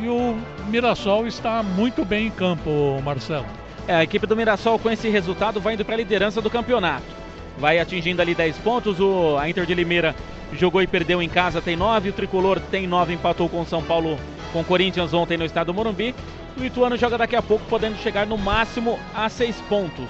e 0.00 0.08
o 0.08 0.36
Mirassol 0.68 1.26
está 1.26 1.62
muito 1.62 2.04
bem 2.04 2.26
em 2.26 2.30
campo, 2.30 3.00
Marcelo. 3.02 3.46
É, 3.88 3.94
a 3.94 4.02
equipe 4.02 4.26
do 4.26 4.36
Mirassol 4.36 4.78
com 4.78 4.90
esse 4.90 5.08
resultado 5.08 5.60
vai 5.60 5.74
indo 5.74 5.84
para 5.84 5.94
a 5.94 5.98
liderança 5.98 6.40
do 6.40 6.50
campeonato. 6.50 7.04
Vai 7.60 7.78
atingindo 7.78 8.22
ali 8.22 8.34
10 8.34 8.56
pontos, 8.58 8.98
o, 8.98 9.36
a 9.36 9.48
Inter 9.48 9.66
de 9.66 9.74
Limeira 9.74 10.16
jogou 10.54 10.80
e 10.80 10.86
perdeu 10.86 11.20
em 11.20 11.28
casa, 11.28 11.60
tem 11.60 11.76
nove. 11.76 12.08
O 12.08 12.12
Tricolor 12.12 12.58
tem 12.58 12.86
nove, 12.86 13.12
empatou 13.12 13.50
com 13.50 13.60
o 13.60 13.66
São 13.66 13.82
Paulo, 13.82 14.18
com 14.50 14.60
o 14.60 14.64
Corinthians 14.64 15.12
ontem 15.12 15.36
no 15.36 15.44
estado 15.44 15.66
do 15.66 15.74
Morumbi. 15.74 16.14
O 16.58 16.64
Ituano 16.64 16.96
joga 16.96 17.18
daqui 17.18 17.36
a 17.36 17.42
pouco, 17.42 17.64
podendo 17.68 17.98
chegar 17.98 18.26
no 18.26 18.38
máximo 18.38 18.98
a 19.14 19.28
seis 19.28 19.60
pontos. 19.68 20.08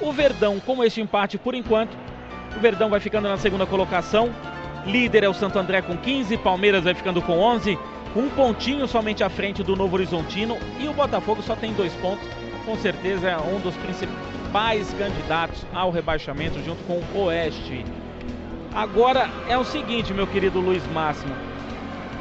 O 0.00 0.10
Verdão, 0.10 0.58
com 0.58 0.82
este 0.82 1.02
empate 1.02 1.36
por 1.36 1.54
enquanto, 1.54 1.94
o 2.56 2.60
Verdão 2.60 2.88
vai 2.88 2.98
ficando 2.98 3.28
na 3.28 3.36
segunda 3.36 3.66
colocação. 3.66 4.30
Líder 4.86 5.24
é 5.24 5.28
o 5.28 5.34
Santo 5.34 5.58
André 5.58 5.82
com 5.82 5.98
15, 5.98 6.38
Palmeiras 6.38 6.84
vai 6.84 6.94
ficando 6.94 7.20
com 7.20 7.38
11, 7.38 7.78
um 8.16 8.30
pontinho 8.30 8.88
somente 8.88 9.22
à 9.22 9.28
frente 9.28 9.62
do 9.62 9.76
Novo 9.76 9.96
Horizontino 9.96 10.56
e 10.80 10.88
o 10.88 10.94
Botafogo 10.94 11.42
só 11.42 11.54
tem 11.54 11.74
dois 11.74 11.92
pontos. 11.96 12.26
Com 12.64 12.76
certeza 12.76 13.28
é 13.28 13.36
um 13.38 13.58
dos 13.60 13.76
principais 13.76 14.92
candidatos 14.94 15.64
ao 15.72 15.90
rebaixamento 15.90 16.62
junto 16.62 16.82
com 16.84 17.00
o 17.14 17.24
Oeste. 17.24 17.84
Agora 18.74 19.28
é 19.48 19.56
o 19.58 19.64
seguinte, 19.64 20.12
meu 20.12 20.26
querido 20.26 20.60
Luiz 20.60 20.86
Máximo. 20.92 21.34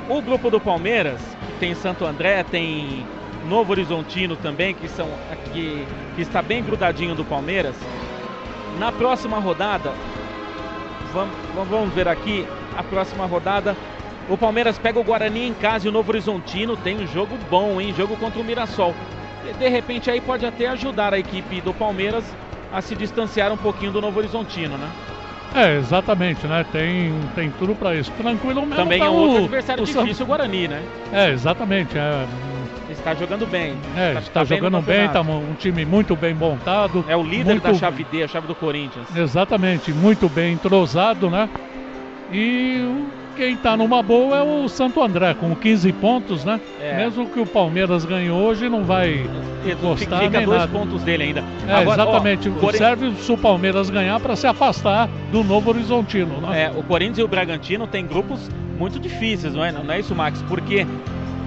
O 0.09 0.21
grupo 0.21 0.49
do 0.49 0.59
Palmeiras, 0.59 1.21
que 1.45 1.59
tem 1.59 1.75
Santo 1.75 2.05
André, 2.05 2.43
tem 2.43 3.05
Novo 3.47 3.71
Horizontino 3.71 4.35
também, 4.35 4.73
que, 4.73 4.87
são, 4.87 5.07
que, 5.53 5.85
que 6.15 6.21
está 6.21 6.41
bem 6.41 6.63
grudadinho 6.63 7.13
do 7.13 7.23
Palmeiras. 7.23 7.75
Na 8.79 8.91
próxima 8.91 9.37
rodada, 9.39 9.91
vamos, 11.13 11.35
vamos 11.69 11.93
ver 11.93 12.07
aqui, 12.07 12.47
a 12.75 12.81
próxima 12.81 13.25
rodada, 13.25 13.75
o 14.29 14.37
Palmeiras 14.37 14.79
pega 14.79 14.99
o 14.99 15.03
Guarani 15.03 15.47
em 15.47 15.53
casa 15.53 15.85
e 15.85 15.89
o 15.89 15.91
Novo 15.91 16.11
Horizontino 16.11 16.77
tem 16.77 16.97
um 16.97 17.07
jogo 17.07 17.37
bom, 17.49 17.79
hein? 17.81 17.93
Jogo 17.95 18.15
contra 18.17 18.39
o 18.39 18.43
Mirassol. 18.43 18.95
De 19.57 19.67
repente 19.67 20.09
aí 20.09 20.21
pode 20.21 20.45
até 20.45 20.67
ajudar 20.67 21.13
a 21.13 21.19
equipe 21.19 21.61
do 21.61 21.73
Palmeiras 21.73 22.23
a 22.71 22.81
se 22.81 22.95
distanciar 22.95 23.51
um 23.51 23.57
pouquinho 23.57 23.91
do 23.91 24.01
Novo 24.01 24.19
Horizontino, 24.19 24.77
né? 24.77 24.89
É, 25.55 25.77
exatamente, 25.77 26.45
né? 26.45 26.63
Tem, 26.71 27.11
tem 27.33 27.51
tudo 27.57 27.73
para 27.73 27.95
isso. 27.95 28.11
Tranquilo 28.11 28.61
mesmo. 28.61 28.75
Também 28.75 28.99
tá 28.99 29.05
é 29.05 29.09
um 29.09 29.15
outro 29.15 29.43
adversário 29.45 29.83
o 29.83 29.85
difícil, 29.85 30.23
o 30.23 30.27
Guarani, 30.27 30.67
né? 30.67 30.83
É, 31.11 31.31
exatamente. 31.31 31.97
É, 31.97 32.27
está 32.91 33.15
jogando 33.15 33.47
bem. 33.47 33.75
É, 33.95 34.09
está, 34.09 34.19
está, 34.19 34.43
jogando 34.45 34.81
bem, 34.81 35.05
está 35.05 35.21
um 35.21 35.55
time 35.57 35.85
muito 35.85 36.15
bem 36.15 36.33
montado. 36.33 37.03
É 37.07 37.15
o 37.15 37.23
líder 37.23 37.53
muito... 37.53 37.63
da 37.63 37.73
chave 37.73 38.03
D, 38.03 38.23
a 38.23 38.27
chave 38.27 38.45
do 38.45 38.53
Corinthians. 38.53 39.07
Exatamente, 39.15 39.91
muito 39.91 40.29
bem 40.29 40.53
entrosado, 40.53 41.29
né? 41.29 41.49
E 42.31 43.07
quem 43.39 43.53
está 43.53 43.77
numa 43.77 44.03
boa 44.03 44.35
é 44.37 44.41
o 44.43 44.67
Santo 44.67 45.01
André, 45.01 45.33
com 45.33 45.55
15 45.55 45.93
pontos, 45.93 46.43
né? 46.43 46.59
É. 46.81 46.97
Mesmo 46.97 47.25
que 47.25 47.39
o 47.39 47.45
Palmeiras 47.45 48.03
ganhe 48.03 48.29
hoje, 48.29 48.67
não 48.67 48.83
vai 48.83 49.25
encostar 49.65 50.19
Fica 50.23 50.37
nem 50.39 50.45
dois 50.45 50.59
nada. 50.59 50.71
pontos 50.71 51.01
dele 51.03 51.23
ainda. 51.23 51.43
É, 51.65 51.73
Agora, 51.75 52.03
ó, 52.03 52.09
exatamente. 52.09 52.49
Corin- 52.49 52.77
Serve 52.77 53.13
se 53.15 53.31
o 53.31 53.37
Palmeiras 53.37 53.89
ganhar 53.89 54.19
para 54.19 54.35
se 54.35 54.45
afastar 54.45 55.07
do 55.31 55.41
Novo 55.41 55.69
Horizontino, 55.69 56.41
né? 56.41 56.63
É, 56.63 56.69
o 56.77 56.83
Corinthians 56.83 57.19
e 57.19 57.23
o 57.23 57.29
Bragantino 57.29 57.87
têm 57.87 58.05
grupos 58.05 58.49
muito 58.77 58.99
difíceis, 58.99 59.53
não 59.53 59.63
é, 59.63 59.71
não 59.71 59.89
é 59.89 60.01
isso, 60.01 60.13
Max? 60.13 60.41
Porque 60.41 60.85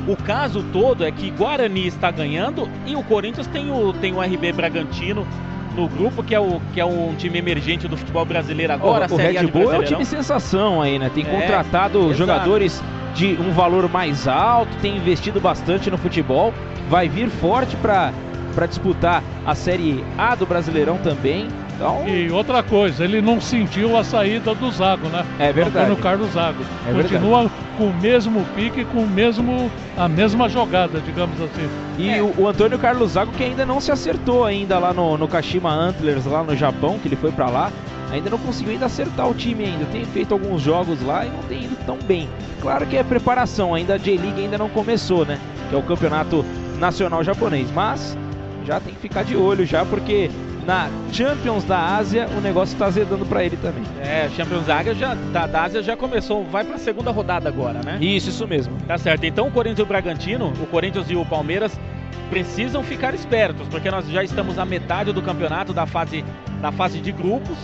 o 0.08 0.16
caso 0.16 0.64
todo 0.72 1.04
é 1.04 1.10
que 1.10 1.30
Guarani 1.30 1.86
está 1.88 2.10
ganhando 2.10 2.66
e 2.86 2.96
o 2.96 3.02
Corinthians 3.02 3.46
tem 3.48 3.70
o, 3.70 3.92
tem 3.92 4.14
o 4.14 4.20
RB 4.22 4.50
Bragantino 4.52 5.26
no 5.74 5.88
grupo, 5.88 6.22
que 6.22 6.34
é, 6.34 6.40
o, 6.40 6.60
que 6.72 6.80
é 6.80 6.84
um 6.84 7.14
time 7.16 7.38
emergente 7.38 7.88
do 7.88 7.96
futebol 7.96 8.24
brasileiro 8.24 8.72
agora. 8.72 9.06
o 9.10 9.14
A 9.18 9.22
Red 9.22 9.32
Bull 9.46 9.62
é 9.62 9.64
o 9.64 9.68
Brasileirão. 9.68 9.84
time 9.84 10.04
sensação 10.04 10.80
aí, 10.82 10.98
né? 10.98 11.10
Tem 11.14 11.24
É, 11.26 11.40
contratado 11.40 11.98
exato. 11.98 12.14
jogadores 12.14 12.82
de 13.14 13.36
um 13.40 13.50
valor 13.52 13.88
mais 13.90 14.26
alto, 14.26 14.74
tem 14.80 14.96
investido 14.96 15.40
bastante 15.40 15.90
no 15.90 15.98
futebol, 15.98 16.52
vai 16.88 17.08
vir 17.08 17.28
forte 17.28 17.76
para 17.76 18.12
disputar 18.66 19.22
a 19.44 19.54
Série 19.54 20.02
A 20.16 20.34
do 20.34 20.46
Brasileirão 20.46 20.96
também. 20.98 21.48
Então, 21.74 22.06
E 22.06 22.30
outra 22.30 22.62
coisa, 22.62 23.04
ele 23.04 23.20
não 23.20 23.40
sentiu 23.40 23.96
a 23.96 24.04
saída 24.04 24.54
do 24.54 24.70
Zago, 24.70 25.08
né? 25.08 25.24
é 25.38 25.52
verdade. 25.52 25.90
No 25.90 25.96
Carlos 25.96 26.32
Zago. 26.32 26.62
É 26.86 26.92
Continua 26.92 27.50
com 27.76 27.84
o 27.86 27.94
mesmo 27.94 28.44
pique, 28.54 28.84
com 28.84 29.00
o 29.00 29.08
mesmo, 29.08 29.70
a 29.96 30.08
mesma 30.08 30.48
jogada, 30.48 31.00
digamos 31.00 31.40
assim. 31.40 31.68
E 31.98 32.10
É. 32.10 32.22
o, 32.22 32.32
o 32.38 32.48
Antônio 32.48 32.78
Carlos 32.78 33.12
Zago 33.12 33.32
que 33.32 33.42
ainda 33.42 33.64
não 33.66 33.80
se 33.80 33.90
acertou 33.90 34.44
ainda 34.44 34.78
lá 34.78 34.92
no, 34.92 35.16
no 35.16 35.26
Kashima 35.26 35.70
Antlers, 35.70 36.26
lá 36.26 36.42
no 36.42 36.54
Japão, 36.56 36.98
que 36.98 37.08
ele 37.08 37.16
foi 37.16 37.32
pra 37.32 37.48
lá, 37.48 37.72
ainda 38.10 38.28
não 38.30 38.38
conseguiu 38.38 38.72
ainda 38.72 38.86
acertar 38.86 39.28
o 39.28 39.34
time 39.34 39.64
ainda. 39.64 39.84
Tem 39.86 40.04
feito 40.04 40.32
alguns 40.32 40.60
jogos 40.62 41.02
lá 41.02 41.24
e 41.24 41.30
não 41.30 41.42
tem 41.44 41.64
ido 41.64 41.76
tão 41.86 41.96
bem. 41.96 42.28
Claro 42.60 42.86
que 42.86 42.96
é 42.96 43.02
preparação, 43.02 43.74
ainda 43.74 43.94
a 43.94 43.98
J-League 43.98 44.40
ainda 44.40 44.58
não 44.58 44.68
começou, 44.68 45.24
né? 45.24 45.38
Que 45.68 45.74
é 45.74 45.78
o 45.78 45.82
campeonato 45.82 46.44
nacional 46.78 47.24
japonês, 47.24 47.68
mas 47.74 48.16
já 48.64 48.78
tem 48.78 48.92
que 48.94 49.00
ficar 49.00 49.24
de 49.24 49.36
olho 49.36 49.64
já 49.66 49.84
porque 49.84 50.30
na 50.66 50.88
Champions 51.12 51.64
da 51.64 51.78
Ásia 51.96 52.28
o 52.36 52.40
negócio 52.40 52.76
tá 52.78 52.86
azedando 52.86 53.26
pra 53.26 53.44
ele 53.44 53.56
também. 53.56 53.82
É, 54.00 54.28
Champions 54.36 54.68
Ásia 54.68 54.94
já, 54.94 55.14
da, 55.14 55.46
da 55.46 55.62
Ásia 55.62 55.82
já 55.82 55.96
começou, 55.96 56.44
vai 56.44 56.64
para 56.64 56.76
a 56.76 56.78
segunda 56.78 57.10
rodada 57.10 57.48
agora, 57.48 57.80
né? 57.84 57.98
Isso, 58.00 58.30
isso 58.30 58.46
mesmo. 58.46 58.76
Tá 58.86 58.96
certo. 58.98 59.24
Então 59.24 59.48
o 59.48 59.50
Corinthians 59.50 59.78
e 59.80 59.82
o 59.82 59.86
Bragantino, 59.86 60.52
o 60.62 60.66
Corinthians 60.66 61.10
e 61.10 61.16
o 61.16 61.24
Palmeiras 61.24 61.78
precisam 62.30 62.82
ficar 62.82 63.14
espertos, 63.14 63.68
porque 63.68 63.90
nós 63.90 64.08
já 64.08 64.22
estamos 64.24 64.56
na 64.56 64.64
metade 64.64 65.12
do 65.12 65.20
campeonato 65.20 65.72
da 65.72 65.86
fase 65.86 66.24
da 66.60 66.70
fase 66.72 67.00
de 67.00 67.12
grupos. 67.12 67.56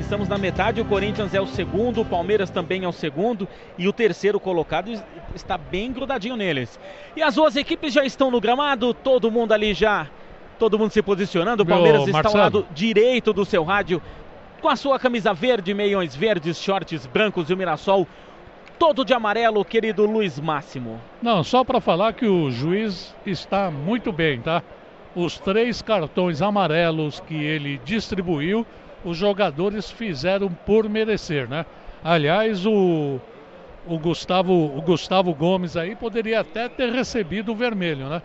Estamos 0.00 0.28
na 0.28 0.36
metade, 0.36 0.80
o 0.80 0.84
Corinthians 0.84 1.32
é 1.34 1.40
o 1.40 1.46
segundo, 1.46 2.02
o 2.02 2.04
Palmeiras 2.04 2.50
também 2.50 2.84
é 2.84 2.88
o 2.88 2.92
segundo 2.92 3.48
e 3.78 3.88
o 3.88 3.92
terceiro 3.92 4.38
colocado 4.38 4.90
es- 4.90 5.02
está 5.34 5.56
bem 5.56 5.92
grudadinho 5.92 6.36
neles. 6.36 6.78
E 7.16 7.22
as 7.22 7.36
duas 7.36 7.56
equipes 7.56 7.92
já 7.92 8.04
estão 8.04 8.30
no 8.30 8.40
gramado, 8.40 8.92
todo 8.92 9.30
mundo 9.30 9.52
ali 9.52 9.72
já, 9.72 10.06
todo 10.58 10.78
mundo 10.78 10.90
se 10.90 11.02
posicionando. 11.02 11.62
O 11.62 11.66
Meu 11.66 11.76
Palmeiras 11.76 12.06
está 12.06 12.28
ao 12.28 12.36
lado 12.36 12.66
direito 12.74 13.32
do 13.32 13.44
seu 13.44 13.64
rádio 13.64 14.00
com 14.60 14.68
a 14.68 14.76
sua 14.76 14.98
camisa 14.98 15.34
verde, 15.34 15.74
meiões 15.74 16.16
verdes, 16.16 16.58
shorts 16.58 17.06
brancos 17.06 17.50
e 17.50 17.54
o 17.54 17.56
Mirassol 17.56 18.06
todo 18.78 19.04
de 19.04 19.14
amarelo, 19.14 19.64
querido 19.64 20.04
Luiz 20.04 20.38
Máximo. 20.38 21.00
Não, 21.22 21.44
só 21.44 21.64
para 21.64 21.80
falar 21.80 22.12
que 22.12 22.26
o 22.26 22.50
juiz 22.50 23.14
está 23.24 23.70
muito 23.70 24.12
bem, 24.12 24.40
tá? 24.40 24.62
Os 25.14 25.38
três 25.38 25.80
cartões 25.80 26.42
amarelos 26.42 27.20
que 27.20 27.34
ele 27.34 27.80
distribuiu, 27.84 28.66
os 29.04 29.16
jogadores 29.16 29.90
fizeram 29.90 30.50
por 30.50 30.88
merecer, 30.88 31.48
né? 31.48 31.64
Aliás, 32.02 32.66
o, 32.66 33.20
o, 33.86 33.98
Gustavo, 33.98 34.52
o 34.52 34.82
Gustavo 34.82 35.34
Gomes 35.34 35.76
aí 35.76 35.94
poderia 35.94 36.40
até 36.40 36.68
ter 36.68 36.90
recebido 36.90 37.52
o 37.52 37.54
vermelho, 37.54 38.08
né? 38.08 38.22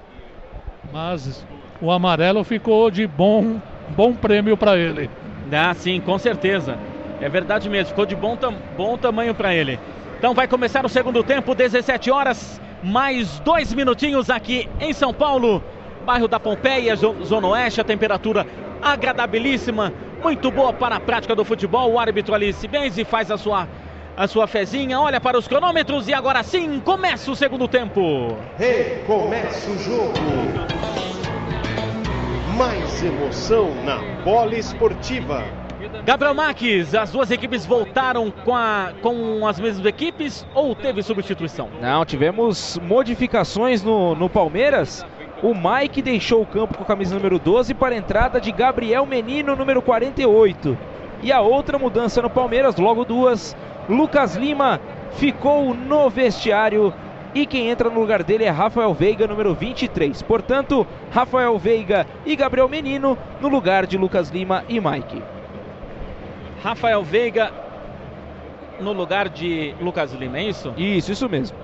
Mas 0.91 1.45
o 1.81 1.91
amarelo 1.91 2.43
ficou 2.43 2.89
de 2.91 3.07
bom, 3.07 3.59
bom 3.89 4.13
prêmio 4.13 4.57
para 4.57 4.77
ele. 4.77 5.09
Ah, 5.51 5.73
sim, 5.73 5.99
com 5.99 6.17
certeza. 6.17 6.77
É 7.21 7.27
verdade 7.29 7.69
mesmo, 7.69 7.89
ficou 7.89 8.05
de 8.05 8.15
bom, 8.15 8.35
tam- 8.35 8.55
bom 8.77 8.97
tamanho 8.97 9.33
para 9.33 9.53
ele. 9.53 9.79
Então 10.17 10.33
vai 10.33 10.47
começar 10.47 10.85
o 10.85 10.89
segundo 10.89 11.23
tempo, 11.23 11.55
17 11.55 12.11
horas, 12.11 12.61
mais 12.83 13.39
dois 13.39 13.73
minutinhos 13.73 14.29
aqui 14.29 14.67
em 14.79 14.93
São 14.93 15.13
Paulo, 15.13 15.63
bairro 16.05 16.27
da 16.27 16.39
Pompeia, 16.39 16.95
zo- 16.95 17.15
Zona 17.23 17.47
Oeste, 17.47 17.81
a 17.81 17.83
temperatura 17.83 18.45
agradabilíssima, 18.81 19.93
muito 20.23 20.51
boa 20.51 20.71
para 20.73 20.95
a 20.95 20.99
prática 20.99 21.35
do 21.35 21.43
futebol. 21.45 21.91
O 21.91 21.99
árbitro 21.99 22.33
ali 22.33 22.53
se 22.53 22.67
benze, 22.67 23.03
faz 23.03 23.31
a 23.31 23.37
sua, 23.37 23.67
a 24.15 24.27
sua 24.27 24.47
fezinha, 24.47 24.99
olha 24.99 25.19
para 25.19 25.37
os 25.37 25.47
cronômetros 25.47 26.07
e 26.07 26.13
agora 26.13 26.43
sim 26.43 26.79
começa 26.79 27.31
o 27.31 27.35
segundo 27.35 27.67
tempo. 27.67 28.35
Recomeça 28.57 29.69
o 29.71 29.77
jogo. 29.79 30.13
Mais 32.59 33.01
emoção 33.01 33.73
na 33.85 33.99
bola 34.23 34.53
esportiva. 34.53 35.43
Gabriel 36.03 36.33
Marques, 36.33 36.93
as 36.93 37.09
duas 37.09 37.31
equipes 37.31 37.65
voltaram 37.65 38.29
com, 38.29 38.53
a- 38.53 38.91
com 39.01 39.47
as 39.47 39.57
mesmas 39.61 39.85
equipes 39.85 40.45
ou 40.53 40.75
teve 40.75 41.01
substituição? 41.01 41.69
Não, 41.81 42.03
tivemos 42.03 42.77
modificações 42.83 43.81
no, 43.81 44.13
no 44.13 44.29
Palmeiras. 44.29 45.05
O 45.41 45.53
Mike 45.55 46.01
deixou 46.01 46.41
o 46.41 46.45
campo 46.45 46.75
com 46.77 46.83
a 46.83 46.85
camisa 46.85 47.15
número 47.15 47.39
12 47.39 47.73
para 47.73 47.95
a 47.95 47.97
entrada 47.97 48.41
de 48.41 48.51
Gabriel 48.51 49.05
Menino, 49.05 49.55
número 49.55 49.81
48. 49.81 50.77
E 51.23 51.31
a 51.31 51.39
outra 51.39 51.79
mudança 51.79 52.21
no 52.21 52.29
Palmeiras, 52.29 52.75
logo 52.75 53.05
duas. 53.05 53.55
Lucas 53.87 54.35
Lima 54.35 54.81
ficou 55.11 55.73
no 55.73 56.09
vestiário 56.09 56.93
e 57.33 57.45
quem 57.45 57.69
entra 57.69 57.89
no 57.89 57.99
lugar 57.99 58.23
dele 58.23 58.43
é 58.43 58.49
Rafael 58.49 58.93
Veiga, 58.93 59.27
número 59.27 59.53
23. 59.53 60.21
Portanto, 60.23 60.85
Rafael 61.11 61.57
Veiga 61.57 62.05
e 62.25 62.35
Gabriel 62.35 62.67
Menino 62.67 63.17
no 63.39 63.47
lugar 63.47 63.85
de 63.85 63.97
Lucas 63.97 64.29
Lima 64.29 64.63
e 64.67 64.79
Mike. 64.79 65.21
Rafael 66.63 67.03
Veiga 67.03 67.51
no 68.79 68.93
lugar 68.93 69.29
de 69.29 69.75
Lucas 69.79 70.13
Lima, 70.13 70.39
é 70.39 70.43
isso? 70.43 70.73
Isso, 70.77 71.11
isso 71.11 71.29
mesmo. 71.29 71.57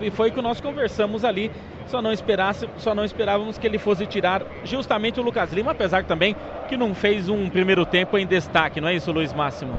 E 0.00 0.10
foi 0.10 0.30
o 0.30 0.32
que 0.32 0.42
nós 0.42 0.60
conversamos 0.60 1.24
ali. 1.24 1.50
Só 1.86 2.02
não, 2.02 2.12
esperasse, 2.12 2.68
só 2.78 2.96
não 2.96 3.04
esperávamos 3.04 3.58
que 3.58 3.66
ele 3.66 3.78
fosse 3.78 4.06
tirar 4.06 4.42
justamente 4.64 5.20
o 5.20 5.22
Lucas 5.22 5.52
Lima, 5.52 5.70
apesar 5.70 6.02
também 6.04 6.34
que 6.68 6.76
não 6.76 6.92
fez 6.96 7.28
um 7.28 7.48
primeiro 7.48 7.86
tempo 7.86 8.18
em 8.18 8.26
destaque, 8.26 8.80
não 8.80 8.88
é 8.88 8.96
isso, 8.96 9.12
Luiz 9.12 9.32
Máximo? 9.32 9.78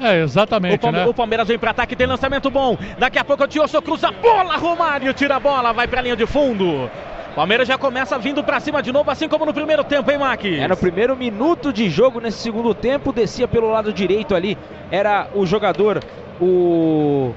É, 0.00 0.20
O, 0.20 0.24
exatamente, 0.24 0.80
Palme- 0.80 0.98
né? 0.98 1.06
o 1.06 1.14
Palmeiras 1.14 1.48
vem 1.48 1.58
para 1.58 1.70
ataque, 1.70 1.94
tem 1.96 2.06
lançamento 2.06 2.50
bom. 2.50 2.76
Daqui 2.98 3.18
a 3.18 3.24
pouco 3.24 3.44
o 3.44 3.46
Tiosso 3.46 3.80
cruza 3.82 4.08
a 4.08 4.12
bola, 4.12 4.56
Romário 4.56 5.12
tira 5.14 5.36
a 5.36 5.40
bola, 5.40 5.72
vai 5.72 5.86
para 5.86 6.00
a 6.00 6.02
linha 6.02 6.16
de 6.16 6.26
fundo. 6.26 6.90
Palmeiras 7.34 7.66
já 7.66 7.78
começa 7.78 8.18
vindo 8.18 8.44
para 8.44 8.60
cima 8.60 8.82
de 8.82 8.92
novo, 8.92 9.10
assim 9.10 9.26
como 9.26 9.46
no 9.46 9.54
primeiro 9.54 9.82
tempo, 9.84 10.10
hein, 10.10 10.18
Max? 10.18 10.44
É 10.44 10.68
no 10.68 10.76
primeiro 10.76 11.16
minuto 11.16 11.72
de 11.72 11.88
jogo 11.88 12.20
nesse 12.20 12.38
segundo 12.38 12.74
tempo, 12.74 13.10
descia 13.12 13.48
pelo 13.48 13.70
lado 13.70 13.90
direito 13.92 14.34
ali, 14.34 14.58
era 14.90 15.28
o 15.34 15.46
jogador, 15.46 16.02
o 16.38 17.32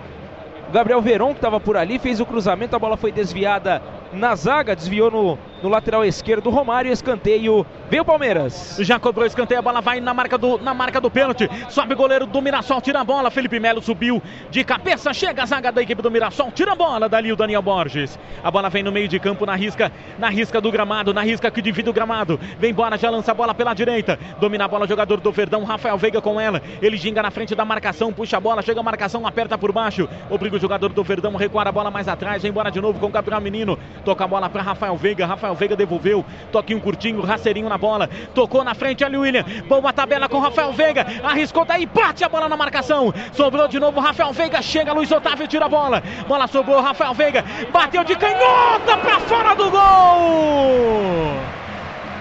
Gabriel 0.74 1.02
Veron 1.02 1.30
que 1.30 1.38
estava 1.38 1.60
por 1.62 1.78
ali, 1.78 1.98
fez 1.98 2.20
o 2.20 2.26
cruzamento, 2.26 2.76
a 2.76 2.80
bola 2.80 2.98
foi 2.98 3.12
desviada 3.12 3.82
na 4.14 4.36
zaga, 4.36 4.76
desviou 4.76 5.12
no, 5.12 5.40
no 5.62 5.70
lateral 5.70 6.06
esquerdo, 6.06 6.50
Romário, 6.50 6.92
escanteio, 6.92 7.66
veio 7.90 8.04
o 8.04 8.06
Palmeiras. 8.06 8.78
Já 8.80 9.00
cobrou 9.00 9.26
escanteio, 9.26 9.60
a 9.60 9.62
bola 9.62 9.82
vai 9.82 10.00
na 10.00 10.14
marca 10.14 10.38
do, 10.38 10.58
na 10.58 10.74
marca 10.74 11.02
do 11.02 11.10
pênalti. 11.10 11.50
Sobe 11.70 11.94
o 11.94 11.98
goleiro 11.98 12.26
do 12.26 12.42
Mirassol, 12.42 12.82
tira 12.82 13.02
a 13.02 13.04
bola. 13.04 13.32
Felipe 13.32 13.60
Melo 13.60 13.82
subiu 13.82 14.22
de 14.50 14.64
cabeça, 14.64 15.14
chega 15.14 15.44
a 15.44 15.46
zaga 15.46 15.72
da 15.72 15.82
equipe 15.82 16.02
do 16.02 16.12
Mirassol, 16.12 16.52
tira 16.52 16.74
a 16.74 16.76
bola 16.76 17.10
dali 17.10 17.32
o 17.32 17.36
Daniel 17.36 17.62
Borges. 17.62 18.18
A 18.44 18.52
bola 18.52 18.70
vem 18.70 18.84
no 18.84 18.92
meio 18.92 19.08
de 19.08 19.20
campo, 19.20 19.46
na 19.46 19.56
risca, 19.56 19.92
na 20.20 20.30
risca 20.30 20.62
do 20.62 20.72
gramado, 20.72 21.14
na 21.14 21.22
risca 21.22 21.50
que 21.50 21.62
divide 21.62 21.90
o 21.90 21.94
gramado. 21.94 22.40
Vem 22.60 22.72
embora, 22.72 22.98
já 22.98 23.10
lança 23.10 23.32
a 23.32 23.36
bola 23.36 23.54
pela 23.54 23.74
direita. 23.74 24.20
Domina 24.40 24.66
a 24.66 24.68
bola 24.68 24.86
o 24.86 24.88
jogador 24.88 25.20
do 25.20 25.32
Verdão, 25.32 25.64
Rafael 25.64 25.98
Veiga 25.98 26.22
com 26.22 26.40
ela. 26.40 26.62
Ele 26.82 26.98
ginga 26.98 27.22
na 27.22 27.32
frente 27.32 27.56
da 27.56 27.66
marcação, 27.66 28.14
puxa 28.14 28.38
a 28.38 28.40
bola, 28.40 28.62
chega 28.62 28.80
a 28.80 28.84
marcação, 28.84 29.26
aperta 29.26 29.58
por 29.58 29.72
baixo. 29.72 30.08
Obriga 30.30 30.56
o 30.56 30.60
jogador 30.60 30.90
do 30.90 31.04
Verdão 31.04 31.36
a 31.36 31.40
recuar 31.40 31.68
a 31.68 31.72
bola 31.72 31.90
mais 31.90 32.08
atrás. 32.08 32.42
Vem 32.42 32.52
embora 32.52 32.70
de 32.70 32.80
novo 32.80 33.00
com 33.00 33.08
o 33.08 33.10
Gabriel 33.10 33.42
Menino. 33.42 33.78
Toca 34.04 34.24
a 34.24 34.28
bola 34.28 34.50
para 34.50 34.62
Rafael 34.62 34.96
Veiga. 34.96 35.26
Rafael 35.26 35.56
Veiga 35.56 35.76
devolveu. 35.76 36.26
Toquinho 36.52 36.82
curtinho, 36.82 37.22
raceirinho 37.22 37.70
na 37.70 37.78
bola. 37.78 38.10
Tocou 38.34 38.64
na 38.64 38.74
frente 38.74 39.04
ali 39.04 39.18
o 39.18 39.22
William. 39.22 39.46
Boa 39.68 39.94
tabela 39.94 40.28
com 40.28 40.40
Rafael 40.40 40.74
Veiga. 40.74 41.06
Arriscou 41.24 41.66
daí, 41.66 41.86
bate 41.86 42.24
a 42.24 42.30
bola 42.30 42.50
na 42.50 42.58
marcação. 42.58 43.14
Sobrou 43.34 43.68
de 43.68 43.80
novo 43.80 44.00
Rafael 44.00 44.34
Veiga. 44.34 44.62
Chega 44.62 44.94
Luiz 44.94 45.12
Otávio, 45.12 45.48
tira 45.48 45.66
a 45.66 45.70
bola. 45.70 46.02
Bola 46.28 46.48
sobrou, 46.48 46.82
Rafael 46.82 47.14
Veiga. 47.14 47.44
Bateu 47.72 48.04
de 48.04 48.16
canhota 48.16 48.98
para 48.98 49.20
fora 49.22 49.56
do 49.56 49.70
gol. 49.70 51.56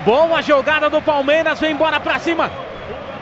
Boa 0.05 0.43
jogada 0.43 0.91
do 0.91 1.01
Palmeiras. 1.01 1.61
Vem 1.61 1.73
embora 1.73 1.99
para 1.99 2.19
cima. 2.19 2.51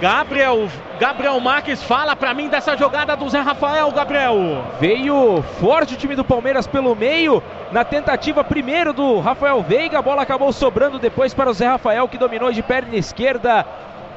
Gabriel, 0.02 0.68
Gabriel 0.98 1.38
Marques, 1.38 1.80
fala 1.80 2.16
pra 2.16 2.34
mim 2.34 2.48
dessa 2.48 2.76
jogada 2.76 3.16
do 3.16 3.28
Zé 3.28 3.38
Rafael, 3.38 3.88
Gabriel. 3.92 4.64
Veio 4.80 5.40
forte 5.60 5.94
o 5.94 5.96
time 5.96 6.16
do 6.16 6.24
Palmeiras 6.24 6.66
pelo 6.66 6.96
meio, 6.96 7.40
na 7.70 7.84
tentativa 7.84 8.42
primeiro 8.42 8.92
do 8.92 9.20
Rafael 9.20 9.62
Veiga, 9.62 10.00
a 10.00 10.02
bola 10.02 10.22
acabou 10.22 10.52
sobrando 10.52 10.98
depois 10.98 11.32
para 11.32 11.48
o 11.48 11.54
Zé 11.54 11.68
Rafael 11.68 12.08
que 12.08 12.18
dominou 12.18 12.50
de 12.50 12.64
perna 12.64 12.96
esquerda, 12.96 13.64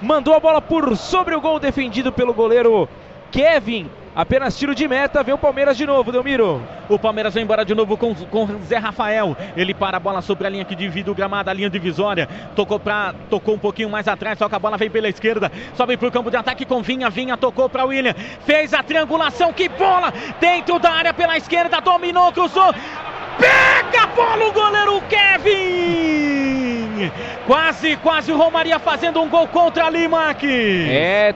mandou 0.02 0.34
a 0.34 0.40
bola 0.40 0.60
por 0.60 0.98
sobre 0.98 1.36
o 1.36 1.40
gol 1.40 1.60
defendido 1.60 2.12
pelo 2.12 2.34
goleiro 2.34 2.90
Kevin 3.32 3.90
Apenas 4.16 4.58
tiro 4.58 4.74
de 4.74 4.88
meta, 4.88 5.22
vem 5.22 5.36
o 5.36 5.38
Palmeiras 5.38 5.76
de 5.76 5.86
novo, 5.86 6.10
Delmiro. 6.10 6.64
O 6.88 6.98
Palmeiras 6.98 7.34
vai 7.34 7.44
embora 7.44 7.66
de 7.66 7.76
novo 7.76 7.98
com, 7.98 8.16
com 8.16 8.48
Zé 8.64 8.78
Rafael. 8.78 9.36
Ele 9.58 9.74
para 9.74 9.98
a 9.98 10.00
bola 10.00 10.22
sobre 10.22 10.48
a 10.48 10.50
linha 10.50 10.64
que 10.64 10.74
divide 10.74 11.12
o 11.12 11.14
gramado, 11.14 11.50
a 11.50 11.54
linha 11.54 11.70
divisória. 11.70 12.30
Tocou 12.56 12.80
para 12.80 13.14
tocou 13.30 13.56
um 13.56 13.60
pouquinho 13.60 13.90
mais 13.90 14.08
atrás, 14.08 14.40
só 14.40 14.48
que 14.48 14.56
a 14.56 14.60
bola 14.60 14.78
vem 14.78 14.90
pela 14.90 15.10
esquerda. 15.10 15.52
Sobe 15.76 15.98
para 15.98 16.08
o 16.08 16.12
campo 16.12 16.32
de 16.32 16.38
ataque 16.38 16.64
com 16.64 16.82
Vinha. 16.82 17.10
Vinha 17.10 17.36
tocou 17.36 17.68
para 17.68 17.84
William. 17.84 18.16
Fez 18.46 18.74
a 18.74 18.82
triangulação, 18.82 19.52
que 19.52 19.68
bola! 19.68 20.14
Dentro 20.40 20.80
da 20.80 20.92
área 20.92 21.14
pela 21.14 21.36
esquerda, 21.36 21.82
dominou, 21.82 22.32
cruzou. 22.32 22.74
Pega 23.38 24.04
a 24.04 24.08
bola 24.08 24.46
o 24.46 24.54
goleiro 24.54 25.02
Kevin! 25.10 26.85
Quase, 27.46 27.96
quase 27.98 28.32
o 28.32 28.38
Romaria 28.38 28.80
fazendo 28.80 29.22
um 29.22 29.30
gol 29.30 29.48
contra 29.48 29.86
ali, 29.86 30.08
Mac. 30.08 30.44
É, 30.44 31.34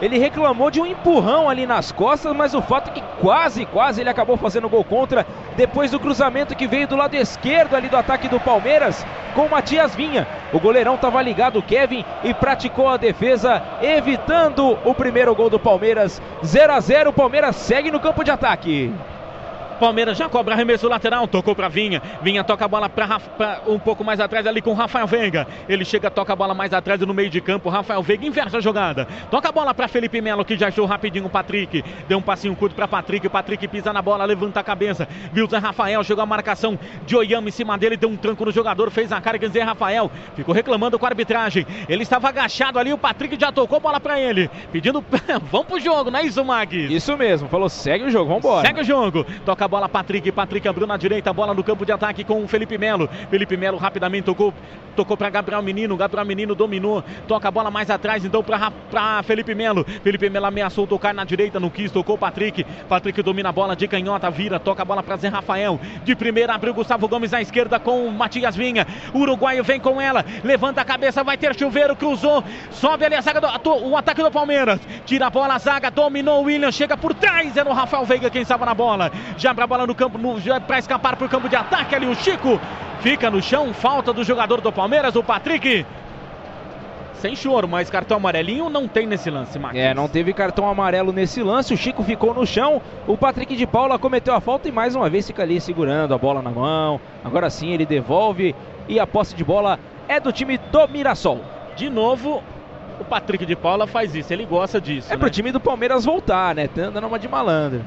ele 0.00 0.18
reclamou 0.18 0.70
de 0.70 0.80
um 0.80 0.86
empurrão 0.86 1.48
ali 1.48 1.66
nas 1.66 1.92
costas, 1.92 2.34
mas 2.34 2.54
o 2.54 2.62
fato 2.62 2.88
é 2.88 2.94
que 2.94 3.02
quase, 3.20 3.66
quase 3.66 4.00
ele 4.00 4.08
acabou 4.08 4.36
fazendo 4.36 4.68
gol 4.68 4.82
contra 4.82 5.26
depois 5.56 5.90
do 5.90 6.00
cruzamento 6.00 6.56
que 6.56 6.66
veio 6.66 6.88
do 6.88 6.96
lado 6.96 7.14
esquerdo 7.14 7.74
ali 7.74 7.88
do 7.88 7.96
ataque 7.96 8.28
do 8.28 8.40
Palmeiras 8.40 9.04
com 9.34 9.42
o 9.42 9.50
Matias 9.50 9.94
Vinha. 9.94 10.26
O 10.52 10.58
goleirão 10.58 10.94
estava 10.94 11.20
ligado, 11.20 11.58
o 11.58 11.62
Kevin, 11.62 12.04
e 12.24 12.32
praticou 12.32 12.88
a 12.88 12.96
defesa, 12.96 13.62
evitando 13.82 14.78
o 14.84 14.94
primeiro 14.94 15.34
gol 15.34 15.50
do 15.50 15.58
Palmeiras. 15.58 16.20
0 16.44 16.72
a 16.72 16.80
0 16.80 17.10
o 17.10 17.12
Palmeiras 17.12 17.56
segue 17.56 17.90
no 17.90 18.00
campo 18.00 18.24
de 18.24 18.30
ataque. 18.30 18.92
Palmeiras 19.80 20.18
já 20.18 20.28
cobra 20.28 20.54
arremesso 20.54 20.86
lateral, 20.86 21.26
tocou 21.26 21.56
para 21.56 21.68
Vinha. 21.68 22.02
Vinha 22.20 22.44
toca 22.44 22.66
a 22.66 22.68
bola 22.68 22.88
para 22.88 23.18
um 23.66 23.78
pouco 23.78 24.04
mais 24.04 24.20
atrás 24.20 24.46
ali 24.46 24.60
com 24.60 24.74
Rafael 24.74 25.06
Veiga. 25.06 25.46
Ele 25.66 25.86
chega, 25.86 26.10
toca 26.10 26.34
a 26.34 26.36
bola 26.36 26.52
mais 26.52 26.74
atrás 26.74 27.00
no 27.00 27.14
meio 27.14 27.30
de 27.30 27.40
campo. 27.40 27.70
Rafael 27.70 28.02
Veiga 28.02 28.26
inverte 28.26 28.54
a 28.56 28.60
jogada. 28.60 29.08
Toca 29.30 29.48
a 29.48 29.52
bola 29.52 29.72
para 29.72 29.88
Felipe 29.88 30.20
Melo 30.20 30.44
que 30.44 30.56
já 30.56 30.68
achou 30.68 30.84
rapidinho 30.84 31.26
o 31.26 31.30
Patrick. 31.30 31.82
Deu 32.06 32.18
um 32.18 32.22
passinho 32.22 32.54
curto 32.54 32.74
para 32.74 32.86
Patrick. 32.86 33.26
O 33.26 33.30
Patrick 33.30 33.66
pisa 33.68 33.90
na 33.90 34.02
bola, 34.02 34.24
levanta 34.26 34.60
a 34.60 34.62
cabeça. 34.62 35.08
Viu 35.32 35.46
o 35.46 35.48
Zé 35.48 35.56
Rafael, 35.56 36.04
chegou 36.04 36.22
a 36.22 36.26
marcação 36.26 36.78
de 37.06 37.16
Oyama 37.16 37.48
em 37.48 37.52
cima 37.52 37.78
dele, 37.78 37.96
deu 37.96 38.10
um 38.10 38.16
tranco 38.16 38.44
no 38.44 38.52
jogador, 38.52 38.90
fez 38.90 39.10
a 39.10 39.20
carga 39.20 39.48
Zé 39.48 39.62
Rafael. 39.62 40.10
Ficou 40.36 40.54
reclamando 40.54 40.98
com 40.98 41.06
a 41.06 41.08
arbitragem. 41.08 41.66
Ele 41.88 42.02
estava 42.02 42.28
agachado 42.28 42.78
ali, 42.78 42.92
o 42.92 42.98
Patrick 42.98 43.38
já 43.40 43.50
tocou 43.50 43.80
bola 43.80 43.98
para 43.98 44.20
ele, 44.20 44.50
pedindo 44.70 45.02
vamos 45.50 45.66
pro 45.66 45.80
jogo, 45.80 46.10
não 46.10 46.18
é 46.18 46.24
isso, 46.24 46.44
Mag? 46.44 46.94
Isso 46.94 47.16
mesmo, 47.16 47.48
falou 47.48 47.68
segue 47.68 48.04
o 48.04 48.10
jogo, 48.10 48.26
vamos 48.26 48.44
embora. 48.44 48.66
Segue 48.66 48.80
o 48.80 48.84
jogo. 48.84 49.24
Toca 49.44 49.64
a 49.64 49.68
bola 49.70 49.88
Patrick, 49.88 50.30
Patrick 50.32 50.68
abriu 50.68 50.86
na 50.86 50.96
direita, 50.96 51.32
bola 51.32 51.54
no 51.54 51.62
campo 51.62 51.86
de 51.86 51.92
ataque 51.92 52.24
com 52.24 52.42
o 52.42 52.48
Felipe 52.48 52.76
Melo. 52.76 53.08
Felipe 53.30 53.56
Melo 53.56 53.78
rapidamente 53.78 54.24
tocou, 54.24 54.52
tocou 54.96 55.16
para 55.16 55.30
Gabriel 55.30 55.62
Menino, 55.62 55.96
Gabriel 55.96 56.26
Menino 56.26 56.54
dominou, 56.54 57.02
toca 57.28 57.48
a 57.48 57.50
bola 57.50 57.70
mais 57.70 57.88
atrás 57.88 58.24
então 58.24 58.42
para 58.42 59.22
Felipe 59.22 59.54
Melo. 59.54 59.84
Felipe 60.02 60.28
Melo 60.28 60.46
ameaçou 60.46 60.86
tocar 60.86 61.14
na 61.14 61.24
direita, 61.24 61.60
não 61.60 61.70
quis, 61.70 61.90
tocou 61.90 62.18
Patrick. 62.18 62.64
Patrick 62.88 63.22
domina 63.22 63.48
a 63.50 63.52
bola 63.52 63.76
de 63.76 63.86
canhota, 63.86 64.28
vira, 64.28 64.58
toca 64.58 64.82
a 64.82 64.84
bola 64.84 65.02
para 65.02 65.16
Zé 65.16 65.28
Rafael. 65.28 65.80
De 66.04 66.16
primeira 66.16 66.52
abriu 66.52 66.74
Gustavo 66.74 67.06
Gomes 67.06 67.32
à 67.32 67.40
esquerda 67.40 67.78
com 67.78 68.06
o 68.06 68.12
Matias 68.12 68.56
Vinha. 68.56 68.86
Uruguaio 69.14 69.62
vem 69.62 69.78
com 69.78 70.00
ela, 70.00 70.24
levanta 70.42 70.80
a 70.80 70.84
cabeça, 70.84 71.22
vai 71.22 71.38
ter 71.38 71.54
chuveiro, 71.54 71.94
cruzou, 71.94 72.42
sobe 72.72 73.04
ali 73.04 73.14
a 73.14 73.20
zaga 73.20 73.40
do, 73.40 73.70
o 73.86 73.96
ataque 73.96 74.20
do 74.20 74.30
Palmeiras. 74.30 74.80
Tira 75.06 75.28
a 75.28 75.30
bola, 75.30 75.54
a 75.54 75.58
zaga, 75.58 75.90
dominou 75.90 76.42
o 76.42 76.46
William, 76.46 76.72
chega 76.72 76.96
por 76.96 77.14
trás, 77.14 77.56
era 77.56 77.68
o 77.68 77.72
Rafael 77.72 78.04
Veiga 78.04 78.30
quem 78.30 78.42
estava 78.42 78.66
na 78.66 78.74
bola. 78.74 79.12
Já 79.36 79.52
a 79.64 79.66
bola 79.66 79.86
no 79.86 79.94
campo, 79.94 80.18
no, 80.18 80.36
para 80.66 80.78
escapar 80.78 81.16
para 81.16 81.26
o 81.26 81.28
campo 81.28 81.48
de 81.48 81.56
ataque 81.56 81.94
ali 81.94 82.06
o 82.06 82.14
Chico. 82.14 82.60
Fica 83.00 83.30
no 83.30 83.42
chão, 83.42 83.72
falta 83.72 84.12
do 84.12 84.22
jogador 84.22 84.60
do 84.60 84.70
Palmeiras, 84.70 85.16
o 85.16 85.22
Patrick. 85.22 85.86
Sem 87.14 87.36
choro, 87.36 87.68
mas 87.68 87.90
cartão 87.90 88.16
amarelinho 88.16 88.70
não 88.70 88.88
tem 88.88 89.06
nesse 89.06 89.30
lance, 89.30 89.58
Marcos. 89.58 89.78
É, 89.78 89.92
não 89.92 90.08
teve 90.08 90.32
cartão 90.32 90.66
amarelo 90.66 91.12
nesse 91.12 91.42
lance. 91.42 91.74
O 91.74 91.76
Chico 91.76 92.02
ficou 92.02 92.32
no 92.32 92.46
chão. 92.46 92.80
O 93.06 93.16
Patrick 93.16 93.54
de 93.56 93.66
Paula 93.66 93.98
cometeu 93.98 94.34
a 94.34 94.40
falta 94.40 94.68
e 94.68 94.72
mais 94.72 94.94
uma 94.94 95.10
vez 95.10 95.26
fica 95.26 95.42
ali 95.42 95.60
segurando 95.60 96.14
a 96.14 96.18
bola 96.18 96.40
na 96.40 96.50
mão. 96.50 96.98
Agora 97.22 97.50
sim 97.50 97.72
ele 97.72 97.84
devolve 97.84 98.54
e 98.88 98.98
a 98.98 99.06
posse 99.06 99.34
de 99.34 99.44
bola 99.44 99.78
é 100.08 100.18
do 100.18 100.32
time 100.32 100.56
do 100.56 100.88
Mirassol. 100.88 101.40
De 101.76 101.90
novo, 101.90 102.42
o 102.98 103.04
Patrick 103.04 103.46
de 103.46 103.54
Paula 103.54 103.86
faz 103.86 104.14
isso, 104.14 104.32
ele 104.32 104.44
gosta 104.44 104.80
disso. 104.80 105.08
É 105.08 105.14
né? 105.14 105.18
pro 105.18 105.30
time 105.30 105.52
do 105.52 105.60
Palmeiras 105.60 106.04
voltar, 106.04 106.54
né? 106.54 106.68
Tá 106.68 106.90
dando 106.90 107.06
uma 107.06 107.18
de 107.18 107.28
malandro. 107.28 107.84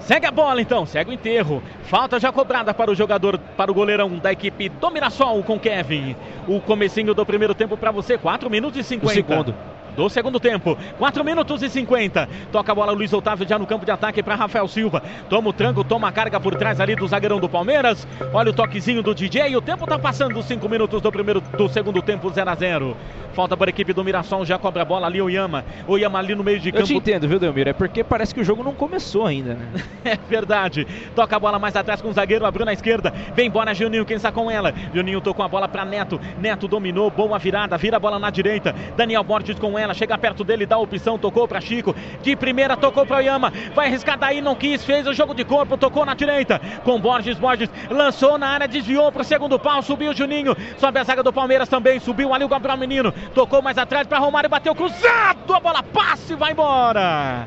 Segue 0.00 0.26
a 0.26 0.30
bola 0.30 0.60
então, 0.60 0.86
segue 0.86 1.10
o 1.10 1.12
enterro. 1.12 1.62
Falta 1.84 2.20
já 2.20 2.30
cobrada 2.30 2.72
para 2.72 2.90
o 2.90 2.94
jogador, 2.94 3.38
para 3.56 3.70
o 3.70 3.74
goleirão 3.74 4.18
da 4.18 4.32
equipe 4.32 4.68
do 4.68 4.90
Mirassol 4.90 5.42
com 5.42 5.58
Kevin. 5.58 6.16
O 6.46 6.60
comecinho 6.60 7.14
do 7.14 7.26
primeiro 7.26 7.54
tempo 7.54 7.76
para 7.76 7.90
você, 7.90 8.16
4 8.16 8.48
minutos 8.48 8.78
e 8.78 8.84
50. 8.84 9.06
O 9.06 9.14
segundo 9.14 9.75
do 9.96 10.08
segundo 10.08 10.38
tempo. 10.38 10.76
4 10.98 11.24
minutos 11.24 11.62
e 11.62 11.68
50. 11.68 12.28
Toca 12.52 12.72
a 12.72 12.74
bola 12.74 12.92
Luiz 12.92 13.12
Otávio 13.12 13.48
já 13.48 13.58
no 13.58 13.66
campo 13.66 13.84
de 13.84 13.90
ataque 13.90 14.22
para 14.22 14.34
Rafael 14.34 14.68
Silva. 14.68 15.02
Toma 15.28 15.50
o 15.50 15.52
tranco, 15.52 15.82
toma 15.82 16.08
a 16.08 16.12
carga 16.12 16.38
por 16.38 16.54
trás 16.54 16.80
ali 16.80 16.94
do 16.94 17.08
zagueirão 17.08 17.40
do 17.40 17.48
Palmeiras. 17.48 18.06
Olha 18.32 18.50
o 18.50 18.54
toquezinho 18.54 19.02
do 19.02 19.14
DJ. 19.14 19.56
O 19.56 19.62
tempo 19.62 19.86
tá 19.86 19.98
passando 19.98 20.42
5 20.42 20.68
minutos 20.68 21.00
do 21.00 21.10
primeiro 21.10 21.40
do 21.40 21.68
segundo 21.68 22.02
tempo 22.02 22.30
0 22.30 22.50
a 22.50 22.54
0. 22.54 22.96
Falta 23.36 23.54
para 23.54 23.68
a 23.68 23.70
equipe 23.70 23.92
do 23.92 24.02
Mirassol, 24.02 24.46
já 24.46 24.58
cobra 24.58 24.80
a 24.80 24.84
bola 24.84 25.06
ali 25.06 25.20
o 25.20 25.28
Yama. 25.28 25.62
O 25.86 25.98
Yama 25.98 26.18
ali 26.18 26.34
no 26.34 26.42
meio 26.42 26.58
de 26.58 26.72
campo. 26.72 26.84
Eu 26.84 26.86
te 26.86 26.94
entendo, 26.94 27.28
viu, 27.28 27.38
Delmiro? 27.38 27.68
É 27.68 27.72
porque 27.74 28.02
parece 28.02 28.34
que 28.34 28.40
o 28.40 28.44
jogo 28.44 28.62
não 28.62 28.72
começou 28.72 29.26
ainda, 29.26 29.52
né? 29.52 29.82
é 30.06 30.16
verdade. 30.16 30.86
Toca 31.14 31.36
a 31.36 31.38
bola 31.38 31.58
mais 31.58 31.76
atrás 31.76 32.00
com 32.00 32.08
o 32.08 32.12
zagueiro, 32.14 32.46
abriu 32.46 32.64
na 32.64 32.72
esquerda. 32.72 33.12
Vem 33.34 33.48
embora 33.48 33.74
Juninho, 33.74 34.06
quem 34.06 34.16
está 34.16 34.32
com 34.32 34.50
ela? 34.50 34.72
Juninho 34.94 35.20
tocou 35.20 35.44
a 35.44 35.48
bola 35.48 35.68
para 35.68 35.84
Neto. 35.84 36.18
Neto 36.40 36.66
dominou, 36.66 37.10
boa 37.10 37.38
virada, 37.38 37.76
vira 37.76 37.98
a 37.98 38.00
bola 38.00 38.18
na 38.18 38.30
direita. 38.30 38.74
Daniel 38.96 39.22
Borges 39.22 39.58
com 39.58 39.78
ela, 39.78 39.85
chega 39.94 40.16
perto 40.18 40.44
dele, 40.44 40.66
dá 40.66 40.76
a 40.76 40.78
opção, 40.78 41.18
tocou 41.18 41.46
para 41.46 41.60
Chico. 41.60 41.94
De 42.22 42.36
primeira 42.36 42.76
tocou 42.76 43.06
para 43.06 43.20
Yama. 43.20 43.52
Vai 43.74 43.88
arriscar 43.88 44.18
daí, 44.18 44.40
não 44.40 44.54
quis, 44.54 44.84
fez 44.84 45.06
o 45.06 45.12
jogo 45.12 45.34
de 45.34 45.44
corpo, 45.44 45.76
tocou 45.76 46.04
na 46.04 46.14
direita. 46.14 46.60
Com 46.84 47.00
Borges, 47.00 47.38
Borges 47.38 47.70
lançou 47.90 48.38
na 48.38 48.48
área, 48.48 48.68
desviou 48.68 49.10
para 49.12 49.22
o 49.22 49.24
segundo 49.24 49.58
pau, 49.58 49.82
subiu 49.82 50.10
o 50.10 50.14
Juninho. 50.14 50.56
Sobe 50.78 50.98
a 50.98 51.04
zaga 51.04 51.22
do 51.22 51.32
Palmeiras 51.32 51.68
também, 51.68 51.98
subiu 51.98 52.32
ali 52.34 52.44
o 52.44 52.48
Gabriel 52.48 52.76
Menino. 52.76 53.12
Tocou 53.34 53.62
mais 53.62 53.78
atrás 53.78 54.06
para 54.06 54.18
Romário, 54.18 54.50
bateu 54.50 54.74
cruzado, 54.74 55.52
a 55.52 55.60
bola 55.60 55.82
passe 55.82 56.32
e 56.32 56.36
vai 56.36 56.52
embora. 56.52 57.46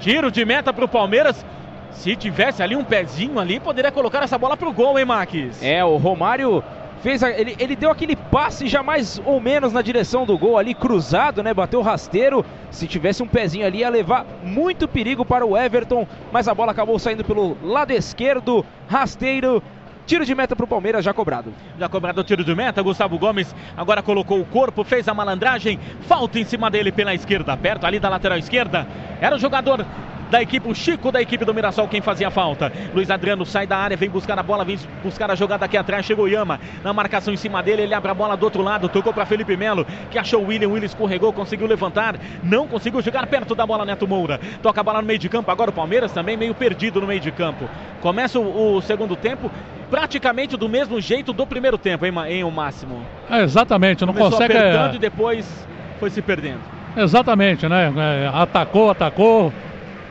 Tiro 0.00 0.30
de 0.30 0.44
meta 0.44 0.72
para 0.72 0.84
o 0.84 0.88
Palmeiras. 0.88 1.44
Se 1.92 2.16
tivesse 2.16 2.62
ali 2.62 2.74
um 2.76 2.84
pezinho 2.84 3.38
ali, 3.38 3.60
poderia 3.60 3.92
colocar 3.92 4.22
essa 4.22 4.38
bola 4.38 4.56
pro 4.56 4.72
gol, 4.72 4.98
hein, 4.98 5.04
Max? 5.04 5.62
É, 5.62 5.84
o 5.84 5.96
Romário 5.96 6.64
fez 7.02 7.22
a, 7.22 7.30
ele, 7.30 7.56
ele 7.58 7.76
deu 7.76 7.90
aquele 7.90 8.16
passe 8.16 8.66
já 8.68 8.82
mais 8.82 9.20
ou 9.24 9.40
menos 9.40 9.72
na 9.72 9.82
direção 9.82 10.24
do 10.24 10.36
gol 10.38 10.58
ali, 10.58 10.74
cruzado, 10.74 11.42
né? 11.42 11.52
Bateu 11.52 11.82
rasteiro. 11.82 12.44
Se 12.70 12.86
tivesse 12.86 13.22
um 13.22 13.26
pezinho 13.26 13.66
ali, 13.66 13.78
ia 13.78 13.88
levar 13.88 14.24
muito 14.42 14.86
perigo 14.86 15.24
para 15.24 15.44
o 15.44 15.56
Everton, 15.56 16.06
mas 16.32 16.48
a 16.48 16.54
bola 16.54 16.72
acabou 16.72 16.98
saindo 16.98 17.24
pelo 17.24 17.56
lado 17.62 17.92
esquerdo, 17.92 18.64
rasteiro. 18.88 19.62
Tiro 20.06 20.24
de 20.24 20.34
meta 20.34 20.56
para 20.56 20.64
o 20.64 20.68
Palmeiras, 20.68 21.04
já 21.04 21.14
cobrado. 21.14 21.52
Já 21.78 21.88
cobrado 21.88 22.20
o 22.20 22.24
tiro 22.24 22.42
de 22.42 22.54
meta, 22.54 22.82
Gustavo 22.82 23.16
Gomes 23.18 23.54
agora 23.76 24.02
colocou 24.02 24.40
o 24.40 24.44
corpo, 24.44 24.82
fez 24.82 25.06
a 25.06 25.14
malandragem, 25.14 25.78
falta 26.00 26.38
em 26.38 26.44
cima 26.44 26.68
dele 26.68 26.90
pela 26.90 27.14
esquerda, 27.14 27.56
perto 27.56 27.86
ali 27.86 28.00
da 28.00 28.08
lateral 28.08 28.38
esquerda. 28.38 28.88
Era 29.20 29.36
o 29.36 29.38
jogador 29.38 29.86
da 30.30 30.40
equipe, 30.40 30.68
o 30.68 30.74
Chico 30.74 31.10
da 31.10 31.20
equipe 31.20 31.44
do 31.44 31.52
Mirassol, 31.52 31.88
quem 31.88 32.00
fazia 32.00 32.30
falta. 32.30 32.72
Luiz 32.94 33.10
Adriano 33.10 33.44
sai 33.44 33.66
da 33.66 33.76
área, 33.76 33.96
vem 33.96 34.08
buscar 34.08 34.38
a 34.38 34.42
bola, 34.42 34.64
vem 34.64 34.78
buscar 35.02 35.30
a 35.30 35.34
jogada 35.34 35.64
aqui 35.64 35.76
atrás. 35.76 36.06
Chegou 36.06 36.28
Yama 36.28 36.60
na 36.84 36.92
marcação 36.92 37.34
em 37.34 37.36
cima 37.36 37.62
dele. 37.62 37.82
Ele 37.82 37.94
abre 37.94 38.10
a 38.10 38.14
bola 38.14 38.36
do 38.36 38.44
outro 38.44 38.62
lado, 38.62 38.88
tocou 38.88 39.12
para 39.12 39.26
Felipe 39.26 39.56
Melo, 39.56 39.84
que 40.10 40.18
achou 40.18 40.42
o 40.42 40.46
William. 40.46 40.68
William 40.68 40.86
escorregou, 40.86 41.32
conseguiu 41.32 41.66
levantar, 41.66 42.16
não 42.42 42.66
conseguiu 42.68 43.02
chegar 43.02 43.26
perto 43.26 43.54
da 43.54 43.66
bola. 43.66 43.84
Neto 43.84 44.06
Moura 44.06 44.40
toca 44.62 44.80
a 44.80 44.84
bola 44.84 45.00
no 45.00 45.06
meio 45.06 45.18
de 45.18 45.28
campo. 45.28 45.50
Agora 45.50 45.70
o 45.70 45.74
Palmeiras 45.74 46.12
também 46.12 46.36
meio 46.36 46.54
perdido 46.54 47.00
no 47.00 47.06
meio 47.06 47.20
de 47.20 47.32
campo. 47.32 47.68
Começa 48.00 48.38
o, 48.38 48.76
o 48.76 48.80
segundo 48.80 49.16
tempo 49.16 49.50
praticamente 49.90 50.56
do 50.56 50.68
mesmo 50.68 51.00
jeito 51.00 51.32
do 51.32 51.44
primeiro 51.44 51.76
tempo, 51.76 52.06
hein, 52.06 52.12
em 52.28 52.44
o 52.44 52.50
máximo. 52.50 53.04
É, 53.28 53.42
exatamente, 53.42 54.06
não 54.06 54.12
Começou 54.12 54.38
consegue. 54.38 54.56
apertando 54.56 54.94
e 54.94 54.98
depois 54.98 55.66
foi 55.98 56.10
se 56.10 56.22
perdendo. 56.22 56.60
Exatamente, 56.96 57.68
né? 57.68 57.92
É, 57.96 58.30
atacou, 58.32 58.90
atacou, 58.90 59.52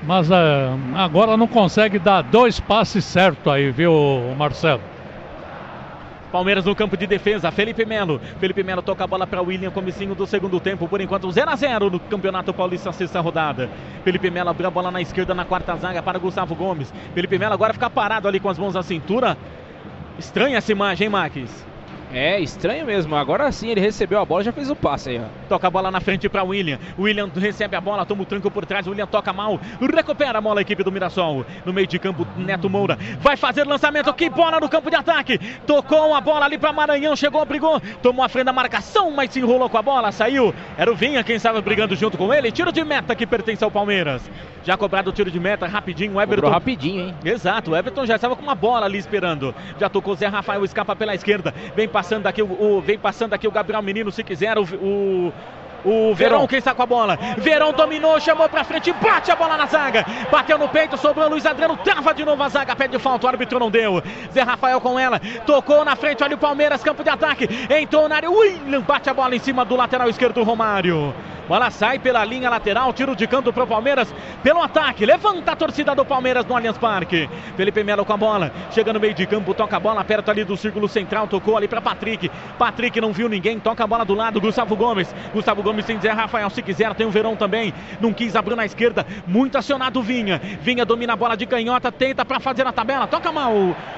mas 0.04 0.30
é, 0.32 0.70
agora 0.96 1.36
não 1.36 1.48
consegue 1.48 2.00
dar 2.00 2.22
dois 2.22 2.60
passes 2.60 3.04
certos 3.04 3.52
aí, 3.52 3.72
viu, 3.72 3.94
Marcelo? 4.38 4.82
Palmeiras 6.32 6.64
no 6.66 6.76
campo 6.76 6.96
de 6.96 7.08
defesa, 7.08 7.52
Felipe 7.52 7.86
Melo. 7.86 8.22
Felipe 8.40 8.64
Melo 8.64 8.82
toca 8.82 9.04
a 9.04 9.08
bola 9.08 9.26
para 9.26 9.42
William, 9.42 9.72
comecinho 9.72 10.14
do 10.14 10.28
segundo 10.28 10.60
tempo, 10.60 10.88
por 10.88 11.02
enquanto 11.02 11.32
0 11.32 11.50
a 11.50 11.56
0 11.56 11.90
no 11.90 12.00
Campeonato 12.00 12.54
Paulista, 12.54 12.92
sexta 12.92 13.20
rodada. 13.20 13.70
Felipe 14.04 14.30
Melo 14.30 14.50
abriu 14.50 14.68
a 14.68 14.72
bola 14.72 14.92
na 14.92 15.02
esquerda 15.02 15.34
na 15.34 15.44
quarta 15.44 15.76
zaga 15.76 16.04
para 16.04 16.20
Gustavo 16.20 16.56
Gomes. 16.56 16.94
Felipe 17.16 17.40
Melo 17.40 17.54
agora 17.54 17.74
fica 17.74 17.90
parado 17.90 18.28
ali 18.28 18.40
com 18.40 18.50
as 18.50 18.60
mãos 18.60 18.76
na 18.76 18.84
cintura. 18.84 19.36
Estranha 20.20 20.58
essa 20.58 20.72
imagem, 20.72 21.06
hein, 21.06 21.12
Max? 21.12 21.66
É, 22.12 22.40
estranho 22.40 22.86
mesmo. 22.86 23.16
Agora 23.16 23.52
sim 23.52 23.70
ele 23.70 23.80
recebeu 23.80 24.20
a 24.20 24.26
bola, 24.26 24.44
já 24.44 24.52
fez 24.52 24.70
o 24.70 24.76
passe 24.76 25.10
aí, 25.12 25.20
ó. 25.20 25.28
Toca 25.48 25.68
a 25.68 25.70
bola 25.70 25.92
na 25.92 26.00
frente 26.00 26.28
para 26.28 26.44
William. 26.44 26.80
William 26.98 27.30
recebe 27.36 27.76
a 27.76 27.82
bola, 27.82 28.06
toma 28.06 28.24
o 28.24 28.26
tranco 28.26 28.50
por 28.50 28.66
trás. 28.66 28.88
William 28.88 29.06
toca 29.06 29.32
mal, 29.32 29.60
recupera 29.80 30.38
a 30.38 30.42
bola 30.42 30.60
a 30.60 30.62
equipe 30.62 30.84
do 30.84 30.92
Mirassol. 30.92 31.46
No 31.66 31.72
meio 31.72 31.86
de 31.86 32.00
campo, 32.00 32.26
Neto 32.36 32.70
Moura 32.70 32.98
vai 33.20 33.38
fazer 33.38 33.66
lançamento. 33.68 34.12
Que 34.14 34.30
bola 34.30 34.60
no 34.60 34.68
campo 34.68 34.90
de 34.90 34.96
ataque. 34.96 35.38
Tocou 35.68 36.16
a 36.16 36.22
bola 36.22 36.46
ali 36.46 36.58
para 36.58 36.74
Maranhão, 36.74 37.16
chegou, 37.16 37.46
brigou, 37.46 37.80
tomou 38.02 38.26
a 38.26 38.30
frente 38.30 38.46
da 38.46 38.54
marcação, 38.54 39.12
mas 39.12 39.32
se 39.32 39.40
enrolou 39.40 39.70
com 39.70 39.78
a 39.78 39.82
bola, 39.82 40.12
saiu. 40.12 40.54
Era 40.78 40.92
o 40.92 40.96
Vinha 40.96 41.24
quem 41.24 41.36
estava 41.36 41.62
brigando 41.62 41.96
junto 41.96 42.18
com 42.18 42.34
ele. 42.34 42.52
Tiro 42.52 42.72
de 42.72 42.84
meta 42.84 43.16
que 43.16 43.28
pertence 43.28 43.64
ao 43.64 43.70
Palmeiras. 43.70 44.30
Já 44.64 44.76
cobrado 44.76 45.10
o 45.10 45.14
tiro 45.14 45.32
de 45.32 45.40
meta, 45.40 45.68
rapidinho. 45.68 46.16
O 46.16 46.22
Everton. 46.22 46.36
Cobrou 46.36 46.52
rapidinho, 46.52 47.08
hein? 47.08 47.16
Exato, 47.24 47.72
o 47.72 47.76
Everton 47.76 48.06
já 48.06 48.16
estava 48.16 48.36
com 48.36 48.42
uma 48.42 48.56
bola 48.56 48.86
ali 48.86 48.98
esperando. 48.98 49.54
Já 49.80 49.90
tocou 49.90 50.16
Zé 50.16 50.28
Rafael, 50.28 50.64
escapa 50.66 50.96
pela 50.96 51.16
esquerda. 51.16 51.54
Vem 51.76 51.88
passando 52.00 52.28
aqui 52.28 52.42
o, 52.42 52.50
o 52.50 52.80
vem 52.80 52.98
passando 52.98 53.34
aqui 53.34 53.46
o 53.46 53.52
Gabriel 53.52 53.82
Menino, 53.82 54.10
se 54.10 54.24
quiser. 54.24 54.58
O, 54.58 54.64
o, 54.64 55.34
o 55.84 56.14
Verão, 56.14 56.48
quem 56.48 56.60
está 56.60 56.74
com 56.74 56.84
a 56.84 56.86
bola? 56.86 57.18
Verão 57.38 57.72
dominou, 57.72 58.20
chamou 58.20 58.48
pra 58.50 58.64
frente, 58.64 58.92
bate 58.94 59.32
a 59.32 59.36
bola 59.36 59.58
na 59.58 59.66
zaga. 59.66 60.06
Bateu 60.32 60.58
no 60.58 60.70
peito, 60.70 60.98
sobrou 60.98 61.28
o 61.28 61.30
Luiz 61.30 61.46
Adriano, 61.46 61.78
trava 61.78 62.14
de 62.14 62.26
novo 62.26 62.42
a 62.44 62.50
zaga, 62.50 62.76
pede 62.76 63.00
falta, 63.00 63.26
o 63.26 63.30
árbitro 63.30 63.60
não 63.60 63.72
deu. 63.72 64.02
Zé 64.34 64.42
Rafael 64.42 64.80
com 64.82 65.00
ela, 65.00 65.20
tocou 65.46 65.84
na 65.86 65.96
frente, 65.96 66.24
olha 66.24 66.36
o 66.36 66.40
Palmeiras, 66.40 66.84
campo 66.84 67.04
de 67.04 67.10
ataque. 67.10 67.48
Entrou 67.70 68.08
na 68.08 68.16
área, 68.16 68.30
William 68.30 68.82
bate 68.82 69.10
a 69.10 69.14
bola 69.14 69.36
em 69.36 69.40
cima 69.40 69.64
do 69.66 69.76
lateral 69.76 70.10
esquerdo, 70.10 70.44
Romário. 70.44 71.14
Bola 71.50 71.72
sai 71.72 71.98
pela 71.98 72.24
linha 72.24 72.48
lateral, 72.48 72.94
tiro 72.94 73.16
de 73.16 73.26
canto 73.26 73.52
para 73.52 73.64
o 73.64 73.68
Palmeiras 73.68 74.14
pelo 74.44 74.62
ataque. 74.62 75.04
Levanta 75.04 75.54
a 75.54 75.56
torcida 75.56 75.96
do 75.96 76.06
Palmeiras 76.06 76.46
no 76.46 76.56
Allianz 76.56 76.78
Parque. 76.78 77.28
Felipe 77.58 77.84
Melo 77.84 78.06
com 78.06 78.14
a 78.14 78.18
bola, 78.18 78.52
chega 78.70 78.94
no 78.94 79.00
meio 79.00 79.16
de 79.16 79.26
campo, 79.26 79.56
toca 79.56 79.76
a 79.76 79.80
bola 79.80 80.04
perto 80.04 80.30
ali 80.30 80.44
do 80.44 80.56
círculo 80.56 80.88
central, 80.88 81.28
tocou 81.28 81.58
ali 81.58 81.68
para 81.68 81.82
Patrick. 81.82 82.30
Patrick 82.56 83.02
não 83.02 83.12
viu 83.12 83.28
ninguém, 83.28 83.60
toca 83.60 83.84
a 83.84 83.88
bola 83.88 84.06
do 84.06 84.14
lado, 84.14 84.40
Gustavo 84.40 84.76
Gomes. 84.76 85.12
Gustavo 85.34 85.64
Gomes 85.64 85.69
sem 85.84 86.00
Zé 86.00 86.12
Rafael, 86.12 86.50
se 86.50 86.62
quiser, 86.62 86.94
tem 86.94 87.08
o 87.08 87.12
Verão 87.12 87.36
também. 87.36 87.74
Não 88.00 88.14
quis 88.14 88.36
abrir 88.36 88.56
na 88.56 88.66
esquerda, 88.66 89.06
muito 89.26 89.58
acionado 89.58 90.02
Vinha. 90.02 90.40
Vinha 90.62 90.86
domina 90.86 91.14
a 91.14 91.16
bola 91.16 91.36
de 91.36 91.46
canhota, 91.46 91.92
tenta 91.92 92.26
para 92.26 92.40
fazer 92.40 92.66
a 92.68 92.72
tabela, 92.72 93.08
toca 93.08 93.32
mal 93.32 93.54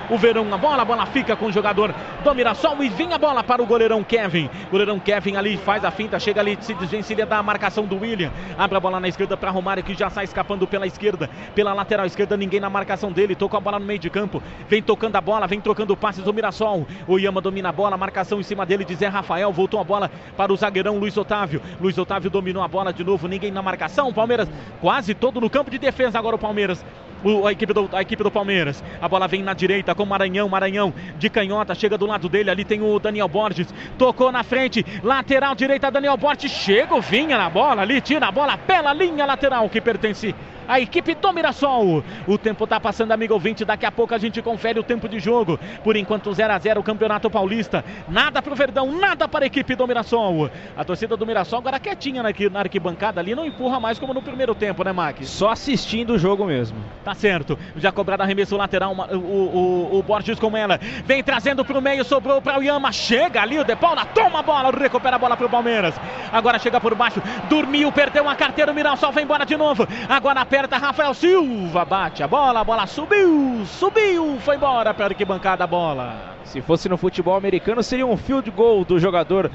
o 0.09 0.17
Verão 0.17 0.43
na 0.45 0.57
bola, 0.57 0.81
a 0.81 0.85
bola 0.85 1.05
fica 1.05 1.35
com 1.35 1.45
o 1.45 1.51
jogador 1.51 1.93
do 2.23 2.35
Mirassol 2.35 2.83
e 2.83 2.89
vinha 2.89 3.15
a 3.15 3.17
bola 3.17 3.43
para 3.43 3.61
o 3.61 3.65
goleirão 3.65 4.03
Kevin. 4.03 4.49
Goleirão 4.69 4.99
Kevin 4.99 5.35
ali 5.37 5.57
faz 5.57 5.85
a 5.85 5.91
finta, 5.91 6.19
chega 6.19 6.41
ali, 6.41 6.57
se 6.59 6.73
desvencilha 6.73 7.25
da 7.25 7.41
marcação 7.41 7.85
do 7.85 7.97
William. 7.97 8.31
Abre 8.57 8.77
a 8.77 8.79
bola 8.79 8.99
na 8.99 9.07
esquerda 9.07 9.37
para 9.37 9.49
Romário 9.49 9.83
que 9.83 9.93
já 9.93 10.09
sai 10.09 10.25
escapando 10.25 10.67
pela 10.67 10.85
esquerda, 10.85 11.29
pela 11.55 11.73
lateral 11.73 12.05
esquerda, 12.05 12.35
ninguém 12.35 12.59
na 12.59 12.69
marcação 12.69 13.11
dele. 13.11 13.35
Tocou 13.35 13.57
a 13.57 13.61
bola 13.61 13.79
no 13.79 13.85
meio 13.85 13.99
de 13.99 14.09
campo, 14.09 14.43
vem 14.67 14.81
tocando 14.81 15.15
a 15.15 15.21
bola, 15.21 15.47
vem 15.47 15.61
trocando 15.61 15.95
passes 15.95 16.23
do 16.23 16.33
Mirassol. 16.33 16.85
O 17.07 17.17
Yama 17.17 17.39
domina 17.39 17.69
a 17.69 17.71
bola, 17.71 17.95
marcação 17.95 18.39
em 18.39 18.43
cima 18.43 18.65
dele 18.65 18.83
de 18.83 18.95
Zé 18.95 19.07
Rafael. 19.07 19.51
Voltou 19.51 19.79
a 19.79 19.83
bola 19.83 20.11
para 20.35 20.51
o 20.51 20.57
zagueirão 20.57 20.97
Luiz 20.97 21.15
Otávio. 21.15 21.60
Luiz 21.79 21.97
Otávio 21.97 22.29
dominou 22.29 22.63
a 22.63 22.67
bola 22.67 22.93
de 22.93 23.03
novo, 23.03 23.27
ninguém 23.27 23.51
na 23.51 23.61
marcação. 23.61 24.13
Palmeiras 24.13 24.49
quase 24.79 25.13
todo 25.13 25.41
no 25.41 25.49
campo 25.49 25.71
de 25.71 25.77
defesa 25.77 26.17
agora 26.17 26.35
o 26.35 26.39
Palmeiras. 26.39 26.83
O, 27.23 27.45
a, 27.45 27.51
equipe 27.51 27.73
do, 27.73 27.89
a 27.91 28.01
equipe 28.01 28.23
do 28.23 28.31
Palmeiras. 28.31 28.83
A 29.01 29.07
bola 29.07 29.27
vem 29.27 29.43
na 29.43 29.53
direita 29.53 29.93
com 29.93 30.05
Maranhão. 30.05 30.49
Maranhão 30.49 30.93
de 31.17 31.29
canhota. 31.29 31.75
Chega 31.75 31.97
do 31.97 32.05
lado 32.05 32.27
dele. 32.29 32.49
Ali 32.49 32.65
tem 32.65 32.81
o 32.81 32.99
Daniel 32.99 33.27
Borges. 33.27 33.73
Tocou 33.97 34.31
na 34.31 34.43
frente. 34.43 34.85
Lateral 35.03 35.55
direita. 35.55 35.91
Daniel 35.91 36.17
Borges. 36.17 36.51
Chega 36.51 36.95
o 36.95 37.01
Vinha 37.01 37.37
na 37.37 37.49
bola 37.49 37.81
ali. 37.81 38.01
Tira 38.01 38.27
a 38.27 38.31
bola 38.31 38.57
pela 38.57 38.93
linha 38.93 39.25
lateral 39.25 39.69
que 39.69 39.81
pertence 39.81 40.33
a 40.71 40.79
equipe 40.79 41.15
do 41.15 41.33
Mirassol. 41.33 42.01
O 42.25 42.37
tempo 42.37 42.63
está 42.63 42.79
passando, 42.79 43.11
amigo 43.11 43.33
ouvinte. 43.33 43.65
Daqui 43.65 43.85
a 43.85 43.91
pouco 43.91 44.15
a 44.15 44.17
gente 44.17 44.41
confere 44.41 44.79
o 44.79 44.83
tempo 44.83 45.09
de 45.09 45.19
jogo. 45.19 45.59
Por 45.83 45.97
enquanto, 45.97 46.33
0 46.33 46.53
a 46.53 46.57
0 46.57 46.79
o 46.79 46.83
Campeonato 46.83 47.29
Paulista. 47.29 47.83
Nada 48.07 48.41
para 48.41 48.53
o 48.53 48.55
Verdão, 48.55 48.89
nada 48.89 49.27
para 49.27 49.43
a 49.43 49.47
equipe 49.47 49.75
do 49.75 49.85
Mirassol. 49.85 50.49
A 50.77 50.85
torcida 50.85 51.17
do 51.17 51.25
Mirassol 51.25 51.59
agora 51.59 51.77
quietinha 51.77 52.23
na 52.23 52.59
arquibancada 52.59 53.19
ali. 53.19 53.35
Não 53.35 53.45
empurra 53.45 53.81
mais 53.81 53.99
como 53.99 54.13
no 54.13 54.21
primeiro 54.21 54.55
tempo, 54.55 54.83
né, 54.83 54.93
Max? 54.93 55.27
Só 55.27 55.49
assistindo 55.49 56.13
o 56.13 56.17
jogo 56.17 56.45
mesmo. 56.45 56.77
Tá 57.03 57.10
certo. 57.15 57.57
Já 57.75 57.91
cobrado 57.91 58.23
arremesso 58.23 58.57
lateral. 58.57 58.93
O, 58.93 59.15
o, 59.15 59.99
o 59.99 60.03
Borges 60.03 60.39
com 60.39 60.55
ela. 60.55 60.79
Vem 61.05 61.23
trazendo 61.23 61.63
para 61.63 61.77
o 61.77 61.81
meio. 61.81 62.03
Sobrou 62.03 62.41
para 62.41 62.59
o 62.59 62.63
Yama. 62.63 62.91
Chega 62.91 63.41
ali 63.41 63.59
o 63.59 63.63
De 63.63 63.75
Paula. 63.75 64.05
Toma 64.05 64.39
a 64.39 64.43
bola. 64.43 64.71
Recupera 64.71 65.15
a 65.15 65.19
bola 65.19 65.37
para 65.37 65.45
o 65.45 65.49
Palmeiras. 65.49 65.95
Agora 66.31 66.59
chega 66.59 66.79
por 66.79 66.95
baixo. 66.95 67.21
Dormiu. 67.49 67.91
Perdeu 67.91 68.27
a 68.27 68.35
carteira. 68.35 68.71
O 68.71 68.75
Mirassol 68.75 69.11
vai 69.11 69.23
embora 69.23 69.45
de 69.45 69.57
novo. 69.57 69.87
Agora 70.07 70.41
aperta 70.41 70.77
Rafael 70.77 71.13
Silva, 71.13 71.85
bate 71.85 72.23
a 72.23 72.27
bola, 72.27 72.61
a 72.61 72.63
bola 72.63 72.87
subiu, 72.87 73.63
subiu, 73.65 74.37
foi 74.41 74.55
embora 74.55 74.93
para 74.93 75.05
a 75.05 75.07
arquibancada 75.09 75.63
a 75.63 75.67
bola. 75.67 76.35
Se 76.43 76.61
fosse 76.61 76.89
no 76.89 76.97
futebol 76.97 77.35
americano, 77.37 77.81
seria 77.81 78.05
um 78.05 78.17
field 78.17 78.51
goal 78.51 78.83
do 78.83 78.99
jogador 78.99 79.49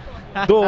do, 0.46 0.62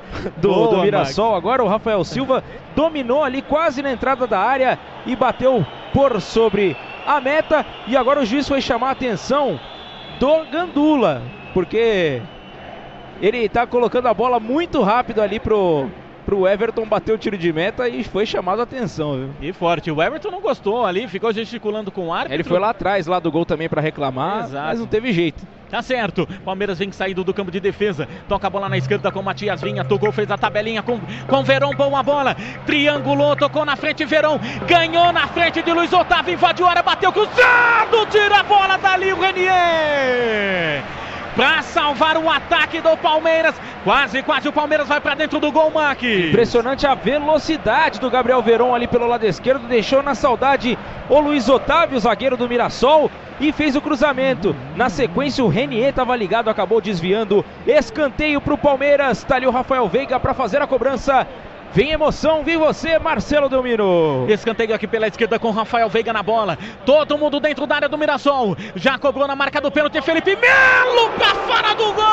do, 0.40 0.48
Boa, 0.48 0.68
do 0.70 0.82
Mirassol. 0.82 1.34
Agora 1.34 1.62
o 1.62 1.68
Rafael 1.68 2.02
Silva 2.04 2.42
dominou 2.74 3.22
ali 3.22 3.42
quase 3.42 3.82
na 3.82 3.92
entrada 3.92 4.26
da 4.26 4.40
área 4.40 4.78
e 5.04 5.14
bateu 5.14 5.66
por 5.92 6.20
sobre 6.26 6.76
a 7.06 7.20
meta. 7.20 7.64
E 7.86 7.96
agora 7.96 8.20
o 8.20 8.26
juiz 8.26 8.48
foi 8.48 8.60
chamar 8.60 8.88
a 8.88 8.92
atenção 8.92 9.58
do 10.18 10.44
Gandula, 10.50 11.22
porque 11.54 12.20
ele 13.20 13.38
está 13.38 13.66
colocando 13.66 14.06
a 14.08 14.14
bola 14.14 14.38
muito 14.38 14.82
rápido 14.82 15.22
ali 15.22 15.40
pro 15.40 15.88
pro 16.26 16.46
Everton 16.46 16.84
bater 16.84 17.14
o 17.14 17.18
tiro 17.18 17.38
de 17.38 17.52
meta 17.52 17.88
e 17.88 18.02
foi 18.02 18.26
chamado 18.26 18.58
a 18.58 18.64
atenção, 18.64 19.16
viu? 19.16 19.30
E 19.40 19.52
forte. 19.52 19.92
O 19.92 20.02
Everton 20.02 20.30
não 20.32 20.40
gostou 20.40 20.84
ali, 20.84 21.06
ficou 21.06 21.32
gesticulando 21.32 21.92
com 21.92 22.08
o 22.08 22.12
árbitro. 22.12 22.34
Ele 22.34 22.44
foi 22.44 22.58
lá 22.58 22.70
atrás, 22.70 23.06
lá 23.06 23.20
do 23.20 23.30
gol 23.30 23.46
também 23.46 23.68
para 23.68 23.80
reclamar, 23.80 24.44
Exato. 24.44 24.66
mas 24.66 24.80
não 24.80 24.86
teve 24.88 25.12
jeito. 25.12 25.46
Tá 25.70 25.80
certo. 25.82 26.28
Palmeiras 26.44 26.78
vem 26.78 26.90
saindo 26.92 27.24
do 27.24 27.32
campo 27.32 27.50
de 27.50 27.60
defesa. 27.60 28.08
Toca 28.28 28.46
a 28.46 28.50
bola 28.50 28.68
na 28.68 28.76
esquerda 28.76 29.10
com 29.10 29.22
Matias 29.22 29.62
Vinha. 29.62 29.84
Tocou, 29.84 30.12
fez 30.12 30.30
a 30.30 30.36
tabelinha 30.38 30.82
com, 30.82 31.00
com 31.28 31.42
Verão. 31.42 31.70
Boa 31.70 32.02
bola. 32.02 32.36
Triangulou, 32.64 33.34
tocou 33.34 33.64
na 33.64 33.74
frente. 33.74 34.04
Verão 34.04 34.38
ganhou 34.66 35.12
na 35.12 35.26
frente 35.28 35.62
de 35.62 35.72
Luiz 35.72 35.92
Otávio. 35.92 36.34
Invadiu 36.34 36.66
a 36.66 36.70
área, 36.70 36.82
bateu 36.82 37.12
cruzado. 37.12 38.06
Tira 38.10 38.40
a 38.40 38.42
bola 38.44 38.76
dali 38.76 39.12
o 39.12 39.20
Renier 39.20 40.84
para 41.36 41.62
salvar 41.62 42.16
o 42.16 42.30
ataque 42.30 42.80
do 42.80 42.96
Palmeiras. 42.96 43.54
Quase, 43.84 44.22
quase 44.22 44.48
o 44.48 44.52
Palmeiras 44.52 44.88
vai 44.88 45.00
para 45.00 45.14
dentro 45.14 45.38
do 45.38 45.52
gol, 45.52 45.70
Mac. 45.70 46.02
Impressionante 46.02 46.86
a 46.86 46.94
velocidade 46.94 48.00
do 48.00 48.10
Gabriel 48.10 48.42
Veron 48.42 48.74
ali 48.74 48.88
pelo 48.88 49.06
lado 49.06 49.24
esquerdo. 49.24 49.68
Deixou 49.68 50.02
na 50.02 50.14
saudade 50.14 50.76
o 51.08 51.20
Luiz 51.20 51.48
Otávio, 51.48 52.00
zagueiro 52.00 52.36
do 52.36 52.48
Mirassol, 52.48 53.10
e 53.38 53.52
fez 53.52 53.76
o 53.76 53.80
cruzamento. 53.82 54.56
Na 54.74 54.88
sequência, 54.88 55.44
o 55.44 55.48
Renier 55.48 55.90
estava 55.90 56.16
ligado, 56.16 56.48
acabou 56.48 56.80
desviando. 56.80 57.44
Escanteio 57.66 58.40
para 58.40 58.54
o 58.54 58.58
Palmeiras. 58.58 59.18
Está 59.18 59.36
ali 59.36 59.46
o 59.46 59.50
Rafael 59.50 59.86
Veiga 59.88 60.18
para 60.18 60.32
fazer 60.32 60.62
a 60.62 60.66
cobrança. 60.66 61.26
Vem 61.72 61.90
emoção, 61.90 62.42
vem 62.42 62.56
você, 62.56 62.98
Marcelo 62.98 63.48
Delmiro. 63.48 64.26
Escanteio 64.28 64.74
aqui 64.74 64.86
pela 64.86 65.06
esquerda 65.06 65.38
com 65.38 65.50
Rafael 65.50 65.90
Veiga 65.90 66.12
na 66.12 66.22
bola. 66.22 66.58
Todo 66.86 67.18
mundo 67.18 67.38
dentro 67.38 67.66
da 67.66 67.76
área 67.76 67.88
do 67.88 67.98
Mirassol. 67.98 68.56
Já 68.74 68.98
cobrou 68.98 69.28
na 69.28 69.36
marca 69.36 69.60
do 69.60 69.70
pênalti 69.70 70.00
Felipe 70.00 70.36
Melo 70.36 71.10
para 71.18 71.34
fora 71.34 71.74
do 71.74 71.92
gol. 71.92 72.06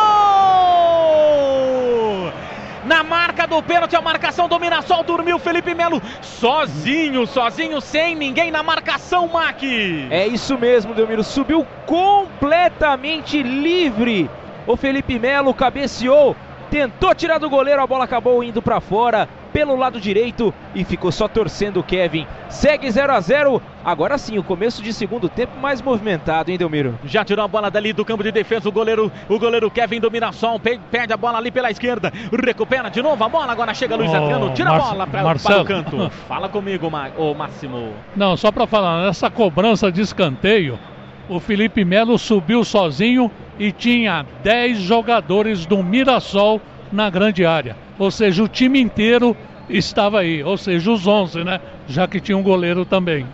Na 2.84 3.02
marca 3.02 3.48
do 3.48 3.64
pênalti, 3.64 3.96
a 3.96 4.02
marcação 4.02 4.50
do 4.50 4.60
Mirassol 4.60 5.02
dormiu 5.04 5.40
Felipe 5.40 5.74
Melo 5.74 6.02
sozinho, 6.22 7.26
sozinho, 7.26 7.80
sem 7.80 8.14
ninguém 8.16 8.52
na 8.52 8.62
marcação, 8.62 9.30
Mac. 9.30 9.64
É 9.64 10.28
isso 10.28 10.58
mesmo, 10.58 10.94
Delmiro. 10.94 11.24
Subiu 11.24 11.66
completamente 11.86 13.42
livre. 13.42 14.30
O 14.68 14.76
Felipe 14.76 15.18
Melo 15.18 15.54
cabeceou, 15.54 16.36
tentou 16.70 17.16
tirar 17.16 17.38
do 17.38 17.50
goleiro, 17.50 17.82
a 17.82 17.88
bola 17.88 18.04
acabou 18.04 18.44
indo 18.44 18.62
para 18.62 18.82
fora 18.82 19.30
pelo 19.54 19.76
lado 19.76 20.02
direito 20.02 20.54
e 20.74 20.84
ficou 20.84 21.12
só 21.12 21.28
torcendo 21.28 21.80
o 21.80 21.84
Kevin. 21.84 22.26
Segue 22.50 22.90
0 22.90 23.14
a 23.14 23.22
0 23.22 23.62
Agora 23.86 24.18
sim, 24.18 24.38
o 24.38 24.44
começo 24.44 24.82
de 24.82 24.94
segundo 24.94 25.28
tempo 25.28 25.60
mais 25.60 25.82
movimentado, 25.82 26.50
hein, 26.50 26.58
Delmiro? 26.58 26.98
Já 27.06 27.26
tirou 27.26 27.44
a 27.44 27.48
bola 27.48 27.70
dali 27.70 27.92
do 27.92 28.06
campo 28.06 28.24
de 28.24 28.32
defesa 28.32 28.70
o 28.70 28.72
goleiro, 28.72 29.12
o 29.28 29.38
goleiro 29.38 29.70
Kevin 29.70 30.00
do 30.00 30.10
Mirassol, 30.10 30.60
perde 30.60 31.12
a 31.12 31.18
bola 31.18 31.38
ali 31.38 31.52
pela 31.52 31.70
esquerda, 31.70 32.12
recupera 32.32 32.90
de 32.90 33.02
novo 33.02 33.22
a 33.22 33.28
bola, 33.28 33.52
agora 33.52 33.74
chega 33.74 33.98
Luiz 33.98 34.10
oh, 34.10 34.16
Adriano, 34.16 34.54
tira 34.54 34.70
Marce, 34.72 34.88
a 34.88 34.92
bola 34.92 35.08
pra, 35.08 35.36
para 35.36 35.62
o 35.62 35.66
canto. 35.66 36.10
Fala 36.28 36.48
comigo, 36.48 36.90
o 37.18 37.34
Máximo. 37.34 37.94
Não, 38.16 38.38
só 38.38 38.52
para 38.52 38.66
falar, 38.66 39.06
nessa 39.06 39.30
cobrança 39.30 39.92
de 39.92 40.00
escanteio, 40.00 40.80
o 41.28 41.40
Felipe 41.40 41.84
Melo 41.84 42.18
subiu 42.18 42.64
sozinho 42.64 43.30
e 43.60 43.72
tinha 43.72 44.26
10 44.44 44.78
jogadores 44.80 45.66
do 45.66 45.84
Mirassol 45.84 46.62
na 46.90 47.10
grande 47.10 47.46
área. 47.46 47.83
Ou 47.98 48.12
seja, 48.12 48.44
o 48.44 48.48
time 48.48 48.80
inteiro 48.80 49.36
estava 49.70 50.20
aí, 50.20 50.44
ou 50.44 50.58
seja, 50.58 50.92
os 50.92 51.08
11, 51.08 51.44
né? 51.44 51.60
Já 51.88 52.08
que 52.08 52.20
tinha 52.20 52.38
um 52.38 52.44
goleiro 52.44 52.86
também. 52.86 53.26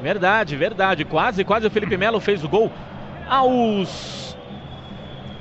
Verdade, 0.00 0.56
verdade. 0.56 1.04
Quase, 1.04 1.44
quase 1.44 1.66
o 1.66 1.70
Felipe 1.70 1.96
Melo 1.96 2.20
fez 2.20 2.42
o 2.42 2.48
gol 2.48 2.70
aos 3.28 4.36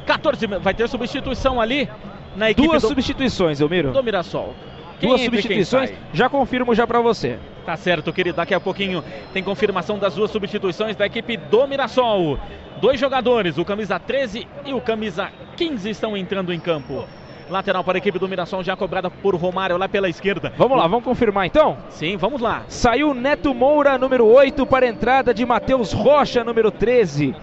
14. 0.06 0.48
Vai 0.48 0.74
ter 0.74 0.88
substituição 0.88 1.60
ali 1.60 1.90
na 2.36 2.52
equipe 2.52 2.68
Duas 2.68 2.82
do, 2.82 2.88
substituições, 2.88 3.60
Elmiro. 3.60 3.92
Do 3.92 4.04
Mirassol. 4.04 4.54
Quem 5.00 5.10
Duas 5.10 5.22
substituições, 5.22 5.92
já 6.14 6.30
confirmo 6.30 6.76
já 6.76 6.86
para 6.86 7.02
você. 7.02 7.40
Tá 7.66 7.76
certo, 7.76 8.14
querido. 8.14 8.38
Daqui 8.38 8.54
a 8.54 8.60
pouquinho 8.60 9.04
tem 9.34 9.42
confirmação 9.42 9.98
das 9.98 10.14
duas 10.14 10.30
substituições 10.30 10.96
da 10.96 11.08
equipe 11.08 11.38
do 11.38 11.68
Mirassol. 11.68 12.38
Dois 12.80 13.00
jogadores, 13.00 13.58
o 13.58 13.66
camisa 13.66 14.00
13 14.00 14.48
e 14.66 14.74
o 14.74 14.82
camisa 14.82 15.30
15 15.56 15.90
estão 15.90 16.16
entrando 16.16 16.54
em 16.54 16.60
campo. 16.60 17.06
Lateral 17.52 17.84
para 17.84 17.98
a 17.98 18.00
equipe 18.00 18.18
do 18.18 18.30
Mirassol, 18.30 18.64
já 18.64 18.78
cobrada 18.78 19.12
por 19.12 19.36
Romário 19.36 19.78
lá 19.78 19.90
pela 19.90 20.08
esquerda. 20.08 20.54
Vamos 20.58 20.78
lá, 20.78 20.88
vamos 20.88 21.04
confirmar 21.04 21.46
então? 21.46 21.78
Sim, 21.90 22.16
vamos 22.16 22.40
lá. 22.40 22.64
Saiu 22.70 23.14
Neto 23.14 23.54
Moura, 23.54 23.98
número 23.98 24.26
8, 24.26 24.66
para 24.66 24.86
a 24.86 24.90
entrada 24.90 25.34
de 25.34 25.46
Matheus 25.46 25.92
Rocha, 25.92 26.44
número 26.46 26.72
13. 26.72 27.36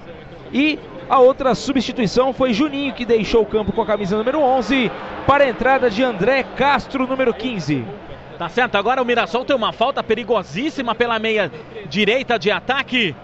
E 0.50 0.78
a 1.10 1.20
outra 1.20 1.54
substituição 1.54 2.32
foi 2.32 2.54
Juninho, 2.54 2.94
que 2.94 3.04
deixou 3.04 3.42
o 3.42 3.46
campo 3.46 3.70
com 3.70 3.82
a 3.82 3.86
camisa 3.86 4.16
número 4.16 4.40
11, 4.40 4.90
para 5.26 5.44
a 5.44 5.48
entrada 5.48 5.90
de 5.90 6.02
André 6.02 6.42
Castro, 6.42 7.06
número 7.06 7.34
15. 7.34 7.84
Tá 8.38 8.48
certo, 8.48 8.76
agora 8.76 9.02
o 9.02 9.04
Mirassol 9.04 9.44
tem 9.44 9.54
uma 9.54 9.72
falta 9.72 10.02
perigosíssima 10.02 10.94
pela 10.94 11.18
meia 11.18 11.52
direita 11.88 12.38
de 12.38 12.50
ataque. 12.50 13.14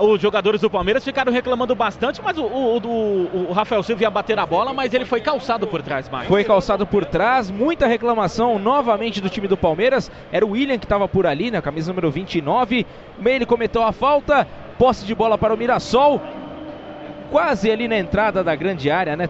Os 0.00 0.20
jogadores 0.20 0.60
do 0.60 0.70
Palmeiras 0.70 1.04
ficaram 1.04 1.30
reclamando 1.30 1.74
bastante, 1.74 2.22
mas 2.22 2.38
o, 2.38 2.42
o, 2.42 2.78
o, 2.78 3.46
o 3.50 3.52
Rafael 3.52 3.82
Silva 3.82 4.02
ia 4.02 4.10
bater 4.10 4.38
a 4.38 4.46
bola, 4.46 4.72
mas 4.72 4.94
ele 4.94 5.04
foi 5.04 5.20
calçado 5.20 5.66
por 5.66 5.82
trás, 5.82 6.08
Marcos. 6.08 6.28
Foi 6.28 6.42
calçado 6.42 6.86
por 6.86 7.04
trás, 7.04 7.50
muita 7.50 7.86
reclamação 7.86 8.58
novamente 8.58 9.20
do 9.20 9.28
time 9.28 9.46
do 9.46 9.56
Palmeiras. 9.56 10.10
Era 10.32 10.46
o 10.46 10.50
William 10.50 10.78
que 10.78 10.86
estava 10.86 11.06
por 11.06 11.26
ali, 11.26 11.50
na 11.50 11.58
né, 11.58 11.62
camisa 11.62 11.92
número 11.92 12.10
29. 12.10 12.86
Ele 13.24 13.46
cometeu 13.46 13.82
a 13.82 13.92
falta, 13.92 14.48
posse 14.78 15.04
de 15.04 15.14
bola 15.14 15.36
para 15.36 15.52
o 15.52 15.56
Mirassol 15.56 16.20
quase 17.30 17.70
ali 17.70 17.86
na 17.86 17.96
entrada 17.96 18.42
da 18.42 18.54
grande 18.56 18.90
área, 18.90 19.16
né? 19.16 19.28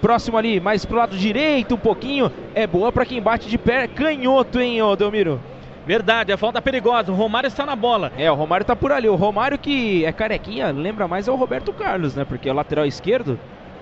Próximo 0.00 0.38
ali, 0.38 0.60
mais 0.60 0.84
pro 0.84 0.96
lado 0.96 1.16
direito 1.16 1.74
um 1.74 1.78
pouquinho. 1.78 2.30
É 2.54 2.66
boa 2.66 2.92
para 2.92 3.04
quem 3.04 3.20
bate 3.20 3.48
de 3.48 3.58
pé 3.58 3.88
canhoto, 3.88 4.60
hein, 4.60 4.78
Delmiro? 4.96 5.40
Verdade, 5.90 6.32
a 6.32 6.36
falta 6.36 6.62
perigosa. 6.62 7.10
O 7.10 7.16
Romário 7.16 7.48
está 7.48 7.66
na 7.66 7.74
bola. 7.74 8.12
É, 8.16 8.30
o 8.30 8.34
Romário 8.36 8.62
está 8.62 8.76
por 8.76 8.92
ali. 8.92 9.08
O 9.08 9.16
Romário 9.16 9.58
que 9.58 10.04
é 10.04 10.12
carequinha, 10.12 10.70
lembra 10.70 11.08
mais 11.08 11.26
é 11.26 11.32
o 11.32 11.34
Roberto 11.34 11.72
Carlos, 11.72 12.14
né? 12.14 12.24
Porque 12.24 12.48
é 12.48 12.52
o 12.52 12.54
lateral 12.54 12.86
esquerdo. 12.86 13.36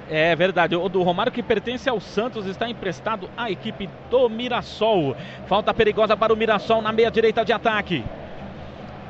É 0.08 0.34
verdade, 0.34 0.74
o 0.74 0.88
do 0.88 1.02
Romário 1.02 1.30
que 1.30 1.42
pertence 1.42 1.86
ao 1.86 2.00
Santos 2.00 2.46
está 2.46 2.66
emprestado 2.66 3.28
à 3.36 3.50
equipe 3.50 3.90
do 4.10 4.26
Mirassol. 4.30 5.14
Falta 5.46 5.74
perigosa 5.74 6.16
para 6.16 6.32
o 6.32 6.36
Mirassol 6.36 6.80
na 6.80 6.92
meia 6.92 7.10
direita 7.10 7.44
de 7.44 7.52
ataque. 7.52 8.02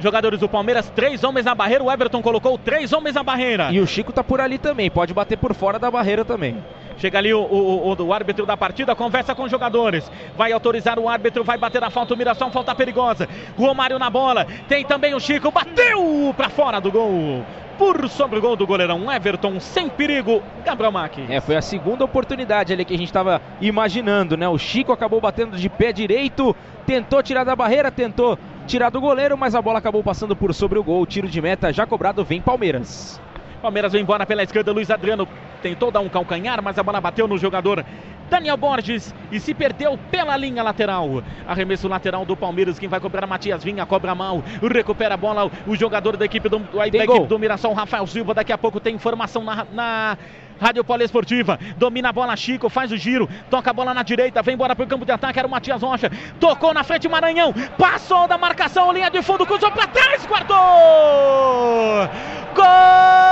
Jogadores 0.01 0.41
do 0.41 0.49
Palmeiras, 0.49 0.91
três 0.91 1.23
homens 1.23 1.47
na 1.47 1.55
barreira. 1.55 1.85
O 1.85 1.93
Everton 1.93 2.20
colocou 2.20 2.59
três 2.59 2.93
homens 2.93 3.15
na 3.15 3.23
barreira. 3.23 3.70
E 3.70 3.79
o 3.79 3.87
Chico 3.87 4.12
tá 4.12 4.25
por 4.25 4.41
ali 4.41 4.59
também, 4.59 4.91
pode 4.91 5.15
bater 5.15 5.39
por 5.39 5.55
fora 5.55 5.79
da 5.79 5.89
barreira 5.89 6.25
também. 6.25 6.57
Chega 6.99 7.19
ali 7.19 7.33
o, 7.33 7.41
o, 7.41 7.93
o, 7.93 8.03
o, 8.03 8.12
árbitro 8.12 8.45
da 8.45 8.57
partida, 8.57 8.95
conversa 8.95 9.35
com 9.35 9.45
os 9.45 9.51
jogadores. 9.51 10.11
Vai 10.37 10.53
autorizar 10.53 10.99
o 10.99 11.09
árbitro, 11.09 11.45
vai 11.45 11.57
bater 11.57 11.83
a 11.83 11.91
falta. 11.91 12.15
O 12.15 12.16
Mirassol, 12.16 12.51
falta 12.51 12.75
perigosa. 12.75 13.29
Romário 13.57 13.99
na 13.99 14.11
bola. 14.11 14.47
Tem 14.69 14.85
também 14.85 15.15
o 15.15 15.20
Chico, 15.20 15.51
bateu 15.51 16.35
para 16.37 16.49
fora 16.49 16.81
do 16.81 16.91
gol 16.91 17.45
por 17.79 18.09
sobre 18.09 18.41
o 18.41 18.43
gol 18.43 18.57
do 18.57 18.66
goleirão 18.66 19.11
Everton, 19.11 19.61
sem 19.61 19.89
perigo, 19.89 20.43
Gabriel 20.65 20.91
Mack. 20.91 21.25
É, 21.29 21.41
foi 21.41 21.55
a 21.55 21.62
segunda 21.62 22.05
oportunidade 22.05 22.73
ali 22.73 22.85
que 22.85 22.93
a 22.93 22.99
gente 22.99 23.07
estava 23.07 23.41
imaginando, 23.61 24.37
né? 24.37 24.49
O 24.49 24.59
Chico 24.59 24.91
acabou 24.91 25.20
batendo 25.20 25.57
de 25.57 25.69
pé 25.69 25.93
direito, 25.93 26.55
tentou 26.85 27.23
tirar 27.23 27.45
da 27.45 27.55
barreira, 27.55 27.93
tentou 27.93 28.37
tirar 28.66 28.91
do 28.91 29.01
goleiro, 29.01 29.39
mas 29.39 29.55
a 29.55 29.62
bola 29.62 29.79
acabou 29.79 30.03
passando 30.03 30.35
por 30.35 30.53
sobre 30.53 30.79
o 30.79 30.83
gol. 30.83 31.07
Tiro 31.07 31.29
de 31.29 31.41
meta 31.41 31.73
já 31.73 31.87
cobrado, 31.87 32.25
vem 32.25 32.43
Palmeiras. 32.43 33.20
Palmeiras 33.59 33.93
vem 33.93 34.03
embora 34.03 34.25
pela 34.25 34.43
esquerda, 34.43 34.73
Luiz 34.73 34.91
Adriano 34.91 35.27
tentou 35.63 35.91
dar 35.91 36.01
um 36.01 36.09
calcanhar, 36.09 36.63
mas 36.63 36.79
a 36.79 36.83
bola 36.83 37.01
bateu 37.01 37.27
no 37.27 37.37
jogador 37.37 37.85
Daniel 38.31 38.57
Borges 38.57 39.15
e 39.33 39.41
se 39.41 39.53
perdeu 39.53 39.99
pela 40.11 40.37
linha 40.37 40.63
lateral. 40.63 41.23
Arremesso 41.47 41.89
lateral 41.89 42.25
do 42.25 42.37
Palmeiras, 42.37 42.79
quem 42.79 42.89
vai 42.89 43.01
cobrar 43.01 43.27
Matias 43.27 43.65
Vinha, 43.65 43.85
cobra 43.85 44.15
mal, 44.15 44.43
recupera 44.73 45.15
a 45.15 45.17
bola 45.17 45.51
o 45.67 45.75
jogador 45.75 46.17
da 46.17 46.25
equipe 46.25 46.49
do, 46.49 46.59
da 46.59 46.87
equipe 46.87 47.27
do 47.27 47.39
Mirassol, 47.39 47.73
Rafael 47.73 48.07
Silva. 48.07 48.35
Daqui 48.35 48.53
a 48.53 48.59
pouco 48.59 48.79
tem 48.79 48.95
informação 48.95 49.43
na, 49.43 49.67
na 49.73 50.19
Rádio 50.61 50.85
Poliesportiva. 50.85 51.59
Domina 51.77 52.11
a 52.11 52.13
bola, 52.13 52.37
Chico, 52.37 52.69
faz 52.69 52.93
o 52.93 52.97
giro, 52.97 53.29
toca 53.51 53.71
a 53.71 53.73
bola 53.73 53.95
na 53.95 54.03
direita, 54.03 54.43
vem 54.43 54.55
embora 54.55 54.75
pro 54.75 54.87
campo 54.87 55.05
de 55.05 55.13
ataque, 55.13 55.39
era 55.39 55.49
o 55.49 55.51
Matias 55.51 55.83
Rocha. 55.83 56.11
Tocou 56.41 56.75
na 56.75 56.85
frente 56.85 57.09
Maranhão, 57.09 57.53
passou 57.77 58.27
da 58.29 58.37
marcação, 58.37 58.93
linha 58.93 59.11
de 59.11 59.23
fundo, 59.23 59.47
cruzou 59.47 59.71
para 59.71 59.87
trás, 59.87 60.27
guardou! 60.27 62.09
Gol! 62.55 63.29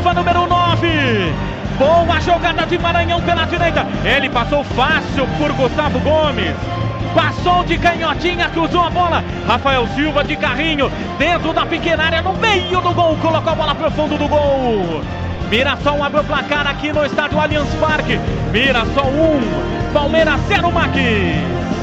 Silva, 0.00 0.14
número 0.14 0.46
9. 0.46 1.34
Boa 1.78 2.20
jogada 2.20 2.64
de 2.64 2.78
Maranhão 2.78 3.20
pela 3.20 3.44
direita. 3.44 3.86
Ele 4.02 4.30
passou 4.30 4.64
fácil 4.64 5.26
por 5.36 5.52
Gustavo 5.52 6.00
Gomes. 6.00 6.56
Passou 7.14 7.62
de 7.64 7.76
canhotinha, 7.76 8.48
cruzou 8.48 8.80
a 8.80 8.88
bola. 8.88 9.22
Rafael 9.46 9.86
Silva 9.88 10.24
de 10.24 10.36
carrinho, 10.36 10.90
dentro 11.18 11.52
da 11.52 11.66
pequena 11.66 12.04
área, 12.04 12.22
no 12.22 12.32
meio 12.32 12.80
do 12.80 12.94
gol. 12.94 13.14
Colocou 13.20 13.52
a 13.52 13.54
bola 13.54 13.74
para 13.74 13.88
o 13.88 13.90
fundo 13.90 14.16
do 14.16 14.26
gol. 14.26 15.02
Mirassol 15.50 16.02
abre 16.02 16.20
o 16.20 16.24
placar 16.24 16.66
aqui 16.66 16.94
no 16.94 17.04
estádio 17.04 17.38
Allianz 17.38 17.68
Parque. 17.74 18.18
Mirassol 18.50 19.04
1, 19.04 19.92
Palmeiras 19.92 20.40
0, 20.48 20.72
Maquis. 20.72 21.36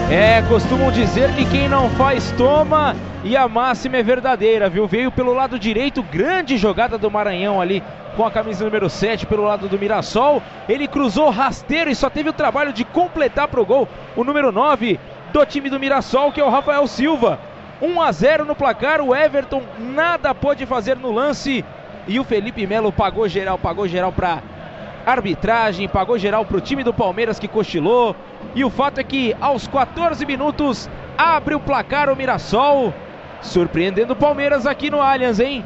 É, 0.10 0.42
costumam 0.48 0.90
dizer 0.90 1.30
que 1.34 1.46
quem 1.46 1.70
não 1.70 1.88
faz 1.92 2.34
toma 2.36 2.96
e 3.24 3.36
a 3.36 3.48
máxima 3.48 3.98
é 3.98 4.04
verdadeira, 4.04 4.70
viu? 4.70 4.88
Veio 4.88 5.12
pelo 5.12 5.34
lado 5.34 5.58
direito, 5.58 6.04
grande 6.04 6.58
jogada 6.58 6.98
do 6.98 7.10
Maranhão 7.10 7.60
ali 7.60 7.84
com 8.16 8.26
a 8.26 8.32
camisa 8.32 8.64
número 8.64 8.90
7 8.90 9.26
pelo 9.26 9.44
lado 9.44 9.68
do 9.68 9.80
Mirassol. 9.80 10.42
Ele 10.70 10.88
cruzou 10.88 11.30
rasteiro 11.30 11.90
e 11.90 11.96
só 11.96 12.10
teve 12.10 12.30
o 12.30 12.34
trabalho 12.34 12.72
de 12.72 12.84
completar 12.84 13.48
para 13.48 13.62
o 13.62 13.66
gol 13.66 13.88
o 14.16 14.24
número 14.24 14.52
9 14.52 15.00
do 15.34 15.46
time 15.46 15.70
do 15.70 15.80
Mirassol, 15.80 16.32
que 16.32 16.40
é 16.40 16.44
o 16.44 16.50
Rafael 16.50 16.86
Silva. 16.88 17.40
1 17.82 18.02
a 18.02 18.12
0 18.12 18.46
no 18.46 18.56
placar, 18.56 19.02
o 19.02 19.16
Everton 19.16 19.62
nada 19.78 20.34
pôde 20.34 20.66
fazer 20.66 20.98
no 20.98 21.12
lance 21.12 21.64
e 22.08 22.20
o 22.20 22.24
Felipe 22.24 22.66
Melo 22.66 22.92
pagou 22.92 23.28
geral, 23.28 23.58
pagou 23.58 23.88
geral 23.88 24.12
para 24.12 24.42
arbitragem, 25.06 25.88
pagou 25.88 26.18
geral 26.18 26.46
para 26.46 26.58
o 26.58 26.62
time 26.62 26.84
do 26.84 26.94
Palmeiras 26.94 27.40
que 27.40 27.48
cochilou. 27.48 28.16
E 28.56 28.64
o 28.64 28.70
fato 28.70 29.00
é 29.00 29.04
que 29.04 29.36
aos 29.40 29.68
14 29.68 30.26
minutos 30.26 30.90
abre 31.18 31.56
o 31.56 31.60
placar 31.60 32.10
o 32.10 32.16
Mirassol, 32.16 32.94
surpreendendo 33.48 34.14
o 34.14 34.16
Palmeiras 34.16 34.66
aqui 34.66 34.90
no 34.90 35.02
Allianz, 35.02 35.40
hein? 35.40 35.66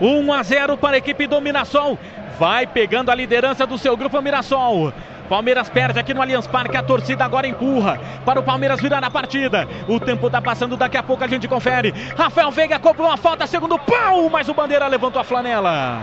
1 0.00 0.32
a 0.32 0.42
0 0.42 0.76
para 0.76 0.94
a 0.94 0.98
equipe 0.98 1.26
do 1.26 1.40
Mirassol. 1.40 1.98
Vai 2.38 2.66
pegando 2.66 3.10
a 3.10 3.14
liderança 3.14 3.66
do 3.66 3.76
seu 3.76 3.96
grupo 3.96 4.20
Mirassol. 4.22 4.92
Palmeiras 5.28 5.68
perde 5.68 5.98
aqui 5.98 6.14
no 6.14 6.22
Allianz 6.22 6.46
Parque. 6.46 6.76
A 6.76 6.82
torcida 6.82 7.24
agora 7.24 7.46
empurra 7.46 8.00
para 8.24 8.40
o 8.40 8.42
Palmeiras 8.42 8.80
virar 8.80 9.02
a 9.04 9.10
partida. 9.10 9.68
O 9.86 10.00
tempo 10.00 10.26
está 10.26 10.40
passando, 10.40 10.76
daqui 10.76 10.96
a 10.96 11.02
pouco 11.02 11.24
a 11.24 11.26
gente 11.26 11.46
confere. 11.46 11.92
Rafael 12.16 12.50
Veiga 12.50 12.78
cobrou 12.78 13.08
uma 13.08 13.16
falta, 13.16 13.46
segundo 13.46 13.78
pau, 13.78 14.28
mas 14.30 14.48
o 14.48 14.54
Bandeira 14.54 14.86
levantou 14.86 15.20
a 15.20 15.24
flanela. 15.24 15.98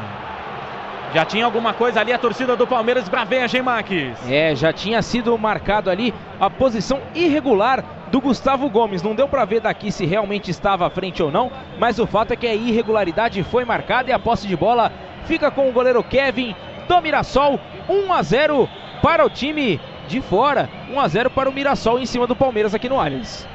Já 1.14 1.24
tinha 1.24 1.46
alguma 1.46 1.74
coisa 1.74 2.02
ali 2.02 2.12
a 2.12 2.18
torcida 2.18 2.58
do 2.58 2.68
Palmeiras 2.68 3.08
braveja, 3.08 3.58
hein, 3.58 3.64
Max? 3.64 3.90
É, 4.30 4.54
já 4.54 4.74
tinha 4.74 5.02
sido 5.02 5.38
marcado 5.38 5.90
ali 5.90 6.14
a 6.40 6.50
posição 6.50 7.00
irregular 7.16 7.84
do 8.16 8.22
Gustavo 8.22 8.70
Gomes. 8.70 9.04
Não 9.04 9.14
deu 9.14 9.28
para 9.28 9.44
ver 9.44 9.60
daqui 9.60 9.92
se 9.92 10.06
realmente 10.06 10.50
estava 10.50 10.88
à 10.88 10.90
frente 10.90 11.22
ou 11.22 11.30
não, 11.30 11.52
mas 11.78 12.00
o 12.00 12.08
fato 12.08 12.32
é 12.32 12.38
que 12.38 12.48
a 12.48 12.56
irregularidade 12.56 13.44
foi 13.44 13.66
marcada 13.66 14.10
e 14.10 14.14
a 14.14 14.18
posse 14.18 14.48
de 14.48 14.56
bola 14.56 14.90
fica 15.26 15.52
com 15.52 15.68
o 15.68 15.74
goleiro 15.74 16.02
Kevin 16.02 16.56
do 16.88 17.02
Mirassol. 17.02 17.60
1 17.90 18.14
a 18.14 18.24
0 18.24 18.70
para 19.02 19.26
o 19.26 19.30
time 19.30 19.82
de 20.08 20.22
fora. 20.22 20.70
1 20.90 20.98
a 20.98 21.08
0 21.10 21.30
para 21.30 21.50
o 21.50 21.54
Mirassol 21.54 22.00
em 22.00 22.06
cima 22.06 22.26
do 22.26 22.38
Palmeiras 22.38 22.74
aqui 22.74 22.88
no 22.88 23.02
Allianz. 23.02 23.46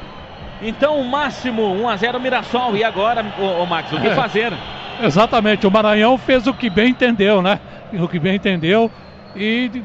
Então, 0.60 1.00
o 1.00 1.08
máximo 1.08 1.62
1 1.62 1.88
a 1.88 1.96
0 1.96 2.20
Mirassol. 2.20 2.76
E 2.76 2.84
agora, 2.84 3.24
o, 3.38 3.64
Max, 3.64 3.90
o 3.90 3.98
que 3.98 4.08
é, 4.08 4.14
fazer? 4.14 4.52
Exatamente, 5.02 5.66
o 5.66 5.70
Maranhão 5.70 6.18
fez 6.18 6.46
o 6.46 6.52
que 6.52 6.68
bem 6.68 6.90
entendeu, 6.90 7.40
né? 7.40 7.58
O 7.94 8.06
que 8.06 8.18
bem 8.18 8.34
entendeu. 8.34 8.90
E 9.34 9.82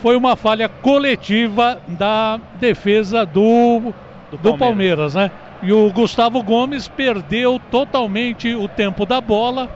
foi 0.00 0.16
uma 0.16 0.34
falha 0.34 0.66
coletiva 0.66 1.78
da 1.86 2.40
defesa 2.58 3.26
do, 3.26 3.92
do, 4.36 4.52
do 4.52 4.58
Palmeiras. 4.58 5.12
Palmeiras, 5.12 5.14
né? 5.14 5.30
E 5.62 5.72
o 5.72 5.90
Gustavo 5.92 6.42
Gomes 6.42 6.88
perdeu 6.88 7.60
totalmente 7.70 8.54
o 8.54 8.68
tempo 8.68 9.06
da 9.06 9.20
bola 9.20 9.68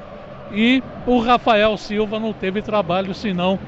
e 0.53 0.83
o 1.07 1.19
Rafael 1.19 1.77
Silva 1.77 2.19
não 2.19 2.33
teve 2.33 2.63
trabalho 2.63 3.15
senão 3.15 3.59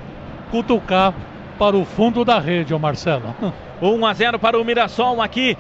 cutucar 0.51 1.15
para 1.59 1.77
o 1.77 1.85
fundo 1.85 2.25
da 2.25 2.39
rede, 2.39 2.75
o 2.75 2.79
Marcelo. 2.79 3.35
1 3.81 4.07
a 4.07 4.13
0 4.13 4.39
para 4.39 4.59
o 4.59 4.65
Mirassol 4.65 5.21
aqui 5.21 5.57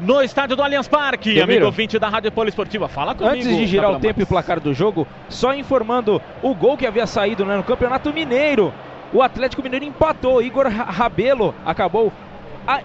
no 0.00 0.22
estádio 0.22 0.56
do 0.56 0.62
Allianz 0.62 0.88
Parque. 0.88 1.40
Amigo 1.40 1.66
Amigo 1.66 1.70
20 1.70 1.98
da 1.98 2.08
Rádio 2.08 2.32
Poliesportiva, 2.32 2.88
fala 2.88 3.14
comigo. 3.14 3.34
Antes 3.34 3.56
de 3.56 3.66
girar 3.66 3.92
o 3.92 4.00
tempo 4.00 4.20
e 4.20 4.22
o 4.22 4.26
placar 4.26 4.60
do 4.60 4.72
jogo, 4.72 5.06
só 5.28 5.54
informando 5.54 6.20
o 6.42 6.54
gol 6.54 6.76
que 6.76 6.86
havia 6.86 7.06
saído 7.06 7.44
né, 7.44 7.56
no 7.56 7.62
Campeonato 7.62 8.12
Mineiro. 8.12 8.72
o 9.12 9.22
Atlético 9.22 9.62
Mineiro 9.62 9.84
empatou. 9.84 10.42
Igor 10.42 10.66
Rabelo 10.68 11.54
acabou 11.64 12.12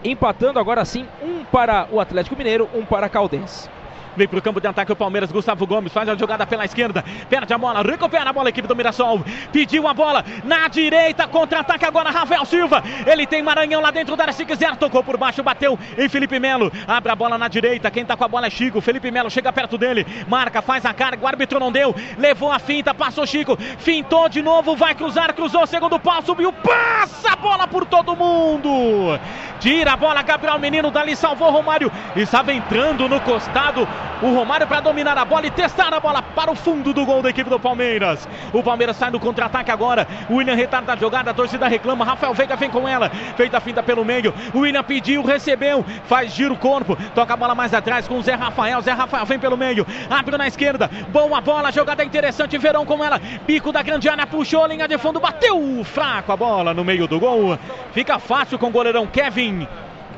empatando 0.03 0.59
agora 0.59 0.85
sim, 0.85 1.09
um 1.21 1.43
para 1.43 1.87
o 1.89 1.99
Atlético 1.99 2.37
Mineiro, 2.37 2.69
um 2.73 2.85
para 2.85 3.07
a 3.07 3.09
Caldense. 3.09 3.69
Vem 4.15 4.27
pro 4.27 4.41
campo 4.41 4.61
de 4.61 4.67
ataque 4.67 4.91
o 4.91 4.95
Palmeiras, 4.95 5.31
Gustavo 5.31 5.65
Gomes 5.65 5.91
faz 5.91 6.07
a 6.07 6.15
jogada 6.15 6.45
pela 6.45 6.65
esquerda, 6.65 7.03
perde 7.29 7.51
a 7.53 7.57
bola, 7.57 7.81
recupera 7.81 8.29
a 8.29 8.33
bola 8.33 8.49
a 8.49 8.51
equipe 8.51 8.67
do 8.67 8.75
Mirassol, 8.75 9.23
pediu 9.51 9.87
a 9.87 9.93
bola 9.93 10.23
na 10.43 10.67
direita, 10.67 11.27
contra-ataque 11.27 11.83
agora 11.83 12.11
Rafael 12.11 12.45
Silva, 12.45 12.83
ele 13.07 13.25
tem 13.25 13.41
Maranhão 13.41 13.81
lá 13.81 13.89
dentro 13.89 14.15
da 14.15 14.23
área 14.23 14.33
se 14.33 14.45
quiser, 14.45 14.75
tocou 14.75 15.03
por 15.03 15.17
baixo, 15.17 15.41
bateu 15.41 15.77
em 15.97 16.07
Felipe 16.07 16.39
Melo, 16.39 16.71
abre 16.87 17.11
a 17.11 17.15
bola 17.15 17.37
na 17.37 17.47
direita, 17.47 17.89
quem 17.89 18.05
tá 18.05 18.15
com 18.15 18.23
a 18.23 18.27
bola 18.27 18.47
é 18.47 18.49
Chico, 18.51 18.81
Felipe 18.81 19.09
Melo 19.09 19.31
chega 19.31 19.51
perto 19.51 19.77
dele, 19.77 20.05
marca, 20.27 20.61
faz 20.61 20.85
a 20.85 20.93
carga, 20.93 21.23
o 21.23 21.27
árbitro 21.27 21.59
não 21.59 21.71
deu, 21.71 21.95
levou 22.17 22.51
a 22.51 22.59
finta, 22.59 22.93
passou 22.93 23.25
Chico, 23.25 23.57
fintou 23.79 24.29
de 24.29 24.43
novo, 24.43 24.75
vai 24.75 24.93
cruzar, 24.93 25.33
cruzou, 25.33 25.65
segundo 25.65 25.99
pau, 25.99 26.21
subiu, 26.21 26.53
passa 26.53 27.33
a 27.33 27.35
bola 27.35 27.67
por 27.67 27.85
todo 27.85 28.15
mundo, 28.15 29.19
tira 29.59 29.93
a 29.93 29.97
bola, 29.97 30.21
Gabriel 30.21 30.59
Menino 30.59 30.91
dali 30.91 31.15
salvou 31.15 31.49
Romário, 31.49 31.91
estava 32.15 32.53
entrando 32.53 33.09
no 33.09 33.19
costado, 33.21 33.87
o 34.21 34.33
Romário 34.33 34.65
para 34.65 34.79
dominar 34.79 35.17
a 35.17 35.25
bola 35.25 35.47
e 35.47 35.51
testar 35.51 35.93
a 35.93 35.99
bola 35.99 36.21
para 36.21 36.51
o 36.51 36.55
fundo 36.55 36.93
do 36.93 37.05
gol 37.05 37.21
da 37.21 37.29
equipe 37.29 37.49
do 37.49 37.59
Palmeiras. 37.59 38.27
O 38.53 38.63
Palmeiras 38.63 38.95
sai 38.95 39.11
no 39.11 39.19
contra-ataque 39.19 39.69
agora. 39.69 40.07
O 40.29 40.35
William 40.35 40.55
retarda 40.55 40.93
a 40.93 40.95
jogada, 40.95 41.31
a 41.31 41.33
torcida 41.33 41.67
reclama. 41.67 42.05
Rafael 42.05 42.33
Veiga 42.33 42.55
vem 42.55 42.69
com 42.69 42.87
ela. 42.87 43.09
Feita 43.35 43.57
a 43.57 43.61
finta 43.61 43.83
pelo 43.83 44.05
meio. 44.05 44.33
O 44.53 44.59
William 44.59 44.83
pediu, 44.83 45.23
recebeu. 45.23 45.85
Faz 46.05 46.33
giro 46.33 46.55
corpo. 46.55 46.95
Toca 47.13 47.33
a 47.33 47.37
bola 47.37 47.53
mais 47.53 47.73
atrás 47.73 48.07
com 48.07 48.17
o 48.17 48.21
Zé 48.21 48.33
Rafael. 48.33 48.81
Zé 48.81 48.91
Rafael 48.91 49.25
vem 49.25 49.39
pelo 49.39 49.57
meio. 49.57 49.85
Abre 50.09 50.37
na 50.37 50.47
esquerda. 50.47 50.89
Boa 51.09 51.41
bola. 51.41 51.71
Jogada 51.71 52.03
interessante. 52.03 52.57
Verão 52.57 52.85
com 52.85 53.03
ela. 53.03 53.19
Bico 53.45 53.71
da 53.71 53.81
grande 53.81 54.07
área. 54.07 54.25
Puxou. 54.25 54.65
Linha 54.67 54.87
de 54.87 54.97
fundo. 54.97 55.19
Bateu. 55.19 55.83
Fraco 55.83 56.31
a 56.31 56.37
bola 56.37 56.73
no 56.73 56.83
meio 56.83 57.07
do 57.07 57.19
gol. 57.19 57.57
Fica 57.91 58.19
fácil 58.19 58.57
com 58.57 58.67
o 58.67 58.71
goleirão 58.71 59.05
Kevin. 59.05 59.67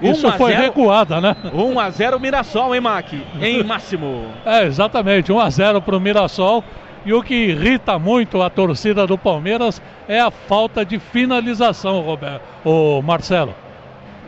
Isso 0.01 0.31
foi 0.33 0.53
recuada, 0.53 1.21
né? 1.21 1.35
1 1.53 1.79
a 1.79 1.89
0 1.89 2.19
Mirassol, 2.19 2.75
hein, 2.75 2.81
Mac? 2.81 3.13
Em 3.41 3.63
máximo. 3.63 4.27
É, 4.45 4.63
exatamente. 4.63 5.31
1 5.31 5.39
a 5.39 5.49
0 5.49 5.81
para 5.81 5.95
o 5.95 5.99
Mirassol. 5.99 6.63
E 7.05 7.13
o 7.13 7.21
que 7.21 7.35
irrita 7.35 7.99
muito 7.99 8.41
a 8.41 8.49
torcida 8.49 9.05
do 9.05 9.17
Palmeiras 9.17 9.79
é 10.07 10.19
a 10.19 10.31
falta 10.31 10.83
de 10.83 10.97
finalização, 10.97 12.01
Roberto, 12.01 12.41
o 12.63 13.01
Marcelo. 13.01 13.53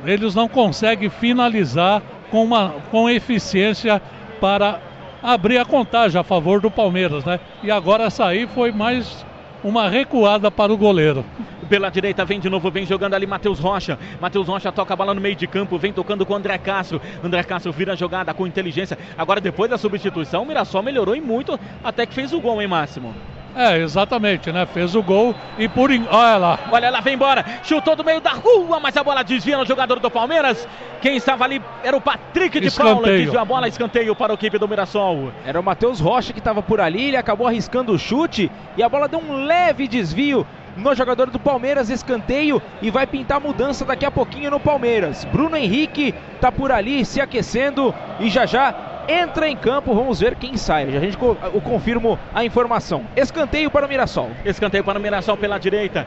Eles 0.06 0.36
não 0.36 0.48
conseguem 0.48 1.10
finalizar 1.10 2.04
com, 2.30 2.44
uma, 2.44 2.76
com 2.92 3.10
eficiência 3.10 4.00
para 4.40 4.80
abrir 5.24 5.58
a 5.58 5.66
contagem 5.66 6.22
a 6.22 6.24
favor 6.24 6.62
do 6.62 6.70
Palmeiras, 6.70 7.26
né? 7.26 7.40
E 7.64 7.72
agora 7.72 8.04
essa 8.04 8.26
aí 8.26 8.46
foi 8.48 8.72
mais 8.72 9.26
uma 9.64 9.90
recuada 9.90 10.52
para 10.52 10.72
o 10.72 10.78
goleiro. 10.78 11.26
Pela 11.70 11.90
direita 11.90 12.24
vem 12.24 12.40
de 12.40 12.50
novo, 12.50 12.72
vem 12.72 12.86
jogando 12.86 13.14
ali 13.14 13.28
Matheus 13.28 13.60
Rocha. 13.60 14.00
Matheus 14.22 14.48
Rocha 14.48 14.72
toca 14.72 14.94
a 14.94 14.98
bola 14.98 15.14
no 15.14 15.22
meio 15.22 15.36
de 15.36 15.48
campo, 15.48 15.78
vem 15.78 15.92
tocando 15.92 16.26
com 16.26 16.34
o 16.34 16.36
André 16.36 16.58
Castro. 16.58 17.02
André 17.24 17.44
Castro 17.44 17.72
vira 17.72 17.94
a 17.94 17.96
jogada 17.96 18.34
com 18.34 18.48
inteligência. 18.48 18.98
Agora, 19.18 19.42
depois 19.42 19.70
da 19.70 19.78
substituição, 19.78 20.44
o 20.44 20.46
Mirassol 20.46 20.82
melhorou 20.82 21.16
e 21.16 21.22
muito, 21.22 21.60
até 21.84 22.06
que 22.06 22.14
fez 22.14 22.32
o 22.32 22.40
gol, 22.40 22.62
hein, 22.62 22.68
Máximo? 22.68 23.14
É, 23.58 23.80
exatamente, 23.80 24.52
né? 24.52 24.68
Fez 24.68 24.94
o 24.94 25.02
gol 25.02 25.34
e 25.58 25.68
por. 25.68 25.90
In... 25.90 26.06
Olha 26.12 26.38
lá. 26.38 26.60
Olha 26.72 26.92
lá, 26.92 27.02
vem 27.02 27.16
embora. 27.16 27.44
Chutou 27.64 27.96
do 27.96 28.06
meio 28.06 28.22
da 28.22 28.30
rua, 28.30 28.80
mas 28.80 28.96
a 28.96 29.04
bola 29.04 29.24
desvia 29.24 29.58
no 29.58 29.66
jogador 29.66 30.00
do 30.00 30.12
Palmeiras. 30.12 30.68
Quem 31.02 31.16
estava 31.16 31.44
ali 31.44 31.60
era 31.84 31.98
o 31.98 32.02
Patrick 32.02 32.60
de 32.60 32.68
escanteio. 32.68 32.96
Paula. 32.98 33.18
Desviou 33.18 33.42
a 33.42 33.46
bola, 33.46 33.68
escanteio 33.68 34.16
para 34.16 34.34
a 34.34 34.36
equipe 34.36 34.60
do 34.60 34.68
Mirassol. 34.68 35.32
Era 35.44 35.60
o 35.60 35.64
Matheus 35.64 36.00
Rocha 36.00 36.34
que 36.34 36.40
estava 36.40 36.62
por 36.62 36.80
ali. 36.80 37.08
Ele 37.08 37.18
acabou 37.18 37.48
arriscando 37.48 37.92
o 37.92 37.98
chute 37.98 38.52
e 38.78 38.84
a 38.84 38.88
bola 38.88 39.08
deu 39.08 39.20
um 39.20 39.44
leve 39.46 39.88
desvio 39.88 40.46
no 40.78 40.96
jogador 40.96 41.30
do 41.30 41.40
Palmeiras, 41.40 41.90
escanteio 41.90 42.62
e 42.82 42.90
vai 42.92 43.08
pintar 43.08 43.42
mudança 43.42 43.84
daqui 43.84 44.06
a 44.06 44.12
pouquinho 44.12 44.52
no 44.52 44.60
Palmeiras. 44.60 45.26
Bruno 45.26 45.58
Henrique 45.58 46.14
tá 46.40 46.52
por 46.52 46.72
ali 46.72 47.04
se 47.04 47.20
aquecendo 47.20 47.94
e 48.20 48.30
já 48.30 48.46
já 48.46 48.97
entra 49.08 49.48
em 49.48 49.56
campo. 49.56 49.94
Vamos 49.94 50.20
ver 50.20 50.36
quem 50.36 50.58
sai. 50.58 50.92
Já 50.92 50.98
a 50.98 51.02
gente 51.02 51.18
eu 51.22 51.62
confirmo 51.62 52.20
a 52.34 52.44
informação. 52.44 53.06
Escanteio 53.16 53.72
para 53.72 53.86
o 53.86 53.90
Mirassol. 53.90 54.30
Escanteio 54.46 54.84
para 54.84 55.00
o 55.00 55.02
Mirassol 55.02 55.38
pela 55.38 55.58
direita. 55.58 56.06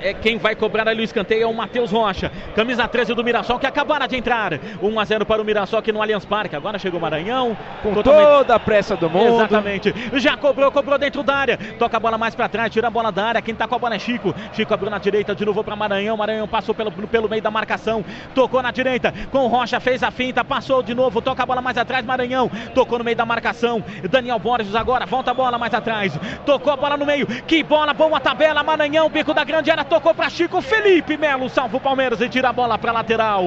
É 0.00 0.14
quem 0.14 0.38
vai 0.38 0.54
cobrar 0.54 0.88
ali 0.88 1.02
o 1.02 1.04
escanteio 1.04 1.42
é 1.42 1.46
o 1.46 1.54
Matheus 1.54 1.90
Rocha. 1.90 2.32
Camisa 2.54 2.88
13 2.88 3.14
do 3.14 3.22
Mirassol 3.22 3.58
que 3.58 3.66
acabaram 3.66 4.06
de 4.06 4.16
entrar. 4.16 4.58
1 4.82 5.00
a 5.00 5.04
0 5.04 5.26
para 5.26 5.42
o 5.42 5.44
Mirassol 5.44 5.78
aqui 5.78 5.92
no 5.92 6.00
Allianz 6.00 6.24
Parque. 6.24 6.56
Agora 6.56 6.78
chegou 6.78 6.98
o 6.98 7.02
Maranhão. 7.02 7.56
Com 7.82 7.94
totalmente... 7.94 8.26
toda 8.26 8.54
a 8.54 8.58
pressa 8.58 8.96
do 8.96 9.10
mundo. 9.10 9.36
Exatamente. 9.36 9.94
Já 10.14 10.36
cobrou, 10.36 10.70
cobrou 10.70 10.98
dentro 10.98 11.22
da 11.22 11.34
área. 11.34 11.58
Toca 11.78 11.96
a 11.96 12.00
bola 12.00 12.16
mais 12.16 12.34
para 12.34 12.48
trás, 12.48 12.72
tira 12.72 12.88
a 12.88 12.90
bola 12.90 13.12
da 13.12 13.24
área. 13.24 13.42
Quem 13.42 13.54
tá 13.54 13.68
com 13.68 13.74
a 13.74 13.78
bola 13.78 13.94
é 13.94 13.98
Chico. 13.98 14.34
Chico 14.52 14.72
abriu 14.72 14.90
na 14.90 14.98
direita 14.98 15.34
de 15.34 15.44
novo 15.44 15.62
para 15.62 15.76
Maranhão. 15.76 16.16
Maranhão 16.16 16.48
passou 16.48 16.74
pelo, 16.74 16.90
pelo 16.90 17.28
meio 17.28 17.42
da 17.42 17.50
marcação. 17.50 18.04
Tocou 18.34 18.62
na 18.62 18.70
direita. 18.70 19.12
Com 19.30 19.40
o 19.40 19.48
Rocha 19.48 19.80
fez 19.80 20.02
a 20.02 20.10
finta. 20.10 20.44
Passou 20.44 20.82
de 20.82 20.94
novo. 20.94 21.20
Toca 21.20 21.42
a 21.42 21.46
bola 21.46 21.60
mais 21.60 21.76
atrás. 21.76 22.04
Maranhão. 22.04 22.37
Tocou 22.74 22.98
no 22.98 23.04
meio 23.04 23.16
da 23.16 23.24
marcação. 23.24 23.82
Daniel 24.10 24.38
Borges 24.38 24.74
agora 24.74 25.06
volta 25.06 25.30
a 25.30 25.34
bola 25.34 25.58
mais 25.58 25.72
atrás. 25.72 26.18
Tocou 26.44 26.72
a 26.72 26.76
bola 26.76 26.96
no 26.96 27.06
meio. 27.06 27.26
Que 27.26 27.62
bola, 27.62 27.94
boa 27.94 28.20
tabela. 28.20 28.62
Maranhão, 28.62 29.08
bico 29.08 29.32
da 29.32 29.44
grande 29.44 29.70
área. 29.70 29.84
Tocou 29.84 30.14
para 30.14 30.28
Chico. 30.28 30.60
Felipe 30.60 31.16
Melo 31.16 31.48
salva 31.48 31.78
o 31.78 31.80
Palmeiras 31.80 32.20
e 32.20 32.28
tira 32.28 32.50
a 32.50 32.52
bola 32.52 32.76
para 32.76 32.92
lateral. 32.92 33.42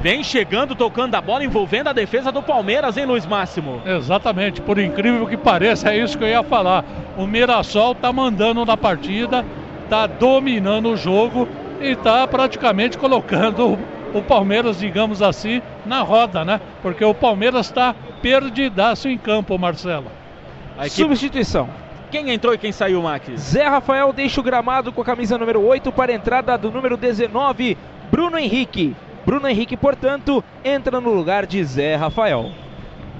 Vem 0.00 0.22
chegando, 0.22 0.74
tocando 0.74 1.14
a 1.14 1.20
bola, 1.22 1.44
envolvendo 1.44 1.88
a 1.88 1.92
defesa 1.94 2.30
do 2.30 2.42
Palmeiras, 2.42 2.98
hein, 2.98 3.06
Luiz 3.06 3.24
Máximo? 3.24 3.80
Exatamente, 3.86 4.60
por 4.60 4.78
incrível 4.78 5.26
que 5.26 5.34
pareça, 5.34 5.94
é 5.94 5.96
isso 5.96 6.18
que 6.18 6.24
eu 6.24 6.28
ia 6.28 6.42
falar. 6.42 6.84
O 7.16 7.26
Mirassol 7.26 7.94
tá 7.94 8.12
mandando 8.12 8.66
na 8.66 8.76
partida, 8.76 9.42
tá 9.88 10.06
dominando 10.06 10.90
o 10.90 10.96
jogo 10.96 11.48
e 11.80 11.96
tá 11.96 12.26
praticamente 12.26 12.98
colocando 12.98 13.78
o 14.14 14.22
Palmeiras, 14.22 14.78
digamos 14.78 15.20
assim, 15.20 15.60
na 15.84 16.00
roda, 16.00 16.44
né? 16.44 16.60
Porque 16.80 17.04
o 17.04 17.12
Palmeiras 17.12 17.66
está 17.66 17.94
perdidaço 18.22 19.08
em 19.08 19.18
campo, 19.18 19.58
Marcelo. 19.58 20.06
Equipe... 20.78 20.90
Substituição. 20.90 21.68
Quem 22.10 22.30
entrou 22.30 22.54
e 22.54 22.58
quem 22.58 22.70
saiu, 22.70 23.02
Max? 23.02 23.28
Zé 23.40 23.66
Rafael 23.66 24.12
deixa 24.12 24.40
o 24.40 24.44
gramado 24.44 24.92
com 24.92 25.02
a 25.02 25.04
camisa 25.04 25.36
número 25.36 25.60
8 25.60 25.90
para 25.90 26.12
a 26.12 26.14
entrada 26.14 26.56
do 26.56 26.70
número 26.70 26.96
19, 26.96 27.76
Bruno 28.10 28.38
Henrique. 28.38 28.94
Bruno 29.26 29.48
Henrique, 29.48 29.76
portanto, 29.76 30.44
entra 30.64 31.00
no 31.00 31.12
lugar 31.12 31.44
de 31.44 31.64
Zé 31.64 31.96
Rafael. 31.96 32.52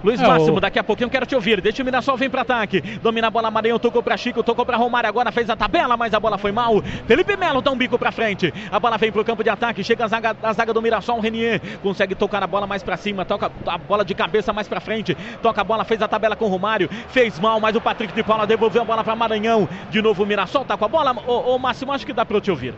Luiz 0.05 0.20
é, 0.20 0.26
Máximo, 0.26 0.59
o... 0.59 0.60
daqui 0.60 0.78
a 0.78 0.85
pouquinho 0.85 1.09
quero 1.09 1.24
te 1.24 1.35
ouvir. 1.35 1.62
Deixa 1.62 1.82
o 1.82 1.85
Mirassol 1.85 2.18
vir 2.18 2.31
para 2.31 2.43
ataque. 2.43 2.82
Domina 3.02 3.28
a 3.28 3.31
bola, 3.31 3.51
Maranhão 3.51 3.78
tocou 3.78 4.02
para 4.02 4.16
Chico, 4.18 4.43
tocou 4.43 4.66
para 4.66 4.76
Romário. 4.76 5.09
Agora 5.09 5.32
fez 5.32 5.48
a 5.48 5.56
tabela, 5.56 5.97
mas 5.97 6.12
a 6.12 6.20
bola 6.20 6.36
foi 6.36 6.52
mal. 6.52 6.82
Felipe 7.06 7.35
Melo 7.39 7.62
dá 7.62 7.70
um 7.70 7.76
bico 7.76 7.98
para 7.98 8.12
frente. 8.12 8.52
A 8.70 8.78
bola 8.78 8.98
vem 8.98 9.10
pro 9.10 9.24
campo 9.24 9.43
de 9.43 9.48
ataque. 9.48 9.82
Chega 9.82 10.05
a 10.05 10.09
zaga, 10.09 10.36
a 10.43 10.52
zaga 10.52 10.74
do 10.74 10.82
Mirassol. 10.82 11.20
Renier 11.20 11.60
consegue 11.82 12.14
tocar 12.14 12.43
a 12.43 12.47
bola 12.47 12.66
mais 12.66 12.82
para 12.82 12.98
cima. 12.98 13.24
Toca 13.24 13.51
a 13.66 13.78
bola 13.78 14.05
de 14.05 14.14
cabeça 14.14 14.52
mais 14.52 14.68
para 14.68 14.78
frente. 14.78 15.16
Toca 15.40 15.62
a 15.62 15.64
bola, 15.64 15.85
fez 15.85 16.02
a 16.02 16.09
tabela 16.09 16.36
com 16.36 16.44
o 16.44 16.48
Romário. 16.48 16.90
Fez 17.09 17.40
mal, 17.40 17.59
mas 17.59 17.74
o 17.74 17.81
Patrick 17.81 18.12
de 18.12 18.22
Paula 18.22 18.47
devolveu 18.47 18.82
a 18.82 18.85
bola 18.85 19.02
para 19.02 19.16
Maranhão. 19.16 19.66
De 19.89 20.02
novo 20.02 20.22
o 20.22 20.26
Mirassol 20.26 20.66
tá 20.66 20.76
com 20.76 20.85
a 20.85 20.89
bola. 20.89 21.16
Ô, 21.26 21.55
ô 21.55 21.59
Máximo, 21.59 21.93
acho 21.93 22.05
que 22.05 22.12
dá 22.12 22.26
para 22.26 22.36
eu 22.36 22.43
te 22.43 22.51
ouvir. 22.51 22.74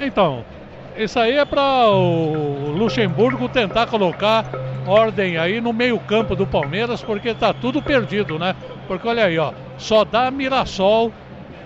Então, 0.00 0.44
isso 0.96 1.18
aí 1.18 1.36
é 1.36 1.44
para 1.44 1.88
o 1.88 2.70
Luxemburgo 2.76 3.48
tentar 3.48 3.86
colocar 3.86 4.44
ordem 4.86 5.36
aí 5.38 5.60
no 5.60 5.72
meio-campo 5.72 6.34
do 6.34 6.46
Palmeiras, 6.46 7.02
porque 7.02 7.34
tá 7.34 7.52
tudo 7.52 7.80
perdido, 7.80 8.38
né? 8.38 8.54
Porque 8.86 9.06
olha 9.06 9.24
aí, 9.24 9.38
ó, 9.38 9.52
só 9.78 10.04
dá 10.04 10.30
Mirassol 10.30 11.12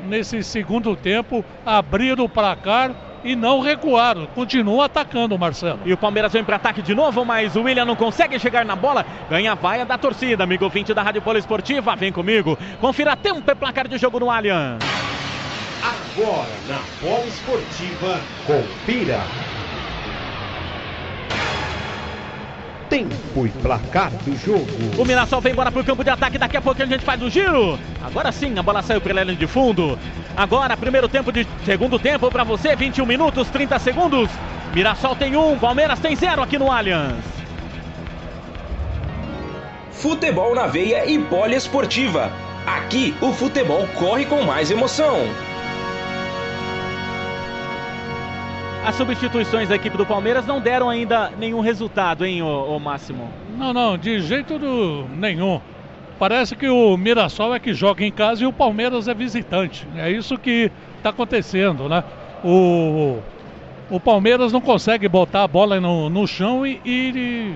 nesse 0.06 0.42
segundo 0.42 0.94
tempo 0.94 1.44
abrir 1.64 2.20
o 2.20 2.28
placar 2.28 2.92
e 3.24 3.34
não 3.34 3.60
recuaram. 3.60 4.26
Continua 4.34 4.84
atacando, 4.84 5.36
Marcelo. 5.38 5.80
E 5.84 5.92
o 5.92 5.96
Palmeiras 5.96 6.32
vem 6.32 6.44
para 6.44 6.56
ataque 6.56 6.80
de 6.80 6.94
novo, 6.94 7.24
mas 7.24 7.56
o 7.56 7.62
William 7.62 7.84
não 7.84 7.96
consegue 7.96 8.38
chegar 8.38 8.64
na 8.64 8.76
bola. 8.76 9.04
Ganha 9.28 9.52
a 9.52 9.54
vaia 9.54 9.84
da 9.84 9.98
torcida, 9.98 10.44
amigo 10.44 10.68
20 10.68 10.94
da 10.94 11.02
Rádio 11.02 11.22
Poliesportiva. 11.22 11.96
Vem 11.96 12.12
comigo. 12.12 12.56
Confira 12.80 13.16
tempo 13.16 13.42
e 13.50 13.54
placar 13.54 13.88
de 13.88 13.98
jogo 13.98 14.20
no 14.20 14.30
Allianz. 14.30 14.78
Agora 15.82 16.48
na 16.68 16.80
Bola 17.00 17.26
Esportiva, 17.26 18.20
confira. 18.46 19.20
Tempo 22.88 23.46
e 23.46 23.50
placar 23.50 24.10
do 24.24 24.36
jogo. 24.36 24.66
O 24.96 25.04
Mirassol 25.04 25.40
vem 25.40 25.52
embora 25.52 25.72
pro 25.72 25.84
campo 25.84 26.04
de 26.04 26.10
ataque. 26.10 26.38
Daqui 26.38 26.56
a 26.56 26.62
pouco 26.62 26.80
a 26.82 26.86
gente 26.86 27.04
faz 27.04 27.20
o 27.20 27.28
giro. 27.28 27.78
Agora 28.02 28.30
sim, 28.30 28.56
a 28.58 28.62
bola 28.62 28.80
saiu 28.80 29.00
pela 29.00 29.24
linha 29.24 29.36
de 29.36 29.46
fundo. 29.46 29.98
Agora, 30.36 30.76
primeiro 30.76 31.08
tempo 31.08 31.32
de 31.32 31.46
segundo 31.64 31.98
tempo 31.98 32.30
para 32.30 32.44
você: 32.44 32.76
21 32.76 33.04
minutos, 33.04 33.50
30 33.50 33.78
segundos. 33.80 34.30
Mirassol 34.74 35.16
tem 35.16 35.36
um, 35.36 35.58
Palmeiras 35.58 35.98
tem 35.98 36.14
zero 36.14 36.42
aqui 36.42 36.58
no 36.58 36.70
Allianz. 36.70 37.24
Futebol 39.90 40.54
na 40.54 40.66
veia 40.66 41.10
e 41.10 41.18
poliesportiva. 41.18 42.30
Aqui 42.66 43.14
o 43.20 43.32
futebol 43.32 43.86
corre 43.94 44.26
com 44.26 44.42
mais 44.42 44.70
emoção. 44.70 45.16
As 48.86 48.94
substituições 48.94 49.68
da 49.68 49.74
equipe 49.74 49.96
do 49.96 50.06
Palmeiras 50.06 50.46
não 50.46 50.60
deram 50.60 50.88
ainda 50.88 51.32
nenhum 51.36 51.58
resultado, 51.58 52.24
hein, 52.24 52.40
ô, 52.40 52.76
ô 52.76 52.78
Máximo? 52.78 53.28
Não, 53.58 53.72
não, 53.72 53.98
de 53.98 54.20
jeito 54.20 54.60
do... 54.60 55.06
nenhum. 55.12 55.60
Parece 56.20 56.54
que 56.54 56.68
o 56.68 56.96
Mirassol 56.96 57.52
é 57.52 57.58
que 57.58 57.74
joga 57.74 58.04
em 58.04 58.12
casa 58.12 58.44
e 58.44 58.46
o 58.46 58.52
Palmeiras 58.52 59.08
é 59.08 59.12
visitante. 59.12 59.88
É 59.96 60.08
isso 60.08 60.38
que 60.38 60.70
está 60.98 61.10
acontecendo, 61.10 61.88
né? 61.88 62.04
O, 62.44 63.18
o 63.90 63.98
Palmeiras 63.98 64.52
não 64.52 64.60
consegue 64.60 65.08
botar 65.08 65.42
a 65.42 65.48
bola 65.48 65.80
no, 65.80 66.08
no 66.08 66.24
chão 66.24 66.64
e, 66.64 66.80
e, 66.84 67.54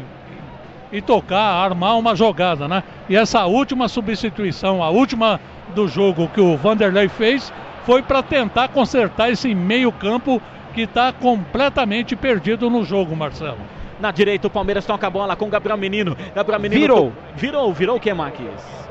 e 0.91 1.01
tocar, 1.01 1.65
armar 1.65 1.97
uma 1.97 2.17
jogada, 2.17 2.67
né? 2.67 2.83
E 3.09 3.15
essa 3.15 3.47
última 3.47 3.87
substituição, 3.87 4.83
a 4.83 4.91
última 4.91 5.41
do 5.77 5.87
jogo 5.87 6.29
que 6.35 6.41
o 6.41 6.57
Vanderlei 6.57 7.09
fez, 7.09 7.53
foi 7.87 8.03
para 8.03 8.21
tentar 8.21 8.67
consertar 8.71 9.31
esse 9.31 9.55
meio-campo 9.55 10.43
que 10.71 10.83
está 10.83 11.13
completamente 11.13 12.17
perdido 12.17 12.71
no 12.71 12.85
jogo, 12.85 13.17
Marcelo. 13.17 13.59
Na 14.01 14.11
direita, 14.11 14.47
o 14.47 14.51
Palmeiras 14.51 14.87
toca 14.87 15.07
a 15.07 15.11
bola 15.11 15.37
com 15.37 15.47
o 15.47 15.51
Gabriel 15.51 15.77
Menino. 15.77 16.17
Gabriel 16.35 16.61
Menino. 16.61 16.81
Virou. 16.81 17.13
Virou, 17.37 17.73
virou 17.73 17.97
o 17.97 18.01
que, 18.01 18.13
Marques? 18.15 18.47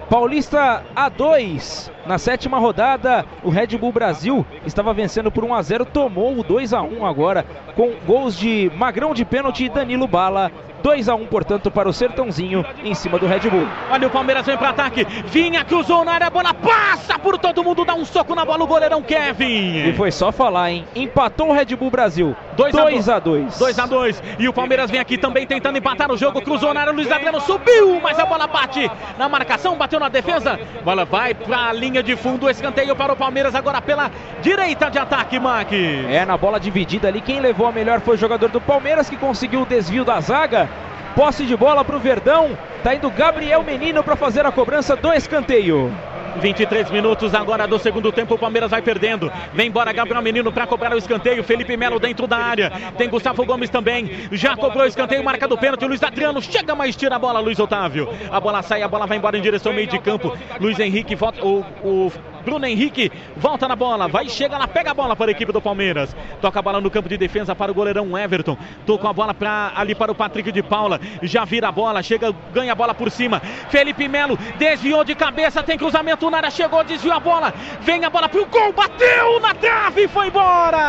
Paulista 0.09 0.83
A2. 0.95 1.91
Na 2.05 2.17
sétima 2.17 2.57
rodada, 2.57 3.25
o 3.43 3.49
Red 3.49 3.77
Bull 3.77 3.91
Brasil 3.91 4.45
estava 4.65 4.93
vencendo 4.93 5.31
por 5.31 5.43
1 5.43 5.53
a 5.53 5.61
0, 5.61 5.85
tomou 5.85 6.39
o 6.39 6.43
2 6.43 6.73
a 6.73 6.81
1 6.81 7.05
agora 7.05 7.45
com 7.75 7.91
gols 8.05 8.35
de 8.35 8.71
Magrão 8.75 9.13
de 9.13 9.23
pênalti 9.23 9.65
e 9.65 9.69
Danilo 9.69 10.07
Bala 10.07 10.51
2 10.81 11.09
a 11.09 11.15
1 11.15 11.25
portanto, 11.27 11.69
para 11.71 11.89
o 11.89 11.93
Sertãozinho 11.93 12.65
em 12.83 12.93
cima 12.93 13.17
do 13.17 13.27
Red 13.27 13.49
Bull. 13.49 13.67
Olha 13.89 14.07
o 14.07 14.11
Palmeiras 14.11 14.45
vem 14.45 14.57
para 14.57 14.69
ataque. 14.69 15.05
Vinha, 15.25 15.63
cruzou 15.63 16.03
na 16.03 16.13
área, 16.13 16.27
a 16.27 16.29
bola 16.29 16.53
passa 16.53 17.17
por 17.19 17.37
todo 17.37 17.63
mundo, 17.63 17.85
dá 17.85 17.93
um 17.93 18.05
soco 18.05 18.35
na 18.35 18.45
bola 18.45 18.63
o 18.63 18.67
goleirão 18.67 19.01
Kevin. 19.01 19.89
E 19.89 19.93
foi 19.93 20.11
só 20.11 20.31
falar, 20.31 20.71
hein? 20.71 20.85
Empatou 20.95 21.49
o 21.49 21.53
Red 21.53 21.75
Bull 21.75 21.89
Brasil. 21.89 22.35
2 22.55 23.09
a 23.09 23.19
2. 23.19 23.57
2 23.57 23.79
a 23.79 23.85
2. 23.85 24.23
E 24.37 24.47
o 24.47 24.53
Palmeiras 24.53 24.91
vem 24.91 24.99
aqui 24.99 25.17
também 25.17 25.47
tentando 25.47 25.77
empatar 25.77 26.11
o 26.11 26.17
jogo. 26.17 26.41
Cruzou 26.41 26.73
na 26.73 26.81
área, 26.81 26.93
Luiz 26.93 27.11
Adriano 27.11 27.39
subiu, 27.41 27.99
mas 28.01 28.19
a 28.19 28.25
bola 28.25 28.47
bate 28.47 28.89
na 29.17 29.29
marcação, 29.29 29.77
bateu 29.77 29.99
na 29.99 30.09
defesa. 30.09 30.59
Bola 30.83 31.05
vai 31.05 31.33
para 31.33 31.69
a 31.69 31.73
linha 31.73 32.03
de 32.03 32.15
fundo, 32.15 32.49
escanteio 32.49 32.95
para 32.95 33.13
o 33.13 33.15
Palmeiras 33.15 33.55
agora 33.55 33.81
pela 33.81 34.11
direita 34.41 34.89
de 34.89 34.97
ataque, 34.97 35.39
Mac. 35.39 35.71
É, 35.71 36.25
na 36.25 36.37
bola 36.37 36.59
dividida 36.59 37.07
ali, 37.07 37.21
quem 37.21 37.39
levou 37.39 37.67
a 37.67 37.71
melhor 37.71 38.01
foi 38.01 38.15
o 38.15 38.19
jogador 38.19 38.49
do 38.49 38.61
Palmeiras 38.61 39.09
que 39.09 39.17
conseguiu 39.17 39.61
o 39.61 39.65
desvio 39.65 40.03
da 40.03 40.19
zaga. 40.19 40.69
Posse 41.15 41.45
de 41.45 41.55
bola 41.55 41.83
para 41.83 41.95
o 41.95 41.99
Verdão. 41.99 42.57
Tá 42.83 42.95
indo 42.95 43.09
Gabriel 43.09 43.63
Menino 43.63 44.03
para 44.03 44.15
fazer 44.15 44.45
a 44.45 44.51
cobrança 44.51 44.95
do 44.95 45.11
escanteio. 45.13 45.91
23 46.37 46.89
minutos 46.91 47.33
agora 47.33 47.67
do 47.67 47.79
segundo 47.79 48.11
tempo, 48.11 48.35
o 48.35 48.37
Palmeiras 48.37 48.71
vai 48.71 48.81
perdendo. 48.81 49.31
Vem 49.53 49.67
embora 49.67 49.91
Gabriel 49.91 50.21
Menino 50.21 50.51
para 50.51 50.67
cobrar 50.67 50.93
o 50.93 50.97
escanteio. 50.97 51.43
Felipe 51.43 51.75
Melo 51.75 51.99
dentro 51.99 52.27
da 52.27 52.37
área. 52.37 52.71
Tem 52.97 53.09
Gustavo 53.09 53.45
Gomes 53.45 53.69
também. 53.69 54.27
Já 54.31 54.55
cobrou 54.55 54.83
o 54.83 54.87
escanteio, 54.87 55.23
marca 55.23 55.47
do 55.47 55.57
pênalti. 55.57 55.85
Luiz 55.85 56.01
Adriano 56.03 56.41
chega, 56.41 56.75
mas 56.75 56.95
tira 56.95 57.15
a 57.15 57.19
bola, 57.19 57.39
Luiz 57.39 57.59
Otávio. 57.59 58.09
A 58.31 58.39
bola 58.39 58.61
sai, 58.61 58.83
a 58.83 58.87
bola 58.87 59.05
vai 59.05 59.17
embora 59.17 59.37
em 59.37 59.41
direção 59.41 59.71
ao 59.71 59.75
meio 59.75 59.87
de 59.87 59.99
campo. 59.99 60.37
Luiz 60.59 60.79
Henrique 60.79 61.15
volta. 61.15 61.43
O, 61.43 61.65
o 61.83 62.11
Bruno 62.49 62.65
Henrique 62.65 63.11
volta 63.37 63.67
na 63.67 63.75
bola, 63.75 64.07
vai, 64.07 64.27
chega 64.27 64.57
lá, 64.57 64.67
pega 64.67 64.89
a 64.89 64.93
bola 64.93 65.15
para 65.15 65.29
a 65.29 65.31
equipe 65.31 65.51
do 65.51 65.61
Palmeiras. 65.61 66.15
Toca 66.41 66.57
a 66.57 66.61
bola 66.61 66.81
no 66.81 66.89
campo 66.89 67.07
de 67.07 67.15
defesa 67.15 67.55
para 67.55 67.71
o 67.71 67.75
goleirão 67.75 68.17
Everton. 68.17 68.57
Tocou 68.87 69.07
a 69.07 69.13
bola 69.13 69.35
pra, 69.35 69.71
ali 69.75 69.93
para 69.93 70.11
o 70.11 70.15
Patrick 70.15 70.51
de 70.51 70.63
Paula. 70.63 70.99
Já 71.21 71.45
vira 71.45 71.67
a 71.67 71.71
bola, 71.71 72.01
chega, 72.01 72.33
ganha 72.51 72.71
a 72.71 72.75
bola 72.75 72.95
por 72.95 73.11
cima. 73.11 73.39
Felipe 73.69 74.07
Melo 74.07 74.35
desviou 74.57 75.03
de 75.03 75.13
cabeça, 75.13 75.61
tem 75.61 75.77
cruzamento 75.77 76.27
na 76.27 76.37
área, 76.37 76.49
chegou, 76.49 76.83
desviou 76.83 77.15
a 77.15 77.19
bola. 77.19 77.53
Vem 77.81 78.03
a 78.03 78.09
bola 78.09 78.27
para 78.27 78.41
o 78.41 78.47
gol, 78.47 78.73
bateu 78.73 79.39
na 79.39 79.53
trave 79.53 80.05
e 80.05 80.07
foi 80.07 80.27
embora. 80.27 80.79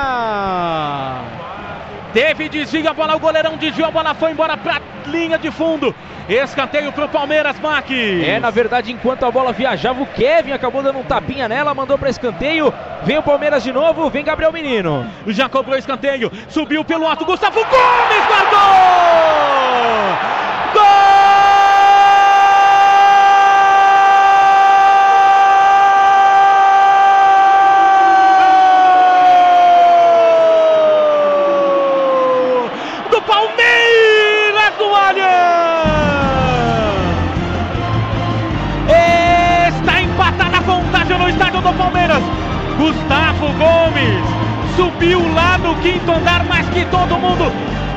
Teve 2.12 2.48
desvio 2.48 2.90
a 2.90 2.94
bola, 2.94 3.16
o 3.16 3.20
goleirão 3.20 3.56
desviou 3.56 3.88
a 3.88 3.90
bola, 3.90 4.14
foi 4.14 4.32
embora 4.32 4.56
para 4.56 4.80
linha 5.06 5.38
de 5.38 5.50
fundo. 5.50 5.94
Escanteio 6.28 6.92
para 6.92 7.06
o 7.06 7.08
Palmeiras, 7.08 7.58
Mac. 7.58 7.90
É, 7.90 8.38
na 8.38 8.50
verdade, 8.50 8.92
enquanto 8.92 9.24
a 9.24 9.30
bola 9.30 9.52
viajava, 9.52 10.02
o 10.02 10.06
Kevin 10.06 10.52
acabou 10.52 10.82
dando 10.82 10.98
um 10.98 11.04
tapinha 11.04 11.48
nela, 11.48 11.74
mandou 11.74 11.98
para 11.98 12.10
escanteio. 12.10 12.72
Vem 13.02 13.18
o 13.18 13.22
Palmeiras 13.22 13.62
de 13.62 13.72
novo, 13.72 14.08
vem 14.10 14.24
Gabriel 14.24 14.52
Menino. 14.52 15.10
Já 15.28 15.48
cobrou 15.48 15.76
escanteio, 15.76 16.30
subiu 16.48 16.84
pelo 16.84 17.06
alto, 17.06 17.24
Gustavo 17.24 17.60
Gomes 17.60 18.26
guardou! 18.28 18.60
Gustavo 20.72 21.49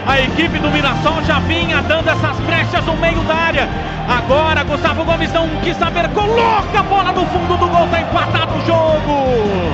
A 0.05 0.19
equipe 0.19 0.59
do 0.59 0.69
Mirassol 0.69 1.23
já 1.23 1.39
vinha 1.39 1.81
dando 1.81 2.09
essas 2.09 2.37
brechas 2.41 2.85
no 2.85 2.95
meio 2.97 3.21
da 3.21 3.35
área. 3.35 3.69
Agora 4.07 4.63
Gustavo 4.63 5.05
Gomes 5.05 5.31
não 5.31 5.47
quis 5.61 5.77
saber, 5.77 6.09
coloca 6.09 6.79
a 6.79 6.83
bola 6.83 7.13
no 7.13 7.25
fundo 7.27 7.57
do 7.57 7.69
gol, 7.69 7.87
tá 7.87 8.01
empatado 8.01 8.53
o 8.53 8.65
jogo. 8.65 9.73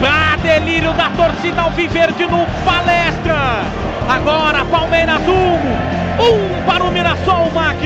Pra 0.00 0.36
delírio 0.42 0.92
da 0.94 1.10
torcida 1.10 1.62
Alviverde 1.62 2.26
no 2.26 2.44
palestra. 2.64 3.62
Agora 4.08 4.64
Palmeiras 4.64 5.20
1, 5.28 5.30
um, 5.30 6.58
um 6.58 6.62
para 6.66 6.82
o 6.82 6.90
Mirassol, 6.90 7.48
Mac. 7.54 7.78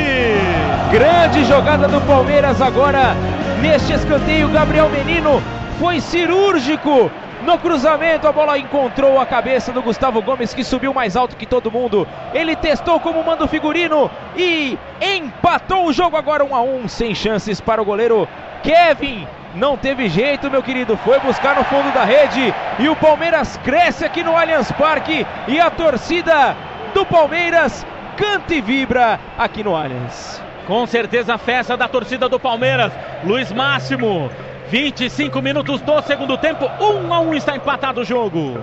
Grande 0.90 1.44
jogada 1.44 1.86
do 1.86 2.00
Palmeiras 2.06 2.62
agora 2.62 3.14
neste 3.60 3.92
escanteio. 3.92 4.48
Gabriel 4.48 4.88
Menino 4.88 5.42
foi 5.78 6.00
cirúrgico 6.00 7.10
no 7.46 7.58
cruzamento, 7.58 8.26
a 8.26 8.32
bola 8.32 8.58
encontrou 8.58 9.20
a 9.20 9.24
cabeça 9.24 9.72
do 9.72 9.80
Gustavo 9.80 10.20
Gomes, 10.20 10.52
que 10.52 10.64
subiu 10.64 10.92
mais 10.92 11.16
alto 11.16 11.36
que 11.36 11.46
todo 11.46 11.70
mundo. 11.70 12.06
Ele 12.34 12.56
testou 12.56 12.98
como 12.98 13.22
manda 13.22 13.44
o 13.44 13.48
figurino 13.48 14.10
e 14.36 14.76
empatou 15.00 15.86
o 15.86 15.92
jogo 15.92 16.16
agora 16.16 16.44
1 16.44 16.48
um 16.48 16.56
a 16.56 16.60
1 16.60 16.76
um, 16.76 16.88
sem 16.88 17.14
chances 17.14 17.60
para 17.60 17.80
o 17.80 17.84
goleiro 17.84 18.28
Kevin. 18.62 19.26
Não 19.54 19.76
teve 19.76 20.08
jeito, 20.08 20.50
meu 20.50 20.62
querido, 20.62 20.98
foi 20.98 21.18
buscar 21.20 21.56
no 21.56 21.64
fundo 21.64 21.90
da 21.94 22.04
rede 22.04 22.52
e 22.78 22.88
o 22.88 22.96
Palmeiras 22.96 23.56
cresce 23.58 24.04
aqui 24.04 24.22
no 24.22 24.36
Allianz 24.36 24.70
Parque 24.72 25.24
e 25.48 25.58
a 25.58 25.70
torcida 25.70 26.54
do 26.92 27.06
Palmeiras 27.06 27.86
canta 28.16 28.54
e 28.54 28.60
vibra 28.60 29.20
aqui 29.38 29.62
no 29.62 29.74
Allianz. 29.74 30.42
Com 30.66 30.84
certeza 30.84 31.34
a 31.34 31.38
festa 31.38 31.76
da 31.76 31.86
torcida 31.86 32.28
do 32.28 32.40
Palmeiras. 32.40 32.92
Luiz 33.24 33.52
Máximo 33.52 34.28
25 34.68 35.40
minutos 35.40 35.80
do 35.80 36.02
segundo 36.02 36.36
tempo, 36.36 36.68
1 36.80 37.14
a 37.14 37.20
1 37.20 37.34
está 37.34 37.56
empatado 37.56 38.00
o 38.00 38.04
jogo. 38.04 38.60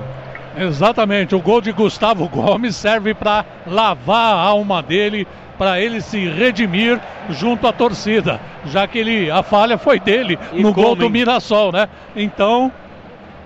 Exatamente, 0.58 1.34
o 1.34 1.40
gol 1.40 1.62
de 1.62 1.72
Gustavo 1.72 2.28
Gomes 2.28 2.76
serve 2.76 3.14
para 3.14 3.46
lavar 3.66 4.36
a 4.36 4.42
alma 4.42 4.84
dele, 4.84 5.28
para 5.58 5.80
ele 5.80 6.02
se 6.02 6.28
redimir 6.28 7.00
junto 7.30 7.68
à 7.68 7.74
torcida, 7.74 8.40
já 8.66 8.88
que 8.88 9.00
ele 9.00 9.32
a 9.32 9.42
falha 9.42 9.78
foi 9.78 10.00
dele 10.00 10.38
e 10.52 10.62
no 10.62 10.74
gol 10.74 10.96
do 10.96 11.10
Mirassol, 11.10 11.72
né? 11.72 11.88
Então, 12.16 12.72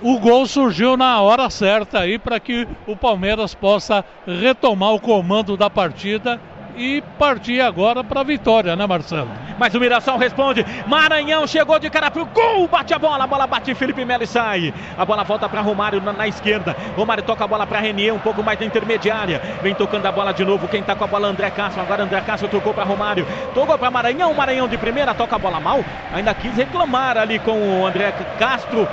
o 0.02 0.20
gol 0.20 0.46
surgiu 0.46 0.98
na 0.98 1.22
hora 1.22 1.50
certa 1.50 2.00
aí 2.00 2.20
para 2.20 2.40
que 2.40 2.68
o 2.86 2.96
Palmeiras 2.96 3.54
possa 3.54 4.04
retomar 4.26 4.94
o 4.94 5.00
comando 5.00 5.56
da 5.56 5.70
partida 5.70 6.40
e 6.78 7.02
partir 7.18 7.60
agora 7.60 8.04
para 8.04 8.22
a 8.22 8.24
vitória, 8.24 8.76
né, 8.76 8.86
Marcelo? 8.86 9.30
Mas 9.58 9.74
o 9.74 9.80
Mirassol 9.80 10.18
responde. 10.18 10.66
Maranhão 10.86 11.48
chegou 11.48 11.80
de 11.80 11.90
cara 11.90 12.12
pro 12.12 12.26
gol, 12.28 12.68
bate 12.68 12.94
a 12.94 13.00
bola, 13.00 13.24
a 13.24 13.28
bola 13.28 13.48
bate 13.48 13.74
Felipe 13.74 14.06
Melo 14.06 14.24
e 14.24 14.28
sai. 14.28 14.74
A 14.96 15.04
bola 15.04 15.24
volta 15.24 15.50
para 15.50 15.62
Romário 15.62 16.00
na, 16.00 16.14
na, 16.14 16.28
esquerda. 16.28 16.76
Romário 16.96 17.24
toca 17.24 17.44
a 17.44 17.48
bola 17.48 17.66
para 17.66 17.80
Renier, 17.80 18.14
um 18.14 18.20
pouco 18.20 18.44
mais 18.44 18.60
na 18.60 18.66
intermediária. 18.66 19.42
Vem 19.62 19.74
tocando 19.74 20.06
a 20.06 20.12
bola 20.12 20.32
de 20.32 20.46
novo. 20.46 20.68
Quem 20.68 20.84
tá 20.84 20.96
com 20.96 21.04
a 21.04 21.08
bola 21.08 21.28
André 21.28 21.50
Castro. 21.50 21.82
Agora 21.82 22.04
André 22.04 22.22
Castro 22.22 22.48
tocou 22.48 22.74
para 22.74 22.84
Romário. 22.84 23.26
Tocou 23.54 23.78
para 23.78 23.90
Maranhão, 23.90 24.34
Maranhão 24.34 24.68
de 24.68 24.78
primeira, 24.78 25.16
toca 25.16 25.36
a 25.36 25.40
bola 25.40 25.60
mal. 25.60 25.84
Ainda 26.14 26.34
quis 26.36 26.56
reclamar 26.56 27.18
ali 27.18 27.40
com 27.40 27.82
o 27.82 27.86
André 27.86 28.12
Castro 28.38 28.88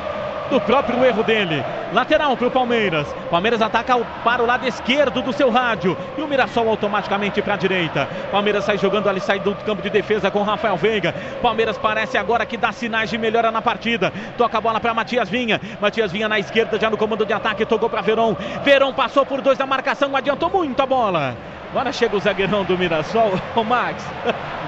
do 0.51 0.61
próprio 0.61 1.05
erro 1.05 1.23
dele. 1.23 1.65
Lateral 1.93 2.37
para 2.37 2.49
o 2.49 2.51
Palmeiras. 2.51 3.07
Palmeiras 3.31 3.63
ataca 3.63 3.97
para 4.25 4.43
o 4.43 4.47
lado 4.47 4.67
esquerdo 4.67 5.23
do 5.23 5.33
seu 5.33 5.51
rádio. 5.51 5.97
E 6.17 6.23
o 6.23 6.29
Mirassol 6.29 6.69
automaticamente 6.69 7.41
para 7.43 7.55
a 7.55 7.57
direita. 7.57 8.09
Palmeiras 8.31 8.65
sai 8.65 8.79
jogando 8.79 9.09
ali, 9.09 9.21
sai 9.21 9.39
do 9.41 9.55
campo 9.55 9.83
de 9.83 9.91
defesa 9.91 10.31
com 10.31 10.43
Rafael 10.43 10.77
Veiga. 10.77 11.15
Palmeiras 11.41 11.79
parece 11.79 12.19
agora 12.19 12.47
que 12.47 12.57
dá 12.57 12.73
sinais 12.73 13.11
de 13.11 13.19
melhora 13.19 13.51
na 13.51 13.63
partida. 13.63 14.13
Toca 14.37 14.59
a 14.59 14.61
bola 14.61 14.81
para 14.81 14.95
Matias 14.95 15.29
Vinha. 15.29 15.61
Matias 15.81 16.13
Vinha 16.13 16.29
na 16.29 16.39
esquerda, 16.39 16.79
já 16.79 16.91
no 16.91 16.97
comando 16.97 17.25
de 17.25 17.33
ataque. 17.33 17.65
Tocou 17.65 17.89
para 17.89 18.01
Verão. 18.01 18.37
Verão 18.63 18.93
passou 18.93 19.25
por 19.25 19.41
dois 19.41 19.59
da 19.59 19.67
marcação, 19.67 20.15
adiantou 20.17 20.51
muito 20.51 20.81
a 20.81 20.87
bola. 20.87 21.37
Agora 21.75 21.91
chega 21.91 22.17
o 22.17 22.21
zagueirão 22.21 22.63
do 22.63 22.79
Mirassol, 22.79 23.33
o 23.57 23.65
Max. 23.65 24.07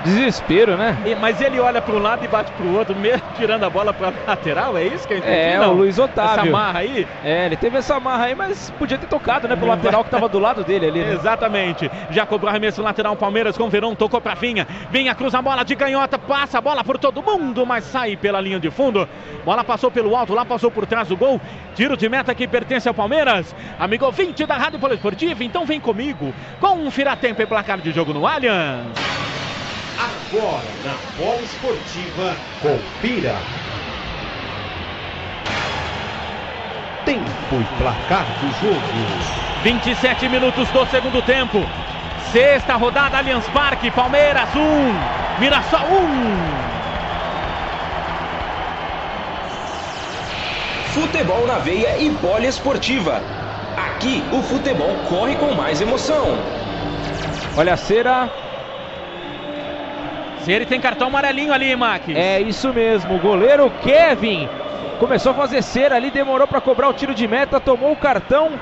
Desespero, 0.03 0.77
né? 0.77 0.97
Mas 1.21 1.41
ele 1.41 1.61
olha 1.61 1.81
para 1.81 1.95
um 1.95 2.01
lado 2.01 2.25
e 2.25 2.29
bate 2.29 2.51
para 2.51 2.67
o 2.67 2.77
outro, 2.77 2.97
mesmo 2.97 3.23
tirando 3.37 3.63
a 3.63 3.71
bola 3.71 3.93
para 3.93 4.13
lateral, 4.27 4.77
é 4.77 4.83
isso 4.85 5.07
que 5.07 5.15
eu 5.15 5.19
entendi? 5.19 5.33
É, 5.33 5.57
Não. 5.57 5.73
o 5.73 5.77
Luiz 5.77 5.95
Essa 5.99 6.05
Otávio. 6.05 6.51
marra 6.51 6.81
aí? 6.81 7.07
É, 7.23 7.47
ele 7.47 7.57
teve 7.57 7.79
essa 7.79 8.01
marra 8.01 8.25
aí, 8.25 8.35
mas 8.35 8.71
podia 8.77 8.99
ter 8.99 9.07
tocado, 9.07 9.47
né? 9.47 9.55
Pro 9.55 9.69
lateral 9.69 10.03
que 10.03 10.11
tava 10.11 10.29
do 10.29 10.41
lado 10.41 10.65
dele 10.65 10.87
ali, 10.87 11.01
né? 11.01 11.13
Exatamente. 11.13 11.89
Já 12.11 12.27
cobrou 12.27 12.51
arremesso 12.51 12.83
lateral 12.83 13.15
Palmeiras 13.15 13.57
com 13.57 13.65
o 13.65 13.71
Verão, 13.71 13.95
tocou 13.95 14.21
pra 14.21 14.35
Vinha. 14.35 14.67
Vinha 14.91 15.15
cruza 15.15 15.39
a 15.39 15.43
bola 15.43 15.65
de 15.65 15.77
canhota, 15.77 16.19
passa 16.19 16.59
a 16.59 16.61
bola 16.61 16.83
por 16.83 16.99
todo 16.99 17.23
mundo, 17.23 17.65
mas 17.65 17.85
sai 17.85 18.17
pela 18.17 18.41
linha 18.41 18.59
de 18.59 18.71
fundo. 18.71 19.09
Bola 19.45 19.63
passou 19.63 19.93
pelo 19.93 20.17
alto, 20.17 20.35
lá 20.35 20.45
passou 20.45 20.73
por 20.73 20.87
trás 20.87 21.07
do 21.07 21.17
gol. 21.17 21.41
Tiro 21.77 21.97
de 21.97 22.09
meta 22.09 22.35
que 22.35 22.49
pertence 22.49 22.89
ao 22.89 22.95
Palmeiras. 22.95 23.55
Amigo 23.79 24.11
20 24.11 24.47
da 24.47 24.57
Rádio 24.57 24.79
Poliesportiva, 24.79 25.45
então 25.45 25.67
vem 25.67 25.79
comigo. 25.79 26.33
Confira 26.97 27.15
tempo 27.15 27.43
e 27.43 27.47
placar 27.47 27.79
de 27.79 27.93
jogo 27.93 28.15
no 28.15 28.27
Allianz. 28.27 28.87
Agora 29.99 30.65
na 30.83 30.95
Bola 31.19 31.43
Esportiva, 31.43 32.35
confira. 32.63 33.37
Tempo 37.05 37.27
e 37.53 37.65
placar 37.77 38.25
do 38.41 38.49
jogo. 38.63 38.81
27 39.63 40.27
minutos 40.31 40.71
do 40.71 40.87
segundo 40.87 41.21
tempo. 41.21 41.67
Sexta 42.33 42.77
rodada 42.77 43.19
Allianz 43.19 43.47
Parque, 43.49 43.91
Palmeiras 43.91 44.49
1, 44.57 45.39
Mirassol 45.39 45.81
1. 50.95 50.95
Futebol 50.95 51.47
na 51.47 51.59
veia 51.59 51.99
e 51.99 52.09
poliesportiva. 52.09 53.23
Aqui 53.77 54.25
o 54.33 54.43
futebol 54.43 54.97
corre 55.11 55.37
com 55.37 55.53
mais 55.53 55.83
emoção. 55.83 56.66
Olha 57.57 57.75
a 57.75 57.77
cera. 57.77 58.31
Se 60.41 60.53
ele 60.53 60.67
tem 60.67 60.81
cartão 60.81 61.09
amarelinho 61.09 61.53
ali, 61.53 61.75
Max. 61.75 62.05
É 62.09 62.41
isso 62.41 62.73
mesmo. 62.73 63.17
O 63.17 63.19
goleiro 63.19 63.71
Kevin 63.83 64.49
começou 64.99 65.33
a 65.33 65.35
fazer 65.35 65.63
cera 65.63 65.97
ali, 65.97 66.11
demorou 66.11 66.47
para 66.47 66.61
cobrar 66.61 66.89
o 66.89 66.93
tiro 66.93 67.15
de 67.15 67.27
meta, 67.27 67.59
tomou 67.59 67.93
o 67.93 67.97
cartão. 67.97 68.53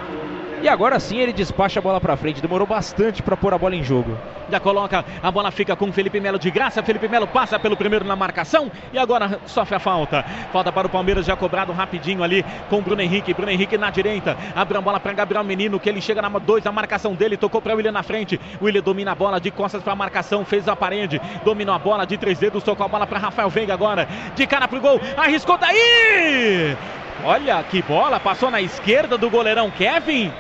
E 0.65 0.69
agora 0.69 0.99
sim 0.99 1.19
ele 1.19 1.35
despacha 1.35 1.79
a 1.79 1.83
bola 1.83 2.01
para 2.01 2.17
frente. 2.17 2.41
Demorou 2.41 2.67
bastante 2.67 3.23
para 3.23 3.37
pôr 3.37 3.53
a 3.53 3.59
bola 3.59 3.77
em 3.77 3.85
jogo. 3.85 4.17
Já 4.51 4.59
coloca, 4.59 5.05
a 5.23 5.31
bola 5.31 5.51
fica 5.51 5.77
com 5.77 5.93
Felipe 5.93 6.19
Melo 6.19 6.39
de 6.39 6.51
graça. 6.51 6.83
Felipe 6.83 7.07
Melo 7.07 7.27
passa 7.27 7.59
pelo 7.59 7.77
primeiro 7.77 8.03
na 8.03 8.17
marcação 8.17 8.73
e 8.91 8.99
agora 8.99 9.39
sofre 9.45 9.75
a 9.75 9.79
falta. 9.79 10.25
Falta 10.55 10.73
para 10.73 10.87
o 10.87 10.91
Palmeiras, 10.91 11.27
já 11.27 11.37
cobrado 11.37 11.71
rapidinho 11.71 12.23
ali 12.23 12.43
com 12.71 12.81
Bruno 12.81 13.03
Henrique. 13.03 13.35
Bruno 13.35 13.53
Henrique 13.53 13.77
na 13.77 13.91
direita, 13.91 14.39
abre 14.57 14.79
a 14.79 14.81
bola 14.81 14.99
para 14.99 15.13
Gabriel 15.13 15.45
Menino, 15.45 15.79
que 15.79 15.87
ele 15.87 16.01
chega 16.01 16.23
na 16.23 16.31
2 16.31 16.65
na 16.65 16.73
marcação 16.73 17.15
dele, 17.15 17.37
tocou 17.37 17.61
para 17.61 17.75
o 17.75 17.77
William 17.77 17.93
na 17.93 18.03
frente. 18.03 18.41
William 18.63 18.81
domina 18.81 19.13
a 19.13 19.15
bola 19.15 19.39
de 19.39 19.51
costas 19.51 19.83
para 19.83 19.93
a 19.93 19.97
marcação, 19.97 20.47
fez 20.47 20.67
a 20.67 20.75
parede, 20.75 21.21
dominou 21.45 21.75
a 21.75 21.79
bola 21.79 22.07
de 22.07 22.17
três 22.17 22.39
dedos, 22.39 22.65
tocou 22.65 22.87
a 22.87 22.89
bola 22.89 23.07
para 23.07 23.19
Rafael 23.19 23.51
Veiga 23.51 23.75
agora, 23.75 24.09
de 24.35 24.47
cara 24.47 24.67
pro 24.67 24.81
gol, 24.81 24.99
arriscou 25.15 25.59
daí! 25.59 26.75
Olha 27.23 27.63
que 27.63 27.83
bola, 27.83 28.19
passou 28.19 28.51
na 28.51 28.63
esquerda 28.63 29.19
do 29.19 29.29
goleirão 29.29 29.71
Kevin. 29.71 30.33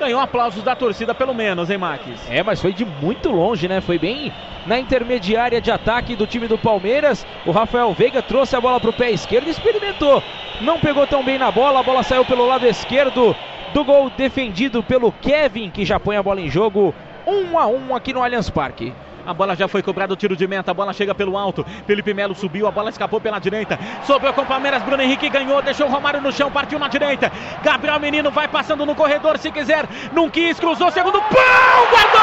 Ganhou 0.00 0.18
aplausos 0.18 0.62
da 0.62 0.74
torcida, 0.74 1.14
pelo 1.14 1.34
menos, 1.34 1.68
hein, 1.68 1.76
Max? 1.76 2.06
É, 2.30 2.42
mas 2.42 2.58
foi 2.58 2.72
de 2.72 2.86
muito 2.86 3.30
longe, 3.30 3.68
né? 3.68 3.82
Foi 3.82 3.98
bem 3.98 4.32
na 4.64 4.78
intermediária 4.78 5.60
de 5.60 5.70
ataque 5.70 6.16
do 6.16 6.26
time 6.26 6.48
do 6.48 6.56
Palmeiras. 6.56 7.26
O 7.44 7.50
Rafael 7.50 7.92
Veiga 7.92 8.22
trouxe 8.22 8.56
a 8.56 8.60
bola 8.62 8.80
para 8.80 8.88
o 8.88 8.94
pé 8.94 9.10
esquerdo 9.10 9.48
e 9.48 9.50
experimentou. 9.50 10.22
Não 10.62 10.80
pegou 10.80 11.06
tão 11.06 11.22
bem 11.22 11.38
na 11.38 11.50
bola, 11.50 11.80
a 11.80 11.82
bola 11.82 12.02
saiu 12.02 12.24
pelo 12.24 12.46
lado 12.46 12.66
esquerdo 12.66 13.36
do 13.74 13.84
gol 13.84 14.08
defendido 14.08 14.82
pelo 14.82 15.12
Kevin, 15.12 15.68
que 15.68 15.84
já 15.84 16.00
põe 16.00 16.16
a 16.16 16.22
bola 16.22 16.40
em 16.40 16.48
jogo. 16.48 16.94
1 17.26 17.58
a 17.58 17.66
1 17.66 17.94
aqui 17.94 18.14
no 18.14 18.22
Allianz 18.22 18.48
Parque. 18.48 18.94
A 19.26 19.34
bola 19.34 19.54
já 19.54 19.68
foi 19.68 19.82
cobrada, 19.82 20.12
o 20.12 20.16
tiro 20.16 20.36
de 20.36 20.46
meta, 20.46 20.70
a 20.70 20.74
bola 20.74 20.92
chega 20.92 21.14
pelo 21.14 21.36
alto. 21.36 21.64
Felipe 21.86 22.14
Melo 22.14 22.34
subiu, 22.34 22.66
a 22.66 22.70
bola 22.70 22.90
escapou 22.90 23.20
pela 23.20 23.38
direita. 23.38 23.78
Sobrou 24.04 24.32
com 24.32 24.42
o 24.42 24.46
Palmeiras, 24.46 24.82
Bruno 24.82 25.02
Henrique 25.02 25.28
ganhou, 25.28 25.62
deixou 25.62 25.86
o 25.86 25.90
Romário 25.90 26.20
no 26.20 26.32
chão, 26.32 26.50
partiu 26.50 26.78
na 26.78 26.88
direita. 26.88 27.30
Gabriel 27.62 28.00
Menino 28.00 28.30
vai 28.30 28.48
passando 28.48 28.86
no 28.86 28.94
corredor 28.94 29.38
se 29.38 29.50
quiser. 29.50 29.86
Não 30.12 30.28
quis, 30.30 30.58
cruzou, 30.58 30.90
segundo 30.90 31.20
pau, 31.20 31.86
guardou! 31.90 32.20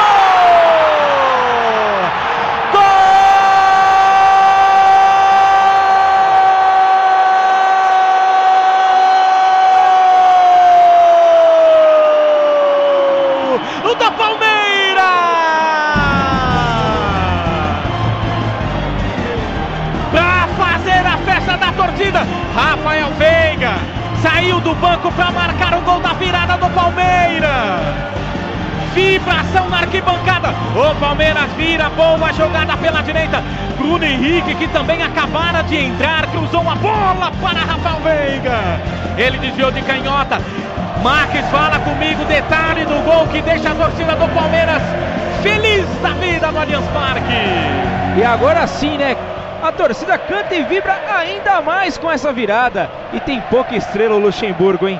Gol! 2.72 3.27
Do 24.68 24.76
banco 24.76 25.10
para 25.14 25.32
marcar 25.32 25.74
o 25.76 25.82
gol 25.82 26.02
da 26.02 26.12
virada 26.12 26.58
do 26.58 26.70
Palmeiras. 26.72 27.50
Vibração 28.94 29.70
na 29.70 29.78
arquibancada. 29.78 30.50
O 30.76 30.94
Palmeiras 30.96 31.50
vira, 31.56 31.90
boa 31.92 32.34
jogada 32.34 32.76
pela 32.76 33.02
direita. 33.02 33.42
Bruno 33.78 34.04
Henrique, 34.04 34.56
que 34.56 34.68
também 34.68 35.02
acabara 35.02 35.62
de 35.62 35.78
entrar, 35.78 36.28
cruzou 36.28 36.60
uma 36.60 36.76
bola 36.76 37.32
para 37.42 37.60
Rafael 37.62 38.02
Veiga. 38.02 38.82
Ele 39.18 39.38
desviou 39.38 39.72
de 39.72 39.82
canhota. 39.84 40.42
Marques 41.02 41.46
fala 41.50 41.80
comigo, 41.80 42.26
detalhe 42.26 42.84
do 42.84 43.02
gol 43.06 43.26
que 43.28 43.42
deixa 43.42 43.72
a 43.72 43.76
torcida 43.76 44.18
do 44.18 44.28
Palmeiras 44.34 44.82
feliz 45.42 45.88
da 46.02 46.10
vida 46.10 46.52
no 46.52 46.60
Allianz 46.60 46.86
Parque. 46.88 48.18
E 48.18 48.24
agora 48.26 48.68
sim, 48.68 48.98
né? 48.98 49.16
A 49.68 49.72
torcida 49.74 50.18
canta 50.18 50.56
e 50.56 50.64
vibra 50.64 50.98
ainda 51.14 51.62
mais 51.62 51.98
com 51.98 52.10
essa 52.10 52.32
virada. 52.32 52.90
E 53.12 53.20
tem 53.20 53.42
pouca 53.50 53.76
estrela 53.76 54.16
o 54.16 54.18
Luxemburgo, 54.18 54.88
hein? 54.88 54.98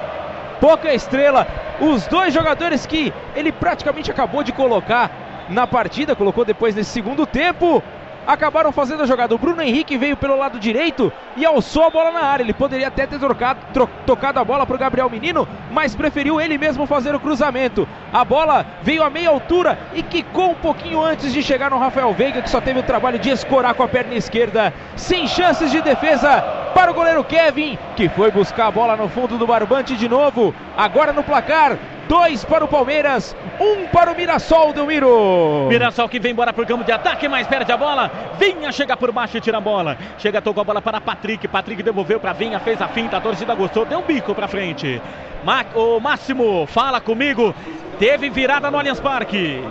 Pouca 0.60 0.94
estrela. 0.94 1.48
Os 1.80 2.06
dois 2.08 2.34
jogadores 2.34 2.86
que 2.86 3.14
ele 3.34 3.54
praticamente 3.54 4.12
acabou 4.12 4.44
de 4.44 4.52
colocar 4.52 5.46
na 5.48 5.66
partida, 5.66 6.18
colocou 6.18 6.44
depois 6.44 6.76
nesse 6.76 6.90
segundo 6.90 7.26
tempo, 7.26 7.82
acabaram 8.28 8.72
fazendo 8.74 9.04
a 9.04 9.06
jogada. 9.06 9.34
O 9.34 9.38
Bruno 9.38 9.62
Henrique 9.62 9.98
veio 9.98 10.18
pelo 10.18 10.36
lado 10.38 10.60
direito 10.60 11.12
e 11.38 11.46
alçou 11.46 11.86
a 11.86 11.90
bola 11.90 12.12
na 12.12 12.20
área. 12.26 12.44
Ele 12.44 12.54
poderia 12.54 12.90
até 12.90 13.08
ter 13.08 13.18
trocado, 13.18 13.60
tro- 13.74 13.90
tocado 14.06 14.40
a 14.40 14.44
bola 14.44 14.66
para 14.66 14.76
o 14.76 14.80
Gabriel 14.80 15.10
Menino, 15.10 15.48
mas 15.72 15.96
preferiu 15.96 16.40
ele 16.42 16.58
mesmo 16.58 16.86
fazer 16.86 17.16
o 17.16 17.20
cruzamento. 17.20 17.88
A 18.12 18.26
bola 18.26 18.66
veio 18.84 19.02
a 19.04 19.10
meia 19.10 19.30
altura 19.30 19.80
e 19.94 20.04
quicou 20.04 20.52
um 20.52 20.56
pouquinho 20.56 21.02
antes 21.02 21.32
de 21.32 21.42
chegar 21.42 21.72
no 21.72 21.80
Rafael 21.80 22.14
Veiga, 22.14 22.42
que 22.42 22.50
só 22.50 22.60
teve 22.60 22.80
o 22.82 22.84
trabalho 22.84 23.18
de 23.18 23.30
escorar 23.30 23.74
com 23.74 23.84
a 23.84 23.88
perna 23.88 24.16
esquerda, 24.16 24.74
sem 24.96 25.26
chances 25.28 25.72
de 25.72 25.82
defesa 25.82 26.42
para 26.74 26.92
o 26.92 26.94
goleiro 26.94 27.24
Kevin, 27.24 27.78
que 27.96 28.10
foi 28.10 28.30
buscar 28.30 28.68
a 28.68 28.72
bola 28.72 28.96
no 28.98 29.08
fundo 29.08 29.38
do 29.38 29.48
barbante 29.48 29.96
de 29.96 30.10
novo. 30.10 30.54
Agora 30.76 31.14
no 31.14 31.24
placar, 31.24 31.78
dois 32.08 32.44
para 32.46 32.64
o 32.64 32.68
Palmeiras, 32.68 33.36
um 33.60 33.88
para 33.88 34.12
o 34.12 34.16
Mirassol, 34.16 34.74
Delmiro. 34.74 35.68
Mirassol 35.68 36.10
que 36.10 36.20
vem 36.20 36.32
embora 36.32 36.54
pro 36.54 36.66
campo 36.66 36.84
de 36.84 36.92
ataque, 36.92 37.28
mas 37.28 37.48
perde 37.48 37.72
a 37.72 37.78
bola. 37.78 38.10
Vinha, 38.40 38.72
chega 38.72 38.96
por 38.96 39.12
baixo 39.12 39.38
e 39.38 39.42
tira 39.42 39.58
a 39.58 39.62
bola. 39.62 39.98
Chega, 40.18 40.42
tocou 40.42 40.62
a 40.62 40.64
bola 40.64 40.82
para 40.82 41.02
Patrick. 41.02 41.48
Patrick 41.48 41.84
devolveu 41.84 42.20
para 42.20 42.34
Vinha, 42.34 42.60
fez 42.60 42.82
a 42.82 42.88
finta. 42.88 43.18
A 43.18 43.22
torcida 43.22 43.54
gostou, 43.54 43.86
deu 43.86 44.00
um 44.00 44.04
bico 44.04 44.34
para 44.34 44.48
frente. 44.48 45.02
Ma 45.44 45.66
o 45.76 46.00
Máximo, 46.00 46.66
fala 46.68 47.00
comigo. 47.00 47.54
Teve 48.00 48.30
virada 48.30 48.72
no 48.72 48.78
Allianz 48.78 49.00
Parque. 49.00 49.62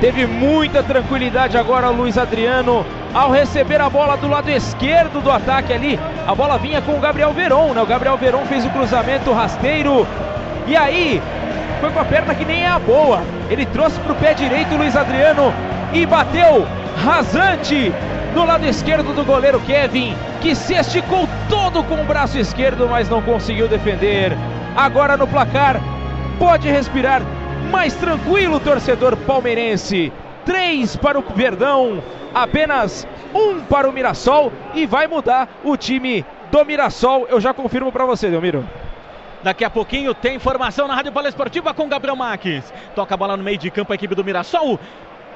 Teve 0.00 0.26
muita 0.26 0.82
tranquilidade 0.82 1.56
agora 1.56 1.88
o 1.88 1.96
Luiz 1.96 2.18
Adriano 2.18 2.84
ao 3.14 3.30
receber 3.30 3.80
a 3.80 3.88
bola 3.88 4.16
do 4.18 4.28
lado 4.28 4.50
esquerdo 4.50 5.22
do 5.22 5.30
ataque 5.30 5.72
ali. 5.72 5.98
A 6.26 6.34
bola 6.34 6.58
vinha 6.58 6.82
com 6.82 6.92
o 6.92 7.00
Gabriel 7.00 7.32
Veron, 7.32 7.72
né? 7.72 7.80
O 7.80 7.86
Gabriel 7.86 8.18
Veron 8.18 8.44
fez 8.44 8.66
o 8.66 8.70
cruzamento 8.70 9.32
rasteiro. 9.32 10.06
E 10.66 10.76
aí, 10.76 11.22
foi 11.80 11.90
com 11.90 12.00
a 12.00 12.04
perna 12.04 12.34
que 12.34 12.44
nem 12.44 12.64
é 12.64 12.68
a 12.68 12.78
boa. 12.78 13.22
Ele 13.48 13.64
trouxe 13.64 13.98
para 14.00 14.12
o 14.12 14.16
pé 14.16 14.34
direito 14.34 14.74
o 14.74 14.76
Luiz 14.76 14.94
Adriano 14.94 15.54
e 15.94 16.04
bateu 16.04 16.66
rasante 17.04 17.92
no 18.36 18.44
lado 18.44 18.66
esquerdo 18.66 19.14
do 19.14 19.24
goleiro 19.24 19.58
Kevin, 19.60 20.14
que 20.42 20.54
se 20.54 20.74
esticou 20.74 21.26
todo 21.48 21.82
com 21.84 22.02
o 22.02 22.04
braço 22.04 22.38
esquerdo, 22.38 22.86
mas 22.86 23.08
não 23.08 23.22
conseguiu 23.22 23.66
defender. 23.66 24.36
Agora 24.76 25.16
no 25.16 25.26
placar, 25.26 25.80
pode 26.38 26.68
respirar 26.68 27.22
mais 27.70 27.94
tranquilo, 27.94 28.60
torcedor 28.60 29.16
palmeirense. 29.16 30.12
Três 30.44 30.94
para 30.96 31.18
o 31.18 31.24
Verdão, 31.34 32.02
apenas 32.34 33.08
um 33.34 33.62
para 33.62 33.88
o 33.88 33.92
Mirassol 33.92 34.52
e 34.74 34.84
vai 34.84 35.06
mudar 35.06 35.48
o 35.64 35.74
time 35.74 36.22
do 36.52 36.62
Mirassol. 36.62 37.26
Eu 37.30 37.40
já 37.40 37.54
confirmo 37.54 37.90
para 37.90 38.04
você, 38.04 38.28
Delmiro. 38.28 38.68
Daqui 39.42 39.64
a 39.64 39.70
pouquinho 39.70 40.12
tem 40.12 40.36
informação 40.36 40.86
na 40.86 40.94
Rádio 40.94 41.12
Esportiva 41.26 41.72
com 41.72 41.88
Gabriel 41.88 42.16
Marques. 42.16 42.70
Toca 42.94 43.14
a 43.14 43.16
bola 43.16 43.34
no 43.34 43.42
meio 43.42 43.56
de 43.56 43.70
campo 43.70 43.92
a 43.92 43.94
equipe 43.94 44.14
do 44.14 44.22
Mirassol. 44.22 44.78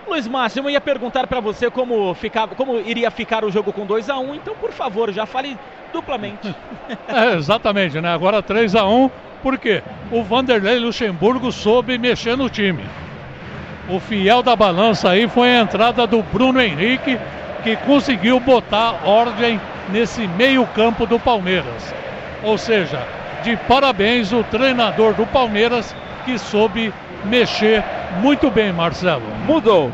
Luiz 0.07 0.27
Márcio, 0.27 0.63
eu 0.63 0.71
ia 0.71 0.81
perguntar 0.81 1.27
para 1.27 1.41
você 1.41 1.71
como, 1.71 2.15
ficava, 2.15 2.55
como 2.55 2.79
iria 2.81 3.11
ficar 3.11 3.45
o 3.45 3.51
jogo 3.51 3.73
com 3.73 3.87
2 3.87 4.11
a 4.11 4.19
1 4.19 4.31
um, 4.31 4.35
então 4.35 4.55
por 4.55 4.73
favor, 4.73 5.13
já 5.13 5.27
fale 5.27 5.57
duplamente. 5.93 6.55
é, 7.09 7.35
exatamente, 7.37 8.01
né? 8.01 8.13
Agora 8.13 8.43
3 8.43 8.75
a 8.75 8.85
1 8.85 9.05
um, 9.05 9.11
porque 9.43 9.83
o 10.11 10.23
Vanderlei 10.23 10.79
Luxemburgo 10.79 11.51
soube 11.53 11.99
mexer 11.99 12.37
no 12.37 12.49
time. 12.49 12.85
O 13.89 13.99
fiel 13.99 14.43
da 14.43 14.55
balança 14.55 15.11
aí 15.11 15.29
foi 15.29 15.51
a 15.51 15.61
entrada 15.61 16.07
do 16.07 16.23
Bruno 16.23 16.61
Henrique, 16.61 17.19
que 17.63 17.77
conseguiu 17.77 18.39
botar 18.39 19.01
ordem 19.05 19.61
nesse 19.89 20.27
meio-campo 20.29 21.07
do 21.07 21.19
Palmeiras. 21.19 21.95
Ou 22.43 22.57
seja, 22.57 23.03
de 23.43 23.57
parabéns 23.69 24.33
o 24.33 24.45
treinador 24.45 25.15
do 25.15 25.27
Palmeiras 25.27 25.95
que 26.25 26.39
soube 26.39 26.93
mexer 27.25 27.85
muito 28.21 28.51
bem, 28.51 28.73
Marcelo. 28.73 29.27
Mudou. 29.47 29.91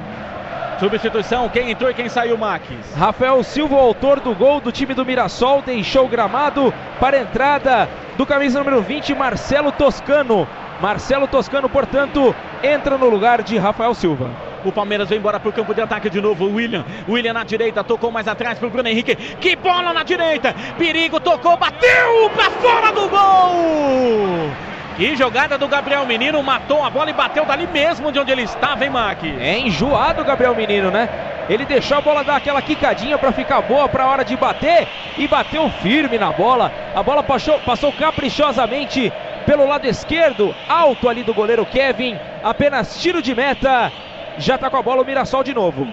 Substituição, 0.78 1.48
quem 1.48 1.70
entrou 1.70 1.90
e 1.90 1.94
quem 1.94 2.08
saiu, 2.08 2.36
Max? 2.36 2.64
Rafael 2.94 3.42
Silva, 3.42 3.76
autor 3.76 4.20
do 4.20 4.34
gol 4.34 4.60
do 4.60 4.70
time 4.70 4.92
do 4.92 5.06
Mirassol, 5.06 5.62
deixou 5.62 6.04
o 6.04 6.08
gramado 6.08 6.72
para 7.00 7.16
a 7.16 7.20
entrada 7.20 7.88
do 8.16 8.26
camisa 8.26 8.58
número 8.58 8.82
20, 8.82 9.14
Marcelo 9.14 9.72
Toscano. 9.72 10.46
Marcelo 10.80 11.26
Toscano, 11.26 11.68
portanto, 11.68 12.34
entra 12.62 12.98
no 12.98 13.08
lugar 13.08 13.42
de 13.42 13.56
Rafael 13.56 13.94
Silva. 13.94 14.30
O 14.66 14.72
Palmeiras 14.72 15.08
vem 15.08 15.18
embora 15.18 15.40
para 15.40 15.48
o 15.48 15.52
campo 15.52 15.72
de 15.72 15.80
ataque 15.80 16.10
de 16.10 16.20
novo. 16.20 16.46
William. 16.46 16.84
William 17.08 17.32
na 17.32 17.44
direita, 17.44 17.82
tocou 17.82 18.10
mais 18.10 18.28
atrás 18.28 18.58
para 18.58 18.68
o 18.68 18.70
Bruno 18.70 18.88
Henrique. 18.88 19.16
Que 19.16 19.56
bola 19.56 19.94
na 19.94 20.02
direita! 20.02 20.54
Perigo, 20.76 21.20
tocou, 21.20 21.56
bateu 21.56 22.30
para 22.34 22.50
fora 22.50 22.92
do 22.92 23.08
gol! 23.08 24.75
Que 24.96 25.14
jogada 25.14 25.58
do 25.58 25.68
Gabriel 25.68 26.06
Menino, 26.06 26.42
matou 26.42 26.82
a 26.82 26.88
bola 26.88 27.10
e 27.10 27.12
bateu 27.12 27.44
dali 27.44 27.66
mesmo 27.66 28.10
de 28.10 28.18
onde 28.18 28.32
ele 28.32 28.42
estava, 28.42 28.82
hein, 28.82 28.90
Mac? 28.90 29.22
É 29.24 29.58
enjoado 29.58 30.22
o 30.22 30.24
Gabriel 30.24 30.54
Menino, 30.54 30.90
né? 30.90 31.06
Ele 31.50 31.66
deixou 31.66 31.98
a 31.98 32.00
bola 32.00 32.24
dar 32.24 32.36
aquela 32.36 32.62
quicadinha 32.62 33.18
para 33.18 33.30
ficar 33.30 33.60
boa 33.60 33.86
para 33.90 34.04
a 34.04 34.08
hora 34.08 34.24
de 34.24 34.34
bater 34.34 34.88
e 35.18 35.28
bateu 35.28 35.68
firme 35.82 36.16
na 36.16 36.32
bola. 36.32 36.72
A 36.94 37.02
bola 37.02 37.22
passou, 37.22 37.58
passou 37.60 37.92
caprichosamente 37.92 39.12
pelo 39.44 39.66
lado 39.66 39.86
esquerdo, 39.86 40.54
alto 40.66 41.10
ali 41.10 41.22
do 41.22 41.34
goleiro 41.34 41.66
Kevin. 41.66 42.18
Apenas 42.42 42.98
tiro 43.00 43.20
de 43.20 43.34
meta. 43.34 43.92
Já 44.38 44.56
tá 44.56 44.70
com 44.70 44.78
a 44.78 44.82
bola 44.82 45.02
o 45.02 45.04
Mirassol 45.04 45.44
de 45.44 45.52
novo. 45.52 45.86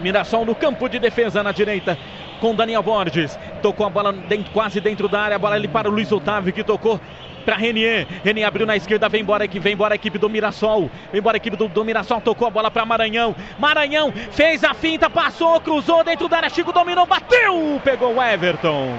Mirassol 0.00 0.44
no 0.44 0.54
campo 0.54 0.86
de 0.86 0.98
defesa 0.98 1.42
na 1.42 1.50
direita 1.50 1.96
com 2.42 2.54
Daniel 2.54 2.82
Borges. 2.82 3.38
Tocou 3.62 3.86
a 3.86 3.90
bola 3.90 4.12
dentro, 4.12 4.52
quase 4.52 4.82
dentro 4.82 5.08
da 5.08 5.22
área. 5.22 5.36
A 5.36 5.38
bola 5.38 5.54
ali 5.54 5.66
para 5.66 5.88
o 5.88 5.92
Luiz 5.92 6.12
Otávio 6.12 6.52
que 6.52 6.62
tocou 6.62 7.00
para 7.44 7.56
Renier. 7.56 8.06
Renier 8.24 8.46
abriu 8.46 8.66
na 8.66 8.76
esquerda, 8.76 9.08
vem 9.08 9.22
embora 9.22 9.46
que 9.46 9.60
vem 9.60 9.74
embora 9.74 9.94
a 9.94 9.96
equipe 9.96 10.18
do 10.18 10.28
Mirassol. 10.28 10.90
Vem 11.12 11.20
embora 11.20 11.36
a 11.36 11.38
equipe 11.38 11.56
do, 11.56 11.68
do 11.68 11.84
Mirassol, 11.84 12.20
tocou 12.20 12.48
a 12.48 12.50
bola 12.50 12.70
para 12.70 12.84
Maranhão. 12.84 13.34
Maranhão 13.58 14.12
fez 14.32 14.64
a 14.64 14.74
finta, 14.74 15.08
passou, 15.08 15.60
cruzou 15.60 16.02
dentro 16.02 16.28
da 16.28 16.38
área, 16.38 16.50
Chico 16.50 16.72
dominou, 16.72 17.06
bateu, 17.06 17.80
pegou 17.84 18.16
o 18.16 18.22
Everton. 18.22 18.94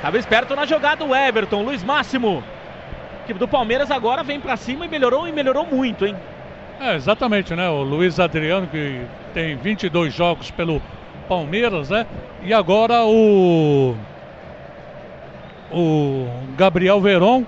Tava 0.00 0.18
esperto 0.18 0.54
na 0.54 0.66
jogada 0.66 1.04
o 1.04 1.14
Everton, 1.14 1.62
Luiz 1.62 1.82
Máximo. 1.82 2.42
A 3.20 3.24
equipe 3.24 3.40
do 3.40 3.48
Palmeiras 3.48 3.90
agora 3.90 4.22
vem 4.22 4.40
para 4.40 4.56
cima 4.56 4.84
e 4.84 4.88
melhorou 4.88 5.26
e 5.26 5.32
melhorou 5.32 5.66
muito, 5.66 6.06
hein? 6.06 6.14
É, 6.80 6.94
exatamente, 6.94 7.54
né? 7.54 7.68
O 7.68 7.82
Luiz 7.82 8.20
Adriano 8.20 8.66
que 8.66 9.00
tem 9.32 9.56
22 9.56 10.12
jogos 10.12 10.50
pelo 10.50 10.80
Palmeiras, 11.28 11.90
né? 11.90 12.06
E 12.42 12.52
agora 12.52 13.04
o 13.04 13.96
o 15.70 16.26
Gabriel 16.56 17.00
Veron 17.00 17.44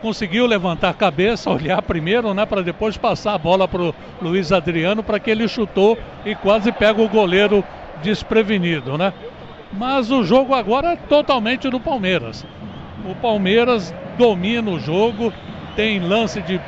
conseguiu 0.00 0.46
levantar 0.46 0.90
a 0.90 0.94
cabeça, 0.94 1.50
olhar 1.50 1.80
primeiro, 1.82 2.32
né, 2.34 2.46
para 2.46 2.62
depois 2.62 2.96
passar 2.96 3.34
a 3.34 3.38
bola 3.38 3.66
para 3.66 3.82
o 3.82 3.94
Luiz 4.20 4.52
Adriano, 4.52 5.02
para 5.02 5.18
que 5.18 5.30
ele 5.30 5.48
chutou 5.48 5.98
e 6.24 6.34
quase 6.34 6.70
pega 6.72 7.00
o 7.02 7.08
goleiro 7.08 7.64
desprevenido, 8.02 8.96
né? 8.96 9.12
Mas 9.72 10.10
o 10.10 10.24
jogo 10.24 10.54
agora 10.54 10.92
é 10.92 10.96
totalmente 10.96 11.68
do 11.68 11.78
Palmeiras. 11.78 12.46
O 13.04 13.14
Palmeiras 13.16 13.94
domina 14.16 14.70
o 14.70 14.80
jogo, 14.80 15.32
tem 15.76 15.98
lance 16.00 16.40
de 16.42 16.60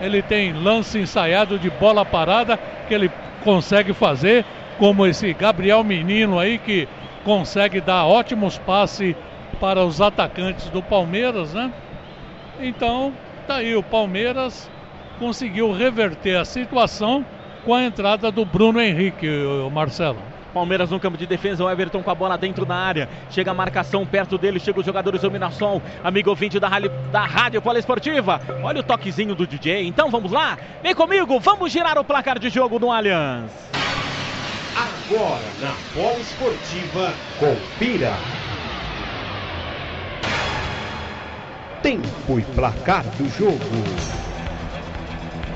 ele 0.00 0.22
tem 0.22 0.52
lance 0.52 0.98
ensaiado 0.98 1.58
de 1.58 1.70
bola 1.70 2.04
parada 2.04 2.58
que 2.88 2.94
ele 2.94 3.10
consegue 3.42 3.92
fazer, 3.92 4.44
como 4.78 5.06
esse 5.06 5.32
Gabriel 5.32 5.84
Menino 5.84 6.38
aí 6.38 6.58
que 6.58 6.88
consegue 7.24 7.80
dar 7.80 8.04
ótimos 8.04 8.58
passes 8.58 9.14
para 9.54 9.84
os 9.84 10.00
atacantes 10.00 10.68
do 10.70 10.82
Palmeiras, 10.82 11.54
né? 11.54 11.72
Então, 12.60 13.12
tá 13.46 13.56
aí 13.56 13.74
o 13.74 13.82
Palmeiras 13.82 14.70
conseguiu 15.18 15.72
reverter 15.72 16.36
a 16.36 16.44
situação 16.44 17.24
com 17.64 17.74
a 17.74 17.82
entrada 17.82 18.30
do 18.30 18.44
Bruno 18.44 18.80
Henrique, 18.80 19.28
o 19.28 19.70
Marcelo. 19.70 20.18
Palmeiras 20.52 20.90
no 20.90 21.00
campo 21.00 21.18
de 21.18 21.26
defesa, 21.26 21.64
o 21.64 21.70
Everton 21.70 22.00
com 22.02 22.10
a 22.10 22.14
bola 22.14 22.38
dentro 22.38 22.64
da 22.64 22.76
área. 22.76 23.08
Chega 23.28 23.50
a 23.50 23.54
marcação 23.54 24.06
perto 24.06 24.38
dele, 24.38 24.60
chega 24.60 24.78
os 24.78 24.86
jogadores 24.86 25.20
do 25.22 25.30
Mirassol. 25.30 25.82
Amigo 26.02 26.30
ouvinte 26.30 26.60
da 26.60 26.68
Rádio, 26.68 26.92
da 27.10 27.24
rádio 27.24 27.60
Poliesportiva. 27.60 28.40
Olha 28.62 28.78
o 28.78 28.82
toquezinho 28.82 29.34
do 29.34 29.46
DJ. 29.46 29.84
Então 29.86 30.10
vamos 30.10 30.30
lá? 30.30 30.56
Vem 30.80 30.94
comigo, 30.94 31.40
vamos 31.40 31.72
girar 31.72 31.98
o 31.98 32.04
placar 32.04 32.38
de 32.38 32.48
jogo 32.50 32.78
do 32.78 32.90
Allianz. 32.90 33.50
Agora 34.76 35.42
na 35.60 35.74
Poliesportiva, 35.92 37.12
confira 37.40 38.12
tempo 41.84 42.38
e 42.38 42.42
placar 42.54 43.04
do 43.18 43.28
jogo. 43.28 43.60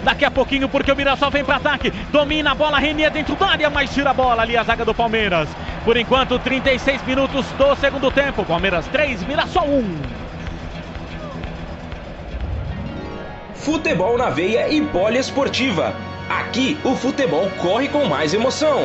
Daqui 0.04 0.26
a 0.26 0.30
pouquinho, 0.30 0.68
porque 0.68 0.92
o 0.92 0.96
Mirassol 0.96 1.30
vem 1.30 1.42
para 1.42 1.56
ataque. 1.56 1.90
Domina 2.12 2.52
a 2.52 2.54
bola, 2.54 2.78
Renier 2.78 3.10
dentro 3.10 3.34
da 3.34 3.46
área, 3.46 3.70
mas 3.70 3.94
tira 3.94 4.10
a 4.10 4.14
bola 4.14 4.42
ali 4.42 4.54
a 4.54 4.62
zaga 4.62 4.84
do 4.84 4.94
Palmeiras. 4.94 5.48
Por 5.86 5.96
enquanto, 5.96 6.38
36 6.38 7.02
minutos 7.06 7.46
do 7.52 7.74
segundo 7.76 8.10
tempo. 8.10 8.44
Palmeiras 8.44 8.86
3, 8.88 9.26
Mirassol 9.26 9.68
1. 9.68 9.96
Futebol 13.54 14.18
na 14.18 14.28
veia 14.28 14.68
e 14.68 14.82
poliesportiva. 14.82 15.94
Aqui 16.28 16.78
o 16.84 16.94
futebol 16.94 17.48
corre 17.58 17.88
com 17.88 18.04
mais 18.04 18.34
emoção. 18.34 18.78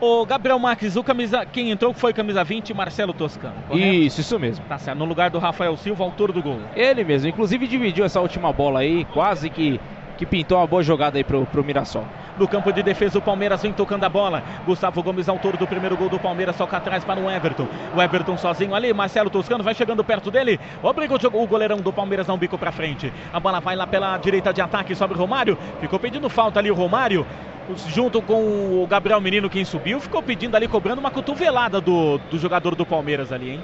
O 0.00 0.24
Gabriel 0.24 0.58
Marques, 0.60 0.94
o 0.94 1.02
camisa, 1.02 1.44
quem 1.44 1.72
entrou 1.72 1.92
foi 1.92 2.12
camisa 2.12 2.44
20, 2.44 2.72
Marcelo 2.72 3.12
Toscano. 3.12 3.56
Correto? 3.66 3.84
Isso, 3.84 4.20
isso 4.20 4.38
mesmo. 4.38 4.64
Tá 4.68 4.78
certo, 4.78 4.96
no 4.96 5.04
lugar 5.04 5.28
do 5.28 5.40
Rafael 5.40 5.76
Silva, 5.76 6.04
autor 6.04 6.30
do 6.30 6.40
gol. 6.40 6.60
Ele 6.76 7.02
mesmo, 7.02 7.28
inclusive 7.28 7.66
dividiu 7.66 8.04
essa 8.04 8.20
última 8.20 8.52
bola 8.52 8.80
aí, 8.80 9.04
quase 9.06 9.50
que 9.50 9.80
que 10.18 10.26
pintou 10.26 10.58
uma 10.58 10.66
boa 10.66 10.82
jogada 10.82 11.16
aí 11.16 11.22
pro, 11.22 11.46
pro 11.46 11.62
Mirassol. 11.62 12.04
No 12.36 12.48
campo 12.48 12.72
de 12.72 12.82
defesa, 12.82 13.18
o 13.18 13.22
Palmeiras 13.22 13.62
vem 13.62 13.72
tocando 13.72 14.02
a 14.02 14.08
bola. 14.08 14.42
Gustavo 14.66 15.00
Gomes, 15.00 15.28
autor 15.28 15.56
do 15.56 15.64
primeiro 15.64 15.96
gol 15.96 16.08
do 16.08 16.18
Palmeiras, 16.18 16.56
toca 16.56 16.76
atrás 16.76 17.04
para 17.04 17.20
o 17.20 17.30
Everton. 17.30 17.68
O 17.94 18.02
Everton 18.02 18.36
sozinho 18.36 18.74
ali, 18.74 18.92
Marcelo 18.92 19.30
Toscano 19.30 19.62
vai 19.62 19.76
chegando 19.76 20.02
perto 20.02 20.28
dele. 20.28 20.58
Obriga 20.82 21.14
o 21.14 21.46
goleirão 21.46 21.76
do 21.76 21.92
Palmeiras 21.92 22.28
a 22.28 22.34
um 22.34 22.36
bico 22.36 22.58
para 22.58 22.72
frente. 22.72 23.12
A 23.32 23.38
bola 23.38 23.60
vai 23.60 23.76
lá 23.76 23.86
pela 23.86 24.18
direita 24.18 24.52
de 24.52 24.60
ataque 24.60 24.92
sobre 24.96 25.16
o 25.16 25.20
Romário. 25.20 25.56
Ficou 25.80 26.00
pedindo 26.00 26.28
falta 26.28 26.58
ali 26.58 26.70
o 26.70 26.74
Romário 26.74 27.24
junto 27.88 28.20
com 28.22 28.82
o 28.82 28.86
Gabriel 28.88 29.20
Menino, 29.20 29.50
quem 29.50 29.64
subiu, 29.64 30.00
ficou 30.00 30.22
pedindo 30.22 30.56
ali, 30.56 30.68
cobrando 30.68 31.00
uma 31.00 31.10
cotovelada 31.10 31.80
do, 31.80 32.18
do 32.30 32.38
jogador 32.38 32.74
do 32.74 32.86
Palmeiras 32.86 33.32
ali, 33.32 33.50
hein? 33.50 33.60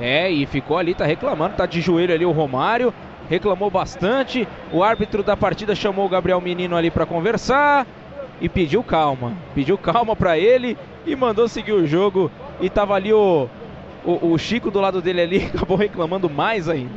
É, 0.00 0.30
e 0.30 0.46
ficou 0.46 0.78
ali, 0.78 0.94
tá 0.94 1.04
reclamando, 1.04 1.56
tá 1.56 1.66
de 1.66 1.80
joelho 1.80 2.14
ali 2.14 2.24
o 2.24 2.32
Romário 2.32 2.92
reclamou 3.28 3.70
bastante. 3.70 4.46
O 4.72 4.82
árbitro 4.82 5.22
da 5.22 5.36
partida 5.36 5.74
chamou 5.74 6.06
o 6.06 6.08
Gabriel 6.08 6.40
Menino 6.40 6.76
ali 6.76 6.90
para 6.90 7.06
conversar 7.06 7.86
e 8.40 8.48
pediu 8.48 8.82
calma. 8.82 9.32
Pediu 9.54 9.78
calma 9.78 10.14
para 10.14 10.38
ele 10.38 10.76
e 11.06 11.16
mandou 11.16 11.48
seguir 11.48 11.72
o 11.72 11.86
jogo. 11.86 12.30
E 12.60 12.68
tava 12.68 12.94
ali 12.94 13.12
o, 13.12 13.48
o, 14.04 14.32
o 14.32 14.38
Chico 14.38 14.70
do 14.70 14.80
lado 14.80 15.00
dele 15.00 15.20
ali, 15.22 15.44
acabou 15.54 15.76
reclamando 15.76 16.28
mais 16.28 16.68
ainda. 16.68 16.92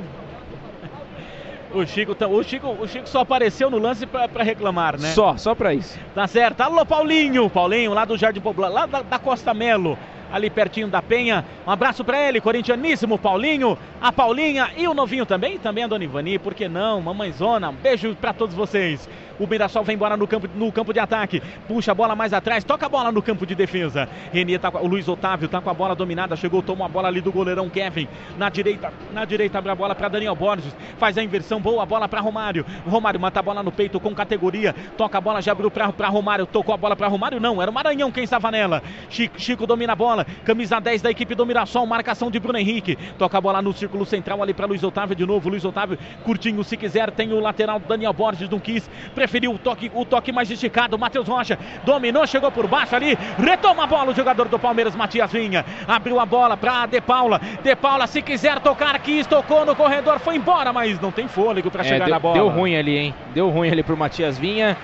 O 1.76 1.86
Chico, 1.86 2.16
o 2.26 2.44
Chico, 2.44 2.68
o 2.70 2.88
Chico 2.88 3.10
só 3.10 3.20
apareceu 3.20 3.70
no 3.70 3.78
lance 3.78 4.06
para 4.06 4.44
reclamar, 4.44 4.98
né? 4.98 5.10
Só, 5.10 5.36
só 5.36 5.54
para 5.54 5.74
isso. 5.74 6.00
Tá 6.16 6.26
certo. 6.26 6.62
Alô, 6.62 6.86
Paulinho. 6.86 7.50
Paulinho, 7.50 7.94
lá 7.94 8.06
do 8.06 8.18
Jardim 8.18 8.40
Popular, 8.40 8.70
lá 8.70 8.86
da, 8.86 9.02
da 9.02 9.20
Costa 9.20 9.54
Melo 9.54 9.98
ali 10.32 10.50
pertinho 10.50 10.88
da 10.88 11.02
Penha. 11.02 11.46
Um 11.66 11.72
abraço 11.72 12.04
para 12.04 12.28
ele, 12.28 12.42
corintianíssimo 12.42 13.18
Paulinho, 13.18 13.78
a 14.02 14.12
Paulinha 14.12 14.70
e 14.76 14.88
o 14.88 14.94
novinho 14.94 15.26
também, 15.26 15.58
também 15.58 15.84
a 15.84 15.88
Dona 15.88 16.04
Ivani, 16.04 16.40
por 16.40 16.54
que 16.54 16.68
não? 16.68 17.02
Mamãezona, 17.02 17.70
um 17.70 17.74
beijo 17.74 18.16
para 18.16 18.34
todos 18.34 18.56
vocês. 18.56 19.08
O 19.40 19.48
Mirassol 19.48 19.84
vem 19.84 19.96
embora 19.96 20.16
no 20.16 20.28
campo, 20.28 20.50
no 20.56 20.72
campo 20.72 20.94
de 20.94 21.00
ataque. 21.00 21.42
Puxa 21.68 21.92
a 21.92 21.96
bola 21.96 22.16
mais 22.16 22.34
atrás, 22.34 22.64
toca 22.64 22.86
a 22.86 22.90
bola 22.90 23.12
no 23.12 23.22
campo 23.22 23.46
de 23.46 23.56
defesa. 23.56 24.08
Renier 24.32 24.60
tá 24.60 24.70
o 24.70 24.88
Luiz 24.88 25.08
Otávio 25.08 25.48
tá 25.48 25.62
com 25.62 25.70
a 25.70 25.74
bola 25.74 25.96
dominada, 25.96 26.36
chegou, 26.36 26.62
toma 26.62 26.86
a 26.86 26.90
bola 26.90 27.08
ali 27.08 27.22
do 27.22 27.32
goleirão 27.32 27.70
Kevin. 27.70 28.08
Na 28.38 28.50
direita, 28.50 28.94
na 29.14 29.26
direita 29.26 29.58
abre 29.58 29.72
a 29.72 29.76
bola 29.76 29.96
para 29.96 30.08
Daniel 30.08 30.36
Borges. 30.36 30.76
Faz 30.98 31.18
a 31.18 31.24
inversão, 31.24 31.60
boa 31.60 31.86
bola 31.86 32.08
para 32.08 32.22
Romário. 32.22 32.66
Romário 32.86 33.20
mata 33.20 33.40
a 33.40 33.44
bola 33.44 33.62
no 33.62 33.72
peito 33.72 34.00
com 34.00 34.14
categoria. 34.14 34.74
Toca 34.98 35.18
a 35.18 35.22
bola, 35.22 35.42
já 35.42 35.52
abriu 35.52 35.72
para 35.72 36.08
Romário. 36.08 36.46
Tocou 36.46 36.74
a 36.74 36.78
bola 36.78 36.96
para 36.96 37.08
Romário, 37.08 37.40
não, 37.40 37.62
era 37.62 37.70
o 37.70 37.74
Maranhão 37.74 38.12
quem 38.12 38.24
estava 38.24 38.52
nela. 38.52 38.82
Chico, 39.10 39.40
Chico 39.40 39.68
domina 39.68 39.94
a 39.94 39.96
bola. 39.96 40.26
Camisa 40.44 40.80
10 40.80 41.02
da 41.02 41.12
equipe 41.12 41.36
do 41.36 41.46
Mirassol, 41.46 41.86
marcação 41.86 42.32
de 42.32 42.40
Bruno 42.40 42.58
Henrique. 42.58 42.98
Toca 43.18 43.38
a 43.38 43.42
bola 43.42 43.62
no 43.62 43.74
círculo 43.74 44.06
central 44.06 44.42
ali 44.42 44.54
para 44.54 44.66
Luiz 44.66 44.84
Otávio 44.84 45.16
de 45.16 45.26
novo. 45.26 45.50
Luiz 45.50 45.66
Otávio 45.66 45.98
curtinho 46.24 46.64
se 46.64 46.78
quiser. 46.78 47.12
Tem 47.12 47.32
o 47.32 47.40
lateral 47.40 47.80
Daniel 47.80 48.14
Borges, 48.14 48.50
não 48.50 48.60
quis. 48.60 48.90
Preferiu 49.26 49.54
o 49.54 49.58
toque, 49.58 49.92
o 49.92 50.06
toque 50.06 50.32
mais 50.32 50.52
esticado. 50.52 51.00
Matheus 51.00 51.28
Rocha 51.28 51.58
dominou, 51.84 52.28
chegou 52.28 52.52
por 52.52 52.68
baixo 52.68 52.96
ali. 52.96 53.18
Retoma 53.40 53.86
a 53.86 53.88
bola 53.88 54.12
o 54.12 54.14
jogador 54.14 54.48
do 54.48 54.60
Palmeiras, 54.60 54.96
Matias 54.96 55.32
Vinha. 55.32 55.66
Abriu 55.88 56.20
a 56.20 56.28
bola 56.28 56.56
para 56.56 56.86
De 56.86 57.02
Paula. 57.02 57.42
De 57.64 57.76
Paula, 57.76 58.06
se 58.06 58.22
quiser 58.22 58.60
tocar, 58.60 59.00
quis, 59.00 59.26
tocou 59.26 59.66
no 59.66 59.76
corredor, 59.76 60.20
foi 60.20 60.36
embora, 60.36 60.72
mas 60.72 61.02
não 61.02 61.12
tem 61.12 61.28
fôlego 61.28 61.72
para 61.72 61.82
é, 61.82 61.86
chegar 61.86 62.06
deu, 62.06 62.14
na 62.14 62.20
bola. 62.20 62.36
Deu 62.36 62.50
ruim 62.50 62.76
ali, 62.76 62.98
hein? 62.98 63.16
Deu 63.34 63.50
ruim 63.50 63.68
ali 63.68 63.82
pro 63.82 63.98
Matias 63.98 64.38
Vinha. 64.38 64.78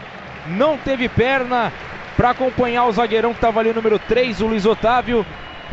Não 0.48 0.76
teve 0.76 1.08
perna 1.08 1.72
para 2.18 2.32
acompanhar 2.32 2.86
o 2.86 2.92
zagueirão 2.92 3.30
que 3.34 3.38
estava 3.38 3.60
ali, 3.60 3.72
número 3.72 4.00
3, 4.00 4.42
o 4.42 4.48
Luiz 4.48 4.66
Otávio 4.66 5.24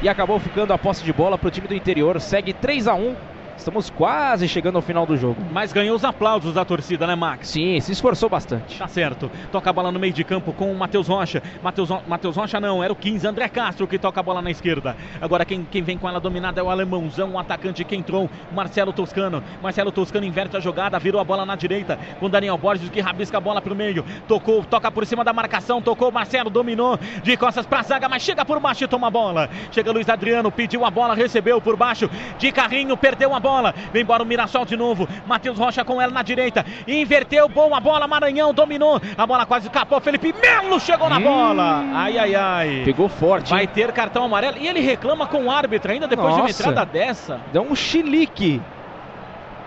e 0.02 0.10
acabou 0.10 0.38
ficando 0.38 0.74
a 0.74 0.78
posse 0.78 1.02
de 1.02 1.12
bola 1.12 1.38
para 1.38 1.48
o 1.48 1.50
time 1.50 1.66
do 1.66 1.74
interior. 1.74 2.20
Segue 2.20 2.52
3 2.52 2.86
a 2.86 2.94
1 2.94 3.16
Estamos 3.58 3.90
quase 3.90 4.46
chegando 4.48 4.76
ao 4.76 4.82
final 4.82 5.04
do 5.04 5.16
jogo. 5.16 5.36
Mas 5.50 5.72
ganhou 5.72 5.94
os 5.96 6.04
aplausos 6.04 6.54
da 6.54 6.64
torcida, 6.64 7.06
né, 7.08 7.16
Max? 7.16 7.48
Sim, 7.48 7.78
se 7.80 7.90
esforçou 7.90 8.28
bastante. 8.28 8.78
Tá 8.78 8.86
certo. 8.86 9.28
Toca 9.50 9.68
a 9.68 9.72
bola 9.72 9.90
no 9.90 9.98
meio 9.98 10.12
de 10.12 10.22
campo 10.22 10.52
com 10.52 10.70
o 10.70 10.78
Matheus 10.78 11.08
Rocha. 11.08 11.42
Matheus, 11.60 11.90
Matheus 12.06 12.36
Rocha 12.36 12.60
não, 12.60 12.82
era 12.82 12.92
o 12.92 12.96
15, 12.96 13.26
André 13.26 13.48
Castro 13.48 13.86
que 13.88 13.98
toca 13.98 14.20
a 14.20 14.22
bola 14.22 14.40
na 14.40 14.50
esquerda. 14.50 14.96
Agora 15.20 15.44
quem, 15.44 15.64
quem 15.64 15.82
vem 15.82 15.98
com 15.98 16.08
ela 16.08 16.20
dominada 16.20 16.60
é 16.60 16.62
o 16.62 16.70
alemãozão, 16.70 17.32
o 17.32 17.38
atacante 17.38 17.82
que 17.84 17.96
entrou, 17.96 18.30
Marcelo 18.52 18.92
Toscano. 18.92 19.42
Marcelo 19.60 19.90
Toscano 19.90 20.24
inverte 20.24 20.56
a 20.56 20.60
jogada, 20.60 20.96
virou 21.00 21.20
a 21.20 21.24
bola 21.24 21.44
na 21.44 21.56
direita 21.56 21.98
com 22.20 22.30
Daniel 22.30 22.56
Borges 22.56 22.88
que 22.88 23.00
rabisca 23.00 23.38
a 23.38 23.40
bola 23.40 23.60
pro 23.60 23.74
meio. 23.74 24.04
Tocou, 24.28 24.64
toca 24.64 24.88
por 24.88 25.04
cima 25.04 25.24
da 25.24 25.32
marcação, 25.32 25.82
tocou, 25.82 26.12
Marcelo 26.12 26.48
dominou 26.48 26.96
de 27.24 27.36
costas 27.36 27.66
pra 27.66 27.82
zaga, 27.82 28.08
mas 28.08 28.22
chega 28.22 28.44
por 28.44 28.60
baixo 28.60 28.84
e 28.84 28.88
toma 28.88 29.08
a 29.08 29.10
bola. 29.10 29.50
Chega 29.72 29.90
Luiz 29.90 30.08
Adriano, 30.08 30.52
pediu 30.52 30.84
a 30.84 30.90
bola, 30.90 31.14
recebeu 31.14 31.60
por 31.60 31.76
baixo, 31.76 32.08
de 32.38 32.52
carrinho, 32.52 32.96
perdeu 32.96 33.34
a 33.34 33.40
bola. 33.40 33.47
Vem 33.92 34.02
embora 34.02 34.22
o 34.22 34.26
Mirassol 34.26 34.64
de 34.64 34.76
novo. 34.76 35.08
Matheus 35.26 35.58
Rocha 35.58 35.84
com 35.84 36.00
ela 36.00 36.12
na 36.12 36.22
direita. 36.22 36.64
Inverteu, 36.86 37.48
boa 37.48 37.80
bola. 37.80 38.06
Maranhão 38.06 38.52
dominou. 38.52 39.00
A 39.16 39.26
bola 39.26 39.46
quase 39.46 39.66
escapou. 39.66 40.00
Felipe 40.00 40.32
Melo 40.32 40.78
chegou 40.80 41.08
na 41.08 41.18
hum, 41.18 41.22
bola. 41.22 41.84
Ai, 41.94 42.18
ai, 42.18 42.34
ai. 42.34 42.82
Pegou 42.84 43.08
forte. 43.08 43.50
Vai 43.50 43.66
ter 43.66 43.92
cartão 43.92 44.24
amarelo. 44.24 44.58
E 44.58 44.66
ele 44.66 44.80
reclama 44.80 45.26
com 45.26 45.44
o 45.44 45.50
árbitro 45.50 45.92
ainda 45.92 46.06
depois 46.06 46.28
Nossa. 46.28 46.36
de 46.36 46.42
uma 46.42 46.70
entrada 46.70 46.86
dessa. 46.86 47.40
Deu 47.52 47.62
um 47.62 47.74
chilique. 47.74 48.60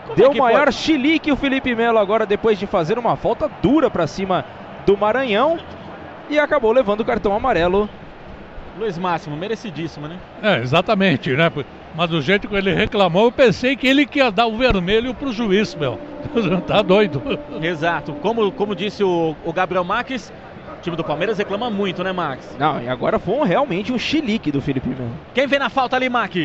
Como 0.06 0.16
Deu 0.16 0.32
é 0.32 0.36
maior 0.36 0.66
pode? 0.66 0.76
chilique 0.76 1.32
o 1.32 1.36
Felipe 1.36 1.76
Melo 1.76 2.00
agora 2.00 2.26
depois 2.26 2.58
de 2.58 2.66
fazer 2.68 2.98
uma 2.98 3.16
falta 3.16 3.50
dura 3.62 3.90
para 3.90 4.08
cima 4.08 4.46
do 4.86 4.98
Maranhão. 4.98 5.60
E 6.30 6.40
acabou 6.40 6.72
levando 6.72 7.02
o 7.02 7.06
cartão 7.06 7.36
amarelo 7.36 7.90
Luiz 8.78 8.98
Máximo, 8.98 9.36
merecidíssimo, 9.36 10.08
né? 10.08 10.18
É, 10.42 10.58
exatamente, 10.60 11.32
né? 11.36 11.52
Mas 11.96 12.10
do 12.10 12.22
jeito 12.22 12.48
que 12.48 12.56
ele 12.56 12.74
reclamou, 12.74 13.26
eu 13.26 13.32
pensei 13.32 13.76
que 13.76 13.88
ele 13.88 14.06
que 14.06 14.20
ia 14.20 14.32
dar 14.32 14.48
o 14.48 14.58
vermelho 14.58 15.14
pro 15.14 15.32
juiz, 15.32 15.76
meu. 15.76 16.00
tá 16.66 16.82
doido. 16.82 17.22
Exato. 17.62 18.14
Como, 18.14 18.52
como 18.52 18.76
disse 18.76 19.04
o, 19.04 19.36
o 19.44 19.52
Gabriel 19.52 19.84
Marques, 19.84 20.32
o 20.78 20.82
time 20.82 20.96
do 20.96 21.04
Palmeiras 21.04 21.38
reclama 21.38 21.70
muito, 21.70 22.04
né, 22.04 22.12
Max? 22.12 22.56
Não, 22.58 22.82
e 22.82 22.88
agora 22.88 23.20
foi 23.20 23.36
um, 23.36 23.44
realmente 23.44 23.92
um 23.92 24.00
chilique 24.00 24.52
do 24.52 24.62
Felipe 24.62 24.90
Melo. 24.90 25.12
Quem 25.34 25.48
vem 25.48 25.60
na 25.60 25.70
falta 25.70 25.96
ali, 25.96 26.10
Max? 26.10 26.36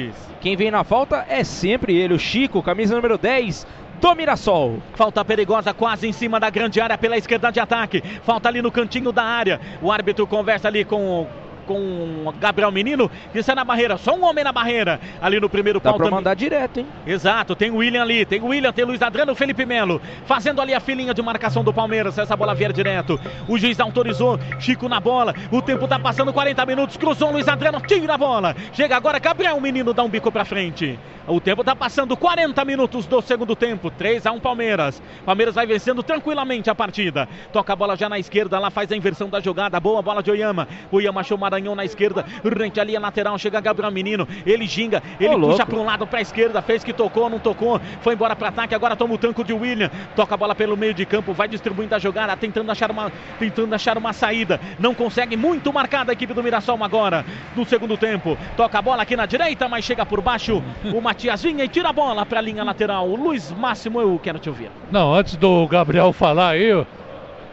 Quem 0.40 0.56
vem 0.56 0.70
na 0.70 0.84
falta 0.84 1.24
é 1.28 1.44
sempre 1.44 1.96
ele, 1.96 2.14
o 2.14 2.18
Chico, 2.18 2.62
camisa 2.62 2.94
número 2.94 3.16
10 3.16 3.66
do 4.00 4.14
Mirassol. 4.14 4.78
Falta 4.94 5.24
perigosa 5.24 5.72
quase 5.72 6.06
em 6.06 6.12
cima 6.12 6.38
da 6.38 6.50
grande 6.50 6.80
área 6.80 6.98
pela 6.98 7.16
esquerda 7.16 7.50
de 7.50 7.60
ataque. 7.60 8.02
Falta 8.22 8.48
ali 8.48 8.60
no 8.60 8.70
cantinho 8.70 9.12
da 9.12 9.24
área. 9.24 9.60
O 9.80 9.90
árbitro 9.90 10.26
conversa 10.26 10.68
ali 10.68 10.84
com 10.84 11.26
com 11.66 12.32
Gabriel 12.38 12.70
Menino, 12.70 13.10
que 13.32 13.38
está 13.38 13.54
na 13.54 13.64
barreira, 13.64 13.98
só 13.98 14.14
um 14.14 14.24
homem 14.24 14.44
na 14.44 14.52
barreira, 14.52 15.00
ali 15.20 15.40
no 15.40 15.48
primeiro 15.50 15.80
pau. 15.80 15.92
Dá 15.92 15.98
pra 15.98 16.10
mandar 16.10 16.34
direto, 16.34 16.80
hein? 16.80 16.86
Exato, 17.06 17.54
tem 17.54 17.70
o 17.70 17.76
William 17.76 18.02
ali, 18.02 18.24
tem 18.24 18.40
o 18.40 18.46
William, 18.46 18.72
tem 18.72 18.84
o 18.84 18.88
Luiz 18.88 19.02
Adriano, 19.02 19.34
Felipe 19.34 19.66
Melo, 19.66 20.00
fazendo 20.24 20.60
ali 20.60 20.72
a 20.72 20.80
filinha 20.80 21.12
de 21.12 21.20
marcação 21.20 21.62
do 21.64 21.72
Palmeiras, 21.72 22.16
essa 22.16 22.36
bola 22.36 22.54
vier 22.54 22.72
direto, 22.72 23.20
o 23.48 23.58
juiz 23.58 23.78
autorizou, 23.80 24.38
Chico 24.58 24.88
na 24.88 25.00
bola, 25.00 25.34
o 25.50 25.60
tempo 25.60 25.86
tá 25.88 25.98
passando 25.98 26.32
40 26.32 26.64
minutos, 26.66 26.96
cruzou 26.96 27.32
Luiz 27.32 27.48
Adriano, 27.48 27.80
tira 27.80 28.14
a 28.14 28.18
bola, 28.18 28.54
chega 28.72 28.96
agora 28.96 29.18
Gabriel 29.18 29.60
Menino, 29.60 29.92
dá 29.92 30.02
um 30.02 30.08
bico 30.08 30.30
pra 30.30 30.44
frente, 30.44 30.98
o 31.26 31.40
tempo 31.40 31.64
tá 31.64 31.74
passando 31.74 32.16
40 32.16 32.64
minutos 32.64 33.06
do 33.06 33.20
segundo 33.20 33.56
tempo, 33.56 33.90
3 33.90 34.24
a 34.26 34.32
1 34.32 34.40
Palmeiras, 34.40 35.02
Palmeiras 35.24 35.54
vai 35.54 35.66
vencendo 35.66 36.02
tranquilamente 36.02 36.70
a 36.70 36.74
partida, 36.74 37.28
toca 37.52 37.72
a 37.72 37.76
bola 37.76 37.96
já 37.96 38.08
na 38.08 38.18
esquerda, 38.18 38.58
lá 38.58 38.70
faz 38.70 38.90
a 38.92 38.96
inversão 38.96 39.28
da 39.28 39.40
jogada, 39.40 39.80
boa 39.80 40.00
bola 40.00 40.22
de 40.22 40.30
Oyama, 40.30 40.68
o 40.90 40.96
Oyama 40.96 41.20
achou 41.20 41.36
Maranhão 41.56 41.74
na 41.74 41.84
esquerda, 41.84 42.24
rente 42.44 42.78
ali 42.78 42.96
a 42.96 43.00
lateral, 43.00 43.38
chega 43.38 43.60
Gabriel 43.60 43.90
Menino, 43.90 44.28
ele 44.44 44.66
ginga, 44.66 45.02
ele 45.18 45.34
puxa 45.36 45.64
para 45.64 45.78
um 45.78 45.84
lado 45.84 46.06
para 46.06 46.18
a 46.18 46.22
esquerda, 46.22 46.60
fez 46.60 46.84
que 46.84 46.92
tocou, 46.92 47.30
não 47.30 47.38
tocou, 47.38 47.80
foi 48.02 48.14
embora 48.14 48.36
para 48.36 48.48
ataque, 48.48 48.74
agora 48.74 48.94
toma 48.94 49.14
o 49.14 49.18
tanco 49.18 49.42
de 49.42 49.54
William, 49.54 49.90
toca 50.14 50.34
a 50.34 50.36
bola 50.36 50.54
pelo 50.54 50.76
meio 50.76 50.92
de 50.92 51.06
campo, 51.06 51.32
vai 51.32 51.48
distribuindo 51.48 51.94
a 51.94 51.98
jogada, 51.98 52.36
tentando 52.36 52.70
achar 52.70 52.90
uma, 52.90 53.10
tentando 53.38 53.74
achar 53.74 53.96
uma 53.96 54.12
saída, 54.12 54.60
não 54.78 54.94
consegue, 54.94 55.36
muito 55.36 55.72
marcada 55.72 56.12
a 56.12 56.14
equipe 56.14 56.34
do 56.34 56.42
Mirassol 56.42 56.82
agora, 56.82 57.24
no 57.54 57.64
segundo 57.64 57.96
tempo, 57.96 58.36
toca 58.56 58.78
a 58.78 58.82
bola 58.82 59.02
aqui 59.02 59.16
na 59.16 59.24
direita, 59.24 59.68
mas 59.68 59.84
chega 59.84 60.04
por 60.04 60.20
baixo, 60.20 60.62
o 60.84 61.00
Matias 61.00 61.42
Vinha 61.42 61.64
e 61.64 61.68
tira 61.68 61.88
a 61.88 61.92
bola 61.92 62.26
para 62.26 62.38
a 62.38 62.42
linha 62.42 62.62
lateral, 62.62 63.08
o 63.08 63.16
Luiz 63.16 63.50
Máximo, 63.52 64.00
eu 64.00 64.20
quero 64.22 64.38
te 64.38 64.50
ouvir. 64.50 64.70
Não, 64.90 65.14
antes 65.14 65.36
do 65.36 65.66
Gabriel 65.66 66.12
falar 66.12 66.50
aí, 66.50 66.72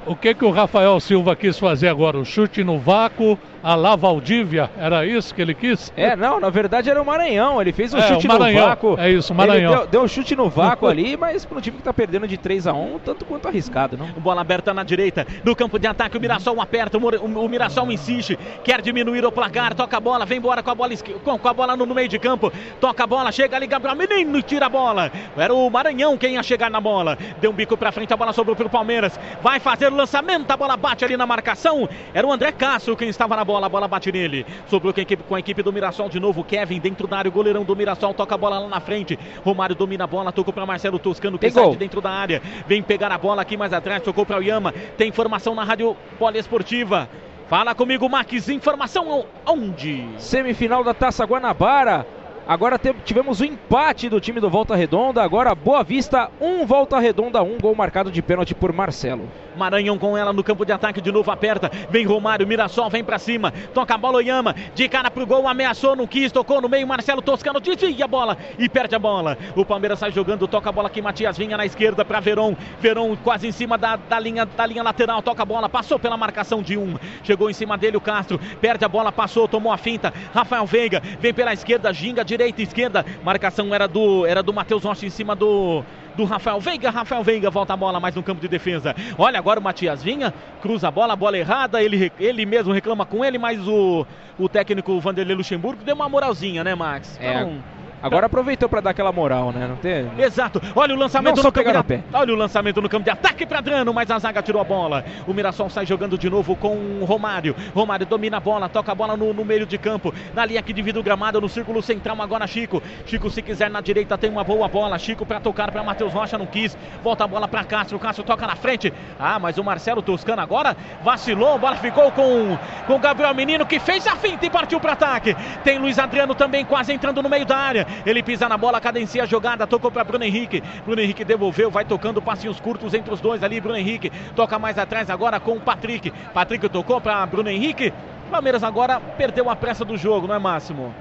o 0.05 0.15
que 0.15 0.33
que 0.33 0.43
o 0.43 0.51
Rafael 0.51 0.99
Silva 0.99 1.35
quis 1.35 1.57
fazer 1.57 1.87
agora? 1.87 2.17
O 2.17 2.25
chute 2.25 2.63
no 2.63 2.77
vácuo, 2.77 3.39
a 3.63 3.75
lá 3.75 3.95
Valdívia, 3.95 4.69
era 4.77 5.05
isso 5.05 5.33
que 5.33 5.41
ele 5.41 5.53
quis? 5.53 5.91
É, 5.95 6.17
não, 6.17 6.37
na 6.37 6.49
verdade 6.49 6.89
era 6.89 7.01
o 7.01 7.05
Maranhão, 7.05 7.61
ele 7.61 7.71
fez 7.71 7.93
um 7.93 7.97
é, 7.97 8.01
chute 8.01 8.27
no 8.27 8.37
vácuo. 8.37 8.99
É 8.99 9.09
isso, 9.09 9.31
o 9.31 9.35
Maranhão. 9.35 9.75
Deu, 9.75 9.87
deu, 9.87 10.03
um 10.03 10.07
chute 10.07 10.35
no 10.35 10.49
vácuo 10.49 10.85
ali, 10.91 11.15
mas 11.15 11.45
para 11.45 11.57
um 11.57 11.61
time 11.61 11.77
que 11.77 11.81
está 11.81 11.93
perdendo 11.93 12.27
de 12.27 12.37
3 12.37 12.67
a 12.67 12.73
1 12.73 12.99
tanto 12.99 13.23
quanto 13.23 13.47
arriscado, 13.47 13.97
não? 13.97 14.07
Bola 14.07 14.41
aberta 14.41 14.73
na 14.73 14.83
direita, 14.83 15.25
no 15.45 15.55
campo 15.55 15.79
de 15.79 15.87
ataque, 15.87 16.17
o 16.17 16.19
Mirassol 16.19 16.59
aperta, 16.59 16.97
o, 16.97 17.01
o, 17.01 17.45
o 17.45 17.49
Mirassol 17.49 17.89
insiste, 17.89 18.37
quer 18.65 18.81
diminuir 18.81 19.25
o 19.25 19.31
placar, 19.31 19.73
toca 19.73 19.95
a 19.95 19.99
bola, 19.99 20.25
vem 20.25 20.39
embora 20.39 20.61
com 20.61 20.69
a 20.69 20.75
bola, 20.75 20.93
com, 21.23 21.39
com 21.39 21.47
a 21.47 21.53
bola 21.53 21.77
no, 21.77 21.85
no, 21.85 21.95
meio 21.95 22.09
de 22.09 22.19
campo, 22.19 22.51
toca 22.81 23.05
a 23.05 23.07
bola, 23.07 23.31
chega 23.31 23.55
ali, 23.55 23.65
Gabriel 23.65 23.95
Menino 23.95 24.41
tira 24.41 24.65
a 24.65 24.69
bola. 24.69 25.09
Era 25.37 25.53
o 25.53 25.69
Maranhão 25.69 26.17
quem 26.17 26.33
ia 26.33 26.43
chegar 26.43 26.69
na 26.69 26.81
bola, 26.81 27.17
deu 27.39 27.51
um 27.51 27.53
bico 27.53 27.77
para 27.77 27.93
frente, 27.93 28.13
a 28.13 28.17
bola 28.17 28.33
sobrou 28.33 28.57
para 28.57 28.67
o 28.67 28.69
Palmeiras, 28.69 29.17
vai 29.41 29.61
fazer 29.61 29.89
o 29.89 29.95
lançamento, 29.95 30.51
a 30.51 30.57
bola 30.57 30.75
bate 30.75 31.05
ali 31.05 31.15
na 31.15 31.25
marcação, 31.25 31.87
era 32.13 32.27
o 32.27 32.31
André 32.31 32.51
Castro 32.51 32.97
quem 32.97 33.07
estava 33.07 33.37
na 33.37 33.45
bola 33.45 33.52
bola, 33.53 33.65
a 33.67 33.69
bola 33.69 33.87
bate 33.87 34.11
nele. 34.11 34.45
Sobrou 34.67 34.93
com 34.93 34.99
a 34.99 35.03
equipe, 35.03 35.23
com 35.23 35.35
a 35.35 35.39
equipe 35.39 35.61
do 35.61 35.71
Mirassol 35.71 36.09
de 36.09 36.19
novo. 36.19 36.43
Kevin 36.43 36.79
dentro 36.79 37.07
da 37.07 37.17
área, 37.17 37.29
o 37.29 37.31
goleirão 37.31 37.63
do 37.63 37.75
Mirassol 37.75 38.13
toca 38.13 38.33
a 38.35 38.37
bola 38.37 38.59
lá 38.59 38.67
na 38.67 38.79
frente. 38.79 39.17
Romário 39.43 39.75
domina 39.75 40.05
a 40.05 40.07
bola, 40.07 40.31
tocou 40.31 40.53
para 40.53 40.65
Marcelo 40.65 40.97
Toscano 40.97 41.37
que 41.37 41.49
sai 41.51 41.69
de 41.69 41.77
dentro 41.77 42.01
da 42.01 42.09
área. 42.09 42.41
Vem 42.67 42.81
pegar 42.81 43.11
a 43.11 43.17
bola 43.17 43.41
aqui 43.41 43.55
mais 43.55 43.73
atrás, 43.73 44.01
tocou 44.01 44.25
para 44.25 44.39
o 44.39 44.43
Yama. 44.43 44.73
Tem 44.97 45.09
informação 45.09 45.53
na 45.53 45.63
Rádio 45.63 45.95
Poliesportiva. 46.17 47.07
Fala 47.47 47.75
comigo, 47.75 48.09
Max. 48.09 48.49
Informação 48.49 49.25
onde? 49.45 50.07
Semifinal 50.17 50.83
da 50.83 50.93
Taça 50.93 51.23
Guanabara. 51.25 52.05
Agora 52.45 52.77
tivemos 53.05 53.39
o 53.39 53.45
empate 53.45 54.09
do 54.09 54.19
time 54.19 54.41
do 54.41 54.49
Volta 54.49 54.75
Redonda. 54.75 55.23
Agora 55.23 55.55
Boa 55.55 55.81
Vista, 55.81 56.29
um 56.41 56.65
Volta 56.65 56.99
Redonda, 56.99 57.41
um 57.41 57.57
gol 57.57 57.73
marcado 57.73 58.11
de 58.11 58.21
pênalti 58.21 58.53
por 58.53 58.73
Marcelo. 58.73 59.29
Maranhão 59.55 59.97
com 59.97 60.17
ela 60.17 60.33
no 60.33 60.43
campo 60.43 60.65
de 60.65 60.71
ataque, 60.71 60.99
de 60.99 61.11
novo 61.11 61.31
aperta. 61.31 61.71
Vem 61.89 62.05
Romário, 62.05 62.45
Mirassol 62.45 62.89
vem 62.89 63.03
pra 63.03 63.17
cima. 63.17 63.53
Toca 63.73 63.93
a 63.93 63.97
bola, 63.97 64.17
Oyama. 64.17 64.53
De 64.75 64.89
cara 64.89 65.09
pro 65.09 65.25
gol, 65.25 65.47
ameaçou, 65.47 65.95
não 65.95 66.05
quis, 66.05 66.31
tocou 66.31 66.61
no 66.61 66.67
meio. 66.67 66.85
Marcelo 66.87 67.21
Toscano 67.21 67.61
desvia 67.61 68.03
a 68.03 68.07
bola 68.07 68.37
e 68.57 68.67
perde 68.67 68.95
a 68.95 68.99
bola. 68.99 69.37
O 69.55 69.63
Palmeiras 69.63 69.99
sai 69.99 70.11
jogando, 70.11 70.47
toca 70.47 70.69
a 70.69 70.71
bola 70.71 70.87
aqui. 70.87 71.01
Matias 71.01 71.37
Vinha 71.37 71.55
na 71.55 71.65
esquerda 71.65 72.03
pra 72.03 72.19
Verón. 72.19 72.55
Verón 72.79 73.15
quase 73.23 73.47
em 73.47 73.51
cima 73.51 73.77
da, 73.77 73.95
da, 73.95 74.19
linha, 74.19 74.45
da 74.45 74.65
linha 74.65 74.83
lateral. 74.83 75.21
Toca 75.21 75.43
a 75.43 75.45
bola, 75.45 75.69
passou 75.69 75.97
pela 75.97 76.17
marcação 76.17 76.61
de 76.61 76.77
um. 76.77 76.95
Chegou 77.23 77.49
em 77.49 77.53
cima 77.53 77.77
dele 77.77 77.95
o 77.95 78.01
Castro. 78.01 78.39
Perde 78.59 78.83
a 78.83 78.89
bola, 78.89 79.11
passou, 79.11 79.47
tomou 79.47 79.71
a 79.71 79.77
finta. 79.77 80.13
Rafael 80.33 80.65
Veiga 80.65 81.01
vem 81.19 81.33
pela 81.33 81.53
esquerda, 81.53 81.93
ginga, 81.93 82.25
direita, 82.33 82.61
esquerda. 82.61 83.05
Marcação 83.23 83.73
era 83.73 83.87
do, 83.87 84.25
era 84.25 84.41
do 84.41 84.53
Matheus 84.53 84.83
Rocha 84.83 85.05
em 85.05 85.09
cima 85.09 85.35
do 85.35 85.83
do 86.15 86.25
Rafael 86.25 86.59
Veiga. 86.59 86.89
Rafael 86.89 87.23
Veiga 87.23 87.49
volta 87.49 87.73
a 87.73 87.77
bola 87.77 87.99
mais 87.99 88.15
no 88.15 88.23
campo 88.23 88.41
de 88.41 88.47
defesa. 88.47 88.95
Olha 89.17 89.39
agora 89.39 89.59
o 89.59 89.63
Matias 89.63 90.03
Vinha, 90.03 90.33
cruza 90.61 90.87
a 90.87 90.91
bola, 90.91 91.13
a 91.13 91.15
bola 91.15 91.37
errada. 91.37 91.81
Ele, 91.81 92.11
ele 92.19 92.45
mesmo 92.45 92.71
reclama 92.71 93.05
com 93.05 93.23
ele, 93.25 93.37
mas 93.37 93.67
o, 93.67 94.05
o 94.37 94.47
técnico 94.47 94.99
Vanderlei 94.99 95.35
Luxemburgo 95.35 95.83
deu 95.83 95.95
uma 95.95 96.07
moralzinha, 96.09 96.63
né, 96.63 96.75
Max? 96.75 97.19
É, 97.19 97.33
Então, 97.33 97.63
Agora 98.03 98.25
aproveitou 98.25 98.67
para 98.67 98.81
dar 98.81 98.89
aquela 98.89 99.11
moral, 99.11 99.53
né? 99.53 99.65
Não 99.65 99.77
tem. 99.77 100.11
Exato. 100.17 100.61
Olha 100.75 100.93
o 100.93 100.97
lançamento 100.97 101.37
Não 101.37 101.43
no 101.43 101.51
campo 101.51 101.71
de 101.71 101.77
no 101.77 101.83
pé. 101.85 102.03
Olha 102.13 102.33
o 102.33 102.35
lançamento 102.35 102.81
no 102.81 102.89
campo 102.89 103.05
de 103.05 103.09
ataque 103.09 103.45
para 103.45 103.61
Drano, 103.61 103.93
mas 103.93 104.11
a 104.11 104.19
zaga 104.19 104.41
tirou 104.41 104.61
a 104.61 104.65
bola. 104.65 105.05
O 105.25 105.33
Mirassol 105.33 105.69
sai 105.69 105.85
jogando 105.85 106.17
de 106.17 106.29
novo 106.29 106.53
com 106.55 106.75
o 107.01 107.05
Romário. 107.05 107.55
Romário 107.73 108.05
domina 108.05 108.37
a 108.37 108.39
bola, 108.41 108.67
toca 108.67 108.91
a 108.91 108.95
bola 108.95 109.15
no, 109.15 109.33
no 109.33 109.45
meio 109.45 109.65
de 109.65 109.77
campo, 109.77 110.13
na 110.33 110.45
linha 110.45 110.61
que 110.61 110.73
divide 110.73 110.99
o 110.99 111.03
gramado, 111.03 111.39
no 111.39 111.47
círculo 111.47 111.81
central 111.81 112.21
agora 112.21 112.45
Chico. 112.45 112.83
Chico 113.05 113.29
se 113.29 113.41
quiser 113.41 113.69
na 113.69 113.79
direita 113.79 114.17
tem 114.17 114.29
uma 114.29 114.43
boa 114.43 114.67
bola. 114.67 114.99
Chico 114.99 115.25
para 115.25 115.39
tocar 115.39 115.71
para 115.71 115.81
Matheus 115.81 116.11
Rocha 116.11 116.37
não 116.37 116.45
quis. 116.45 116.77
Volta 117.01 117.23
a 117.23 117.27
bola 117.27 117.47
para 117.47 117.63
Castro. 117.63 117.97
Castro 117.97 118.25
toca 118.25 118.45
na 118.45 118.55
frente. 118.55 118.93
Ah, 119.17 119.39
mas 119.39 119.57
o 119.57 119.63
Marcelo 119.63 120.01
Toscano 120.01 120.41
agora 120.41 120.75
vacilou. 121.03 121.55
A 121.55 121.57
bola 121.57 121.75
ficou 121.77 122.11
com 122.11 122.57
com 122.85 122.95
o 122.95 122.99
Gabriel 122.99 123.33
Menino 123.33 123.65
que 123.65 123.79
fez 123.79 124.05
a 124.07 124.15
finta 124.15 124.45
e 124.45 124.49
partiu 124.49 124.79
para 124.79 124.93
ataque. 124.93 125.35
Tem 125.63 125.77
Luiz 125.77 125.97
Adriano 125.97 126.35
também 126.35 126.65
quase 126.65 126.91
entrando 126.91 127.21
no 127.21 127.29
meio 127.29 127.45
da 127.45 127.57
área. 127.57 127.87
Ele 128.05 128.23
pisa 128.23 128.47
na 128.49 128.57
bola, 128.57 128.81
cadencia 128.81 129.23
a 129.23 129.25
jogada, 129.25 129.67
tocou 129.67 129.91
para 129.91 130.03
Bruno 130.03 130.23
Henrique. 130.23 130.63
Bruno 130.85 131.01
Henrique 131.01 131.23
devolveu, 131.23 131.71
vai 131.71 131.85
tocando 131.85 132.21
passinhos 132.21 132.59
curtos 132.59 132.93
entre 132.93 133.13
os 133.13 133.21
dois 133.21 133.43
ali. 133.43 133.59
Bruno 133.59 133.77
Henrique 133.77 134.11
toca 134.35 134.57
mais 134.59 134.77
atrás 134.77 135.09
agora 135.09 135.39
com 135.39 135.53
o 135.53 135.59
Patrick. 135.59 136.11
Patrick 136.33 136.67
tocou 136.69 136.99
para 136.99 137.25
Bruno 137.25 137.49
Henrique. 137.49 137.93
Palmeiras 138.29 138.63
agora 138.63 138.99
perdeu 138.99 139.49
a 139.49 139.55
pressa 139.55 139.85
do 139.85 139.97
jogo, 139.97 140.27
não 140.27 140.35
é 140.35 140.39
Máximo? 140.39 140.93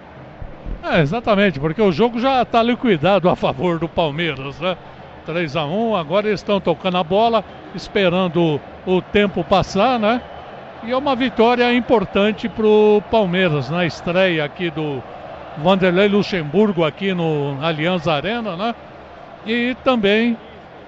É, 0.83 1.01
exatamente, 1.01 1.61
porque 1.61 1.81
o 1.81 1.93
jogo 1.93 2.19
já 2.19 2.43
está 2.43 2.63
liquidado 2.63 3.29
a 3.29 3.37
favor 3.37 3.79
do 3.79 3.89
Palmeiras, 3.89 4.59
né? 4.61 4.77
3 5.25 5.57
a 5.57 5.65
1 5.65 5.97
agora 5.97 6.27
eles 6.27 6.41
estão 6.41 6.61
tocando 6.61 6.99
a 6.99 7.05
bola, 7.05 7.45
esperando 7.75 8.61
o 8.85 9.01
tempo 9.01 9.45
passar, 9.45 9.99
né? 9.99 10.21
E 10.85 10.91
é 10.91 10.97
uma 10.97 11.15
vitória 11.15 11.73
importante 11.73 12.49
para 12.49 12.67
o 12.67 13.01
Palmeiras 13.09 13.71
na 13.71 13.87
estreia 13.87 14.45
aqui 14.45 14.69
do 14.69 15.01
Vanderlei 15.59 16.09
Luxemburgo 16.09 16.85
aqui 16.85 17.13
no 17.13 17.59
Allianz 17.61 18.09
Arena, 18.09 18.57
né? 18.57 18.75
E 19.47 19.77
também 19.85 20.37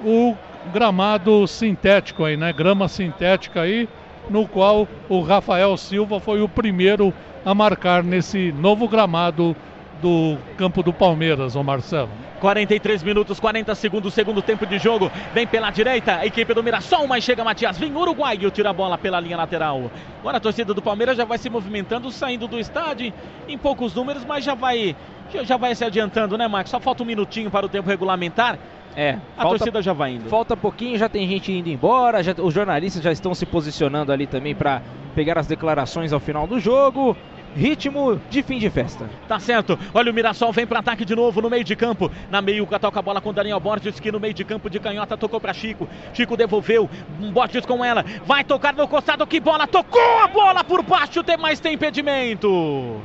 o 0.03 0.35
gramado 0.73 1.47
sintético 1.47 2.25
aí, 2.25 2.37
né? 2.37 2.53
Grama 2.53 2.89
sintética 2.89 3.63
aí, 3.63 3.89
no 4.31 4.47
qual 4.49 4.89
o 5.09 5.21
Rafael 5.21 5.77
Silva 5.77 6.19
foi 6.19 6.41
o 6.41 6.49
primeiro 6.49 7.13
a 7.45 7.55
marcar 7.55 8.03
nesse 8.03 8.53
novo 8.53 8.89
gramado 8.89 9.55
do 10.01 10.37
campo 10.57 10.83
do 10.83 10.93
Palmeiras, 10.93 11.55
o 11.55 11.63
Marcelo. 11.63 12.11
43 12.45 13.03
minutos, 13.03 13.41
40 13.41 13.75
segundos, 13.75 14.13
segundo 14.13 14.43
tempo 14.43 14.67
de 14.67 14.79
jogo. 14.79 15.11
Vem 15.33 15.47
pela 15.47 15.71
direita, 15.71 16.17
a 16.17 16.27
equipe 16.27 16.53
do 16.53 16.63
Mirassol, 16.63 17.07
mas 17.07 17.25
chega 17.25 17.43
Matias. 17.43 17.79
Vem 17.79 17.97
Uruguai 17.97 18.39
e 18.39 18.51
tira 18.51 18.69
a 18.69 18.73
bola 18.73 18.99
pela 18.99 19.19
linha 19.19 19.35
lateral. 19.39 19.91
Agora 20.21 20.37
a 20.37 20.41
torcida 20.41 20.75
do 20.75 20.83
Palmeiras 20.83 21.17
já 21.17 21.25
vai 21.25 21.39
se 21.39 21.49
movimentando, 21.49 22.11
saindo 22.11 22.47
do 22.47 22.59
estádio 22.61 23.11
em 23.49 23.57
poucos 23.57 23.95
números, 23.95 24.27
mas 24.27 24.45
já 24.45 24.55
vai, 24.55 24.95
já, 25.33 25.43
já 25.43 25.57
vai 25.57 25.75
se 25.75 25.87
adiantando, 25.87 26.37
né, 26.37 26.47
Max? 26.47 26.69
Só 26.69 26.79
falta 26.79 27.03
um 27.03 27.07
minutinho 27.07 27.51
para 27.51 27.65
o 27.65 27.69
tempo 27.69 27.89
regulamentar. 27.89 28.59
É, 28.95 29.13
A 29.39 29.43
falta, 29.43 29.59
torcida 29.61 29.81
já 29.83 29.95
vai 29.95 30.13
indo. 30.13 30.29
falta 30.29 30.55
pouquinho, 30.55 30.99
já 30.99 31.09
tem 31.09 31.27
gente 31.27 31.51
indo 31.51 31.71
embora, 31.71 32.23
já- 32.23 32.35
os 32.39 32.53
jornalistas 32.53 33.03
já 33.03 33.11
estão 33.11 33.35
se 33.35 33.45
posicionando 33.47 34.13
ali 34.13 34.27
também 34.27 34.55
para 34.55 34.83
pegar 35.15 35.39
as 35.39 35.47
declarações 35.47 36.13
ao 36.13 36.21
final 36.21 36.47
do 36.47 36.61
jogo. 36.61 37.17
Ritmo 37.57 38.21
de 38.31 38.43
fim 38.43 38.59
de 38.59 38.69
festa. 38.69 39.09
Tá 39.29 39.39
certo. 39.39 39.79
Olha 39.93 40.11
o 40.11 40.15
Mirassol 40.15 40.53
vem 40.53 40.67
para 40.67 40.81
ataque 40.81 41.05
de 41.05 41.15
novo 41.15 41.41
no 41.41 41.49
meio 41.49 41.65
de 41.65 41.77
campo. 41.77 42.11
Na 42.31 42.43
meio, 42.43 42.67
toca 42.81 42.99
a 42.99 43.03
bola 43.03 43.21
com 43.21 43.33
Daniel 43.33 43.61
Borges, 43.61 44.01
que 44.01 44.11
no 44.11 44.19
meio 44.19 44.35
de 44.35 44.45
campo 44.45 44.69
de 44.69 44.81
canhota 44.81 45.17
tocou 45.17 45.41
para 45.41 45.53
Chico. 45.53 45.89
Chico 46.13 46.37
devolveu. 46.37 46.91
Borges 47.33 47.65
com 47.65 47.85
ela. 47.85 48.05
Vai 48.27 48.45
tocar 48.45 48.75
no 48.75 48.89
costado. 48.89 49.27
Que 49.27 49.41
bola! 49.41 49.67
Tocou 49.67 50.19
a 50.23 50.29
bola 50.29 50.65
por 50.65 50.83
baixo, 50.83 51.23
tem 51.23 51.37
mais 51.37 51.61
tem 51.61 51.75
impedimento. 51.75 53.01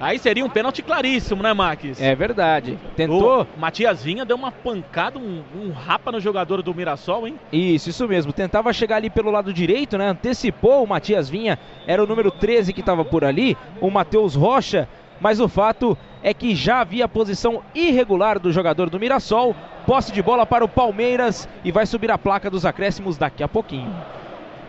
Aí 0.00 0.18
seria 0.18 0.44
um 0.44 0.48
pênalti 0.48 0.80
claríssimo, 0.82 1.42
né, 1.42 1.52
Max? 1.52 2.00
É 2.00 2.14
verdade. 2.14 2.78
Tentou. 2.94 3.46
O 3.56 3.60
Matias 3.60 4.02
Vinha 4.02 4.24
deu 4.24 4.36
uma 4.36 4.52
pancada, 4.52 5.18
um, 5.18 5.42
um 5.54 5.72
rapa 5.72 6.12
no 6.12 6.20
jogador 6.20 6.62
do 6.62 6.74
Mirassol, 6.74 7.26
hein? 7.26 7.38
Isso, 7.52 7.90
isso 7.90 8.06
mesmo. 8.06 8.32
Tentava 8.32 8.72
chegar 8.72 8.96
ali 8.96 9.10
pelo 9.10 9.30
lado 9.30 9.52
direito, 9.52 9.98
né? 9.98 10.08
Antecipou 10.08 10.84
o 10.84 10.86
Matias 10.86 11.28
Vinha, 11.28 11.58
era 11.86 12.02
o 12.02 12.06
número 12.06 12.30
13 12.30 12.72
que 12.72 12.80
estava 12.80 13.04
por 13.04 13.24
ali, 13.24 13.56
o 13.80 13.90
Matheus 13.90 14.34
Rocha. 14.34 14.88
Mas 15.20 15.40
o 15.40 15.48
fato 15.48 15.98
é 16.22 16.32
que 16.32 16.54
já 16.54 16.80
havia 16.80 17.08
posição 17.08 17.62
irregular 17.74 18.38
do 18.38 18.52
jogador 18.52 18.88
do 18.88 19.00
Mirassol. 19.00 19.54
Posse 19.84 20.12
de 20.12 20.22
bola 20.22 20.46
para 20.46 20.64
o 20.64 20.68
Palmeiras 20.68 21.48
e 21.64 21.72
vai 21.72 21.86
subir 21.86 22.10
a 22.10 22.18
placa 22.18 22.48
dos 22.50 22.64
acréscimos 22.64 23.16
daqui 23.16 23.42
a 23.42 23.48
pouquinho. 23.48 23.92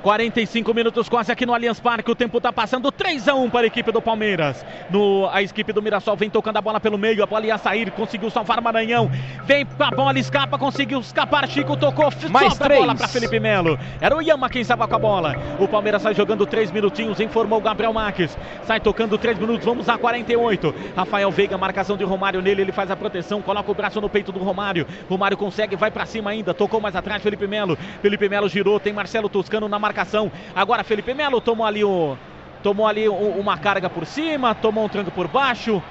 45 0.02 0.74
minutos 0.74 1.10
quase 1.10 1.32
aqui 1.32 1.46
no 1.46 1.54
Allianz 1.54 1.80
Parque. 1.80 2.10
O 2.10 2.16
tempo 2.16 2.40
tá 2.40 2.54
passando 2.54 2.92
3 2.92 3.28
a 3.28 3.36
1 3.36 3.50
para 3.50 3.62
a 3.62 3.68
equipe 3.68 3.92
do 3.92 4.02
Palmeiras. 4.02 4.66
No, 4.90 5.28
a 5.30 5.42
equipe 5.42 5.74
do 5.74 5.82
Mirassol 5.82 6.16
vem 6.16 6.30
tocando 6.30 6.58
a 6.58 6.62
bola 6.62 6.80
pelo 6.80 6.98
meio. 6.98 7.22
A 7.22 7.26
bola 7.26 7.46
ia 7.46 7.58
sair, 7.58 7.92
conseguiu 7.92 8.30
salvar 8.30 8.62
Maranhão. 8.62 9.12
Vem 9.44 9.66
pra 9.66 9.92
bola, 9.92 10.18
escapa, 10.18 10.58
conseguiu 10.58 11.00
escapar. 11.02 11.48
Chico 11.50 11.76
tocou, 11.76 12.10
Mais 12.30 12.54
sobra 12.54 12.76
a 12.76 12.78
bola 12.78 12.96
três. 12.96 13.00
para 13.00 13.08
Felipe 13.10 13.40
Melo. 13.40 13.78
Era 14.00 14.16
o 14.16 14.22
Yama 14.22 14.50
quem 14.50 14.62
estava 14.62 14.88
com 14.88 14.96
a 14.96 15.00
bola. 15.00 15.36
O 15.60 15.68
Palmeiras 15.68 16.02
sai 16.02 16.14
jogando 16.16 16.46
3 16.46 16.72
minutinhos, 16.72 17.20
informou 17.20 17.60
o 17.60 17.62
Gabriel 17.62 17.92
Marques. 17.92 18.38
Sai 18.64 18.80
tocando 18.80 19.18
3 19.18 19.38
minutos, 19.38 19.66
vamos 19.66 19.90
a 19.90 19.98
48. 19.98 20.74
Rafael 20.96 21.30
Veiga, 21.30 21.58
marcação 21.58 21.98
de 21.98 22.06
Romário 22.06 22.42
nele, 22.42 22.62
ele 22.62 22.72
faz 22.72 22.90
a 22.90 22.96
proteção, 22.96 23.42
coloca 23.42 23.70
o 23.70 23.76
braço 23.76 24.00
no 24.00 24.10
peito 24.10 24.32
do 24.32 24.40
Romário. 24.40 24.88
Romário 25.10 25.36
consegue, 25.36 25.76
vai 25.76 25.92
pra 25.92 26.06
cima 26.06 26.30
ainda, 26.30 26.54
tocou 26.54 26.80
mais 26.80 26.96
atrás 26.96 27.22
Felipe 27.22 27.48
Melo. 27.48 27.78
Felipe 28.02 28.30
Melo 28.30 28.48
girou, 28.48 28.80
tem 28.80 28.94
Marcelo 28.94 29.28
Toscano 29.28 29.68
na 29.68 29.78
marcação. 29.78 29.89
Agora 30.56 30.84
Felipe 30.84 31.14
Melo 31.14 31.42
tomou 31.42 31.66
ali 31.66 31.84
o 31.84 32.18
tomou 32.62 32.86
ali 32.88 33.08
u- 33.08 33.14
uma 33.14 33.58
carga 33.58 33.90
por 33.90 34.06
cima, 34.06 34.54
tomou 34.54 34.86
um 34.86 34.90
tranco 34.90 35.12
por 35.12 35.28
baixo. 35.28 35.82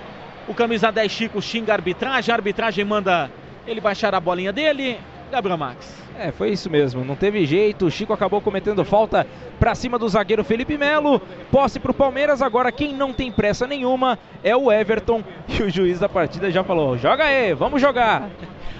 O 0.47 0.55
camisa 0.55 0.91
10 0.93 1.11
Chico 1.11 1.41
xinga 1.43 1.73
a 1.73 1.77
arbitragem, 1.77 2.33
a 2.33 2.37
arbitragem 2.37 2.85
manda 2.85 3.31
ele 3.67 3.81
baixar 3.81 4.15
a 4.15 4.21
bolinha 4.21 4.53
dele. 4.53 4.99
Gabriel 5.31 5.59
Max. 5.59 6.08
É, 6.19 6.33
foi 6.33 6.51
isso 6.51 6.69
mesmo, 6.69 7.05
não 7.05 7.15
teve 7.15 7.47
jeito. 7.47 7.87
O 7.87 7.91
Chico 7.91 8.13
acabou 8.13 8.41
cometendo 8.41 8.85
falta 8.85 9.25
pra 9.61 9.75
cima 9.75 9.99
do 9.99 10.09
zagueiro 10.09 10.43
Felipe 10.43 10.77
Melo. 10.77 11.21
Posse 11.51 11.79
pro 11.79 11.95
Palmeiras. 11.95 12.43
Agora 12.43 12.73
quem 12.73 12.93
não 12.93 13.13
tem 13.13 13.31
pressa 13.31 13.67
nenhuma 13.69 14.19
é 14.43 14.57
o 14.57 14.71
Everton. 14.73 15.23
E 15.49 15.63
o 15.63 15.71
juiz 15.71 15.99
da 16.01 16.09
partida 16.09 16.51
já 16.51 16.63
falou: 16.65 16.99
joga 16.99 17.25
aí, 17.25 17.55
vamos 17.55 17.81
jogar. 17.81 18.29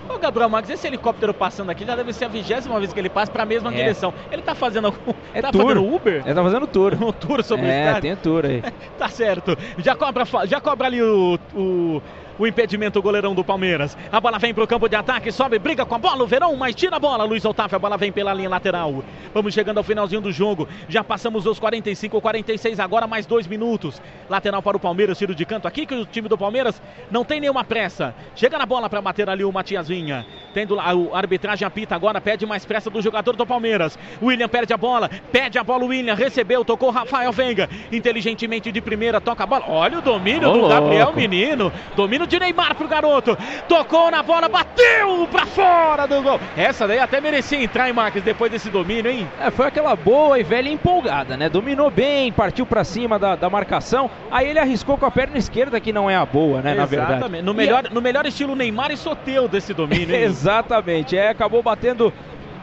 Ô 0.09 0.19
Gabriel 0.19 0.49
Max, 0.49 0.69
esse 0.71 0.87
helicóptero 0.87 1.33
passando 1.35 1.71
aqui 1.71 1.85
já 1.85 1.95
deve 1.95 2.13
ser 2.13 2.25
a 2.25 2.29
vigésima 2.29 2.79
vez 2.79 2.93
que 2.93 2.99
ele 2.99 3.09
passa 3.11 3.31
para 3.31 3.43
a 3.43 3.47
mesma 3.47 3.71
É. 3.73 3.77
direção. 3.77 4.13
Ele 4.33 4.43
tá 4.43 4.55
fazendo 4.55 4.87
algum. 4.87 5.13
É 5.35 5.43
tá 5.43 5.53
tour. 5.53 5.63
fazendo 5.63 5.95
Uber? 5.95 6.23
Ele 6.25 6.35
tá 6.35 6.43
fazendo 6.43 6.67
tour. 6.67 6.95
Um 7.01 7.13
tour 7.13 7.43
sobre 7.45 7.67
o 7.67 7.69
É, 7.69 7.81
estádio? 7.87 8.01
tem 8.03 8.17
tour 8.17 8.45
aí. 8.47 8.63
Tá 8.99 9.09
certo. 9.09 9.57
Já 9.79 9.95
cobra, 9.95 10.25
já 10.47 10.61
cobra 10.61 10.87
ali 10.87 11.03
o, 11.03 11.39
o, 11.55 12.03
o 12.39 12.47
impedimento 12.47 12.99
o 12.99 13.03
goleirão 13.03 13.35
do 13.35 13.45
Palmeiras. 13.45 13.97
A 14.11 14.19
bola 14.21 14.39
vem 14.39 14.55
pro 14.55 14.67
campo 14.67 14.89
de 14.89 14.97
ataque, 14.97 15.31
sobe, 15.31 15.59
briga 15.59 15.85
com 15.85 15.95
a 15.95 15.99
bola, 15.99 16.23
o 16.25 16.27
Verão, 16.27 16.57
mas 16.57 16.75
tira 16.75 16.97
a 16.97 17.01
bola. 17.01 17.27
Luiz 17.29 17.45
Otávio, 17.45 17.77
a 17.77 17.79
bola 17.79 17.97
vem 17.97 18.11
pela 18.11 18.35
linha 18.35 18.49
lateral. 18.49 19.05
Vamos 19.33 19.55
chegando 19.55 19.79
ao 19.79 19.85
finalzinho 19.85 20.21
do 20.21 20.33
jogo. 20.33 20.69
Já 20.89 21.05
passamos 21.05 21.47
os 21.47 21.59
45, 21.59 22.21
46, 22.21 22.81
agora 22.81 23.07
mais 23.07 23.27
dois 23.27 23.47
minutos. 23.47 24.01
Lateral 24.29 24.63
para 24.63 24.77
o 24.77 24.81
Palmeiras, 24.81 25.19
tiro 25.19 25.35
de 25.35 25.45
canto 25.45 25.69
aqui 25.69 25.87
que 25.87 25.95
o 25.95 26.07
time 26.07 26.29
do 26.29 26.37
Palmeiras 26.37 26.81
não 27.11 27.25
tem 27.25 27.41
nenhuma 27.41 27.65
pressa. 27.65 28.15
Chega 28.35 28.59
na 28.59 28.67
bola 28.67 28.89
para 28.89 29.01
bater 29.01 29.29
ali 29.29 29.45
o 29.45 29.53
Matias 29.53 29.89
Vinha. 29.89 30.27
Tendo 30.53 30.79
a, 30.81 30.85
a 30.85 31.19
arbitragem 31.19 31.67
apita 31.67 31.95
agora, 31.95 32.21
pede 32.21 32.47
mais 32.47 32.65
pressa 32.65 32.91
do 32.91 33.01
jogador 33.01 33.37
do 33.37 33.47
Palmeiras. 33.47 33.99
William 34.23 34.49
perde 34.49 34.73
a 34.73 34.77
bola, 34.77 35.11
pede 35.31 35.59
a 35.59 35.65
bola 35.65 35.85
o 35.85 35.89
William, 35.89 36.15
recebeu, 36.15 36.65
tocou 36.65 36.91
Rafael 36.91 37.33
Venga. 37.33 37.69
Inteligentemente 37.93 38.73
de 38.73 38.81
primeira, 38.81 39.21
toca 39.21 39.45
a 39.45 39.47
bola. 39.47 39.65
Olha 39.69 39.99
o 39.99 40.03
domínio 40.03 40.53
do 40.53 40.69
Gabriel 40.69 41.13
Menino. 41.13 41.73
Domínio 41.95 42.27
de 42.27 42.39
Neymar 42.39 42.75
pro 42.75 42.89
garoto. 42.89 43.37
Tocou 43.69 44.11
na 44.11 44.23
bola, 44.23 44.49
bateu 44.49 45.29
para 45.31 45.47
fora 45.47 46.07
do 46.07 46.23
gol. 46.23 46.41
Essa 46.57 46.87
daí 46.87 46.99
até 46.99 47.18
merecia 47.21 47.63
entrar, 47.63 47.89
em 47.89 47.93
Marques, 47.93 48.23
depois 48.23 48.51
desse 48.51 48.71
domínio, 48.71 49.11
hein? 49.11 49.29
É, 49.41 49.51
foi 49.51 49.67
aquela 49.67 49.95
boa 49.97 50.39
e 50.39 50.43
velha 50.43 50.69
empolgada, 50.69 51.37
né? 51.37 51.49
Dominou 51.49 51.91
bem, 51.91 52.33
partiu 52.33 52.67
para 52.67 52.85
cima 52.85 53.19
da, 53.19 53.37
da 53.37 53.51
marcação. 53.51 54.11
Aí 54.31 54.49
ele 54.49 54.59
arriscou 54.59 54.97
com 54.97 55.07
a 55.07 55.11
perna 55.11 55.39
esquerda, 55.39 55.81
que 55.81 55.93
não 55.93 56.09
é 56.09 56.17
a 56.17 56.27
boa, 56.27 56.63
né? 56.63 56.73
Exatamente. 56.73 56.97
Na 56.97 57.19
verdade. 57.19 57.45
No 57.45 57.55
melhor, 57.55 57.85
no 57.91 58.01
melhor 58.01 58.27
estilo 58.27 58.55
Neymar 58.55 58.91
e 58.91 58.97
Soteu 58.97 59.49
desse 59.49 59.73
domínio, 59.75 60.15
hein? 60.15 60.23
Exatamente. 60.29 61.17
É, 61.17 61.29
acabou 61.29 61.63
batendo 61.63 62.13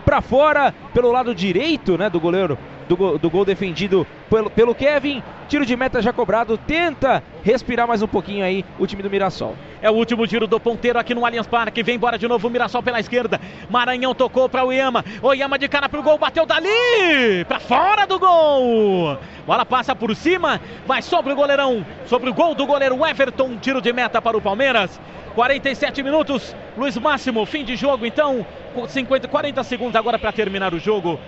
para 0.06 0.22
fora 0.22 0.74
pelo 0.94 1.12
lado 1.12 1.34
direito, 1.34 1.98
né, 1.98 2.10
do 2.10 2.20
goleiro 2.20 2.58
do, 2.88 3.18
do, 3.18 3.30
gol 3.30 3.46
defendido 3.46 4.06
pelo, 4.30 4.50
pelo 4.50 4.76
Kevin. 4.76 5.22
Tiro 5.48 5.66
de 5.66 5.76
meta 5.76 6.02
já 6.02 6.12
cobrado. 6.12 6.58
Tenta 6.58 7.24
respirar 7.44 7.88
mais 7.88 8.02
um 8.02 8.08
pouquinho 8.08 8.44
aí 8.44 8.66
o 8.80 8.88
time 8.88 9.04
do 9.04 9.10
Mirassol. 9.10 9.56
É 9.82 9.90
o 9.90 9.94
último 9.94 10.26
tiro 10.26 10.48
do 10.48 10.60
ponteiro 10.60 10.98
aqui 10.98 11.14
no 11.14 11.26
Allianz 11.26 11.48
Parque. 11.48 11.84
Vem 11.84 11.96
embora 11.96 12.18
de 12.18 12.28
novo 12.28 12.48
o 12.48 12.52
Mirassol 12.52 12.82
pela 12.82 13.00
esquerda. 13.00 13.40
Maranhão 13.70 14.16
tocou 14.16 14.50
para 14.50 14.64
o 14.64 14.68
Oyama. 14.68 15.04
Oyama 15.22 15.60
de 15.60 15.68
cara 15.68 15.88
pro 15.88 16.02
gol. 16.02 16.18
Bateu 16.18 16.46
dali. 16.46 17.46
Para 17.48 17.60
fora 17.60 18.06
do 18.06 18.20
gol. 18.20 19.18
Bola 19.46 19.66
passa 19.66 19.96
por 19.96 20.16
cima. 20.16 20.60
Vai 20.88 21.02
sobre 21.02 21.34
o 21.34 21.36
goleirão. 21.36 21.86
Sobre 22.06 22.30
o 22.30 22.34
gol 22.34 22.56
do 22.56 22.66
goleiro 22.66 23.06
Everton. 23.06 23.58
Tiro 23.58 23.82
de 23.82 23.94
meta 23.94 24.22
para 24.22 24.38
o 24.38 24.42
Palmeiras. 24.42 25.00
47 25.36 26.02
minutos. 26.02 26.56
Luiz 26.78 26.98
Máximo, 26.98 27.46
fim 27.46 27.64
de 27.64 27.76
jogo 27.76 28.06
então. 28.06 28.46
50, 28.88 29.28
40 29.28 29.64
segundos 29.64 29.96
agora 29.96 30.18
para 30.18 30.32
terminar 30.32 30.74
o 30.74 30.80
jogo. 30.80 31.20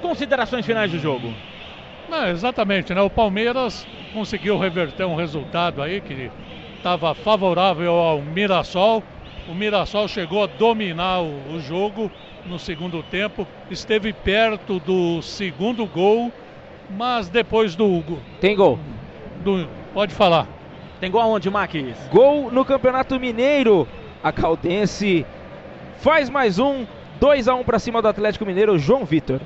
Considerações 0.00 0.64
finais 0.64 0.90
do 0.90 0.98
jogo. 0.98 1.32
É, 2.10 2.30
exatamente, 2.30 2.92
né? 2.92 3.00
O 3.00 3.10
Palmeiras 3.10 3.86
conseguiu 4.12 4.58
reverter 4.58 5.04
um 5.04 5.14
resultado 5.14 5.80
aí 5.80 6.00
que 6.00 6.30
estava 6.76 7.14
favorável 7.14 7.92
ao 7.92 8.20
Mirassol. 8.20 9.02
O 9.48 9.54
Mirassol 9.54 10.08
chegou 10.08 10.42
a 10.42 10.46
dominar 10.46 11.20
o, 11.20 11.54
o, 11.54 11.60
jogo 11.60 12.10
no 12.46 12.58
segundo 12.58 13.02
tempo, 13.02 13.46
esteve 13.70 14.12
perto 14.12 14.80
do 14.80 15.22
segundo 15.22 15.86
gol, 15.86 16.32
mas 16.90 17.28
depois 17.28 17.76
do. 17.76 18.02
Tem 18.40 18.56
gol. 18.56 18.78
Do, 19.44 19.68
pode 19.94 20.14
falar. 20.14 20.48
Tem 20.98 21.10
gol 21.10 21.20
aonde, 21.20 21.48
Maquis? 21.48 21.96
Gol 22.10 22.50
no 22.50 22.64
Campeonato 22.64 23.18
Mineiro. 23.20 23.86
A 24.22 24.32
Caldense 24.32 25.24
faz 25.98 26.28
mais 26.28 26.58
um. 26.58 26.86
2 27.20 27.48
a 27.48 27.54
1 27.54 27.64
para 27.64 27.78
cima 27.78 28.00
do 28.00 28.08
Atlético 28.08 28.46
Mineiro, 28.46 28.78
João 28.78 29.04
Vitor. 29.04 29.40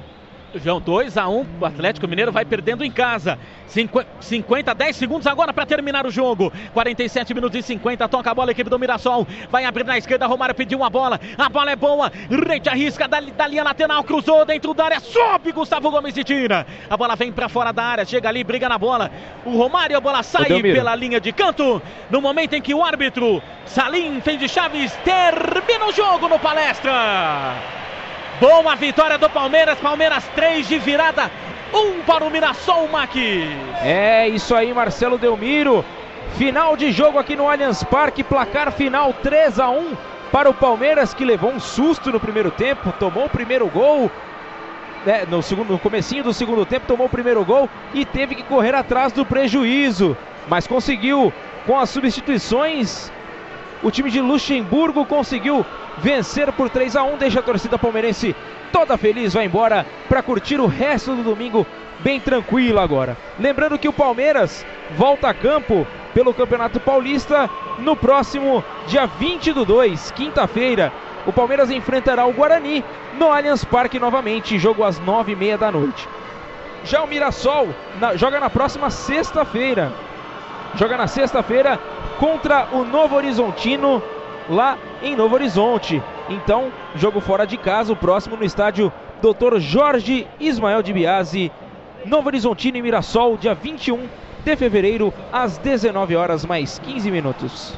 João, 0.62 0.80
2 0.80 1.16
a 1.16 1.28
1 1.28 1.40
um, 1.40 1.46
o 1.60 1.64
Atlético 1.64 2.06
Mineiro 2.06 2.30
vai 2.30 2.44
perdendo 2.44 2.84
em 2.84 2.90
casa. 2.90 3.38
50, 4.20 4.74
10 4.74 4.96
segundos 4.96 5.26
agora 5.26 5.52
para 5.52 5.66
terminar 5.66 6.06
o 6.06 6.10
jogo. 6.10 6.52
47 6.72 7.34
minutos 7.34 7.58
e 7.58 7.62
50. 7.62 8.08
Toca 8.08 8.30
a 8.30 8.34
bola, 8.34 8.50
a 8.50 8.52
equipe 8.52 8.70
do 8.70 8.78
Mirassol. 8.78 9.26
Vai 9.50 9.64
abrir 9.64 9.84
na 9.84 9.98
esquerda. 9.98 10.26
Romário 10.26 10.54
pediu 10.54 10.78
uma 10.78 10.90
bola. 10.90 11.20
A 11.36 11.48
bola 11.48 11.72
é 11.72 11.76
boa. 11.76 12.12
Rente 12.30 12.68
arrisca 12.68 13.08
da, 13.08 13.20
da 13.20 13.46
linha 13.46 13.64
lateral. 13.64 14.04
Cruzou 14.04 14.44
dentro 14.44 14.72
da 14.74 14.84
área. 14.84 15.00
Sobe 15.00 15.52
Gustavo 15.52 15.90
Gomes 15.90 16.16
e 16.16 16.22
tira. 16.22 16.66
A 16.88 16.96
bola 16.96 17.16
vem 17.16 17.32
para 17.32 17.48
fora 17.48 17.72
da 17.72 17.82
área. 17.82 18.04
Chega 18.04 18.28
ali, 18.28 18.44
briga 18.44 18.68
na 18.68 18.78
bola. 18.78 19.10
O 19.44 19.56
Romário, 19.56 19.96
a 19.96 20.00
bola 20.00 20.22
sai 20.22 20.62
pela 20.62 20.94
linha 20.94 21.20
de 21.20 21.32
canto. 21.32 21.82
No 22.10 22.20
momento 22.20 22.54
em 22.54 22.62
que 22.62 22.74
o 22.74 22.84
árbitro 22.84 23.42
Salim 23.66 24.20
fez 24.20 24.38
de 24.38 24.48
Chaves 24.48 24.92
termina 25.04 25.86
o 25.86 25.92
jogo 25.92 26.28
no 26.28 26.38
palestra. 26.38 27.83
Boa 28.40 28.74
vitória 28.74 29.16
do 29.16 29.30
Palmeiras. 29.30 29.78
Palmeiras 29.78 30.24
3 30.34 30.66
de 30.66 30.78
virada. 30.78 31.30
1 31.72 31.78
um 31.78 32.02
para 32.02 32.24
o 32.24 32.30
Mirassol 32.30 32.88
Maquis. 32.88 33.48
É 33.80 34.28
isso 34.28 34.54
aí, 34.54 34.74
Marcelo 34.74 35.18
Delmiro. 35.18 35.84
Final 36.36 36.76
de 36.76 36.90
jogo 36.90 37.18
aqui 37.18 37.36
no 37.36 37.48
Allianz 37.48 37.84
Parque. 37.84 38.24
Placar 38.24 38.72
final 38.72 39.12
3 39.22 39.60
a 39.60 39.70
1 39.70 39.96
para 40.32 40.50
o 40.50 40.54
Palmeiras 40.54 41.14
que 41.14 41.24
levou 41.24 41.50
um 41.50 41.60
susto 41.60 42.10
no 42.10 42.18
primeiro 42.18 42.50
tempo. 42.50 42.92
Tomou 42.98 43.26
o 43.26 43.30
primeiro 43.30 43.68
gol. 43.68 44.10
É, 45.06 45.24
no, 45.26 45.40
segundo, 45.40 45.70
no 45.70 45.78
comecinho 45.78 46.24
do 46.24 46.32
segundo 46.32 46.64
tempo 46.66 46.86
tomou 46.86 47.06
o 47.06 47.10
primeiro 47.10 47.44
gol 47.44 47.68
e 47.92 48.04
teve 48.04 48.34
que 48.34 48.42
correr 48.42 48.74
atrás 48.74 49.12
do 49.12 49.24
prejuízo. 49.24 50.16
Mas 50.48 50.66
conseguiu 50.66 51.32
com 51.66 51.78
as 51.78 51.88
substituições 51.88 53.12
o 53.84 53.90
time 53.90 54.10
de 54.10 54.20
Luxemburgo 54.20 55.04
conseguiu 55.04 55.64
vencer 55.98 56.50
por 56.52 56.70
3 56.70 56.96
a 56.96 57.02
1 57.04 57.18
deixa 57.18 57.40
a 57.40 57.42
torcida 57.42 57.78
palmeirense 57.78 58.34
toda 58.72 58.96
feliz, 58.96 59.34
vai 59.34 59.44
embora 59.44 59.86
para 60.08 60.22
curtir 60.22 60.58
o 60.58 60.66
resto 60.66 61.14
do 61.14 61.22
domingo 61.22 61.66
bem 62.00 62.18
tranquilo 62.18 62.80
agora. 62.80 63.16
Lembrando 63.38 63.78
que 63.78 63.86
o 63.86 63.92
Palmeiras 63.92 64.66
volta 64.96 65.28
a 65.28 65.34
campo 65.34 65.86
pelo 66.14 66.34
Campeonato 66.34 66.80
Paulista 66.80 67.48
no 67.78 67.94
próximo 67.94 68.64
dia 68.86 69.06
20 69.06 69.52
do 69.52 69.64
2, 69.64 70.10
quinta-feira. 70.12 70.92
O 71.26 71.32
Palmeiras 71.32 71.70
enfrentará 71.70 72.26
o 72.26 72.32
Guarani 72.32 72.82
no 73.18 73.30
Allianz 73.30 73.64
Parque 73.64 73.98
novamente, 73.98 74.58
jogo 74.58 74.82
às 74.82 75.00
9h30 75.00 75.56
da 75.58 75.70
noite. 75.70 76.08
Já 76.84 77.02
o 77.02 77.06
Mirassol 77.06 77.68
na, 78.00 78.16
joga 78.16 78.40
na 78.40 78.50
próxima 78.50 78.90
sexta-feira. 78.90 79.92
Joga 80.74 80.96
na 80.96 81.06
sexta-feira 81.06 81.78
contra 82.18 82.68
o 82.72 82.84
Novo 82.84 83.16
Horizontino 83.16 84.02
lá 84.48 84.78
em 85.02 85.16
Novo 85.16 85.34
Horizonte. 85.34 86.02
Então, 86.28 86.72
jogo 86.94 87.20
fora 87.20 87.46
de 87.46 87.56
casa, 87.56 87.92
o 87.92 87.96
próximo 87.96 88.36
no 88.36 88.44
estádio 88.44 88.92
Dr. 89.20 89.58
Jorge 89.58 90.26
Ismael 90.38 90.82
de 90.82 90.92
Biase, 90.92 91.50
Novo 92.04 92.28
Horizontino 92.28 92.76
e 92.76 92.82
Mirassol, 92.82 93.36
dia 93.36 93.54
21 93.54 94.06
de 94.44 94.56
fevereiro, 94.56 95.12
às 95.32 95.56
19 95.58 96.16
horas 96.16 96.44
mais 96.44 96.78
15 96.78 97.10
minutos. 97.10 97.74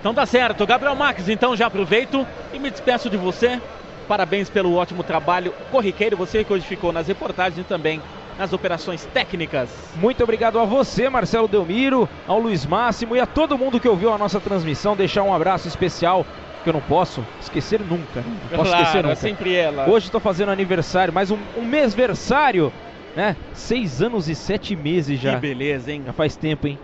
Então 0.00 0.12
tá 0.12 0.26
certo, 0.26 0.66
Gabriel 0.66 0.96
Marques, 0.96 1.28
então 1.28 1.56
já 1.56 1.66
aproveito 1.66 2.26
e 2.52 2.58
me 2.58 2.70
despeço 2.70 3.08
de 3.08 3.16
você. 3.16 3.60
Parabéns 4.08 4.50
pelo 4.50 4.74
ótimo 4.74 5.02
trabalho 5.02 5.54
corriqueiro, 5.70 6.16
você 6.16 6.44
que 6.44 6.52
hoje 6.52 6.66
ficou 6.66 6.92
nas 6.92 7.06
reportagens 7.06 7.64
e 7.64 7.68
também 7.68 8.02
nas 8.38 8.52
operações 8.52 9.04
técnicas. 9.06 9.70
Muito 9.96 10.22
obrigado 10.22 10.58
a 10.58 10.64
você, 10.64 11.08
Marcelo 11.08 11.48
Delmiro, 11.48 12.08
ao 12.26 12.38
Luiz 12.38 12.66
Máximo 12.66 13.16
e 13.16 13.20
a 13.20 13.26
todo 13.26 13.58
mundo 13.58 13.78
que 13.78 13.88
ouviu 13.88 14.12
a 14.12 14.18
nossa 14.18 14.40
transmissão. 14.40 14.96
Deixar 14.96 15.22
um 15.22 15.34
abraço 15.34 15.68
especial 15.68 16.26
que 16.62 16.68
eu 16.68 16.72
não 16.72 16.80
posso 16.80 17.24
esquecer 17.40 17.80
nunca. 17.80 18.22
Não 18.22 18.58
posso 18.58 18.70
claro, 18.70 18.82
esquecer 18.82 19.02
nunca. 19.02 19.12
É 19.12 19.14
sempre 19.16 19.54
ela. 19.54 19.88
Hoje 19.88 20.06
estou 20.06 20.20
fazendo 20.20 20.50
aniversário, 20.50 21.12
mais 21.12 21.30
um, 21.30 21.38
um 21.56 21.62
mêsversário, 21.62 22.72
né? 23.16 23.36
Seis 23.52 24.00
anos 24.00 24.28
e 24.28 24.34
sete 24.34 24.74
meses 24.76 25.20
já. 25.20 25.34
Que 25.34 25.40
beleza, 25.40 25.92
hein? 25.92 26.02
Já 26.06 26.12
faz 26.12 26.36
tempo, 26.36 26.66
hein? 26.66 26.78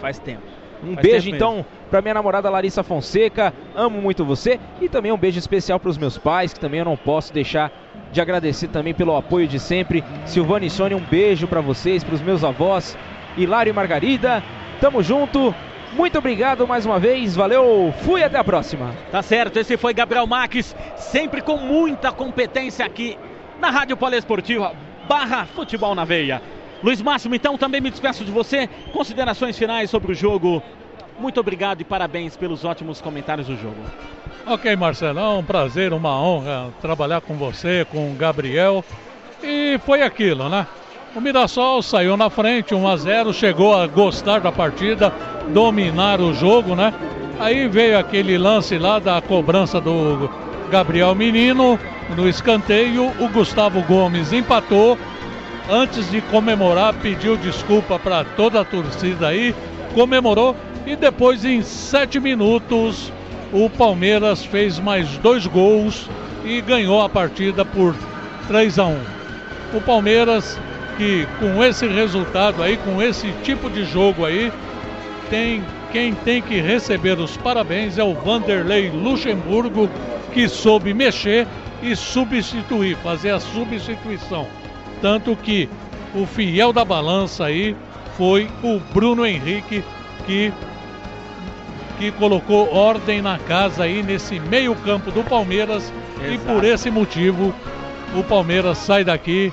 Faz 0.00 0.18
tempo. 0.18 0.42
Um 0.82 0.94
faz 0.94 1.06
beijo 1.06 1.24
tempo 1.26 1.36
então 1.36 1.66
para 1.90 2.02
minha 2.02 2.14
namorada 2.14 2.50
Larissa 2.50 2.82
Fonseca. 2.82 3.54
Amo 3.74 4.00
muito 4.00 4.24
você 4.24 4.60
e 4.80 4.88
também 4.88 5.12
um 5.12 5.16
beijo 5.16 5.38
especial 5.38 5.80
para 5.80 5.88
os 5.88 5.96
meus 5.96 6.18
pais, 6.18 6.52
que 6.52 6.60
também 6.60 6.80
eu 6.80 6.84
não 6.84 6.96
posso 6.96 7.32
deixar 7.32 7.72
de 8.14 8.20
agradecer 8.20 8.68
também 8.68 8.94
pelo 8.94 9.16
apoio 9.16 9.48
de 9.48 9.58
sempre. 9.58 10.04
Silvana 10.24 10.64
e 10.64 10.70
Sônia, 10.70 10.96
um 10.96 11.00
beijo 11.00 11.48
para 11.48 11.60
vocês, 11.60 12.04
para 12.04 12.14
os 12.14 12.22
meus 12.22 12.44
avós, 12.44 12.96
Hilário 13.36 13.70
e 13.70 13.74
Margarida. 13.74 14.42
Tamo 14.80 15.02
junto. 15.02 15.52
Muito 15.92 16.18
obrigado 16.18 16.66
mais 16.66 16.86
uma 16.86 16.98
vez, 16.98 17.36
valeu, 17.36 17.94
fui 18.02 18.22
até 18.24 18.36
a 18.36 18.42
próxima. 18.42 18.92
Tá 19.12 19.22
certo, 19.22 19.58
esse 19.58 19.76
foi 19.76 19.94
Gabriel 19.94 20.26
Marques, 20.26 20.74
sempre 20.96 21.40
com 21.40 21.56
muita 21.56 22.10
competência 22.10 22.84
aqui 22.84 23.16
na 23.60 23.70
Rádio 23.70 23.96
Poliesportiva, 23.96 24.72
barra 25.08 25.46
Futebol 25.46 25.94
na 25.94 26.04
Veia. 26.04 26.42
Luiz 26.82 27.00
Máximo, 27.00 27.36
então 27.36 27.56
também 27.56 27.80
me 27.80 27.90
despeço 27.90 28.24
de 28.24 28.32
você. 28.32 28.68
Considerações 28.92 29.56
finais 29.56 29.88
sobre 29.88 30.10
o 30.10 30.14
jogo. 30.14 30.60
Muito 31.18 31.40
obrigado 31.40 31.80
e 31.80 31.84
parabéns 31.84 32.36
pelos 32.36 32.64
ótimos 32.64 33.00
comentários 33.00 33.46
do 33.46 33.56
jogo. 33.56 33.76
Ok, 34.46 34.74
Marcelão, 34.76 35.38
um 35.38 35.44
prazer, 35.44 35.92
uma 35.92 36.20
honra 36.20 36.70
trabalhar 36.80 37.20
com 37.20 37.34
você, 37.34 37.86
com 37.90 38.10
o 38.10 38.14
Gabriel. 38.14 38.84
E 39.42 39.78
foi 39.86 40.02
aquilo, 40.02 40.48
né? 40.48 40.66
O 41.14 41.20
Mirassol 41.20 41.80
saiu 41.80 42.16
na 42.16 42.28
frente, 42.28 42.74
1 42.74 42.88
a 42.88 42.96
0, 42.96 43.32
chegou 43.32 43.74
a 43.76 43.86
gostar 43.86 44.40
da 44.40 44.50
partida, 44.50 45.12
dominar 45.48 46.20
o 46.20 46.34
jogo, 46.34 46.74
né? 46.74 46.92
Aí 47.38 47.68
veio 47.68 47.98
aquele 47.98 48.36
lance 48.36 48.76
lá 48.78 48.98
da 48.98 49.20
cobrança 49.20 49.80
do 49.80 50.28
Gabriel 50.70 51.14
Menino 51.14 51.78
no 52.16 52.28
escanteio, 52.28 53.12
o 53.20 53.28
Gustavo 53.28 53.80
Gomes 53.82 54.32
empatou. 54.32 54.98
Antes 55.70 56.10
de 56.10 56.20
comemorar, 56.20 56.92
pediu 56.94 57.36
desculpa 57.36 57.98
para 57.98 58.24
toda 58.24 58.60
a 58.60 58.64
torcida 58.64 59.28
aí, 59.28 59.54
comemorou 59.94 60.56
e 60.86 60.96
depois 60.96 61.44
em 61.44 61.62
sete 61.62 62.20
minutos 62.20 63.12
o 63.52 63.70
Palmeiras 63.70 64.44
fez 64.44 64.78
mais 64.78 65.16
dois 65.18 65.46
gols 65.46 66.10
e 66.44 66.60
ganhou 66.60 67.00
a 67.00 67.08
partida 67.08 67.64
por 67.64 67.94
3 68.48 68.78
a 68.78 68.86
1. 68.86 68.98
O 69.74 69.80
Palmeiras 69.80 70.58
que 70.96 71.26
com 71.38 71.62
esse 71.62 71.86
resultado 71.86 72.62
aí, 72.62 72.76
com 72.76 73.02
esse 73.02 73.32
tipo 73.42 73.68
de 73.68 73.84
jogo 73.84 74.24
aí, 74.24 74.52
tem 75.30 75.62
quem 75.90 76.12
tem 76.12 76.42
que 76.42 76.60
receber 76.60 77.18
os 77.20 77.36
parabéns 77.36 77.98
é 77.98 78.02
o 78.02 78.14
Vanderlei 78.14 78.90
Luxemburgo, 78.90 79.88
que 80.32 80.48
soube 80.48 80.92
mexer 80.92 81.46
e 81.80 81.94
substituir, 81.94 82.96
fazer 82.96 83.30
a 83.30 83.38
substituição. 83.38 84.48
Tanto 85.00 85.36
que 85.36 85.68
o 86.12 86.26
fiel 86.26 86.72
da 86.72 86.84
balança 86.84 87.44
aí 87.44 87.76
foi 88.16 88.48
o 88.62 88.80
Bruno 88.92 89.26
Henrique 89.26 89.84
que 90.26 90.52
que 91.98 92.10
colocou 92.12 92.74
ordem 92.74 93.22
na 93.22 93.38
casa 93.38 93.84
aí 93.84 94.02
nesse 94.02 94.40
meio-campo 94.40 95.12
do 95.12 95.22
Palmeiras 95.22 95.92
Exato. 96.18 96.32
e 96.32 96.38
por 96.38 96.64
esse 96.64 96.90
motivo 96.90 97.54
o 98.14 98.22
Palmeiras 98.24 98.78
sai 98.78 99.04
daqui 99.04 99.52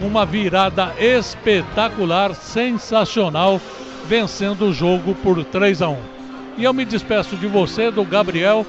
uma 0.00 0.26
virada 0.26 0.92
espetacular, 0.98 2.34
sensacional, 2.34 3.60
vencendo 4.06 4.66
o 4.66 4.72
jogo 4.72 5.14
por 5.14 5.44
3 5.44 5.82
a 5.82 5.88
1. 5.88 5.96
E 6.58 6.64
eu 6.64 6.74
me 6.74 6.84
despeço 6.84 7.36
de 7.36 7.46
você, 7.46 7.90
do 7.90 8.04
Gabriel, 8.04 8.66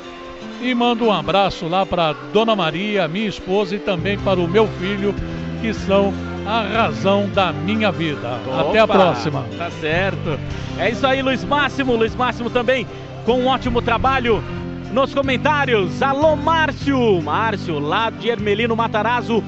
e 0.61 0.73
mando 0.73 1.05
um 1.05 1.11
abraço 1.11 1.67
lá 1.67 1.85
para 1.85 2.13
Dona 2.31 2.55
Maria, 2.55 3.07
minha 3.07 3.27
esposa, 3.27 3.75
e 3.75 3.80
também 3.80 4.17
para 4.17 4.39
o 4.39 4.47
meu 4.47 4.67
filho, 4.80 5.13
que 5.61 5.73
são 5.73 6.13
a 6.45 6.61
razão 6.61 7.29
da 7.29 7.51
minha 7.51 7.91
vida. 7.91 8.39
Opa, 8.45 8.69
Até 8.69 8.79
a 8.79 8.87
próxima. 8.87 9.45
Tá 9.57 9.69
certo. 9.71 10.39
É 10.77 10.89
isso 10.89 11.05
aí, 11.05 11.21
Luiz 11.21 11.43
Máximo. 11.43 11.95
Luiz 11.95 12.15
Máximo 12.15 12.49
também 12.49 12.87
com 13.25 13.39
um 13.39 13.47
ótimo 13.47 13.81
trabalho 13.81 14.43
nos 14.91 15.13
comentários. 15.13 16.01
Alô, 16.01 16.35
Márcio. 16.35 17.21
Márcio, 17.21 17.79
lá 17.79 18.09
de 18.09 18.29
Ermelino 18.29 18.75
Matarazzo. 18.75 19.43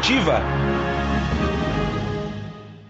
Poliesportiva. 0.05 0.54